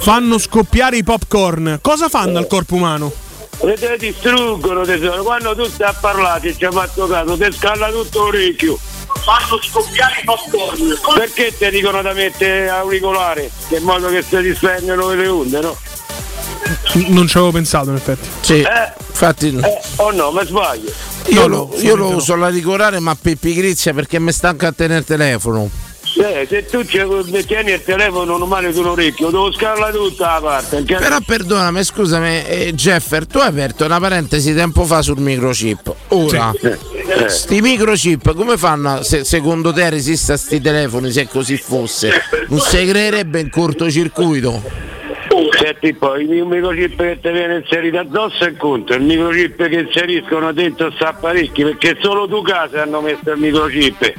fanno 0.00 0.38
scoppiare 0.38 0.96
i 0.96 1.04
popcorn, 1.04 1.78
cosa 1.80 2.08
fanno 2.08 2.38
al 2.38 2.48
corpo 2.48 2.74
umano? 2.74 3.12
Le 3.60 3.74
te 3.74 3.96
distruggono 3.96 4.84
tesoro, 4.84 5.22
quando 5.22 5.54
tu 5.54 5.64
stai 5.66 5.88
a 5.88 5.94
parlare 5.98 6.48
e 6.48 6.56
ci 6.56 6.64
hai 6.64 6.72
fatto 6.72 7.06
caso, 7.06 7.36
ti 7.36 7.46
scalla 7.52 7.90
tutto 7.90 8.24
l'orecchio. 8.24 8.76
Fanno 9.22 9.60
scoppiare 9.62 10.20
i 10.20 10.24
popcorn. 10.24 10.98
Perché 11.14 11.54
ti 11.56 11.70
dicono 11.70 12.02
da 12.02 12.12
mettere 12.12 12.68
auricolare? 12.68 13.50
In 13.68 13.82
modo 13.82 14.08
che 14.08 14.22
si 14.22 14.36
dispendono 14.42 15.12
le 15.14 15.26
onde, 15.28 15.60
no? 15.60 15.76
Non 17.08 17.26
ci 17.26 17.36
avevo 17.36 17.52
pensato, 17.52 17.90
in 17.90 17.96
effetti. 17.96 18.28
Sì, 18.40 18.60
Eh. 18.60 18.92
infatti. 19.08 19.48
Eh, 19.62 19.80
oh 19.96 20.10
no, 20.12 20.30
mi 20.30 20.44
sbaglio. 20.44 20.90
Io, 21.26 21.40
No, 21.42 21.46
lo, 21.46 21.70
no, 21.74 21.80
io 21.80 21.94
lo 21.96 22.08
uso 22.16 22.36
la 22.36 22.48
ricorare 22.48 22.98
ma 23.00 23.16
per 23.20 23.36
pigrizia 23.36 23.94
perché 23.94 24.18
mi 24.18 24.30
stanca 24.32 24.68
a 24.68 24.72
tenere 24.72 25.00
il 25.00 25.04
telefono. 25.06 25.70
Eh, 26.16 26.46
se 26.48 26.66
tu 26.66 26.84
ci 26.84 27.00
tieni 27.46 27.72
il 27.72 27.82
telefono 27.82 28.36
non 28.36 28.46
male 28.48 28.72
su 28.72 28.80
un 28.80 28.86
orecchio, 28.88 29.30
devo 29.30 29.50
scarla 29.52 29.90
tutta 29.90 30.34
la 30.34 30.40
parte. 30.40 30.82
perché- 30.82 31.02
Però 31.02 31.18
perdonami, 31.24 31.82
scusami, 31.82 32.44
eh, 32.46 32.72
Jeffer, 32.74 33.26
tu 33.26 33.38
hai 33.38 33.48
aperto 33.48 33.84
una 33.84 33.98
parentesi 33.98 34.54
tempo 34.54 34.84
fa 34.84 35.02
sul 35.02 35.18
microchip. 35.18 35.92
Ora, 36.08 36.52
Sì. 36.60 36.70
Eh. 37.06 37.28
sti 37.28 37.60
microchip 37.60 38.34
come 38.34 38.56
fanno? 38.56 39.02
Se, 39.02 39.24
secondo 39.24 39.72
te 39.72 39.90
resiste 39.90 40.32
a 40.32 40.36
sti 40.36 40.60
telefoni 40.60 41.10
se 41.10 41.28
così 41.28 41.56
fosse? 41.56 42.10
Non 42.48 42.60
si 42.60 42.84
creerebbe 42.86 43.40
in 43.40 43.50
cortocircuito? 43.50 44.92
Senti 45.58 45.94
poi 45.94 46.24
il 46.24 46.44
microchip 46.44 46.96
che 46.96 47.18
ti 47.20 47.30
viene 47.30 47.56
inserito 47.56 47.98
addosso 47.98 48.44
è 48.44 48.48
un 48.48 48.56
conto, 48.56 48.94
il 48.94 49.02
microchip 49.02 49.68
che 49.68 49.80
inseriscono 49.80 50.52
dentro 50.52 50.90
sta 50.94 51.08
apparecchi, 51.08 51.62
perché 51.62 51.96
solo 52.00 52.28
tu 52.28 52.42
casa 52.42 52.82
hanno 52.82 53.00
messo 53.00 53.30
il 53.30 53.38
microchip 53.38 54.12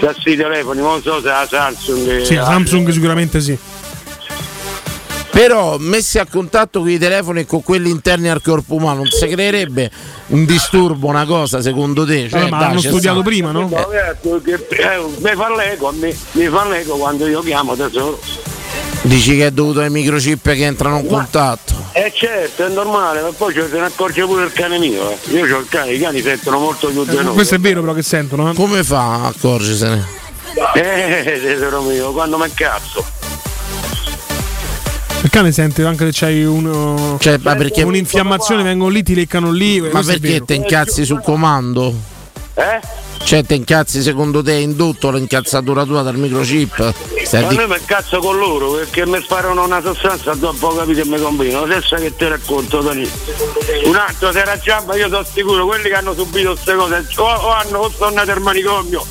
da 0.00 0.12
questi 0.12 0.36
telefoni, 0.36 0.80
non 0.80 1.02
so 1.02 1.20
se 1.20 1.28
la 1.28 1.46
Samsung. 1.48 2.22
Sì, 2.22 2.34
la 2.34 2.44
Samsung 2.44 2.88
sicuramente 2.90 3.40
sì. 3.40 3.58
Però 5.32 5.78
messi 5.78 6.18
a 6.18 6.26
contatto 6.30 6.80
con 6.80 6.90
i 6.90 6.98
telefoni 6.98 7.40
e 7.40 7.46
con 7.46 7.62
quelli 7.62 7.88
interni 7.88 8.28
al 8.28 8.42
corpo 8.42 8.74
umano, 8.74 8.96
non 8.98 9.06
si 9.10 9.26
creerebbe 9.28 9.90
un 10.26 10.44
disturbo, 10.44 11.06
una 11.06 11.24
cosa 11.24 11.62
secondo 11.62 12.04
te? 12.04 12.28
Cioè, 12.28 12.40
Allora, 12.40 12.50
ma 12.50 12.58
dai, 12.58 12.70
hanno 12.70 12.80
studiato 12.80 13.20
sta- 13.20 13.28
prima, 13.28 13.50
no? 13.50 13.66
Che- 13.68 14.66
eh, 14.68 15.02
mi 15.18 15.30
fa 15.34 15.54
l'eco 15.54 15.90
me, 15.92 16.14
mi 16.32 16.46
fa 16.48 16.68
l'eco 16.68 16.96
quando 16.96 17.26
io 17.26 17.40
chiamo 17.40 17.74
tesoro. 17.74 18.20
Dici 19.04 19.34
che 19.36 19.46
è 19.46 19.50
dovuto 19.50 19.80
ai 19.80 19.88
microchip 19.90 20.52
che 20.52 20.64
entrano 20.64 20.98
in 20.98 21.06
contatto. 21.06 21.72
Eh 21.92 22.12
certo, 22.14 22.66
è 22.66 22.68
normale, 22.68 23.22
ma 23.22 23.30
poi 23.36 23.54
ce- 23.54 23.68
se 23.70 23.78
ne 23.78 23.86
accorge 23.86 24.24
pure 24.26 24.44
il 24.44 24.52
cane 24.52 24.78
mio. 24.78 25.10
eh. 25.10 25.16
Io 25.30 25.56
ho 25.56 25.60
il 25.60 25.66
cane, 25.68 25.92
i 25.92 25.98
cani 25.98 26.20
sentono 26.20 26.58
molto 26.58 26.88
più 26.88 27.04
di 27.06 27.16
noi. 27.16 27.32
Questo 27.34 27.54
è 27.54 27.58
vero 27.58 27.80
però 27.80 27.94
che 27.94 28.02
sentono, 28.02 28.50
eh? 28.50 28.54
Come 28.54 28.84
fa 28.84 29.14
a 29.14 29.26
accorgersene? 29.28 30.20
Eh, 30.74 31.40
tesoro 31.42 31.80
mio, 31.80 32.12
quando 32.12 32.36
mi 32.36 32.44
incazzo. 32.44 33.02
Il 35.22 35.30
cane 35.30 35.52
sente 35.52 35.84
anche 35.84 36.06
se 36.06 36.10
c'hai 36.12 36.44
uno, 36.44 37.16
Cioè, 37.20 37.38
ma 37.42 37.54
perché- 37.54 37.82
un'infiammazione, 37.84 38.62
vengono 38.64 38.90
lì, 38.90 39.02
ti 39.04 39.14
leccano 39.14 39.50
lì. 39.52 39.80
Ma 39.80 40.02
perché 40.02 40.42
te 40.44 40.54
incazzi 40.54 41.04
sul 41.04 41.20
comando? 41.22 41.94
Eh? 42.54 42.80
Cioè 43.24 43.44
te 43.44 43.54
incazzi 43.54 44.02
secondo 44.02 44.42
te 44.42 44.52
è 44.54 44.56
indotto 44.58 45.10
l'incazzatura 45.12 45.84
tua 45.84 46.02
dal 46.02 46.16
microchip? 46.16 46.92
Stai 47.22 47.42
Ma 47.42 47.48
di- 47.50 47.54
noi 47.56 47.68
mi 47.68 47.76
incazzo 47.78 48.18
con 48.18 48.36
loro 48.36 48.72
perché 48.72 49.06
mi 49.06 49.20
sparano 49.22 49.64
una 49.64 49.80
sostanza 49.80 50.34
dopo 50.34 50.66
ho 50.66 50.74
capito 50.74 51.00
e 51.02 51.04
mi 51.04 51.20
combino. 51.20 51.62
Adesso 51.62 51.94
che 51.96 52.16
ti 52.16 52.26
racconto, 52.26 52.80
Tony. 52.82 53.08
Un 53.84 53.94
altro 53.94 54.32
si 54.32 54.38
era 54.38 54.58
già, 54.58 54.82
ma 54.84 54.96
io 54.96 55.08
sono 55.08 55.24
sicuro, 55.32 55.64
quelli 55.66 55.84
che 55.88 55.94
hanno 55.94 56.14
subito 56.14 56.50
queste 56.50 56.74
cose 56.74 57.06
o, 57.16 57.22
o 57.22 57.48
hanno 57.52 57.78
o 57.78 57.90
sono 57.90 58.06
andati 58.08 58.30
al 58.32 58.40
manicomio 58.40 59.06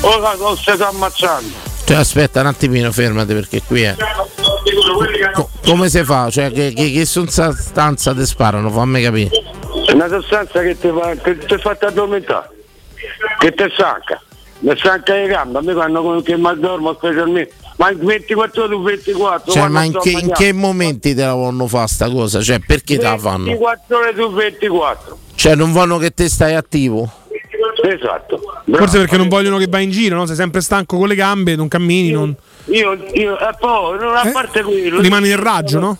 o, 0.00 0.08
o 0.08 0.56
si 0.56 0.62
stanno 0.62 0.88
ammazzando. 0.88 1.68
Cioè 1.84 1.96
aspetta 1.98 2.40
un 2.40 2.46
attimino, 2.46 2.90
fermati 2.90 3.32
perché 3.32 3.62
qui 3.64 3.82
è. 3.82 3.94
Co- 5.32 5.50
come 5.64 5.88
si 5.88 6.02
fa? 6.04 6.30
Cioè 6.30 6.50
che, 6.50 6.72
che, 6.72 6.90
che 6.90 7.04
sostanza 7.04 8.14
ti 8.14 8.24
sparano? 8.26 8.70
Fammi 8.70 9.02
capire. 9.02 9.30
È 9.86 9.92
una 9.92 10.08
sostanza 10.08 10.60
che 10.60 10.78
ti 10.78 10.88
fa, 10.88 11.14
che 11.14 11.38
ti 11.38 11.56
fa 11.58 11.76
addormentare, 11.80 12.50
che 13.38 13.52
ti 13.52 13.64
stanca. 13.72 14.20
Mi 14.60 14.76
stanca 14.76 15.14
le 15.14 15.26
gambe, 15.26 15.58
a 15.58 15.62
me 15.62 15.72
quando 15.72 16.22
che 16.22 16.36
mi 16.36 16.58
dormo 16.58 16.94
specialmente. 16.94 17.54
Ma 17.76 17.90
in 17.90 17.98
24 18.04 18.64
ore 18.64 18.74
su 18.74 18.82
24 18.82 19.52
Cioè, 19.52 19.68
ma 19.68 19.84
in 19.84 19.98
che, 20.02 20.10
in 20.10 20.32
che 20.34 20.52
momenti 20.52 21.14
te 21.14 21.24
la 21.24 21.32
vanno 21.32 21.66
fare 21.66 21.88
sta 21.88 22.10
cosa? 22.10 22.42
Cioè 22.42 22.58
perché 22.58 22.98
te 22.98 23.04
la 23.04 23.16
fanno? 23.16 23.46
24 23.46 23.96
ore 23.96 24.14
su 24.14 24.30
24. 24.30 25.18
Cioè 25.34 25.54
non 25.54 25.72
vogliono 25.72 25.96
che 25.96 26.10
te 26.10 26.28
stai 26.28 26.54
attivo? 26.54 27.10
Esatto. 27.82 28.40
Forse 28.70 28.98
perché 28.98 29.16
non 29.16 29.28
vogliono 29.28 29.56
che 29.56 29.66
vai 29.66 29.84
in 29.84 29.90
giro, 29.90 30.16
no? 30.16 30.26
Sei 30.26 30.36
sempre 30.36 30.60
stanco 30.60 30.98
con 30.98 31.08
le 31.08 31.14
gambe, 31.14 31.56
non 31.56 31.68
cammini, 31.68 32.10
non... 32.10 32.34
Io, 32.66 32.92
io, 33.14 33.38
e 33.38 33.48
poi, 33.58 33.98
non 33.98 34.16
a 34.16 34.30
parte 34.32 34.62
quello. 34.62 35.00
rimani 35.00 35.28
nel 35.28 35.38
raggio, 35.38 35.78
no? 35.78 35.98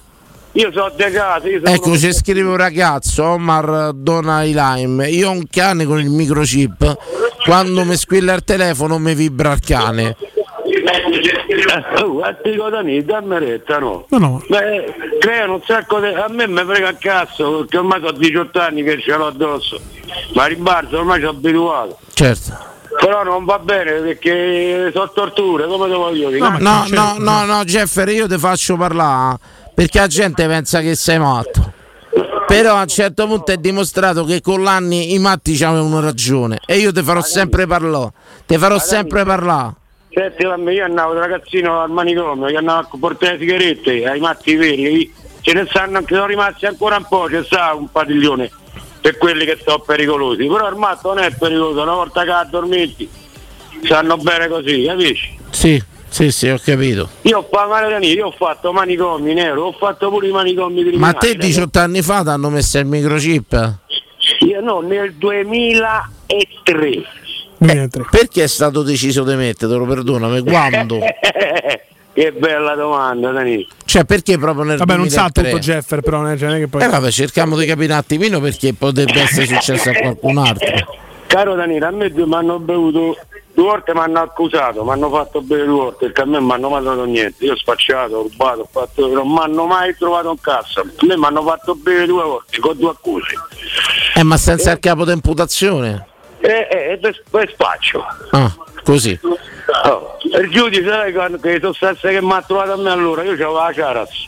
Io 0.53 0.73
so 0.73 0.93
de 0.97 1.11
casa, 1.11 1.47
io 1.47 1.61
sono 1.63 1.75
Ecco, 1.75 1.97
ci 1.97 2.13
scrive 2.13 2.49
un 2.49 2.57
ragazzo, 2.57 3.25
Omar 3.25 3.93
Donai 3.95 4.53
Lime. 4.53 5.09
Io 5.09 5.29
ho 5.29 5.33
un 5.33 5.47
cane 5.49 5.85
con 5.85 6.01
il 6.01 6.11
microchip. 6.11 6.97
Quando 7.45 7.85
mi 7.85 7.97
squilla 7.97 8.35
il 8.35 8.43
telefono 8.43 8.99
mi 8.99 9.15
vibra 9.15 9.53
il 9.53 9.61
cane. 9.61 10.17
Eh, 11.71 12.03
oh, 12.03 12.21
cosa 12.57 12.81
ne 12.81 13.05
dammi 13.05 13.39
retta, 13.39 13.79
no? 13.79 14.07
No, 14.09 14.19
no. 14.19 14.43
Beh, 14.49 15.19
creano 15.21 15.55
un 15.55 15.63
sacco 15.65 16.01
di. 16.01 16.07
A 16.07 16.27
me 16.29 16.49
mi 16.49 16.65
frega 16.65 16.89
il 16.91 16.99
cazzo, 16.99 17.59
perché 17.59 17.79
ormai 17.79 18.05
ho 18.05 18.13
18 18.13 18.61
anni 18.61 18.83
che 18.83 19.01
ce 19.01 19.17
l'ho 19.17 19.27
addosso. 19.27 19.81
ma 20.35 20.47
rimbalzo 20.47 20.99
ormai 20.99 21.21
sono 21.21 21.31
abituato. 21.31 21.99
Certo. 22.13 22.59
Però 23.01 23.23
non 23.25 23.47
va 23.47 23.59
bene 23.59 23.93
perché 23.93 24.91
sono 24.93 25.11
torture, 25.11 25.67
come 25.67 25.89
te 25.89 25.95
voglio 25.95 26.29
dire? 26.29 26.41
No, 26.41 26.57
no, 26.59 26.85
no, 26.89 27.15
no, 27.19 27.45
no, 27.47 27.65
Jeffer, 27.65 28.09
io 28.11 28.29
ti 28.29 28.37
faccio 28.37 28.77
parlare 28.77 29.39
perché 29.75 30.01
la 30.01 30.07
gente 30.07 30.47
pensa 30.47 30.81
che 30.81 30.95
sei 30.95 31.19
matto. 31.19 31.73
Però 32.47 32.75
a 32.75 32.83
un 32.83 32.89
certo 32.89 33.27
punto 33.27 33.53
è 33.53 33.57
dimostrato 33.57 34.25
che 34.25 34.43
con 34.43 34.63
l'anni 34.63 35.15
i 35.15 35.19
matti 35.19 35.53
avevano 35.65 36.01
ragione 36.01 36.59
e 36.67 36.77
io 36.77 36.93
ti 36.93 37.03
farò 37.03 37.23
sempre 37.23 37.67
parlare. 37.67 38.13
Ti 38.45 38.59
farò 38.59 38.79
sempre 38.79 39.25
parlare. 39.25 39.75
Senti, 40.13 40.43
io 40.43 40.85
andavo 40.85 41.15
da 41.15 41.21
ragazzino 41.21 41.81
al 41.81 41.91
manicomio, 41.91 42.49
io 42.49 42.59
andavo 42.59 42.81
a 42.81 42.99
portare 42.99 43.33
le 43.33 43.39
sigarette 43.39 44.07
ai 44.07 44.21
matti 44.21 44.57
veri, 44.57 45.11
ce 45.41 45.53
ne 45.55 45.65
stanno, 45.69 46.03
sono 46.07 46.27
rimasti 46.27 46.67
ancora 46.67 46.97
un 46.97 47.07
po', 47.09 47.27
c'è 47.31 47.43
sta 47.45 47.73
un 47.73 47.91
padiglione 47.91 48.51
per 49.01 49.17
quelli 49.19 49.45
che 49.45 49.59
sono 49.65 49.81
pericolosi, 49.81 50.47
però 50.47 50.69
il 50.69 50.77
matto 50.77 51.15
non 51.15 51.25
è 51.25 51.31
pericoloso, 51.35 51.83
una 51.83 51.95
volta 51.95 52.25
che 52.25 52.31
addormenti 52.31 53.09
stanno 53.83 54.17
bene 54.17 54.49
così, 54.49 54.85
capisci? 54.85 55.39
Sì, 55.51 55.83
sì, 56.09 56.31
sì, 56.31 56.49
ho 56.49 56.59
capito. 56.63 57.09
Io 57.23 57.39
ho 57.39 57.49
fatto 57.51 58.05
io 58.05 58.27
ho 58.27 58.33
fatto 58.33 58.73
manicomi 58.73 59.33
nero, 59.33 59.67
ho 59.67 59.73
fatto 59.73 60.11
pure 60.11 60.29
i 60.29 60.33
manicomi 60.33 60.83
criminali. 60.83 61.13
Ma 61.13 61.13
te 61.19 61.35
18 61.37 61.79
anni 61.79 62.03
fa 62.03 62.23
ti 62.23 62.29
hanno 62.29 62.51
messo 62.51 62.79
il 62.79 62.87
microchip? 62.87 63.79
Io 64.41 64.61
no, 64.61 64.81
nel 64.81 65.15
2003. 65.15 67.03
Perché 68.11 68.43
è 68.43 68.47
stato 68.47 68.83
deciso 68.83 69.25
di 69.25 69.35
metterlo? 69.35 69.85
Perdonami, 69.87 70.43
quando? 70.43 70.99
che 72.13 72.33
bella 72.33 72.75
domanda, 72.75 73.31
Danilo. 73.31 73.67
Cioè, 73.85 74.05
perché 74.05 74.39
proprio 74.39 74.65
nel 74.65 74.79
Vabbè, 74.79 74.97
non 74.97 75.09
sa 75.09 75.29
2003? 75.33 75.45
tutto 75.45 75.59
Jeffer, 75.59 76.01
però 76.01 76.19
non 76.19 76.31
è, 76.31 76.37
cioè, 76.37 76.49
non 76.49 76.57
è 76.57 76.61
che 76.61 76.69
poi. 76.69 76.83
Eh 76.83 76.89
vabbè, 76.89 77.11
cerchiamo 77.11 77.57
di 77.57 77.67
capire 77.67 77.93
un 77.93 77.99
attimino 77.99 78.41
perché 78.41 78.75
potrebbe 78.75 79.21
essere 79.21 79.47
successo 79.47 79.91
a 79.91 79.95
qualcun 79.95 80.39
altro. 80.39 80.99
Caro 81.27 81.55
Danilo, 81.55 81.87
a 81.87 81.91
me 81.91 82.11
due 82.11 82.27
mi 82.27 82.35
hanno 82.35 82.59
bevuto 82.59 83.17
due 83.53 83.65
volte 83.65 83.93
mi 83.93 84.01
hanno 84.01 84.21
accusato, 84.21 84.85
mi 84.85 84.91
hanno 84.91 85.11
fatto 85.11 85.41
bere 85.43 85.65
due 85.65 85.75
volte 85.75 86.07
perché 86.07 86.23
a 86.23 86.25
me 86.25 86.41
mi 86.41 86.53
hanno 86.53 86.69
mai 86.69 86.83
dato 86.83 87.05
niente. 87.05 87.45
Io 87.45 87.53
ho 87.53 87.57
spacciato, 87.57 88.17
ho 88.17 88.23
rubato, 88.23 88.61
ho 88.61 88.69
fatto, 88.71 89.07
non 89.09 89.29
mi 89.29 89.39
hanno 89.39 89.67
mai 89.67 89.95
trovato 89.97 90.31
in 90.31 90.41
cassa. 90.41 90.81
A 90.81 91.07
me 91.07 91.17
mi 91.17 91.25
hanno 91.25 91.43
fatto 91.43 91.75
bere 91.75 92.07
due 92.07 92.23
volte 92.23 92.59
con 92.59 92.77
due 92.77 92.91
accuse. 92.91 93.35
Eh, 94.15 94.23
ma 94.23 94.37
senza 94.37 94.73
il 94.73 94.79
capo 94.81 95.05
di 95.05 95.13
imputazione? 95.13 96.07
E, 96.41 96.69
e, 96.71 96.99
e 97.03 97.23
poi 97.29 97.49
spaccio. 97.53 98.03
Ah, 98.31 98.55
così. 98.83 99.19
Oh, 99.83 100.17
il 100.41 100.51
giudice 100.51 100.85
sai 100.87 101.13
quando- 101.13 101.39
che 101.39 101.59
sostanze 101.63 102.11
che 102.11 102.21
mi 102.21 102.33
ha 102.33 102.43
trovato 102.43 102.73
a 102.73 102.77
me 102.77 102.91
allora, 102.91 103.23
io 103.23 103.33
c'avevo 103.33 103.55
la 103.55 103.73
Charas. 103.75 104.27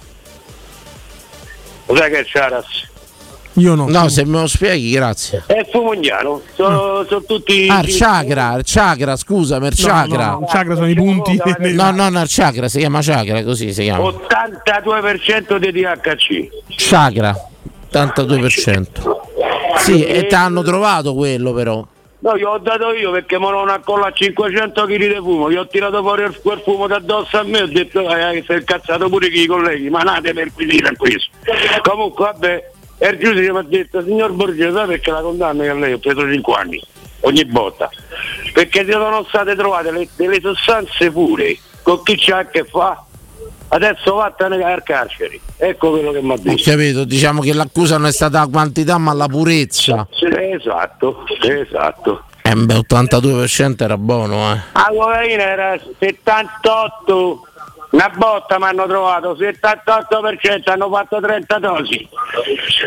Lo 1.86 1.96
sai 1.96 2.10
che 2.10 2.18
è 2.20 2.24
Charas? 2.24 2.90
Io 3.56 3.74
no. 3.74 3.86
No, 3.86 4.08
se 4.08 4.24
me 4.24 4.40
lo 4.40 4.46
spieghi, 4.46 4.92
grazie. 4.92 5.42
È 5.44 5.68
fumognano, 5.70 6.40
sono, 6.54 7.04
sono 7.06 7.22
tutti. 7.22 7.68
Ah, 7.68 7.80
il 7.80 7.94
chakra, 7.94 8.54
il 8.54 8.62
chakra, 8.64 9.14
scusami, 9.14 9.66
il 9.66 9.74
chakra. 9.76 10.30
no, 10.30 10.38
il 10.40 10.46
chakra 10.48 10.74
sono 10.74 10.88
i 10.88 10.94
punti. 10.94 11.38
No, 11.74 11.90
no, 11.90 12.08
no, 12.08 12.22
il 12.22 12.28
chakra 12.30 12.68
si 12.68 12.78
chiama 12.78 13.00
chakra, 13.02 13.44
così 13.44 13.74
si 13.74 13.82
chiama. 13.82 14.04
82% 14.04 15.58
di 15.58 15.70
THC. 15.70 16.48
Chakra, 16.76 17.36
82%. 17.92 19.20
Sì, 19.76 20.02
e 20.02 20.26
ti 20.26 20.34
hanno 20.34 20.62
trovato 20.62 21.12
quello 21.14 21.52
però. 21.52 21.86
No, 22.22 22.36
glielo 22.36 22.50
ho 22.52 22.58
dato 22.58 22.92
io 22.92 23.10
perché 23.10 23.36
mi 23.64 23.72
accolla 23.72 24.06
a 24.06 24.12
500 24.12 24.84
kg 24.84 24.96
di 24.96 25.14
fumo, 25.16 25.50
gli 25.50 25.56
ho 25.56 25.66
tirato 25.66 26.00
fuori 26.02 26.24
quel 26.40 26.60
fumo 26.60 26.86
da 26.86 26.96
addosso 26.96 27.36
a 27.38 27.42
me 27.42 27.58
e 27.58 27.62
ho 27.62 27.66
detto 27.66 28.08
eh, 28.08 28.42
si 28.46 28.52
è 28.52 28.56
incazzato 28.58 29.08
pure 29.08 29.26
i 29.26 29.44
colleghi, 29.46 29.90
ma 29.90 30.02
nate 30.02 30.32
per 30.32 30.52
a 30.86 30.92
questo. 30.96 31.30
Comunque 31.82 32.24
vabbè, 32.26 32.70
il 33.10 33.18
giudice 33.18 33.50
mi 33.50 33.58
ha 33.58 33.62
detto, 33.62 34.02
signor 34.04 34.30
Borghese, 34.30 34.70
sai 34.70 34.86
perché 34.86 35.10
la 35.10 35.20
condanna 35.20 35.64
che 35.64 35.72
lei 35.74 35.92
ho 35.94 35.98
preso 35.98 36.30
5 36.30 36.54
anni, 36.54 36.80
ogni 37.22 37.44
volta? 37.44 37.90
Perché 38.52 38.84
si 38.84 38.92
sono 38.92 39.24
state 39.24 39.56
trovate 39.56 39.90
le- 39.90 40.08
delle 40.14 40.40
sostanze 40.40 41.10
pure, 41.10 41.58
con 41.82 42.04
chi 42.04 42.14
c'ha 42.16 42.38
a 42.38 42.46
che 42.46 42.62
fa? 42.62 43.04
Adesso 43.74 44.14
vattene 44.16 44.62
al 44.62 44.82
carcere. 44.82 45.40
Ecco 45.56 45.90
quello 45.92 46.12
che 46.12 46.20
mi 46.20 46.32
ha 46.32 46.34
Ho 46.34 46.38
detto. 46.38 46.70
capito, 46.70 47.04
diciamo 47.04 47.40
che 47.40 47.54
l'accusa 47.54 47.96
non 47.96 48.08
è 48.08 48.12
stata 48.12 48.40
la 48.40 48.46
quantità 48.46 48.98
ma 48.98 49.14
la 49.14 49.26
purezza. 49.28 50.06
Esatto, 50.52 51.24
esatto. 51.40 52.24
Eh 52.42 52.54
beh, 52.54 52.74
82% 52.74 53.82
era 53.82 53.96
buono, 53.96 54.52
eh. 54.52 54.58
La 54.74 54.90
cocaina 54.94 55.42
era 55.42 55.78
78, 55.98 57.46
una 57.92 58.10
botta 58.14 58.58
mi 58.58 58.64
hanno 58.64 58.86
trovato, 58.86 59.34
78% 59.36 60.70
hanno 60.70 60.90
fatto 60.90 61.18
30 61.20 61.58
dosi, 61.58 62.08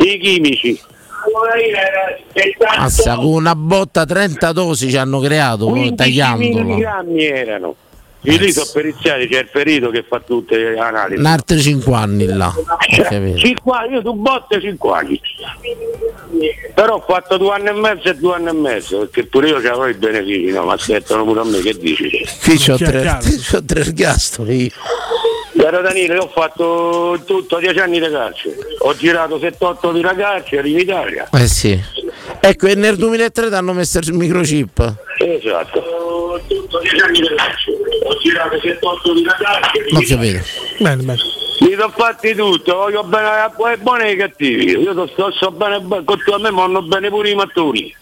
i 0.05 0.19
chimici. 0.19 0.79
La 0.79 1.39
cocaina 1.39 1.79
era 1.79 2.17
78, 2.33 2.79
Mazza, 2.79 3.15
con 3.15 3.25
una 3.25 3.55
botta 3.55 4.05
30 4.05 4.51
dosi 4.51 4.89
ci 4.91 4.97
hanno 4.97 5.19
creato, 5.19 5.65
15 5.67 5.95
tagliandolo. 5.95 6.63
milligrammi 6.63 7.23
erano. 7.25 7.75
I 8.26 8.38
lì 8.39 8.52
sono 8.52 8.69
periziati, 8.73 9.27
c'è 9.27 9.39
il 9.39 9.49
ferito 9.52 9.89
che 9.89 10.03
fa 10.07 10.19
tutte 10.19 10.57
le 10.57 10.80
analisi. 10.80 11.19
Un 11.19 11.26
altri 11.27 11.61
5 11.61 11.95
anni 11.95 12.26
là. 12.26 12.47
Ho 12.47 12.64
capito. 13.03 13.38
5 13.38 13.77
anni, 13.77 13.93
io 13.93 14.02
su 14.02 14.14
botte 14.14 14.60
5 14.60 14.91
anni. 14.91 15.22
Però 16.73 16.95
ho 16.95 17.03
fatto 17.07 17.38
due 17.38 17.53
anni 17.53 17.68
e 17.68 17.73
mezzo 17.73 18.10
e 18.10 18.15
due 18.15 18.35
anni 18.35 18.49
e 18.49 18.53
mezzo, 18.53 18.99
perché 18.99 19.26
pure 19.26 19.49
io 19.49 19.57
avevo 19.57 19.88
i 19.88 19.93
benefici, 19.93 20.52
no? 20.52 20.64
Ma 20.64 20.73
aspettano 20.73 21.23
pure 21.23 21.41
a 21.41 21.43
me, 21.45 21.60
che 21.60 21.77
dici? 21.77 22.10
Qui 22.43 22.57
c'ho 22.57 22.77
tre, 22.77 23.19
c'ho 23.49 23.64
tre 23.65 23.80
ergastoli 23.81 24.64
io. 24.64 24.72
Caro 25.57 25.81
Danilo, 25.81 26.14
io 26.14 26.23
ho 26.23 26.27
fatto 26.27 27.18
tutto 27.26 27.57
10 27.60 27.80
anni 27.80 27.99
di 27.99 28.10
carcere, 28.10 28.56
ho 28.80 28.95
girato 28.95 29.39
78 29.39 29.91
di 29.93 30.02
carcere 30.02 30.69
in 30.69 30.80
Italia. 30.80 31.30
Eh 31.31 31.47
sì. 31.47 31.81
Ecco, 32.41 32.68
e 32.68 32.76
nel 32.76 32.97
2003 32.97 33.47
ti 33.47 33.53
hanno 33.56 33.73
messo 33.73 33.97
il 33.99 34.14
microchip. 34.14 34.95
Esatto. 35.18 36.05
Ho 36.35 36.41
tutto 36.47 36.79
10 36.79 36.99
anni 36.99 37.19
di 37.21 37.33
carcere, 37.33 37.77
ho 38.03 38.17
girato 38.17 38.59
78 38.59 39.13
di 39.13 39.23
carcere. 39.23 39.85
Ho 39.93 40.01
capito. 40.01 40.39
Bene, 40.79 41.03
bene. 41.03 41.19
Mi 41.61 41.71
sono 41.71 41.93
fatti 41.95 42.35
tutto, 42.35 42.75
voglio 42.75 43.03
bene 43.03 43.27
ai 43.27 43.77
buoni 43.77 44.03
e 44.03 44.07
ai 44.07 44.17
cattivi. 44.17 44.65
Io 44.71 44.91
sto, 44.91 45.07
sto, 45.07 45.31
sto 45.31 45.51
bene, 45.51 45.81
con 46.03 46.19
tu 46.23 46.31
a 46.31 46.37
me 46.37 46.51
vanno 46.51 46.81
bene 46.81 47.07
pure 47.07 47.29
i 47.29 47.35
mattoni. 47.35 47.95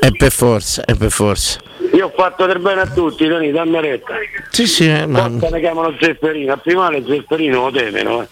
E 0.00 0.10
per 0.12 0.32
forza, 0.32 0.84
e 0.86 0.94
per 0.94 1.10
forza. 1.10 1.60
Io 1.92 2.06
ho 2.06 2.12
fatto 2.16 2.46
del 2.46 2.60
bene 2.60 2.80
a 2.80 2.86
tutti, 2.86 3.26
Danilo, 3.26 3.58
dammi 3.58 3.80
retta. 3.80 4.14
Sì, 4.48 4.66
sì, 4.66 4.88
eh, 4.88 5.04
ma 5.06 5.28
Forse 5.28 5.50
ne 5.50 5.60
chiamano 5.60 5.94
Zefferino, 6.00 6.54
a 6.54 6.56
prima 6.56 6.90
le 6.90 7.04
Zefferino 7.06 7.64
lo 7.64 7.70
temono, 7.70 8.22
eh. 8.22 8.28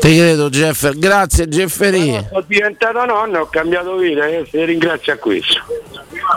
Ti 0.00 0.16
credo 0.16 0.48
Jeffer. 0.50 0.98
Grazie 0.98 1.46
Jefferì. 1.48 2.26
Ho 2.32 2.42
diventato 2.46 3.04
nonno 3.04 3.36
e 3.38 3.40
ho 3.40 3.46
cambiato 3.48 3.96
vita 3.96 4.26
e 4.26 4.44
ti 4.50 4.64
ringrazio 4.64 5.12
a 5.12 5.16
questo. 5.16 5.60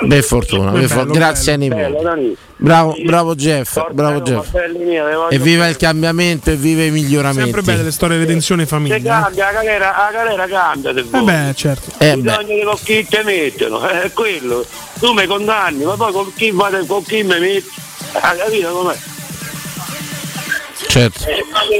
Per 0.07 0.23
fortuna, 0.23 0.71
per 0.71 0.89
for- 0.89 1.07
grazie 1.09 1.57
Bello, 1.57 1.75
nipoti. 1.87 2.03
Danilo. 2.03 2.35
Bravo, 2.57 2.95
bravo 3.03 3.35
Jeff, 3.35 3.73
bravo 3.91 4.19
Roma, 4.19 4.23
Jeff. 4.41 4.51
voglio 4.51 5.29
Evviva 5.29 5.67
il 5.67 5.77
cambiamento, 5.77 6.49
evviva 6.51 6.83
i 6.83 6.91
miglioramenti. 6.91 7.43
Sempre 7.51 7.61
belle 7.61 7.83
le 7.83 7.91
storie 7.91 8.17
di 8.17 8.23
redenzione 8.25 8.63
e 8.63 8.65
Se 8.65 8.71
famiglia. 8.71 9.21
cambia, 9.21 9.45
la 9.45 9.51
galera, 9.51 9.95
la 9.97 10.11
galera 10.11 10.47
cambia 10.47 10.93
se 10.93 10.99
Eh 10.99 11.03
vuoi. 11.03 11.23
beh, 11.23 11.53
certo. 11.55 11.91
Eh 11.97 12.15
beh. 12.17 12.21
Bisogna 12.21 12.45
che 12.45 12.63
con 12.63 12.77
chi 12.83 13.05
te 13.07 13.23
mettono, 13.23 13.87
è 13.87 14.11
quello. 14.13 14.65
Tu 14.99 15.11
mi 15.11 15.25
condanni, 15.27 15.83
ma 15.83 15.95
poi 15.95 16.11
con 16.13 16.33
chi, 16.33 16.51
vado, 16.51 16.83
con 16.85 17.03
chi 17.03 17.23
mi 17.23 17.39
metti? 17.39 17.69
Ha 18.13 18.33
capito 18.35 18.69
com'è? 18.71 18.95
Certo. 20.95 21.25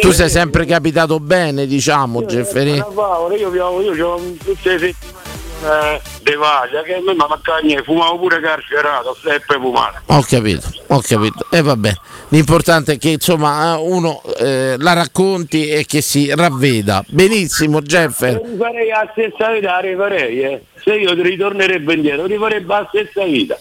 Tu 0.01 0.11
sei 0.11 0.29
sempre 0.29 0.65
capitato 0.65 1.21
bene, 1.21 1.65
diciamo, 1.65 2.23
Jefferì. 2.23 2.79
Ma 2.79 2.83
Paolo, 2.83 3.33
io, 3.33 3.53
io, 3.53 3.93
io 3.93 4.07
ho 4.09 4.19
tutte 4.43 4.77
le 4.77 4.79
settimane 4.79 5.35
eh, 5.63 6.01
de 6.21 6.35
vaglia 6.35 6.81
che 6.81 6.95
a 6.95 7.01
me 7.01 7.13
manca 7.13 7.57
niente, 7.61 7.83
fumavo 7.83 8.19
pure 8.19 8.41
carcerato, 8.41 9.15
sempre 9.23 9.57
fumato. 9.57 9.99
Ho 10.07 10.21
capito, 10.27 10.69
ho 10.87 10.99
capito. 10.99 11.45
E 11.49 11.61
vabbè, 11.61 11.93
l'importante 12.29 12.93
è 12.93 12.97
che 12.97 13.11
insomma 13.11 13.75
eh, 13.75 13.79
uno 13.79 14.21
eh, 14.37 14.75
la 14.77 14.91
racconti 14.91 15.69
e 15.69 15.85
che 15.85 16.01
si 16.01 16.29
ravveda. 16.35 17.01
Benissimo, 17.07 17.81
Jeffer. 17.81 18.41
Rifarei 18.43 18.89
la 18.89 19.09
stessa 19.13 19.51
vita, 19.53 19.71
la 19.71 19.79
rifarei, 19.79 20.41
eh. 20.41 20.63
Se 20.87 20.93
io 20.93 21.13
ritornerebbe 21.19 21.95
indietro, 21.95 22.27
rifarebbe 22.27 22.67
la 22.67 22.87
stessa 22.87 23.23
vita. 23.25 23.57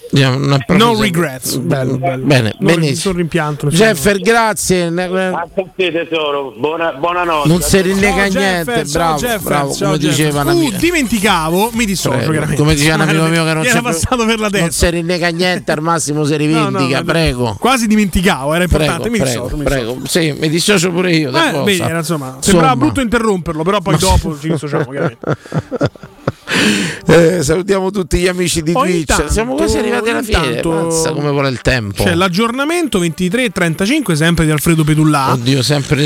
No 0.68 1.00
regrets. 1.00 1.56
Bello, 1.56 1.96
bello. 1.96 2.22
Bene, 2.22 2.54
Non 2.58 2.66
benissimo. 2.66 2.90
nessun 2.90 3.12
rimpianto. 3.16 3.68
Jeffer, 3.68 4.18
grazie. 4.20 4.84
A 4.88 5.46
te 5.74 5.90
tesoro, 5.90 6.52
buona, 6.54 6.92
buonanotte. 6.92 7.48
Non 7.48 7.62
si 7.62 7.80
rinnega 7.80 8.28
Ciao, 8.28 8.40
niente, 8.40 8.72
Jeffer, 8.72 8.86
ciao, 8.86 9.00
bravo, 9.00 9.18
Jeffer, 9.20 9.40
bravo, 9.42 9.72
ciao, 9.72 9.86
come 9.86 9.98
Jeffer. 10.00 10.16
diceva 10.26 10.52
Uh, 10.52 10.70
dimenticavo, 10.76 11.70
mi 11.72 11.84
dissocio 11.86 12.18
Prego. 12.30 12.54
Come 12.56 12.74
diceva 12.74 12.94
un 12.96 13.00
amico 13.00 13.24
mio 13.24 13.44
che 13.44 13.52
non 13.54 13.62
Mi 13.62 13.68
era 13.68 13.80
passato 13.80 14.16
per 14.26 14.38
la 14.38 14.48
non 14.48 14.50
testa. 14.50 14.70
si 14.86 14.90
rinnega 14.90 15.28
niente, 15.28 15.72
al 15.72 15.80
massimo 15.80 16.24
si 16.24 16.32
No, 16.32 16.36
no, 16.36 16.44
rivendica, 16.44 16.98
vabbè. 16.98 17.10
prego. 17.10 17.56
Quasi 17.58 17.86
dimenticavo, 17.86 18.52
era 18.52 18.66
Prego, 18.66 18.82
importante. 18.84 19.08
mi 19.08 19.18
prego, 19.18 19.32
dissocio, 19.44 19.56
mi 19.56 19.64
prego. 19.64 19.98
Sì, 20.04 20.34
mi 20.38 20.48
dissocio 20.50 20.90
pure 20.90 21.14
io. 21.16 21.30
da 21.30 21.62
dissocio. 21.64 21.68
Eh, 21.84 21.86
era, 21.88 21.98
insomma, 22.00 22.36
sembrava 22.40 22.76
brutto 22.76 23.00
interromperlo, 23.00 23.62
però 23.62 23.80
poi 23.80 23.96
dopo 23.96 24.38
ci 24.38 24.50
dissociamo. 24.50 24.84
chiaramente. 24.90 25.36
Eh, 27.14 27.42
salutiamo 27.42 27.90
tutti 27.90 28.18
gli 28.18 28.26
amici 28.26 28.62
di 28.62 28.72
Oh, 28.74 28.80
Twitch. 28.82 28.96
intanto- 29.10 29.32
Siamo 29.32 29.54
quasi 29.54 29.78
arrivati 29.78 30.10
alla 30.10 30.22
fine. 30.22 30.60
Mazza 30.64 31.12
come 31.12 31.30
vuole 31.30 31.48
il 31.48 31.60
tempo. 31.60 32.02
C'è 32.02 32.14
l'aggiornamento 32.14 32.98
23 32.98 33.44
e 33.44 33.50
35 33.50 34.16
sempre 34.16 34.44
di 34.44 34.50
Alfredo 34.50 34.82
Pedullà 34.84 35.32
Oddio, 35.32 35.62
sempre 35.62 35.96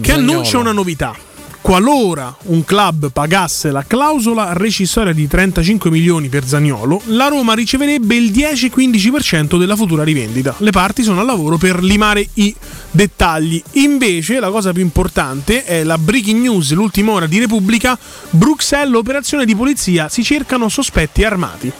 Zaniolo. 0.04 0.30
annuncia 0.32 0.58
una 0.58 0.72
novità. 0.72 1.14
Qualora 1.62 2.36
un 2.46 2.64
club 2.64 3.10
pagasse 3.12 3.70
la 3.70 3.84
clausola 3.86 4.52
rescissoria 4.52 5.12
di 5.14 5.26
35 5.26 5.90
milioni 5.90 6.28
per 6.28 6.44
Zagnolo, 6.44 7.00
la 7.06 7.28
Roma 7.28 7.54
riceverebbe 7.54 8.16
il 8.16 8.30
10-15% 8.30 9.56
della 9.56 9.76
futura 9.76 10.02
rivendita. 10.02 10.56
Le 10.58 10.72
parti 10.72 11.02
sono 11.02 11.20
al 11.20 11.26
lavoro 11.26 11.56
per 11.56 11.82
limare 11.82 12.28
i 12.34 12.54
dettagli. 12.90 13.62
Invece, 13.72 14.40
la 14.40 14.50
cosa 14.50 14.72
più 14.72 14.82
importante 14.82 15.64
è 15.64 15.84
la 15.84 15.96
breaking 15.96 16.42
news, 16.42 16.72
l'ultima 16.72 17.12
ora 17.12 17.26
di 17.26 17.38
Repubblica, 17.38 17.98
Bruxelles, 18.30 18.98
operazione 18.98 19.44
di 19.46 19.56
polizia, 19.56 20.08
si 20.08 20.22
cercano 20.24 20.68
sospetti 20.68 21.24
armati. 21.24 21.72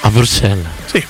A 0.00 0.10
Bruxelles. 0.10 0.66
Sì. 0.86 1.04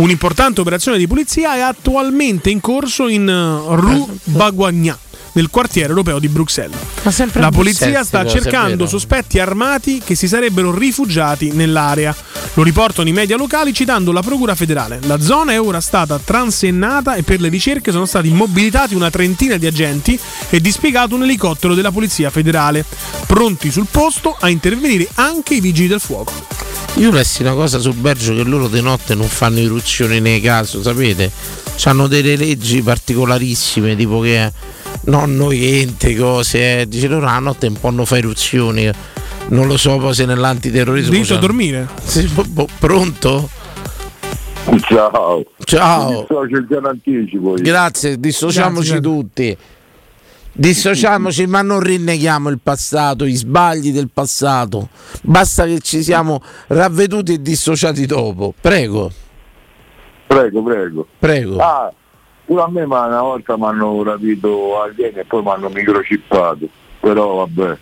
Un'importante 0.00 0.62
operazione 0.62 0.96
di 0.96 1.06
polizia 1.06 1.56
è 1.56 1.60
attualmente 1.60 2.48
in 2.48 2.60
corso 2.60 3.06
in 3.06 3.28
eh, 3.28 3.74
Rue 3.76 4.06
Baguagna, 4.24 4.98
nel 5.32 5.50
quartiere 5.50 5.90
europeo 5.90 6.18
di 6.18 6.28
Bruxelles. 6.28 6.78
La 7.34 7.50
polizia 7.50 8.02
sta 8.02 8.26
cercando 8.26 8.86
sospetti 8.86 9.38
armati 9.38 10.00
che 10.02 10.14
si 10.14 10.26
sarebbero 10.26 10.74
rifugiati 10.74 11.52
nell'area. 11.52 12.16
Lo 12.54 12.62
riportano 12.62 13.10
i 13.10 13.12
media 13.12 13.36
locali 13.36 13.74
citando 13.74 14.10
la 14.10 14.22
Procura 14.22 14.54
federale. 14.54 15.00
La 15.02 15.20
zona 15.20 15.52
è 15.52 15.60
ora 15.60 15.82
stata 15.82 16.18
transennata 16.18 17.14
e 17.16 17.22
per 17.22 17.42
le 17.42 17.50
ricerche 17.50 17.92
sono 17.92 18.06
stati 18.06 18.30
mobilitati 18.30 18.94
una 18.94 19.10
trentina 19.10 19.58
di 19.58 19.66
agenti 19.66 20.18
e 20.48 20.60
dispiegato 20.60 21.14
un 21.14 21.24
elicottero 21.24 21.74
della 21.74 21.92
Polizia 21.92 22.30
federale, 22.30 22.86
pronti 23.26 23.70
sul 23.70 23.86
posto 23.90 24.34
a 24.40 24.48
intervenire 24.48 25.06
anche 25.16 25.56
i 25.56 25.60
vigili 25.60 25.88
del 25.88 26.00
fuoco. 26.00 26.32
Io 26.96 27.10
lessi 27.10 27.42
una 27.42 27.54
cosa 27.54 27.78
sul 27.78 27.94
Belgio 27.94 28.34
che 28.34 28.42
loro 28.42 28.68
di 28.68 28.82
notte 28.82 29.14
non 29.14 29.26
fanno 29.26 29.58
irruzioni 29.58 30.20
nei 30.20 30.40
caso, 30.40 30.82
sapete? 30.82 31.30
Hanno 31.84 32.06
delle 32.06 32.36
leggi 32.36 32.82
particolarissime, 32.82 33.96
tipo 33.96 34.20
che 34.20 34.52
non 35.04 35.34
noi 35.34 35.80
ente, 35.80 36.14
cose, 36.14 36.80
eh. 36.80 36.88
dice 36.88 37.06
loro 37.08 37.24
la 37.24 37.38
notte 37.38 37.68
un 37.68 37.80
po' 37.80 37.90
non 37.90 38.04
fa 38.04 38.18
irruzioni. 38.18 38.90
Non 39.48 39.66
lo 39.66 39.78
so, 39.78 39.96
poi 39.96 40.12
se 40.12 40.26
nell'antiterrorismo. 40.26 41.12
Diritto 41.12 41.34
a 41.34 41.38
dormire. 41.38 41.88
Sì, 42.04 42.26
bo- 42.26 42.44
bo- 42.46 42.68
pronto? 42.78 43.48
Ciao. 44.82 45.42
Ciao. 45.64 46.26
C'è 46.26 46.56
il 46.58 46.66
gran 46.68 46.84
anticipo. 46.84 47.56
io. 47.56 47.62
Grazie, 47.62 48.20
dissociamoci 48.20 48.90
Grazie. 48.90 49.00
tutti. 49.00 49.56
Dissociamoci, 50.52 51.46
ma 51.46 51.62
non 51.62 51.80
rinneghiamo 51.80 52.48
il 52.48 52.58
passato, 52.62 53.24
i 53.24 53.34
sbagli 53.34 53.92
del 53.92 54.10
passato. 54.12 54.88
Basta 55.22 55.64
che 55.64 55.78
ci 55.80 56.02
siamo 56.02 56.42
ravveduti 56.68 57.34
e 57.34 57.40
dissociati 57.40 58.04
dopo. 58.06 58.52
Prego, 58.60 59.10
Prego, 60.26 60.62
prego. 60.62 61.06
prego. 61.18 61.58
Ah, 61.58 61.92
pure 62.44 62.62
a 62.62 62.68
me 62.68 62.86
ma 62.86 63.06
una 63.06 63.20
volta 63.22 63.56
mi 63.56 63.64
hanno 63.64 64.02
rapito 64.02 64.80
alieni 64.80 65.18
e 65.18 65.24
poi 65.24 65.42
mi 65.42 65.50
hanno 65.50 65.68
microchippato. 65.68 66.68
Però 67.00 67.46
vabbè. 67.46 67.78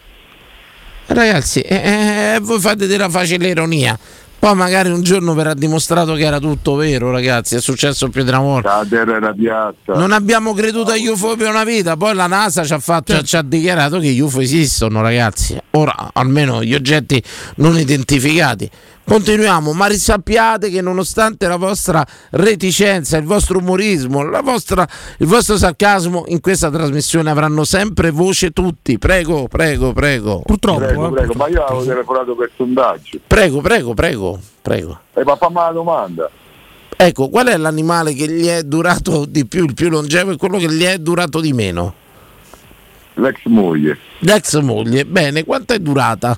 Ragazzi, 1.06 1.60
eh, 1.60 2.34
eh, 2.34 2.38
voi 2.40 2.60
fate 2.60 2.86
della 2.86 3.08
facile 3.08 3.48
ironia. 3.48 3.98
Poi 4.38 4.54
magari 4.54 4.90
un 4.90 5.02
giorno 5.02 5.34
verrà 5.34 5.52
dimostrato 5.52 6.14
che 6.14 6.24
era 6.24 6.38
tutto 6.38 6.76
vero, 6.76 7.10
ragazzi. 7.10 7.56
È 7.56 7.60
successo 7.60 8.08
più 8.08 8.22
di 8.22 8.28
una 8.28 8.38
volta. 8.38 8.78
La 8.78 8.86
terra 8.88 9.16
era 9.16 9.32
piatta. 9.32 9.94
Non 9.94 10.12
abbiamo 10.12 10.54
creduto 10.54 10.92
agli 10.92 11.08
UFO 11.08 11.34
per 11.34 11.48
una 11.48 11.64
vita, 11.64 11.96
poi 11.96 12.14
la 12.14 12.28
NASA 12.28 12.64
ci 12.64 12.72
ha, 12.72 12.78
fatto, 12.78 13.20
ci 13.22 13.36
ha 13.36 13.42
dichiarato 13.42 13.98
che 13.98 14.08
gli 14.08 14.20
UFO 14.20 14.40
esistono, 14.40 15.00
ragazzi. 15.02 15.60
Ora, 15.72 16.10
almeno 16.12 16.62
gli 16.62 16.74
oggetti 16.74 17.20
non 17.56 17.76
identificati. 17.78 18.70
Continuiamo, 19.08 19.72
ma 19.72 19.86
risappiate 19.86 20.68
che 20.68 20.82
nonostante 20.82 21.48
la 21.48 21.56
vostra 21.56 22.04
reticenza, 22.32 23.16
il 23.16 23.24
vostro 23.24 23.56
umorismo, 23.56 24.22
la 24.22 24.42
vostra- 24.42 24.86
il 25.16 25.26
vostro 25.26 25.56
sarcasmo, 25.56 26.24
in 26.26 26.42
questa 26.42 26.70
trasmissione 26.70 27.30
avranno 27.30 27.64
sempre 27.64 28.10
voce 28.10 28.50
tutti. 28.50 28.98
Prego, 28.98 29.48
prego, 29.48 29.94
prego. 29.94 30.42
Purtroppo. 30.44 30.84
Prego, 30.84 31.08
prego, 31.08 31.32
ma 31.32 31.48
io 31.48 31.64
avevo 31.64 31.84
telefonato 31.84 32.34
per 32.34 32.50
sondaggio. 32.54 33.20
Prego, 33.26 33.62
prego, 33.62 33.94
prego, 33.94 34.38
prego. 34.60 35.00
E 35.14 35.24
ma 35.24 35.36
fammi 35.36 35.54
la 35.54 35.72
domanda. 35.72 36.30
Ecco, 36.94 37.30
qual 37.30 37.46
è 37.46 37.56
l'animale 37.56 38.12
che 38.12 38.28
gli 38.28 38.46
è 38.46 38.62
durato 38.62 39.24
di 39.24 39.46
più, 39.46 39.64
il 39.64 39.72
più 39.72 39.88
longevo 39.88 40.32
e 40.32 40.36
quello 40.36 40.58
che 40.58 40.70
gli 40.70 40.84
è 40.84 40.98
durato 40.98 41.40
di 41.40 41.54
meno? 41.54 41.94
L'ex 43.14 43.38
moglie. 43.44 43.96
L'ex 44.18 44.58
moglie, 44.60 45.06
bene, 45.06 45.44
quanto 45.44 45.72
è 45.72 45.78
durata? 45.78 46.36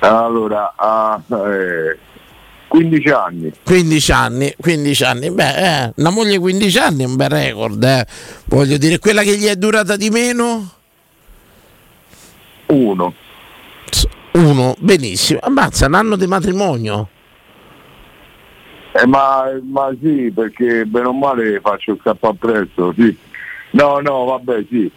Allora, 0.00 0.74
a 0.76 1.20
eh, 1.28 1.98
15 2.68 3.08
anni. 3.08 3.52
15 3.64 4.12
anni, 4.12 4.54
15 4.56 5.04
anni, 5.04 5.30
beh, 5.30 5.56
eh, 5.84 5.92
una 5.96 6.10
moglie 6.10 6.38
15 6.38 6.78
anni 6.78 7.02
è 7.02 7.06
un 7.06 7.16
bel 7.16 7.28
record, 7.30 7.82
eh. 7.82 8.06
voglio 8.44 8.76
dire, 8.76 8.98
quella 8.98 9.22
che 9.22 9.36
gli 9.36 9.46
è 9.46 9.56
durata 9.56 9.96
di 9.96 10.10
meno? 10.10 10.72
Uno. 12.66 13.14
Uno, 14.32 14.74
benissimo, 14.78 15.40
ammazza, 15.42 15.86
un 15.86 15.94
anno 15.94 16.16
di 16.16 16.26
matrimonio. 16.26 17.08
Eh, 18.92 19.06
ma, 19.06 19.44
ma 19.62 19.90
sì, 20.00 20.30
perché 20.34 20.84
bene 20.84 21.06
o 21.06 21.12
male 21.12 21.60
faccio 21.60 21.92
il 21.92 22.00
capo 22.02 22.28
appresso, 22.28 22.92
sì. 22.94 23.16
No, 23.70 23.98
no, 24.00 24.24
vabbè, 24.24 24.64
sì. 24.68 24.90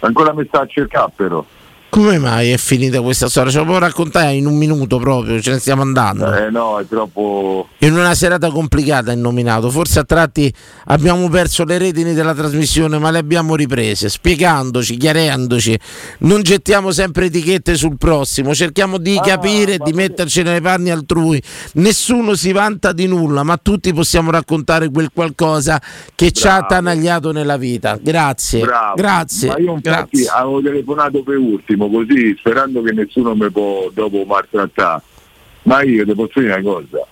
Ancora 0.00 0.32
mi 0.34 0.44
sta 0.46 0.60
a 0.60 0.66
cercare 0.66 1.12
però. 1.14 1.44
Come 1.88 2.18
mai 2.18 2.50
è 2.50 2.56
finita 2.58 3.00
questa 3.00 3.28
storia? 3.28 3.50
Ce 3.50 3.58
la 3.58 3.64
può 3.64 3.78
raccontare 3.78 4.34
in 4.34 4.46
un 4.46 4.56
minuto 4.56 4.98
proprio, 4.98 5.40
ce 5.40 5.52
ne 5.52 5.58
stiamo 5.58 5.82
andando. 5.82 6.32
Eh 6.34 6.50
no, 6.50 6.78
è 6.78 6.86
troppo. 6.86 7.68
In 7.78 7.94
una 7.94 8.14
serata 8.14 8.50
complicata 8.50 9.12
è 9.12 9.14
nominato, 9.14 9.70
forse 9.70 10.00
a 10.00 10.04
tratti 10.04 10.52
abbiamo 10.86 11.28
perso 11.28 11.64
le 11.64 11.78
redini 11.78 12.12
della 12.12 12.34
trasmissione, 12.34 12.98
ma 12.98 13.10
le 13.10 13.18
abbiamo 13.18 13.54
riprese, 13.56 14.08
spiegandoci, 14.08 14.96
chiarendoci. 14.96 15.78
Non 16.18 16.42
gettiamo 16.42 16.90
sempre 16.90 17.26
etichette 17.26 17.76
sul 17.76 17.96
prossimo, 17.96 18.54
cerchiamo 18.54 18.98
di 18.98 19.18
capire, 19.22 19.78
di 19.78 19.92
metterci 19.92 20.42
nelle 20.42 20.60
panni 20.60 20.90
altrui. 20.90 21.42
Nessuno 21.74 22.34
si 22.34 22.52
vanta 22.52 22.92
di 22.92 23.06
nulla, 23.06 23.42
ma 23.42 23.56
tutti 23.56 23.92
possiamo 23.92 24.30
raccontare 24.30 24.90
quel 24.90 25.10
qualcosa 25.12 25.80
che 26.14 26.32
ci 26.32 26.46
ha 26.46 26.56
attanagliato 26.56 27.32
nella 27.32 27.56
vita. 27.56 27.98
Grazie. 28.00 28.60
Bravo. 28.60 28.94
Grazie. 28.96 29.48
Ma 29.48 29.58
io 29.58 29.72
infatti 29.72 30.22
grazie. 30.22 30.28
avevo 30.28 30.60
telefonato 30.60 31.22
per 31.22 31.36
ultimo, 31.36 31.75
così 31.76 32.34
sperando 32.36 32.82
che 32.82 32.92
nessuno 32.92 33.34
mi 33.34 33.50
può 33.50 33.90
dopo 33.92 34.24
maltrattare. 34.24 35.02
Ma 35.62 35.82
io 35.82 36.04
ti 36.04 36.14
posso 36.14 36.40
dire 36.40 36.54
una 36.54 36.62
cosa, 36.62 37.05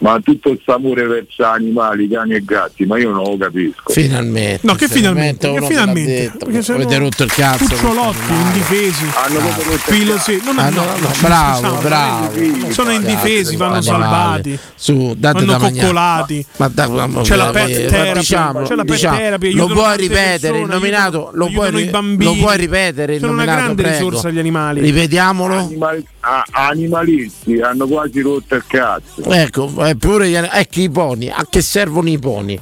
ma 0.00 0.18
tutto 0.22 0.50
questo 0.50 0.74
amore 0.74 1.06
verso 1.06 1.44
animali, 1.44 2.08
cani 2.08 2.34
e 2.34 2.42
gatti, 2.44 2.84
ma 2.86 2.98
io 2.98 3.10
non 3.10 3.22
lo 3.24 3.36
capisco. 3.36 3.92
Finalmente. 3.92 4.60
No, 4.66 4.74
che 4.74 4.88
finalmente? 4.88 5.52
Che 5.52 5.66
finalmente? 5.66 6.10
detto. 6.12 6.46
Perché 6.46 6.72
Avete 6.72 6.96
rotto 6.98 7.22
il 7.24 7.32
cazzo. 7.32 7.64
Cucciolotti, 7.64 8.32
indifesi. 8.32 9.04
Hanno 9.14 9.38
proprio 9.38 9.64
rotto 9.70 9.94
il 9.94 10.06
cazzo. 10.06 10.18
sì. 10.30 10.40
Non 10.44 10.58
Ah, 10.58 10.68
no, 10.70 10.84
no, 10.84 10.90
no, 10.90 10.96
no, 10.98 11.10
bravo, 11.20 11.66
sono- 11.66 11.80
bravo. 11.80 12.30
Sono 12.72 12.90
indifesi, 12.92 13.56
vanno 13.56 13.74
Animali. 13.76 14.02
salvati. 14.02 14.58
Su, 14.74 15.14
date 15.16 15.44
vanno 15.44 15.58
da 15.58 15.70
coccolati. 15.70 16.46
Ma, 16.56 16.68
da- 16.68 16.88
ma- 16.88 17.20
C'è 17.22 17.36
la 17.36 17.44
ma- 17.44 17.50
pet 17.50 17.82
ma- 17.82 17.88
therapy, 17.90 18.18
diciamo, 18.18 18.62
c'è 18.62 18.74
la 18.74 18.84
pet 18.84 18.92
diciamo, 18.94 19.16
therapy, 19.16 19.52
lo 19.52 19.66
puoi 19.66 19.96
ripetere 19.96 20.58
il 20.60 20.66
nominato, 20.66 21.30
lo 21.34 21.48
puoi, 21.52 21.90
lo 21.90 22.34
puoi 22.36 22.56
ripetere 22.56 23.14
il 23.14 23.20
Sono 23.20 23.32
una 23.32 23.44
nominato, 23.44 23.74
grande 23.74 23.90
risorsa 23.90 24.28
agli 24.28 24.38
animali. 24.38 24.80
Ripetiamolo. 24.80 25.54
Animali- 25.56 26.06
a- 26.20 26.44
animalisti 26.52 27.60
hanno 27.60 27.86
quasi 27.86 28.20
rotto 28.20 28.54
il 28.54 28.64
cazzo. 28.66 29.22
Ecco, 29.24 29.70
eh, 29.90 29.96
pure 29.96 30.28
gli, 30.28 30.34
ecco 30.34 30.80
i 30.80 30.90
poni, 30.90 31.28
a 31.28 31.46
che 31.48 31.60
servono 31.62 32.08
i 32.08 32.18
poni? 32.18 32.60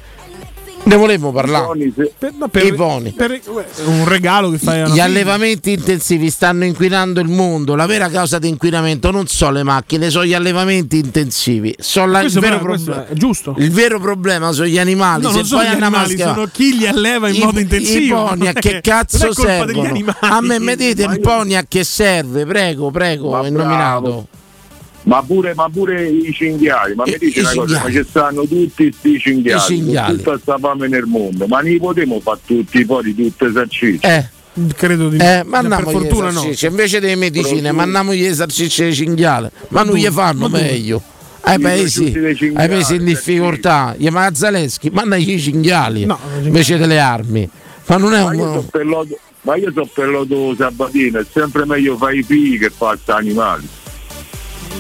Ne 0.80 0.96
volevo 0.96 1.32
parlare. 1.32 1.92
Per, 1.92 2.34
per- 2.50 2.64
I 2.64 2.72
poni. 2.72 3.10
per- 3.10 3.40
un 3.84 4.08
regalo 4.08 4.48
che 4.48 4.56
fai 4.58 4.80
Gli 4.84 4.86
figlia. 4.90 5.04
allevamenti 5.04 5.72
intensivi 5.72 6.30
stanno 6.30 6.64
inquinando 6.64 7.20
il 7.20 7.28
mondo. 7.28 7.74
La 7.74 7.84
vera 7.84 8.08
causa 8.08 8.38
di 8.38 8.48
inquinamento 8.48 9.10
non 9.10 9.26
sono 9.26 9.50
le 9.52 9.64
macchine, 9.64 10.08
sono 10.08 10.24
gli 10.24 10.32
allevamenti 10.32 10.96
intensivi. 10.98 11.74
Sono 11.78 12.12
la- 12.12 12.20
il, 12.20 12.30
vero 12.32 12.58
però- 12.58 12.68
questo 12.68 12.92
proble- 12.92 13.08
è 13.08 13.14
giusto. 13.14 13.54
il 13.58 13.70
vero 13.70 14.00
problema 14.00 14.52
sono 14.52 14.66
gli 14.68 14.78
animali. 14.78 15.22
No, 15.24 15.28
Se 15.30 15.36
non 15.36 15.44
sono 15.46 15.60
poi 15.60 15.68
gli 15.68 15.74
hanno 15.74 15.84
animali, 15.84 16.08
maschera- 16.14 16.34
sono 16.34 16.48
chi 16.50 16.78
li 16.78 16.86
alleva 16.86 17.28
in 17.28 17.34
I- 17.34 17.44
modo 17.44 17.58
intensivo. 17.60 18.04
I 18.24 18.26
poni 18.28 18.48
a 18.48 18.52
che 18.54 18.80
cazzo 18.80 19.32
servono? 19.34 19.82
animali. 19.88 20.16
A 20.20 20.40
me 20.40 20.76
dite 20.76 21.02
il 21.02 21.20
poni 21.20 21.54
a 21.56 21.66
che 21.68 21.84
serve? 21.84 22.46
Prego, 22.46 22.90
prego, 22.90 23.30
Ma 23.32 23.42
è 23.42 23.50
bravo. 23.50 23.62
nominato. 23.68 24.26
Ma 25.08 25.22
pure, 25.22 25.54
ma 25.54 25.70
pure 25.72 26.06
i 26.06 26.32
cinghiali, 26.34 26.94
ma 26.94 27.04
I- 27.06 27.12
mi 27.12 27.16
dici 27.18 27.38
i 27.38 27.40
una 27.40 27.54
cosa, 27.54 27.60
ma 27.60 27.80
cinghiali. 27.84 27.94
ci 28.04 28.10
stanno 28.10 28.46
tutti 28.46 28.92
sti 28.92 29.18
cinghiali, 29.18 29.58
I 29.62 29.64
cinghiali. 29.64 30.16
tutta 30.18 30.38
sta 30.38 30.58
fame 30.58 30.86
nel 30.86 31.04
mondo, 31.04 31.46
ma 31.46 31.60
ne 31.60 31.78
potremo 31.78 32.20
fare 32.20 32.40
tutti 32.44 32.84
poi 32.84 33.02
di 33.04 33.14
tutte 33.14 33.46
esercizi. 33.46 34.04
Eh. 34.06 34.28
Credo 34.76 35.08
di 35.08 35.16
Eh, 35.16 35.18
Per 35.20 35.44
mandiamo 35.46 35.88
gli 35.90 35.94
fortuna 35.94 36.30
no. 36.30 36.50
invece 36.62 37.00
delle 37.00 37.14
medicine, 37.14 37.72
mandiamo 37.72 38.12
gli 38.12 38.24
esercizi 38.24 38.82
ai 38.82 38.92
cinghiali, 38.94 39.48
ma 39.68 39.82
non 39.82 39.94
gli 39.96 40.06
fanno 40.08 40.48
ma 40.48 40.58
meglio. 40.58 41.00
Ai 41.42 41.58
paesi, 41.58 42.12
cinghiali, 42.12 42.54
ai 42.54 42.68
paesi 42.68 42.94
in 42.96 43.04
difficoltà, 43.04 43.94
gli 43.96 44.08
Mazzaleschi, 44.08 44.90
mandagli 44.90 45.30
i 45.32 45.40
cinghiali 45.40 46.04
No, 46.04 46.18
invece 46.42 46.76
delle 46.76 46.98
armi. 46.98 47.48
Ma 47.86 47.96
non 47.96 48.12
è 48.12 48.22
Ma 48.22 48.34
io 48.34 48.42
un. 48.44 48.52
so 48.52 48.62
per 48.70 48.84
l'odo- 48.84 49.18
ma 49.42 49.56
io 49.56 49.72
so 49.72 49.88
per 49.94 50.08
l'odo 50.08 50.54
Sabatino, 50.54 51.20
è 51.20 51.24
sempre 51.32 51.64
meglio 51.64 51.96
fare 51.96 52.18
i 52.18 52.22
figli 52.22 52.58
che 52.58 52.68
fare 52.76 52.98
animali. 53.06 53.66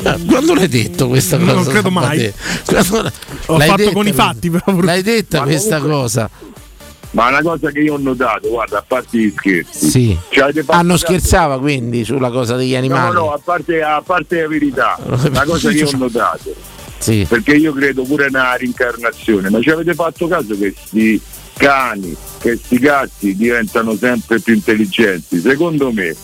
Eh, 0.02 0.16
Quando 0.26 0.54
l'hai 0.54 0.68
detto 0.68 1.08
questa 1.08 1.38
cosa? 1.38 1.52
Non 1.52 1.64
credo 1.64 1.90
mai. 1.90 2.32
Quando- 2.64 3.02
L'ho 3.46 3.56
l'hai 3.56 3.68
fatto 3.68 3.82
detta 3.82 3.92
con 3.92 4.06
i 4.06 4.12
fatti, 4.12 4.50
però. 4.50 4.80
L'hai 4.80 5.02
detta 5.02 5.42
questa 5.42 5.76
comunque- 5.78 6.00
cosa? 6.00 6.30
ma 7.12 7.28
una 7.28 7.40
cosa 7.40 7.70
che 7.70 7.78
io 7.80 7.94
ho 7.94 7.98
notato, 7.98 8.48
guarda, 8.50 8.78
a 8.78 8.84
parte 8.86 9.16
gli 9.18 9.32
scherzi. 9.34 9.88
Sì. 9.90 10.18
Ci 10.28 10.40
avete 10.40 10.62
fatto 10.62 10.78
Hanno 10.78 10.92
caso- 10.92 11.06
scherzava 11.06 11.58
quindi 11.58 12.04
sulla 12.04 12.30
cosa 12.30 12.54
degli 12.54 12.72
No, 12.72 12.78
animali. 12.78 13.14
no, 13.14 13.32
a 13.32 13.40
parte, 13.42 13.82
a 13.82 14.02
parte 14.04 14.42
la 14.42 14.48
verità, 14.48 14.98
una 15.02 15.44
cosa 15.44 15.70
che 15.70 15.76
io 15.78 15.86
ho 15.88 15.96
notato. 15.96 16.54
Sì. 16.98 17.24
Perché 17.28 17.54
io 17.54 17.72
credo 17.72 18.02
pure 18.02 18.24
nella 18.28 18.54
rincarnazione, 18.54 19.48
ma 19.50 19.60
ci 19.60 19.70
avete 19.70 19.94
fatto 19.94 20.28
caso 20.28 20.48
che 20.58 20.72
questi 20.74 21.20
cani, 21.56 22.10
che 22.38 22.50
questi 22.50 22.78
gatti 22.78 23.34
diventano 23.36 23.96
sempre 23.96 24.38
più 24.40 24.54
intelligenti? 24.54 25.40
Secondo 25.40 25.90
me, 25.90 26.14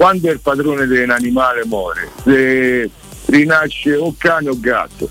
quando 0.00 0.30
il 0.30 0.40
padrone 0.40 0.86
dell'animale 0.86 1.66
muore, 1.66 2.08
se 2.24 2.88
rinasce 3.26 3.96
o 3.96 4.14
cane 4.16 4.48
o 4.48 4.58
gatto. 4.58 5.10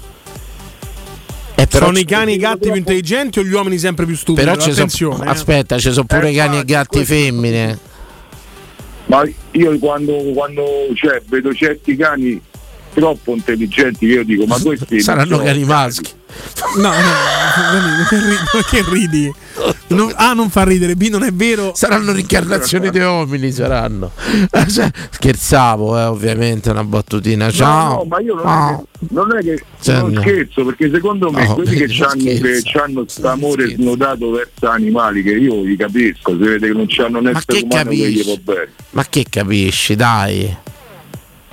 Eh, 1.54 1.68
però 1.68 1.86
sono 1.86 2.00
i 2.00 2.06
cani 2.06 2.32
e 2.32 2.36
i 2.36 2.38
gatti 2.40 2.72
più 2.72 2.76
intelligenti 2.76 3.38
o 3.38 3.44
gli 3.44 3.54
uomini 3.54 3.78
sempre 3.78 4.08
più 4.08 4.16
stupidi? 4.16 4.48
Però 4.48 4.60
ci 4.60 4.72
Attenzione. 4.72 5.18
sono 5.18 5.30
eh. 5.30 5.32
aspetta, 5.32 5.78
ci 5.78 5.92
sono 5.92 6.06
pure 6.08 6.32
Eh, 6.32 6.34
cani 6.34 6.58
e 6.58 6.66
gatti 6.66 7.06
femmine. 7.06 7.78
Ma 9.06 9.24
io 9.52 9.78
quando, 9.78 10.12
quando 10.34 10.64
cioè, 10.96 11.22
vedo 11.28 11.54
certi 11.54 11.96
cani 11.96 12.42
troppo 12.94 13.34
intelligenti 13.34 14.08
che 14.08 14.14
io 14.14 14.24
dico, 14.24 14.46
ma 14.46 14.58
questi 14.60 15.00
Saranno 15.02 15.38
cani 15.40 15.64
maschi. 15.64 16.12
No, 16.78 16.90
no, 16.90 16.94
Danilo, 17.72 18.04
che 18.08 18.20
ridi? 18.20 18.66
Che 18.70 18.86
ridi? 18.92 19.34
Non- 19.88 20.14
A 20.16 20.34
non 20.34 20.50
fa 20.52 20.64
ridere, 20.64 20.96
B 20.96 21.08
non 21.10 21.24
è 21.24 21.32
vero. 21.32 21.72
Saranno 21.74 22.12
rincarnazioni 22.12 22.92
di 22.92 23.00
uomini, 23.00 23.52
saranno. 23.52 24.12
Eh, 24.52 24.66
Scherzavo, 25.10 25.98
eh, 25.98 26.04
ovviamente, 26.04 26.70
una 26.70 26.84
battutina. 26.84 27.50
Ciao. 27.50 27.90
No, 27.90 27.96
no, 27.96 28.04
ma 28.06 28.20
io 28.20 28.36
non 28.36 28.44
Ah. 28.46 28.72
è 28.76 28.78
che, 28.78 29.08
non, 29.10 29.36
è 29.36 29.40
che 29.42 29.64
Cioè, 29.82 30.00
non 30.02 30.12
no. 30.12 30.22
scherzo, 30.22 30.66
perché 30.66 30.92
secondo 30.92 31.32
me 31.32 31.48
No, 31.48 31.54
quelli 31.56 31.76
che 31.76 31.88
non 31.88 32.08
hanno 32.10 32.20
scherzo. 32.20 32.94
questo 32.94 33.28
amore 33.28 33.70
snodato 33.74 34.30
verso 34.32 34.70
animali, 34.70 35.24
che 35.24 35.32
io 35.32 35.62
li 35.64 35.76
capisco, 35.76 36.32
si 36.34 36.38
vede 36.38 36.68
che 36.68 36.74
non 36.74 36.86
c'hanno 36.88 37.18
un 37.18 37.24
Ma 37.24 37.30
essere 37.32 37.58
che 37.58 37.64
umano 37.70 37.90
che 37.90 38.12
gli 38.12 38.24
può 38.24 38.36
bene. 38.44 38.70
Ma 38.92 39.06
che 39.10 39.26
capisci, 39.28 39.96
dai? 39.96 40.56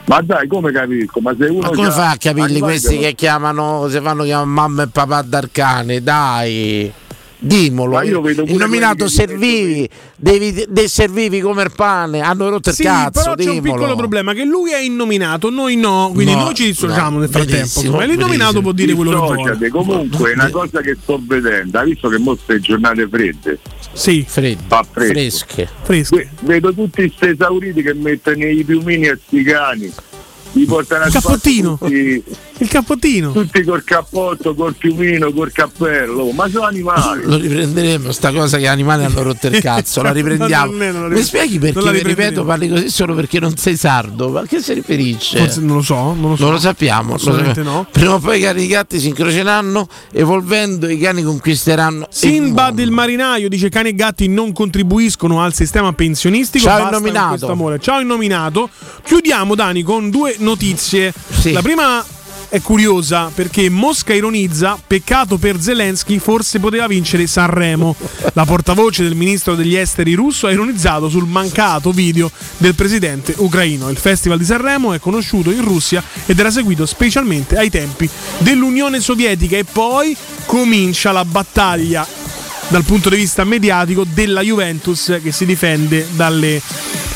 Ma 0.06 0.20
dai, 0.22 0.46
come 0.46 0.70
capisco? 0.70 1.20
Ma 1.20 1.34
se 1.36 1.46
uno 1.46 1.60
Ma 1.62 1.70
come 1.70 1.90
fai 1.90 2.12
a 2.12 2.16
capirli 2.16 2.60
questi 2.60 2.98
che- 2.98 3.14
chiamano, 3.14 3.88
si 3.88 4.00
fanno 4.00 4.22
chiamare 4.22 4.46
mamma 4.48 4.82
e 4.84 4.88
papà 4.88 5.22
d'arcane? 5.22 6.00
Dai, 6.02 6.92
dimolo. 7.38 8.00
Il 8.02 8.56
nominato 8.56 9.08
servivi, 9.08 9.88
devi, 10.16 10.64
dei 10.68 10.88
servivi 10.88 11.40
come 11.40 11.62
il 11.62 11.72
pane, 11.74 12.20
hanno 12.20 12.48
rotto 12.48 12.70
il 12.70 12.74
Sì, 12.74 12.82
cazzo. 12.82 13.22
però 13.22 13.34
c'è 13.34 13.50
un 13.50 13.60
piccolo 13.60 13.94
problema 13.96 14.32
che 14.32 14.44
lui 14.44 14.72
è 14.72 14.78
innominato, 14.80 15.50
noi 15.50 15.76
no, 15.76 16.10
quindi 16.12 16.32
No, 16.32 16.44
noi 16.44 16.54
ci 16.54 16.64
dissociamo 16.66 17.16
no, 17.16 17.20
nel 17.20 17.28
frattempo. 17.28 17.82
Ma 17.96 18.04
l'innominato 18.04 18.60
può 18.60 18.72
dire 18.72 18.94
quello 18.94 19.10
che 19.10 19.16
vuole. 19.16 19.36
Dissociate. 19.36 19.68
Comunque, 19.68 20.32
una 20.32 20.50
cosa 20.50 20.80
che 20.80 20.96
sto 21.00 21.20
vedendo, 21.24 21.78
hai 21.78 21.90
visto 21.90 22.08
che 22.08 22.18
mo 22.18 22.36
ste 22.36 22.60
giornate 22.60 23.08
fredde? 23.08 23.58
Sì, 23.92 24.24
fredde, 24.26 24.62
fa 24.66 24.84
freddo. 24.90 25.12
fresche. 25.12 25.68
Fresche. 25.82 26.28
Vedo 26.40 26.72
tutti 26.74 27.02
questi 27.06 27.28
esauriti 27.28 27.82
che 27.82 27.94
mettono 27.94 28.44
i 28.44 28.62
piumini 28.64 29.08
a 29.08 29.18
sti 29.26 29.42
cani. 29.42 29.92
Li 30.52 30.64
portano 30.64 31.04
a 31.04 31.10
cappottino. 31.10 31.76
Tutti, 31.78 32.22
Il 32.58 32.68
cappottino. 32.68 33.32
tutti 33.32 33.62
col 33.64 33.84
cappotto, 33.84 34.54
col 34.54 34.74
piumino, 34.76 35.30
col 35.30 35.52
cappello, 35.52 36.30
ma 36.30 36.48
sono 36.48 36.64
animali. 36.64 37.22
Lo 37.24 37.36
riprenderemo, 37.36 38.10
sta 38.12 38.32
cosa 38.32 38.56
che 38.56 38.62
gli 38.62 38.66
animali 38.66 39.04
hanno 39.04 39.22
rotto 39.22 39.48
il 39.48 39.58
cazzo, 39.60 40.00
la 40.00 40.10
riprendiamo. 40.10 40.72
Non- 40.72 40.78
non- 40.92 41.00
non- 41.02 41.12
Mi 41.12 41.22
spieghi 41.22 41.58
perché, 41.58 42.02
ripeto, 42.02 42.44
parli 42.46 42.68
così 42.70 42.88
solo 42.88 43.14
perché 43.14 43.40
non 43.40 43.54
sei 43.58 43.76
sardo? 43.76 44.30
Ma 44.30 44.40
a 44.40 44.46
che 44.46 44.60
si 44.60 44.72
riferisce? 44.72 45.36
Forse 45.38 45.60
non 45.60 45.76
lo 45.76 45.82
so, 45.82 46.14
non 46.14 46.30
lo 46.30 46.36
so. 46.36 46.44
Non 46.44 46.52
lo 46.54 46.58
sappiamo. 46.58 47.08
lo 47.10 47.14
Assolutamente 47.16 47.56
sappiamo. 47.62 47.76
no. 47.78 47.86
Prima 47.92 48.14
o 48.14 48.18
poi 48.20 48.38
i 48.38 48.42
cani 48.42 48.60
e 48.60 48.64
i 48.64 48.68
gatti 48.68 48.98
si 49.00 49.08
incroceranno, 49.08 49.86
evolvendo 50.12 50.88
i 50.88 50.98
cani 50.98 51.22
conquisteranno. 51.22 52.00
il 52.04 52.06
Sinbad 52.08 52.78
il 52.78 52.90
marinaio 52.90 53.50
dice 53.50 53.68
cani 53.68 53.90
e 53.90 53.94
gatti 53.94 54.28
non 54.28 54.52
contribuiscono 54.54 55.42
al 55.42 55.52
sistema 55.52 55.92
pensionistico. 55.92 56.64
Ciao, 56.64 56.88
basta 56.88 57.28
questo 57.28 57.50
amore. 57.52 57.78
Ciao 57.80 58.00
innominato. 58.00 58.70
Chiudiamo 59.04 59.54
Dani 59.54 59.82
con 59.82 60.08
due 60.08 60.36
notizie. 60.38 61.12
Sì. 61.28 61.52
La 61.52 61.60
prima 61.60 62.02
è 62.48 62.60
curiosa 62.60 63.30
perché 63.34 63.68
Mosca 63.68 64.14
ironizza, 64.14 64.78
peccato 64.84 65.38
per 65.38 65.60
Zelensky, 65.60 66.18
forse 66.18 66.58
poteva 66.58 66.86
vincere 66.86 67.26
Sanremo. 67.26 67.94
La 68.32 68.44
portavoce 68.44 69.02
del 69.02 69.14
ministro 69.14 69.54
degli 69.54 69.74
esteri 69.74 70.14
russo 70.14 70.46
ha 70.46 70.52
ironizzato 70.52 71.08
sul 71.08 71.26
mancato 71.26 71.92
video 71.92 72.30
del 72.56 72.74
presidente 72.74 73.34
ucraino. 73.38 73.88
Il 73.88 73.98
Festival 73.98 74.38
di 74.38 74.44
Sanremo 74.44 74.92
è 74.92 74.98
conosciuto 74.98 75.50
in 75.50 75.62
Russia 75.62 76.02
ed 76.26 76.38
era 76.38 76.50
seguito 76.50 76.86
specialmente 76.86 77.56
ai 77.56 77.70
tempi 77.70 78.08
dell'Unione 78.38 79.00
Sovietica 79.00 79.56
e 79.56 79.64
poi 79.64 80.16
comincia 80.46 81.12
la 81.12 81.24
battaglia 81.24 82.06
dal 82.68 82.84
punto 82.84 83.08
di 83.08 83.16
vista 83.16 83.44
mediatico 83.44 84.04
della 84.04 84.40
Juventus 84.40 85.18
che 85.22 85.32
si 85.32 85.46
difende 85.46 86.06
dalle 86.12 86.60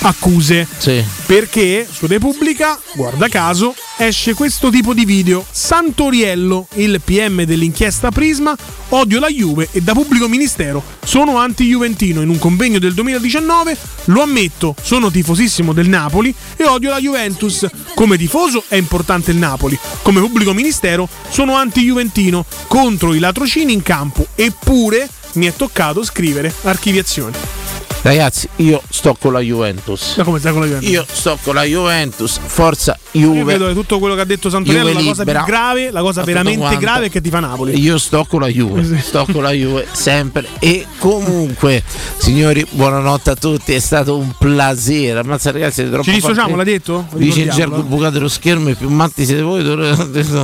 accuse. 0.03 0.67
Sì. 0.79 1.05
Perché 1.27 1.87
su 1.91 2.07
Repubblica, 2.07 2.79
guarda 2.95 3.29
caso, 3.29 3.75
esce 4.07 4.35
questo 4.35 4.71
tipo 4.71 4.95
di 4.95 5.05
video. 5.05 5.45
Santoriello, 5.51 6.69
il 6.75 7.01
PM 7.05 7.43
dell'inchiesta 7.43 8.11
Prisma, 8.11 8.57
odio 8.91 9.21
la 9.21 9.29
Juve 9.29 9.69
e 9.73 9.83
da 9.83 9.93
pubblico 9.93 10.29
ministero 10.29 10.83
sono 11.05 11.37
anti-juventino. 11.37 12.23
In 12.23 12.31
un 12.31 12.39
convegno 12.39 12.79
del 12.79 12.95
2019 12.95 13.77
lo 14.07 14.23
ammetto, 14.23 14.75
sono 14.81 15.11
tifosissimo 15.11 15.73
del 15.73 15.89
Napoli 15.89 16.35
e 16.57 16.65
odio 16.65 16.91
la 16.91 16.99
Juventus. 16.99 17.67
Come 17.95 18.17
tifoso 18.17 18.65
è 18.69 18.77
importante 18.77 19.33
il 19.33 19.37
Napoli, 19.37 19.79
come 20.03 20.21
pubblico 20.21 20.55
ministero 20.55 21.09
sono 21.29 21.55
anti-juventino 21.55 22.47
contro 22.69 23.13
i 23.13 23.19
latrocini 23.19 23.73
in 23.73 23.83
campo. 23.83 24.27
Eppure 24.35 25.09
mi 25.35 25.47
è 25.47 25.55
toccato 25.55 26.03
scrivere 26.03 26.53
archiviazioni. 26.63 27.70
Ragazzi, 28.03 28.49
io 28.57 28.81
sto 28.89 29.15
con 29.15 29.35
la 29.35 29.41
Juventus. 29.41 30.17
Da 30.17 30.25
come 30.25 30.39
stai 30.39 30.53
con 30.53 30.63
la 30.63 30.67
Juventus? 30.69 30.91
Io 30.91 31.05
sto 31.07 31.39
con 31.43 31.55
la 31.55 31.65
Juventus, 31.65 32.39
forza 32.43 32.99
Io 33.13 33.27
Juve. 33.35 33.45
vedo 33.45 33.67
che 33.67 33.75
tutto 33.75 33.99
quello 33.99 34.15
che 34.15 34.23
ha 34.23 34.25
detto 34.25 34.49
Santoriello, 34.49 34.89
Juve 34.89 35.01
la 35.03 35.07
cosa 35.09 35.25
più 35.25 35.45
grave, 35.45 35.91
la 35.91 36.01
cosa 36.01 36.21
Ma 36.21 36.27
veramente 36.27 36.59
quanto. 36.61 36.79
grave 36.79 37.07
è 37.07 37.11
che 37.11 37.21
ti 37.21 37.29
fa 37.29 37.41
Napoli. 37.41 37.79
Io 37.79 37.99
sto 37.99 38.25
con 38.25 38.41
la 38.41 38.47
Juve, 38.49 39.01
sto 39.03 39.27
con 39.31 39.43
la 39.43 39.51
Juve 39.51 39.87
sempre 39.93 40.47
e 40.61 40.87
comunque, 40.99 41.83
signori, 42.17 42.67
buonanotte 42.71 43.31
a 43.31 43.35
tutti, 43.37 43.75
è 43.75 43.79
stato 43.81 44.17
un 44.17 44.33
piacere. 44.39 45.19
Ammazza 45.19 45.51
ragazzi, 45.51 45.87
troppo 45.87 46.05
Ci 46.05 46.13
dissociamo, 46.13 46.57
l'ha 46.57 46.65
detto? 46.65 47.07
Dice 47.13 47.49
gergo 47.49 47.83
bucate 47.83 48.19
lo 48.19 48.29
schermo, 48.29 48.71
i 48.71 48.75
più 48.77 48.89
matti 48.89 49.27
siete 49.27 49.43
voi, 49.43 49.63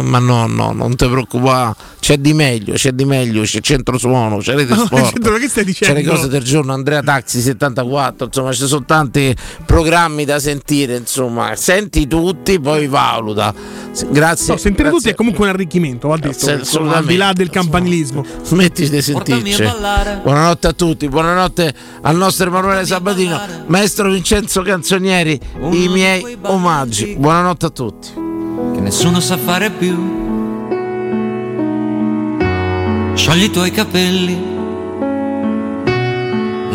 ma 0.02 0.18
no, 0.18 0.46
no, 0.46 0.72
non 0.72 0.94
ti 0.94 1.06
preoccupare, 1.06 1.74
c'è 2.00 2.18
di 2.18 2.34
meglio, 2.34 2.74
c'è 2.74 2.92
di 2.92 3.06
meglio, 3.06 3.42
c'è 3.44 3.60
centro 3.60 3.96
suono, 3.96 4.38
c'è 4.38 4.54
rete 4.54 4.74
Ma 4.74 4.76
no, 4.80 4.84
sport. 4.84 5.12
Centro, 5.12 5.36
che 5.38 5.48
stai 5.48 5.64
C'è 5.64 5.70
dicendo? 5.70 5.94
le 6.00 6.04
cose 6.04 6.28
del 6.28 6.42
giorno, 6.42 6.74
Andrea 6.74 7.02
Taxi 7.02 7.40
74, 7.46 8.26
insomma 8.26 8.52
ci 8.52 8.66
sono 8.66 8.84
tanti 8.84 9.34
programmi 9.64 10.24
da 10.24 10.38
sentire, 10.38 10.96
insomma, 10.96 11.54
senti 11.56 12.06
tutti, 12.06 12.60
poi 12.60 12.86
valuta. 12.86 13.54
Grazie. 14.10 14.52
No, 14.52 14.58
sentire 14.58 14.88
grazie. 14.88 14.90
tutti 14.90 15.08
è 15.08 15.14
comunque 15.14 15.44
un 15.44 15.50
arricchimento, 15.50 16.08
va 16.08 16.16
detto. 16.16 16.50
Al 16.50 17.04
di 17.04 17.16
là 17.16 17.32
del 17.32 17.50
campanilismo. 17.50 18.24
Smetti 18.42 18.88
di 18.88 19.02
sentirci. 19.02 19.62
Buonanotte 20.22 20.66
a 20.66 20.72
tutti, 20.72 21.08
buonanotte 21.08 21.74
al 22.02 22.16
nostro 22.16 22.46
Emanuele 22.48 22.84
Sabatino, 22.84 23.40
maestro 23.66 24.10
Vincenzo 24.10 24.62
Canzonieri, 24.62 25.40
i 25.70 25.88
miei 25.88 26.36
omaggi. 26.42 27.16
Buonanotte 27.16 27.66
a 27.66 27.70
tutti. 27.70 28.08
che 28.74 28.80
nessuno 28.80 29.20
sa 29.20 29.36
fare 29.36 29.70
più. 29.70 30.24
Sciogli 33.14 33.44
i 33.44 33.50
tuoi 33.50 33.70
capelli, 33.70 34.55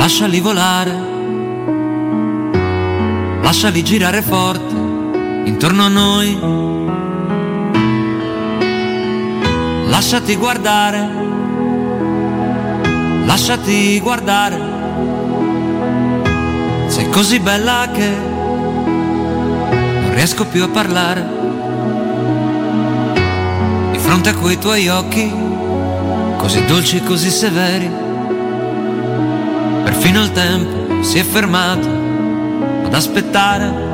lasciali 0.02 0.40
volare, 0.40 0.92
lasciali 3.44 3.84
girare 3.84 4.24
forte 4.24 4.74
intorno 5.46 5.84
a 5.84 5.88
noi. 5.90 6.40
Lasciati 9.86 10.36
guardare, 10.38 11.08
lasciati 13.26 14.00
guardare. 14.00 14.60
Sei 16.88 17.08
così 17.12 17.40
bella 17.40 17.88
che 17.94 18.10
non 19.70 20.16
riesco 20.16 20.48
più 20.48 20.64
a 20.64 20.68
parlare 20.70 21.30
di 23.92 24.00
fronte 24.00 24.30
a 24.30 24.34
quei 24.34 24.58
tuoi 24.58 24.88
occhi, 24.88 25.32
così 26.38 26.66
dolci 26.66 27.04
così 27.04 27.30
severi. 27.30 28.11
Perfino 29.84 30.22
il 30.22 30.32
tempo 30.32 31.04
si 31.04 31.18
è 31.18 31.24
fermato 31.24 31.88
ad 32.86 32.94
aspettare. 32.94 33.90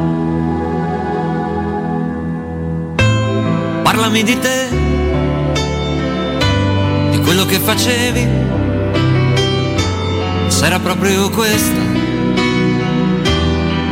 Parlami 3.83 4.23
di 4.23 4.39
te, 4.39 4.67
di 7.11 7.19
quello 7.21 7.45
che 7.45 7.59
facevi, 7.59 8.27
era 10.63 10.79
proprio 10.79 11.29
questa 11.29 11.79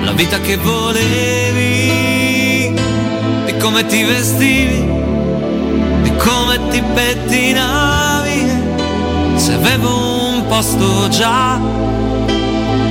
la 0.03 0.11
vita 0.11 0.39
che 0.39 0.57
volevi, 0.57 1.93
di 3.45 3.57
come 3.57 3.85
ti 3.85 4.03
vestivi 4.03 4.85
di 6.03 6.15
come 6.17 6.59
ti 6.69 6.81
pettinavi 6.93 8.63
se 9.35 9.53
avevo 9.53 9.89
un 10.33 10.41
po' 10.41 10.55
posto 10.55 11.07
già, 11.09 11.59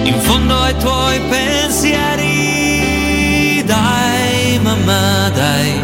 in 0.05 0.21
fondo 0.21 0.57
ai 0.61 0.77
tuoi 0.77 1.21
pensieri. 1.29 2.63
Dai, 3.65 4.59
mamma, 4.63 5.31
dai, 5.31 5.81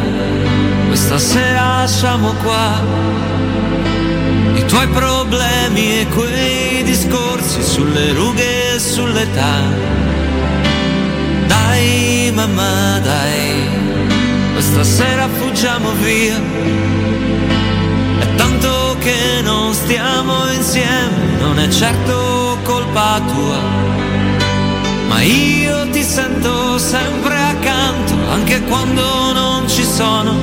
questa 0.88 1.18
sera 1.18 1.78
lasciamo 1.80 2.32
qua 2.42 3.18
i 4.55 4.64
tuoi 4.66 4.86
problemi 4.88 6.01
e 6.01 6.06
quei 6.09 6.82
discorsi 6.82 7.62
sulle 7.62 8.12
rughe 8.12 8.74
e 8.74 8.78
sull'età. 8.78 9.59
Dai, 11.47 12.30
mamma, 12.34 12.98
dai, 13.02 13.68
questa 14.52 14.84
sera 14.84 15.28
fuggiamo 15.28 15.92
via. 16.02 16.38
È 18.18 18.34
tanto 18.36 18.97
che 18.98 19.40
non 19.42 19.72
stiamo 19.72 20.51
insieme, 20.52 21.38
non 21.40 21.59
è 21.59 21.68
certo 21.68 22.59
colpa 22.62 23.20
tua. 23.32 24.10
Ma 25.11 25.23
io 25.23 25.91
ti 25.91 26.05
sento 26.05 26.78
sempre 26.78 27.35
accanto, 27.35 28.15
anche 28.31 28.62
quando 28.62 29.32
non 29.32 29.69
ci 29.69 29.82
sono. 29.82 30.37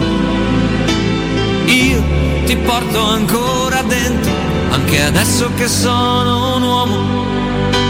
Io 1.68 2.03
ti 2.44 2.57
porto 2.57 3.02
ancora 3.02 3.81
dentro, 3.84 4.30
anche 4.72 5.03
adesso 5.03 5.49
che 5.56 5.69
sono 5.69 6.57
un 6.57 6.64
uomo. 6.64 7.26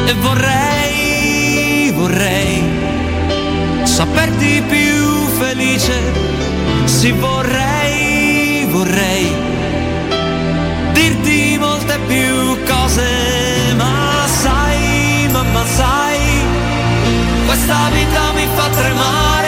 E 0.06 0.14
vorrei, 0.14 1.92
vorrei 1.96 2.62
saperti 3.84 4.62
più 4.68 5.26
felice. 5.40 6.00
Sì, 6.86 7.12
vorrei, 7.12 8.68
vorrei 8.70 9.34
dirti 10.94 11.58
molte 11.60 11.98
più 12.06 12.64
cose, 12.66 13.74
ma 13.76 14.28
sai, 14.28 15.28
mamma 15.32 15.66
sai, 15.66 16.57
questa 17.58 17.90
vita 17.90 18.34
mi 18.34 18.48
fa 18.54 18.70
tremare. 18.70 19.47